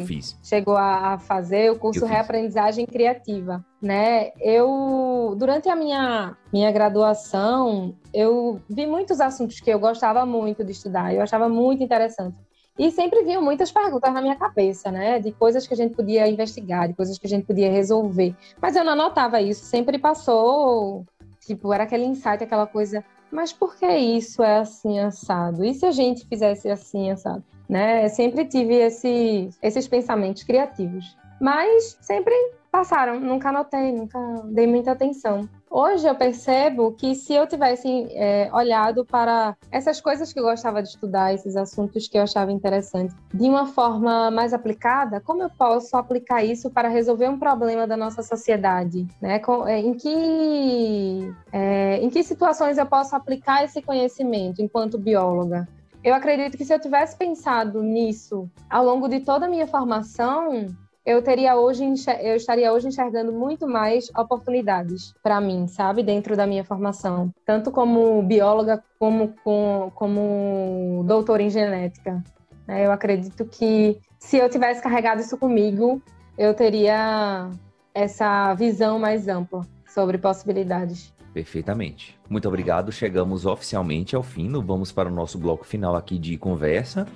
chegou 0.43 0.75
a 0.75 1.17
fazer 1.17 1.71
o 1.71 1.79
curso 1.79 2.05
Reaprendizagem 2.05 2.85
Criativa, 2.85 3.65
né? 3.81 4.33
Eu 4.41 5.35
durante 5.37 5.69
a 5.69 5.75
minha 5.75 6.35
minha 6.51 6.69
graduação, 6.69 7.95
eu 8.13 8.59
vi 8.69 8.85
muitos 8.85 9.21
assuntos 9.21 9.61
que 9.61 9.69
eu 9.69 9.79
gostava 9.79 10.25
muito 10.25 10.65
de 10.65 10.73
estudar, 10.73 11.15
eu 11.15 11.21
achava 11.21 11.47
muito 11.47 11.81
interessante. 11.81 12.35
E 12.77 12.91
sempre 12.91 13.23
vinham 13.23 13.41
muitas 13.41 13.71
perguntas 13.71 14.13
na 14.13 14.21
minha 14.21 14.35
cabeça, 14.35 14.91
né? 14.91 15.17
De 15.17 15.31
coisas 15.31 15.65
que 15.65 15.73
a 15.73 15.77
gente 15.77 15.95
podia 15.95 16.27
investigar, 16.27 16.89
de 16.89 16.93
coisas 16.93 17.17
que 17.17 17.25
a 17.25 17.29
gente 17.29 17.45
podia 17.45 17.71
resolver. 17.71 18.35
Mas 18.61 18.75
eu 18.75 18.83
não 18.83 18.91
anotava 18.91 19.39
isso, 19.39 19.63
sempre 19.63 19.97
passou, 19.97 21.05
tipo, 21.39 21.71
era 21.71 21.83
aquele 21.85 22.03
insight, 22.03 22.43
aquela 22.43 22.67
coisa, 22.67 23.01
mas 23.31 23.53
por 23.53 23.77
que 23.77 23.87
isso 23.87 24.43
é 24.43 24.57
assim 24.57 24.99
assado? 24.99 25.63
E 25.63 25.73
se 25.73 25.85
a 25.85 25.91
gente 25.91 26.27
fizesse 26.27 26.69
assim 26.69 27.09
assado? 27.09 27.45
Né? 27.67 28.07
Sempre 28.09 28.45
tive 28.45 28.75
esse, 28.75 29.49
esses 29.61 29.87
pensamentos 29.87 30.43
criativos. 30.43 31.15
Mas 31.39 31.97
sempre 32.01 32.33
passaram, 32.71 33.19
nunca 33.19 33.49
anotei, 33.49 33.91
nunca 33.91 34.17
dei 34.45 34.65
muita 34.65 34.93
atenção. 34.93 35.47
Hoje 35.69 36.07
eu 36.07 36.15
percebo 36.15 36.91
que 36.93 37.13
se 37.13 37.33
eu 37.33 37.45
tivesse 37.45 38.07
é, 38.11 38.49
olhado 38.53 39.05
para 39.05 39.55
essas 39.71 39.99
coisas 40.01 40.31
que 40.31 40.39
eu 40.39 40.43
gostava 40.43 40.81
de 40.81 40.89
estudar, 40.89 41.33
esses 41.33 41.55
assuntos 41.55 42.07
que 42.07 42.17
eu 42.17 42.23
achava 42.23 42.51
interessantes, 42.51 43.15
de 43.33 43.43
uma 43.49 43.67
forma 43.67 44.31
mais 44.31 44.53
aplicada, 44.53 45.19
como 45.19 45.43
eu 45.43 45.49
posso 45.49 45.97
aplicar 45.97 46.43
isso 46.43 46.71
para 46.71 46.89
resolver 46.89 47.27
um 47.27 47.37
problema 47.37 47.85
da 47.85 47.97
nossa 47.97 48.23
sociedade? 48.23 49.07
Né? 49.21 49.41
É, 49.67 49.79
em, 49.79 49.93
que, 49.93 51.33
é, 51.51 51.97
em 51.97 52.09
que 52.09 52.23
situações 52.23 52.77
eu 52.77 52.85
posso 52.85 53.15
aplicar 53.15 53.63
esse 53.63 53.81
conhecimento 53.81 54.61
enquanto 54.61 54.97
bióloga? 54.97 55.67
Eu 56.03 56.13
acredito 56.13 56.57
que 56.57 56.65
se 56.65 56.73
eu 56.73 56.79
tivesse 56.79 57.15
pensado 57.15 57.81
nisso 57.81 58.49
ao 58.69 58.83
longo 58.83 59.07
de 59.07 59.21
toda 59.21 59.45
a 59.45 59.49
minha 59.49 59.65
formação, 59.65 60.67
eu 61.05 61.21
teria 61.21 61.55
hoje 61.55 61.85
eu 62.21 62.35
estaria 62.35 62.73
hoje 62.73 62.89
enxergando 62.89 63.31
muito 63.31 63.65
mais 63.67 64.09
oportunidades 64.17 65.13
para 65.23 65.39
mim, 65.39 65.65
sabe, 65.65 66.03
dentro 66.03 66.35
da 66.35 66.45
minha 66.45 66.65
formação, 66.65 67.31
tanto 67.45 67.71
como 67.71 68.21
bióloga 68.21 68.83
como 68.99 69.33
como, 69.45 69.91
como 69.95 71.03
doutora 71.05 71.41
em 71.41 71.49
genética. 71.49 72.21
Né? 72.67 72.85
Eu 72.85 72.91
acredito 72.91 73.45
que 73.45 73.97
se 74.19 74.37
eu 74.37 74.49
tivesse 74.49 74.83
carregado 74.83 75.21
isso 75.21 75.37
comigo, 75.37 76.01
eu 76.37 76.53
teria 76.53 77.49
essa 77.93 78.53
visão 78.55 78.99
mais 78.99 79.29
ampla 79.29 79.61
sobre 79.87 80.17
possibilidades. 80.17 81.12
Perfeitamente. 81.33 82.15
Muito 82.29 82.47
obrigado. 82.47 82.91
Chegamos 82.91 83.45
oficialmente 83.45 84.15
ao 84.15 84.23
fim. 84.23 84.51
Vamos 84.61 84.91
para 84.91 85.09
o 85.09 85.11
nosso 85.11 85.37
bloco 85.37 85.65
final 85.65 85.95
aqui 85.95 86.19
de 86.19 86.37
conversa. 86.37 87.07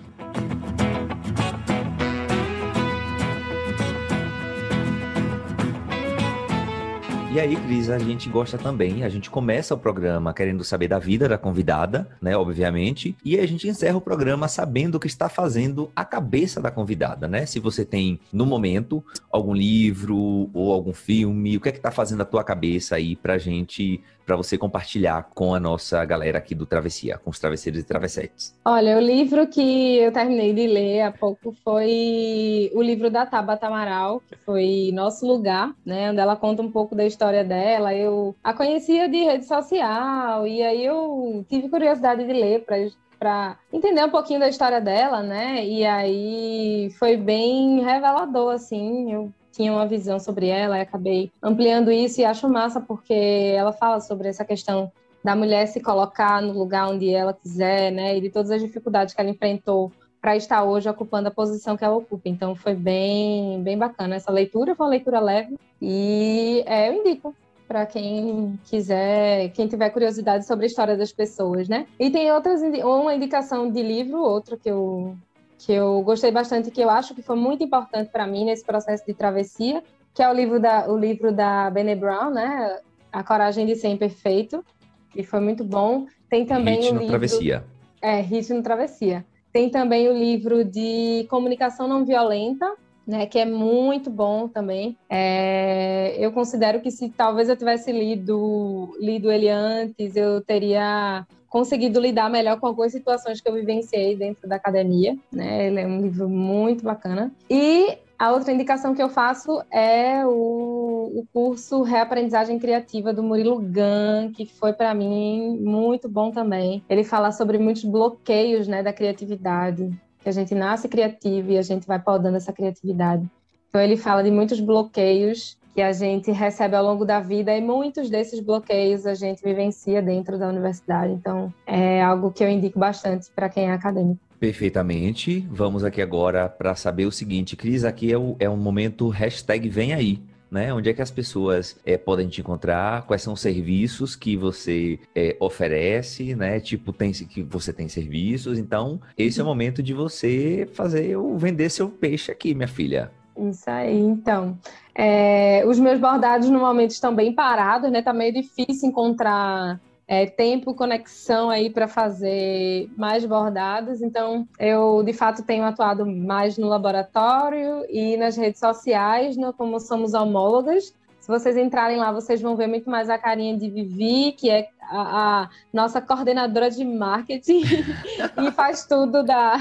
E 7.38 7.40
aí, 7.40 7.56
Cris, 7.56 7.88
a 7.92 8.00
gente 8.00 8.28
gosta 8.30 8.58
também, 8.58 9.04
a 9.04 9.10
gente 9.10 9.30
começa 9.30 9.76
o 9.76 9.78
programa 9.78 10.34
querendo 10.34 10.64
saber 10.64 10.88
da 10.88 10.98
vida 10.98 11.30
da 11.30 11.38
convidada, 11.38 12.10
né, 12.20 12.36
obviamente, 12.36 13.16
e 13.24 13.40
a 13.40 13.46
gente 13.46 13.68
encerra 13.68 13.96
o 13.96 14.02
programa 14.02 14.48
sabendo 14.48 14.96
o 14.96 15.00
que 15.00 15.06
está 15.06 15.30
fazendo 15.30 15.92
a 15.96 16.04
cabeça 16.04 16.60
da 16.60 16.72
convidada, 16.72 17.28
né? 17.28 17.46
Se 17.46 17.60
você 17.60 17.86
tem, 17.86 18.20
no 18.34 18.44
momento, 18.44 19.06
algum 19.32 19.54
livro 19.54 20.50
ou 20.52 20.74
algum 20.74 20.94
filme, 20.94 21.58
o 21.58 21.62
que 21.62 21.70
é 21.70 21.72
que 21.72 21.78
está 21.78 21.92
fazendo 21.92 22.22
a 22.22 22.26
tua 22.26 22.44
cabeça 22.44 22.96
aí 22.96 23.16
pra 23.16 23.38
gente 23.38 24.02
para 24.28 24.36
você 24.36 24.58
compartilhar 24.58 25.30
com 25.34 25.56
a 25.56 25.60
nossa 25.60 26.04
galera 26.04 26.38
aqui 26.38 26.54
do 26.54 26.66
Travessia, 26.66 27.18
com 27.18 27.30
os 27.30 27.40
travesseiros 27.40 27.80
e 27.80 27.84
travessetes? 27.84 28.54
Olha, 28.66 28.98
o 28.98 29.00
livro 29.00 29.48
que 29.48 30.00
eu 30.00 30.12
terminei 30.12 30.54
de 30.54 30.68
ler 30.68 31.04
há 31.04 31.12
pouco 31.14 31.56
foi 31.64 32.70
o 32.76 32.82
livro 32.82 33.10
da 33.10 33.26
Tabata 33.26 33.68
Amaral, 33.68 34.22
que 34.28 34.36
foi 34.36 34.92
Nosso 34.94 35.26
Lugar, 35.26 35.74
né, 35.86 36.12
onde 36.12 36.20
ela 36.20 36.36
conta 36.36 36.62
um 36.62 36.70
pouco 36.70 36.94
da 36.94 37.06
história 37.06 37.27
dela. 37.44 37.94
Eu 37.94 38.36
a 38.44 38.54
conhecia 38.54 39.08
de 39.08 39.24
rede 39.24 39.46
social 39.46 40.48
e 40.48 40.62
aí 40.62 40.86
eu 40.86 41.46
tive 41.50 41.70
curiosidade 41.70 42.26
de 42.26 42.34
ler 42.34 42.64
para 42.66 42.78
para 43.20 43.58
entender 43.74 44.04
um 44.04 44.12
pouquinho 44.12 44.40
da 44.40 44.48
história 44.48 44.80
dela, 44.80 45.24
né? 45.24 45.66
E 45.66 45.84
aí 45.84 46.92
foi 47.00 47.18
bem 47.18 47.84
revelador, 47.84 48.54
assim. 48.54 49.12
Eu 49.12 49.34
tinha 49.52 49.74
uma 49.74 49.88
visão 49.88 50.20
sobre 50.20 50.48
ela 50.48 50.78
e 50.78 50.82
acabei 50.82 51.32
ampliando 51.42 51.92
isso 51.92 52.22
e 52.22 52.26
acho 52.26 52.48
massa 52.48 52.80
porque 52.80 53.56
ela 53.56 53.74
fala 53.74 54.00
sobre 54.00 54.28
essa 54.28 54.46
questão 54.46 54.92
da 55.24 55.36
mulher 55.36 55.68
se 55.68 55.82
colocar 55.82 56.42
no 56.42 56.54
lugar 56.54 56.90
onde 56.90 57.14
ela 57.14 57.34
quiser, 57.34 57.92
né, 57.92 58.16
e 58.16 58.22
de 58.22 58.30
todas 58.30 58.52
as 58.52 58.62
dificuldades 58.62 59.14
que 59.14 59.20
ela 59.20 59.30
enfrentou 59.30 59.92
para 60.22 60.36
estar 60.36 60.64
hoje 60.64 60.90
ocupando 60.90 61.28
a 61.28 61.32
posição 61.32 61.78
que 61.78 61.84
ela 61.84 61.96
ocupa. 61.96 62.28
Então 62.28 62.56
foi 62.56 62.74
bem, 62.74 63.62
bem 63.62 63.78
bacana 63.78 64.16
essa 64.16 64.32
leitura, 64.32 64.76
foi 64.76 64.86
uma 64.86 64.92
leitura 64.92 65.20
leve 65.20 65.58
e 65.82 66.64
é, 66.66 66.90
eu 66.90 66.94
indico 66.94 67.34
para 67.68 67.86
quem 67.86 68.58
quiser, 68.66 69.50
quem 69.50 69.68
tiver 69.68 69.90
curiosidade 69.90 70.46
sobre 70.46 70.66
a 70.66 70.68
história 70.68 70.96
das 70.96 71.12
pessoas, 71.12 71.68
né? 71.68 71.86
E 72.00 72.10
tem 72.10 72.32
outras, 72.32 72.62
uma 72.62 73.14
indicação 73.14 73.70
de 73.70 73.84
livro, 73.84 74.20
outra 74.20 74.56
que 74.56 74.70
eu 74.70 75.16
que 75.58 75.74
eu 75.74 76.02
gostei 76.04 76.32
bastante, 76.32 76.70
que 76.70 76.80
eu 76.80 76.90
acho 76.90 77.16
que 77.16 77.22
foi 77.22 77.36
muito 77.36 77.64
importante 77.64 78.12
para 78.12 78.28
mim 78.28 78.46
nesse 78.46 78.64
processo 78.64 79.04
de 79.06 79.14
travessia, 79.14 79.84
que 80.14 80.22
é 80.22 80.30
o 80.30 80.34
livro 80.34 80.60
da, 80.60 80.88
o 80.88 80.96
livro 80.98 81.32
da 81.32 81.70
Bene 81.72 81.96
Brown, 81.96 82.30
né? 82.30 82.80
A 83.12 83.24
Coragem 83.24 83.66
de 83.66 83.76
Ser 83.76 83.88
Imperfeito, 83.88 84.64
que 85.12 85.24
foi 85.24 85.40
muito 85.40 85.64
bom. 85.64 86.06
Tem 86.30 86.46
também 86.46 86.76
Hit 86.76 86.90
o 86.90 86.94
livro... 86.94 87.08
Travessia. 87.08 87.64
É, 88.02 88.20
Hit 88.22 88.54
no 88.54 88.62
Travessia. 88.62 89.26
Tem 89.58 89.72
também 89.72 90.08
o 90.08 90.14
livro 90.14 90.64
de 90.64 91.26
Comunicação 91.32 91.88
Não 91.88 92.06
Violenta, 92.06 92.76
né, 93.08 93.26
que 93.26 93.40
é 93.40 93.46
muito 93.46 94.08
bom 94.08 94.48
também. 94.48 94.96
É, 95.10 96.16
eu 96.20 96.32
considero 96.32 96.80
que 96.80 96.92
se 96.92 97.10
talvez 97.10 97.50
eu 97.50 97.58
tivesse 97.58 97.92
lido, 97.92 98.96
lido 99.00 99.32
ele 99.32 99.50
antes, 99.50 100.16
eu 100.16 100.42
teria 100.42 101.26
conseguido 101.50 102.00
lidar 102.00 102.30
melhor 102.30 102.60
com 102.60 102.68
algumas 102.68 102.92
situações 102.92 103.42
que 103.42 103.50
eu 103.50 103.54
vivenciei 103.56 104.16
dentro 104.16 104.48
da 104.48 104.58
academia, 104.58 105.18
né? 105.32 105.66
Ele 105.66 105.80
é 105.80 105.88
um 105.88 106.02
livro 106.02 106.30
muito 106.30 106.84
bacana. 106.84 107.32
E 107.50 107.98
a 108.20 108.32
outra 108.32 108.52
indicação 108.52 108.96
que 108.96 109.02
eu 109.02 109.10
faço 109.10 109.62
é 109.72 110.26
o, 110.26 111.12
o 111.20 111.28
curso 111.32 111.84
Reaprendizagem 111.84 112.58
Criativa 112.58 113.14
do 113.14 113.22
Murilo 113.22 113.60
Gun, 113.60 114.32
que 114.34 114.46
foi 114.46 114.74
para 114.74 114.94
mim 114.94 115.60
muito 115.60 116.10
bom 116.10 116.32
também. 116.32 116.84
Ele 116.90 117.04
fala 117.04 117.32
sobre 117.32 117.60
muitos 117.60 117.84
bloqueios, 117.84 118.68
né, 118.68 118.82
da 118.82 118.92
criatividade, 118.92 119.90
que 120.20 120.30
a 120.30 120.32
gente 120.32 120.56
nasce 120.56 120.88
criativo 120.88 121.52
e 121.52 121.58
a 121.58 121.62
gente 121.62 121.86
vai 121.86 122.00
podando 122.00 122.38
essa 122.38 122.52
criatividade. 122.52 123.26
Então 123.70 123.80
ele 123.80 123.98
fala 123.98 124.24
de 124.24 124.32
muitos 124.32 124.60
bloqueios 124.60 125.58
que 125.76 125.82
a 125.84 125.94
gente 125.94 126.32
recebe 126.32 126.76
ao 126.76 126.84
longo 126.84 127.06
da 127.06 127.20
vida 127.20 127.56
e 127.56 127.62
muitos 127.62 128.10
desses 128.10 128.40
bloqueios 128.40 129.06
a 129.06 129.14
gente 129.14 129.44
vivencia 129.44 130.02
dentro 130.02 130.40
da 130.40 130.50
universidade. 130.50 131.14
Então, 131.14 131.54
é 131.68 132.02
algo 132.02 132.32
que 132.32 132.44
eu 132.44 132.50
indico 132.50 132.80
bastante 132.80 133.30
para 133.30 133.48
quem 133.48 133.70
é 133.70 133.72
acadêmico. 133.72 134.20
Perfeitamente. 134.40 135.48
Vamos 135.50 135.84
aqui 135.84 136.02
agora 136.02 136.48
para 136.48 136.76
saber 136.76 137.06
o 137.06 137.12
seguinte, 137.12 137.56
Cris, 137.56 137.84
aqui 137.84 138.12
é, 138.12 138.18
o, 138.18 138.36
é 138.40 138.50
um 138.50 138.58
momento 138.58 139.10
hashtag 139.10 139.68
vem 139.68 139.94
aí. 139.94 140.22
Né? 140.50 140.74
Onde 140.74 140.90
é 140.90 140.94
que 140.94 141.02
as 141.02 141.12
pessoas 141.12 141.78
é, 141.86 141.98
podem 141.98 142.30
te 142.30 142.40
encontrar? 142.40 143.06
Quais 143.06 143.22
são 143.22 143.34
os 143.34 143.42
serviços 143.42 144.16
que 144.16 144.38
você 144.38 144.98
é, 145.14 145.36
oferece, 145.42 146.36
né? 146.36 146.58
Tipo, 146.62 146.94
tem 146.94 147.12
que 147.12 147.44
você 147.44 147.74
tem 147.74 147.90
serviços. 147.90 148.58
Então, 148.58 149.02
esse 149.18 149.42
é 149.42 149.44
o 149.44 149.46
momento 149.46 149.84
de 149.84 149.94
você 149.94 150.66
fazer 150.72 151.18
o 151.18 151.38
vender 151.38 151.70
seu 151.70 151.90
peixe 151.90 152.32
aqui, 152.32 152.56
minha 152.56 152.68
filha. 152.68 153.12
Isso 153.38 153.70
aí, 153.70 154.00
então. 154.00 154.58
É, 154.96 155.64
os 155.68 155.78
meus 155.80 156.00
bordados 156.00 156.50
no 156.50 156.60
momento 156.60 156.92
estão 156.92 157.14
bem 157.14 157.34
parados, 157.34 157.92
né? 157.92 158.02
Tá 158.02 158.14
meio 158.14 158.34
difícil 158.34 158.88
encontrar 158.88 159.82
é, 160.08 160.26
tempo, 160.26 160.74
conexão 160.74 161.50
aí 161.50 161.70
para 161.70 161.88
fazer 161.88 162.90
mais 162.96 163.26
bordados. 163.26 164.02
Então, 164.02 164.48
eu 164.58 165.04
de 165.04 165.12
fato 165.12 165.44
tenho 165.44 165.66
atuado 165.66 166.06
mais 166.06 166.58
no 166.58 166.68
laboratório 166.68 167.86
e 167.90 168.16
nas 168.16 168.38
redes 168.38 168.60
sociais, 168.60 169.36
no, 169.36 169.52
como 169.52 169.80
somos 169.80 170.14
homólogas. 170.14 170.96
Se 171.20 171.28
vocês 171.28 171.58
entrarem 171.58 171.98
lá, 171.98 172.10
vocês 172.10 172.42
vão 172.42 172.56
ver 172.56 172.68
muito 172.68 172.90
mais 172.90 173.10
a 173.10 173.18
carinha 173.18 173.58
de 173.58 173.70
Vivi, 173.70 174.32
que 174.32 174.50
é 174.50 174.70
a, 174.82 175.42
a 175.42 175.50
nossa 175.74 176.00
coordenadora 176.00 176.72
de 176.72 176.86
marketing 176.86 177.64
e 178.48 178.52
faz 178.52 178.86
tudo 178.86 179.24
da, 179.24 179.58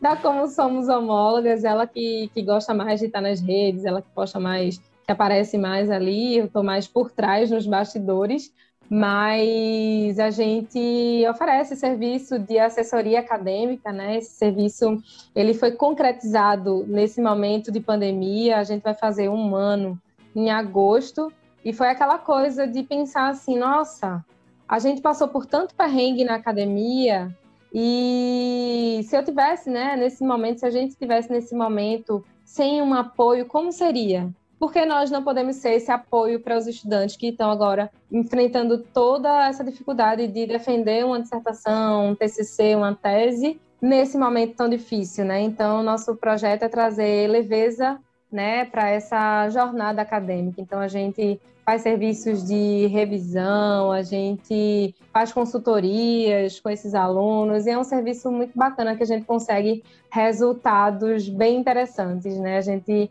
da 0.00 0.16
Como 0.16 0.48
Somos 0.48 0.88
Homólogas. 0.88 1.62
Ela 1.62 1.86
que, 1.86 2.30
que 2.32 2.40
gosta 2.40 2.72
mais 2.72 3.00
de 3.00 3.06
estar 3.06 3.20
nas 3.20 3.38
redes, 3.38 3.84
ela 3.84 4.00
que 4.00 4.08
posta 4.14 4.40
mais, 4.40 4.78
que 4.78 5.12
aparece 5.12 5.58
mais 5.58 5.90
ali. 5.90 6.38
Eu 6.38 6.46
estou 6.46 6.62
mais 6.62 6.88
por 6.88 7.10
trás, 7.10 7.50
nos 7.50 7.66
bastidores. 7.66 8.50
Mas 8.90 10.18
a 10.18 10.30
gente 10.30 11.24
oferece 11.28 11.76
serviço 11.76 12.38
de 12.38 12.58
assessoria 12.58 13.20
acadêmica, 13.20 13.92
né? 13.92 14.16
Esse 14.16 14.30
serviço 14.30 15.02
ele 15.34 15.52
foi 15.52 15.72
concretizado 15.72 16.84
nesse 16.86 17.20
momento 17.20 17.70
de 17.70 17.80
pandemia. 17.80 18.58
A 18.58 18.64
gente 18.64 18.82
vai 18.82 18.94
fazer 18.94 19.28
um 19.28 19.54
ano 19.54 20.00
em 20.34 20.50
agosto, 20.50 21.32
e 21.64 21.72
foi 21.72 21.88
aquela 21.88 22.18
coisa 22.18 22.66
de 22.66 22.82
pensar 22.82 23.28
assim, 23.28 23.58
nossa, 23.58 24.24
a 24.68 24.78
gente 24.78 25.00
passou 25.00 25.28
por 25.28 25.44
tanto 25.44 25.74
perrengue 25.74 26.24
na 26.24 26.36
academia 26.36 27.34
E 27.72 29.00
se 29.04 29.16
eu 29.16 29.24
tivesse, 29.24 29.68
né, 29.68 29.94
nesse 29.96 30.24
momento, 30.24 30.60
se 30.60 30.66
a 30.66 30.70
gente 30.70 30.96
tivesse 30.96 31.30
nesse 31.30 31.54
momento 31.54 32.24
sem 32.44 32.80
um 32.80 32.94
apoio, 32.94 33.46
como 33.46 33.70
seria? 33.70 34.30
Porque 34.58 34.84
nós 34.84 35.10
não 35.10 35.22
podemos 35.22 35.56
ser 35.56 35.74
esse 35.74 35.90
apoio 35.90 36.40
para 36.40 36.56
os 36.56 36.66
estudantes 36.66 37.16
que 37.16 37.28
estão 37.28 37.50
agora 37.50 37.90
enfrentando 38.10 38.78
toda 38.78 39.46
essa 39.46 39.62
dificuldade 39.62 40.26
de 40.26 40.46
defender 40.46 41.04
uma 41.04 41.20
dissertação, 41.20 42.08
um 42.08 42.14
TCC, 42.14 42.74
uma 42.74 42.94
tese, 42.94 43.60
nesse 43.80 44.18
momento 44.18 44.56
tão 44.56 44.68
difícil, 44.68 45.24
né? 45.24 45.40
Então, 45.40 45.82
nosso 45.82 46.16
projeto 46.16 46.64
é 46.64 46.68
trazer 46.68 47.28
leveza, 47.28 48.00
né, 48.30 48.64
para 48.66 48.90
essa 48.90 49.48
jornada 49.48 50.02
acadêmica. 50.02 50.60
Então, 50.60 50.80
a 50.80 50.88
gente 50.88 51.40
faz 51.64 51.82
serviços 51.82 52.46
de 52.46 52.86
revisão, 52.86 53.92
a 53.92 54.02
gente 54.02 54.94
faz 55.12 55.32
consultorias 55.32 56.58
com 56.60 56.70
esses 56.70 56.94
alunos, 56.94 57.66
e 57.66 57.70
é 57.70 57.78
um 57.78 57.84
serviço 57.84 58.30
muito 58.30 58.58
bacana 58.58 58.96
que 58.96 59.02
a 59.02 59.06
gente 59.06 59.26
consegue 59.26 59.84
resultados 60.10 61.28
bem 61.28 61.58
interessantes, 61.58 62.38
né? 62.38 62.56
A 62.56 62.62
gente 62.62 63.10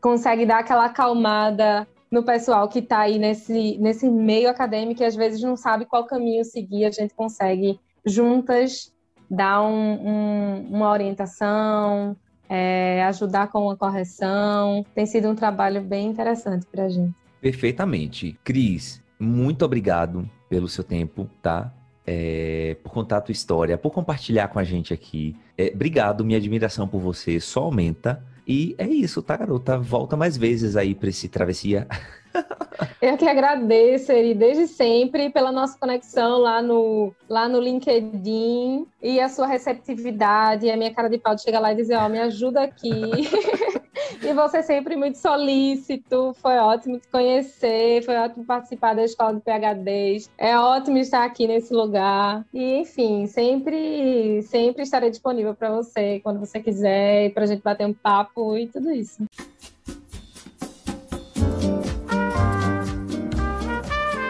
consegue 0.00 0.46
dar 0.46 0.60
aquela 0.60 0.86
acalmada 0.86 1.86
no 2.10 2.22
pessoal 2.22 2.68
que 2.68 2.78
está 2.78 3.00
aí 3.00 3.18
nesse, 3.18 3.76
nesse 3.78 4.08
meio 4.08 4.48
acadêmico 4.48 5.02
e 5.02 5.04
às 5.04 5.14
vezes 5.14 5.42
não 5.42 5.56
sabe 5.56 5.84
qual 5.84 6.06
caminho 6.06 6.44
seguir, 6.44 6.86
a 6.86 6.90
gente 6.90 7.14
consegue 7.14 7.78
juntas 8.04 8.92
dar 9.30 9.62
um, 9.62 10.08
um, 10.08 10.68
uma 10.70 10.90
orientação, 10.90 12.16
é, 12.48 13.04
ajudar 13.04 13.48
com 13.48 13.64
uma 13.64 13.76
correção. 13.76 14.84
Tem 14.94 15.04
sido 15.04 15.28
um 15.28 15.34
trabalho 15.34 15.82
bem 15.82 16.08
interessante 16.08 16.66
para 16.66 16.84
a 16.84 16.88
gente. 16.88 17.14
Perfeitamente. 17.40 18.38
Cris, 18.42 19.02
muito 19.20 19.64
obrigado 19.64 20.28
pelo 20.48 20.66
seu 20.66 20.82
tempo, 20.82 21.28
tá? 21.42 21.72
É, 22.06 22.76
por 22.82 22.90
contar 22.90 23.18
a 23.18 23.20
tua 23.20 23.32
história, 23.32 23.76
por 23.76 23.92
compartilhar 23.92 24.48
com 24.48 24.58
a 24.58 24.64
gente 24.64 24.94
aqui. 24.94 25.36
É, 25.58 25.70
obrigado, 25.74 26.24
minha 26.24 26.38
admiração 26.38 26.88
por 26.88 27.00
você 27.00 27.38
só 27.38 27.64
aumenta. 27.64 28.24
E 28.48 28.74
é 28.78 28.86
isso, 28.86 29.20
tá, 29.22 29.36
garota? 29.36 29.76
Volta 29.76 30.16
mais 30.16 30.34
vezes 30.34 30.74
aí 30.74 30.94
para 30.94 31.10
esse 31.10 31.28
travessia. 31.28 31.86
Eu 33.02 33.18
que 33.18 33.28
agradeço, 33.28 34.10
Eri, 34.10 34.34
desde 34.34 34.66
sempre, 34.66 35.28
pela 35.28 35.52
nossa 35.52 35.78
conexão 35.78 36.38
lá 36.38 36.62
no, 36.62 37.12
lá 37.28 37.46
no 37.46 37.60
LinkedIn 37.60 38.86
e 39.02 39.20
a 39.20 39.28
sua 39.28 39.46
receptividade, 39.46 40.70
a 40.70 40.76
minha 40.78 40.94
cara 40.94 41.08
de 41.08 41.18
pau 41.18 41.34
de 41.34 41.42
chegar 41.42 41.60
lá 41.60 41.72
e 41.72 41.76
dizer, 41.76 41.96
ó, 41.96 42.06
oh, 42.06 42.08
me 42.08 42.20
ajuda 42.20 42.62
aqui. 42.62 42.90
E 44.22 44.32
você 44.32 44.62
sempre 44.62 44.96
muito 44.96 45.18
solícito, 45.18 46.34
foi 46.40 46.56
ótimo 46.56 46.98
te 46.98 47.08
conhecer, 47.08 48.02
foi 48.04 48.16
ótimo 48.16 48.44
participar 48.44 48.94
da 48.94 49.04
escola 49.04 49.34
de 49.34 49.40
PHDs. 49.40 50.30
É 50.38 50.58
ótimo 50.58 50.98
estar 50.98 51.24
aqui 51.24 51.46
nesse 51.46 51.72
lugar. 51.74 52.44
E, 52.52 52.80
enfim, 52.80 53.26
sempre, 53.26 54.42
sempre 54.42 54.82
estarei 54.82 55.10
disponível 55.10 55.54
para 55.54 55.70
você 55.70 56.20
quando 56.20 56.40
você 56.40 56.60
quiser, 56.60 57.32
para 57.32 57.44
a 57.44 57.46
gente 57.46 57.62
bater 57.62 57.86
um 57.86 57.94
papo 57.94 58.56
e 58.56 58.66
tudo 58.66 58.90
isso. 58.90 59.22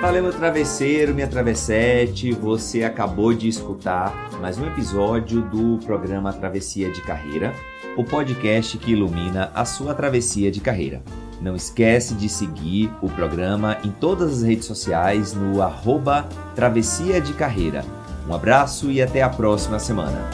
Valeu, 0.01 0.23
meu 0.23 0.33
travesseiro, 0.33 1.15
minha 1.15 1.29
travessete. 1.29 2.33
Você 2.33 2.85
acabou 2.85 3.35
de 3.35 3.49
escutar 3.49 4.31
mais 4.41 4.57
um 4.59 4.67
episódio 4.67 5.43
do 5.43 5.79
programa 5.85 6.33
Travessia 6.33 6.91
de 6.93 7.03
Carreira 7.03 7.53
o 7.97 8.05
podcast 8.05 8.77
que 8.79 8.93
ilumina 8.93 9.51
a 9.55 9.65
sua 9.65 9.95
travessia 9.95 10.51
de 10.51 10.61
carreira. 10.61 11.03
Não 11.41 11.55
esquece 11.55 12.15
de 12.15 12.29
seguir 12.29 12.91
o 13.01 13.09
programa 13.09 13.79
em 13.85 13.91
todas 13.91 14.39
as 14.39 14.43
redes 14.43 14.67
sociais 14.67 15.35
no 15.35 15.63
arroba 15.63 16.29
Travessia 16.55 17.21
de 17.21 17.33
Carreira. 17.33 17.85
Um 18.29 18.35
abraço 18.35 18.91
e 18.91 19.01
até 19.01 19.23
a 19.23 19.29
próxima 19.29 19.79
semana. 19.79 20.29